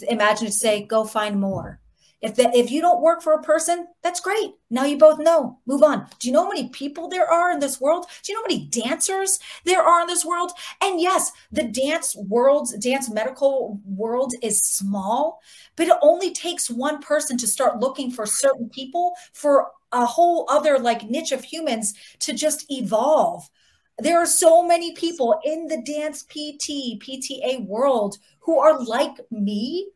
imagine 0.09 0.47
to 0.47 0.51
say, 0.51 0.83
go 0.83 1.05
find 1.05 1.39
more. 1.39 1.79
If 2.21 2.35
that 2.35 2.53
if 2.53 2.69
you 2.69 2.81
don't 2.81 3.01
work 3.01 3.21
for 3.21 3.33
a 3.33 3.41
person, 3.41 3.87
that's 4.01 4.19
great. 4.19 4.51
Now 4.69 4.83
you 4.83 4.97
both 4.97 5.19
know. 5.19 5.59
Move 5.65 5.83
on. 5.83 6.07
Do 6.19 6.27
you 6.27 6.33
know 6.33 6.43
how 6.43 6.49
many 6.49 6.67
people 6.69 7.07
there 7.07 7.29
are 7.31 7.51
in 7.51 7.59
this 7.59 7.79
world? 7.79 8.07
Do 8.23 8.31
you 8.31 8.37
know 8.37 8.43
how 8.43 8.55
many 8.55 8.67
dancers 8.67 9.39
there 9.63 9.81
are 9.81 10.01
in 10.01 10.07
this 10.07 10.25
world? 10.25 10.51
And 10.81 10.99
yes, 10.99 11.31
the 11.51 11.63
dance 11.63 12.15
world, 12.17 12.69
dance 12.81 13.09
medical 13.09 13.79
world 13.85 14.33
is 14.41 14.59
small, 14.59 15.41
but 15.77 15.87
it 15.87 15.97
only 16.01 16.33
takes 16.33 16.69
one 16.69 16.99
person 17.01 17.37
to 17.37 17.47
start 17.47 17.79
looking 17.79 18.11
for 18.11 18.25
certain 18.25 18.69
people 18.69 19.13
for 19.31 19.67
a 19.91 20.05
whole 20.05 20.45
other 20.49 20.77
like 20.77 21.09
niche 21.09 21.31
of 21.31 21.43
humans 21.43 21.93
to 22.19 22.33
just 22.33 22.65
evolve. 22.69 23.49
There 23.97 24.17
are 24.17 24.25
so 24.25 24.65
many 24.65 24.93
people 24.93 25.39
in 25.43 25.67
the 25.67 25.81
dance 25.81 26.23
PT, 26.23 26.99
PTA 26.99 27.65
world 27.65 28.17
who 28.39 28.59
are 28.59 28.81
like 28.81 29.19
me 29.31 29.89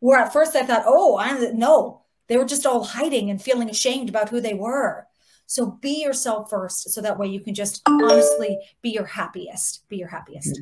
where 0.00 0.18
at 0.18 0.32
first 0.32 0.56
I 0.56 0.64
thought, 0.64 0.84
oh, 0.86 1.16
I 1.16 1.50
no, 1.52 2.02
they 2.26 2.36
were 2.36 2.44
just 2.44 2.66
all 2.66 2.84
hiding 2.84 3.30
and 3.30 3.40
feeling 3.40 3.70
ashamed 3.70 4.08
about 4.08 4.28
who 4.28 4.40
they 4.40 4.54
were. 4.54 5.06
So 5.46 5.66
be 5.66 6.02
yourself 6.02 6.50
first, 6.50 6.90
so 6.90 7.00
that 7.00 7.18
way 7.18 7.26
you 7.28 7.40
can 7.40 7.54
just 7.54 7.82
honestly 7.86 8.58
be 8.82 8.90
your 8.90 9.06
happiest. 9.06 9.88
Be 9.88 9.96
your 9.96 10.08
happiest. 10.08 10.60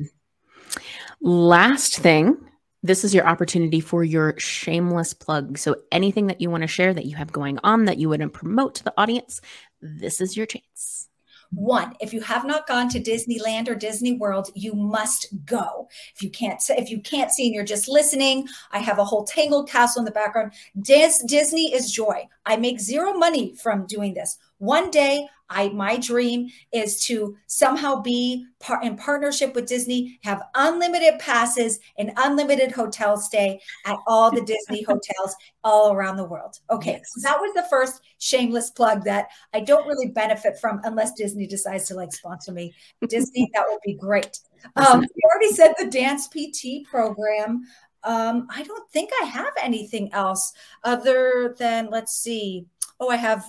Last 1.21 1.97
thing, 1.97 2.37
this 2.81 3.03
is 3.03 3.13
your 3.13 3.27
opportunity 3.27 3.81
for 3.81 4.03
your 4.03 4.37
shameless 4.39 5.13
plug. 5.13 5.57
So 5.57 5.75
anything 5.91 6.27
that 6.27 6.41
you 6.41 6.49
want 6.49 6.63
to 6.63 6.67
share 6.67 6.93
that 6.93 7.05
you 7.05 7.17
have 7.17 7.31
going 7.31 7.59
on 7.63 7.85
that 7.85 7.97
you 7.97 8.09
want 8.09 8.21
to 8.21 8.29
promote 8.29 8.75
to 8.75 8.83
the 8.83 8.93
audience, 8.97 9.41
this 9.81 10.21
is 10.21 10.37
your 10.37 10.45
chance. 10.45 11.08
One, 11.51 11.95
if 11.99 12.13
you 12.13 12.21
have 12.21 12.45
not 12.45 12.67
gone 12.67 12.89
to 12.89 13.01
Disneyland 13.01 13.67
or 13.67 13.75
Disney 13.75 14.13
World, 14.13 14.49
you 14.53 14.73
must 14.73 15.27
go. 15.45 15.87
If 16.13 16.21
you 16.21 16.29
can't, 16.29 16.61
if 16.69 16.91
you 16.91 17.01
can't 17.01 17.31
see 17.31 17.47
and 17.47 17.55
you're 17.55 17.63
just 17.63 17.87
listening, 17.87 18.47
I 18.71 18.79
have 18.79 18.99
a 18.99 19.03
whole 19.03 19.23
Tangled 19.23 19.67
Castle 19.67 20.01
in 20.01 20.05
the 20.05 20.11
background. 20.11 20.53
Dis- 20.79 21.23
Disney 21.27 21.73
is 21.73 21.91
joy. 21.91 22.27
I 22.45 22.57
make 22.57 22.79
zero 22.79 23.13
money 23.13 23.55
from 23.55 23.87
doing 23.87 24.13
this. 24.13 24.37
One 24.59 24.91
day 24.91 25.27
I 25.49 25.69
my 25.69 25.97
dream 25.97 26.49
is 26.71 27.03
to 27.05 27.35
somehow 27.47 28.01
be 28.01 28.45
par- 28.59 28.81
in 28.83 28.95
partnership 28.95 29.55
with 29.55 29.67
Disney, 29.67 30.19
have 30.23 30.41
unlimited 30.55 31.19
passes 31.19 31.79
and 31.97 32.11
unlimited 32.17 32.71
hotel 32.71 33.17
stay 33.17 33.59
at 33.85 33.97
all 34.07 34.31
the 34.31 34.41
Disney 34.41 34.83
hotels 34.87 35.35
all 35.63 35.93
around 35.93 36.17
the 36.17 36.25
world. 36.25 36.59
Okay, 36.69 36.93
yes. 36.93 37.11
so 37.15 37.21
that 37.21 37.39
was 37.39 37.53
the 37.53 37.67
first 37.69 38.01
shameless 38.19 38.69
plug 38.69 39.03
that 39.05 39.27
I 39.53 39.61
don't 39.61 39.87
really 39.87 40.09
benefit 40.09 40.59
from 40.59 40.81
unless 40.83 41.13
Disney 41.13 41.47
decides 41.47 41.87
to 41.87 41.95
like 41.95 42.13
sponsor 42.13 42.51
me. 42.51 42.73
Disney, 43.07 43.49
that 43.53 43.65
would 43.69 43.79
be 43.85 43.93
great. 43.93 44.39
Um, 44.75 45.01
you 45.01 45.29
already 45.31 45.53
said 45.53 45.73
the 45.77 45.89
dance 45.89 46.27
PT 46.27 46.85
program. 46.89 47.63
Um, 48.03 48.47
I 48.49 48.63
don't 48.63 48.89
think 48.91 49.09
I 49.21 49.25
have 49.25 49.53
anything 49.61 50.11
else 50.13 50.53
other 50.83 51.55
than 51.59 51.89
let's 51.89 52.15
see. 52.15 52.65
Oh, 52.99 53.09
I 53.09 53.15
have 53.15 53.45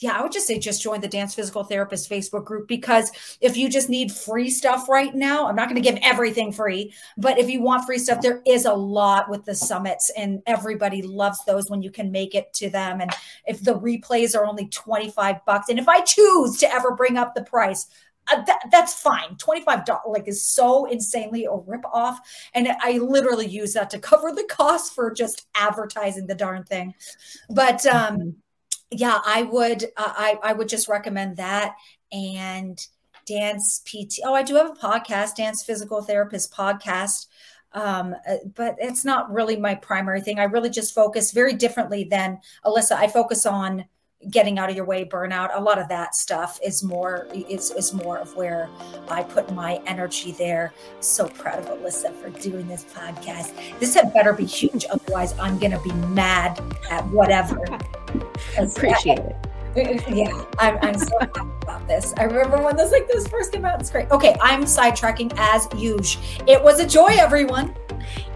yeah, 0.00 0.18
I 0.18 0.22
would 0.22 0.32
just 0.32 0.46
say 0.46 0.58
just 0.58 0.82
join 0.82 1.02
the 1.02 1.08
Dance 1.08 1.34
Physical 1.34 1.62
Therapist 1.62 2.10
Facebook 2.10 2.46
group 2.46 2.66
because 2.66 3.12
if 3.42 3.54
you 3.56 3.68
just 3.68 3.90
need 3.90 4.10
free 4.10 4.48
stuff 4.48 4.88
right 4.88 5.14
now, 5.14 5.46
I'm 5.46 5.54
not 5.54 5.68
going 5.68 5.80
to 5.80 5.88
give 5.88 6.00
everything 6.02 6.52
free, 6.52 6.94
but 7.18 7.38
if 7.38 7.50
you 7.50 7.60
want 7.60 7.84
free 7.84 7.98
stuff, 7.98 8.22
there 8.22 8.42
is 8.46 8.64
a 8.64 8.72
lot 8.72 9.28
with 9.28 9.44
the 9.44 9.54
summits 9.54 10.10
and 10.16 10.42
everybody 10.46 11.02
loves 11.02 11.44
those 11.44 11.68
when 11.68 11.82
you 11.82 11.90
can 11.90 12.10
make 12.10 12.34
it 12.34 12.50
to 12.54 12.70
them. 12.70 13.02
And 13.02 13.10
if 13.46 13.62
the 13.62 13.78
replays 13.78 14.34
are 14.34 14.46
only 14.46 14.68
25 14.68 15.44
bucks, 15.44 15.68
and 15.68 15.78
if 15.78 15.88
I 15.88 16.00
choose 16.00 16.56
to 16.58 16.72
ever 16.72 16.92
bring 16.92 17.18
up 17.18 17.34
the 17.34 17.44
price, 17.44 17.86
uh, 18.32 18.42
that, 18.44 18.60
that's 18.70 18.94
fine. 18.94 19.34
$25 19.36 20.00
like 20.06 20.28
is 20.28 20.42
so 20.42 20.86
insanely 20.86 21.44
a 21.44 21.54
rip 21.54 21.84
off. 21.84 22.20
And 22.54 22.68
I 22.80 22.98
literally 22.98 23.46
use 23.46 23.74
that 23.74 23.90
to 23.90 23.98
cover 23.98 24.32
the 24.32 24.48
cost 24.48 24.94
for 24.94 25.12
just 25.12 25.46
advertising 25.54 26.26
the 26.26 26.34
darn 26.34 26.64
thing. 26.64 26.94
But 27.50 27.84
um, 27.84 28.16
mm-hmm 28.16 28.30
yeah, 28.90 29.18
I 29.24 29.42
would 29.44 29.84
uh, 29.96 30.12
I 30.16 30.38
I 30.42 30.52
would 30.52 30.68
just 30.68 30.88
recommend 30.88 31.36
that 31.36 31.76
and 32.12 32.78
dance 33.26 33.80
PT. 33.86 34.20
Oh, 34.24 34.34
I 34.34 34.42
do 34.42 34.56
have 34.56 34.70
a 34.70 34.74
podcast, 34.74 35.36
Dance 35.36 35.62
Physical 35.62 36.02
Therapist 36.02 36.52
podcast. 36.52 37.26
Um, 37.72 38.16
uh, 38.28 38.36
but 38.56 38.74
it's 38.78 39.04
not 39.04 39.32
really 39.32 39.56
my 39.56 39.76
primary 39.76 40.20
thing. 40.20 40.40
I 40.40 40.44
really 40.44 40.70
just 40.70 40.92
focus 40.92 41.30
very 41.30 41.52
differently 41.52 42.02
than 42.02 42.40
Alyssa. 42.64 42.92
I 42.92 43.06
focus 43.06 43.46
on 43.46 43.84
getting 44.28 44.58
out 44.58 44.68
of 44.68 44.76
your 44.76 44.84
way 44.84 45.02
burnout 45.02 45.48
a 45.54 45.60
lot 45.60 45.78
of 45.78 45.88
that 45.88 46.14
stuff 46.14 46.60
is 46.62 46.82
more 46.82 47.26
is, 47.32 47.70
is 47.70 47.94
more 47.94 48.18
of 48.18 48.36
where 48.36 48.68
i 49.08 49.22
put 49.22 49.50
my 49.54 49.80
energy 49.86 50.32
there 50.32 50.74
so 51.00 51.26
proud 51.26 51.58
of 51.58 51.64
alyssa 51.78 52.14
for 52.16 52.28
doing 52.38 52.68
this 52.68 52.84
podcast 52.84 53.54
this 53.80 53.94
had 53.94 54.12
better 54.12 54.34
be 54.34 54.44
huge 54.44 54.84
otherwise 54.90 55.32
i'm 55.38 55.58
gonna 55.58 55.80
be 55.82 55.92
mad 55.92 56.60
at 56.90 57.02
whatever 57.06 57.64
appreciate 58.58 59.18
it 59.18 59.36
yeah, 59.76 60.44
I'm, 60.58 60.78
I'm 60.82 60.98
so 60.98 61.16
happy 61.20 61.40
about 61.62 61.86
this. 61.86 62.12
I 62.16 62.24
remember 62.24 62.60
when 62.60 62.76
this 62.76 62.90
like 62.90 63.06
this 63.06 63.28
first 63.28 63.52
came 63.52 63.64
out. 63.64 63.80
It's 63.80 63.90
great. 63.90 64.10
Okay, 64.10 64.36
I'm 64.40 64.64
sidetracking 64.64 65.32
as 65.36 65.68
usual. 65.80 66.22
It 66.48 66.60
was 66.60 66.80
a 66.80 66.86
joy, 66.86 67.10
everyone. 67.12 67.76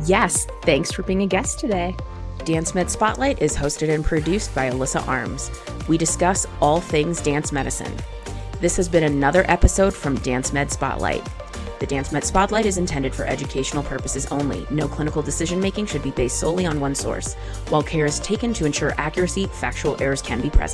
Yes, 0.04 0.46
thanks 0.62 0.92
for 0.92 1.02
being 1.02 1.22
a 1.22 1.26
guest 1.26 1.58
today. 1.58 1.96
Dance 2.44 2.74
Med 2.74 2.88
Spotlight 2.88 3.42
is 3.42 3.56
hosted 3.56 3.92
and 3.92 4.04
produced 4.04 4.54
by 4.54 4.70
Alyssa 4.70 5.06
Arms. 5.08 5.50
We 5.88 5.98
discuss 5.98 6.46
all 6.60 6.80
things 6.80 7.20
dance 7.20 7.50
medicine. 7.50 7.92
This 8.60 8.76
has 8.76 8.88
been 8.88 9.04
another 9.04 9.44
episode 9.48 9.92
from 9.92 10.16
Dance 10.18 10.52
Med 10.52 10.70
Spotlight. 10.70 11.26
The 11.80 11.86
Dance 11.86 12.12
Med 12.12 12.24
Spotlight 12.24 12.66
is 12.66 12.78
intended 12.78 13.14
for 13.14 13.26
educational 13.26 13.82
purposes 13.82 14.26
only. 14.30 14.66
No 14.70 14.88
clinical 14.88 15.22
decision 15.22 15.60
making 15.60 15.86
should 15.86 16.02
be 16.02 16.12
based 16.12 16.38
solely 16.38 16.66
on 16.66 16.80
one 16.80 16.94
source. 16.94 17.34
While 17.68 17.82
care 17.82 18.06
is 18.06 18.20
taken 18.20 18.54
to 18.54 18.64
ensure 18.64 18.94
accuracy, 18.96 19.46
factual 19.46 20.00
errors 20.00 20.22
can 20.22 20.40
be 20.40 20.50
present. 20.50 20.72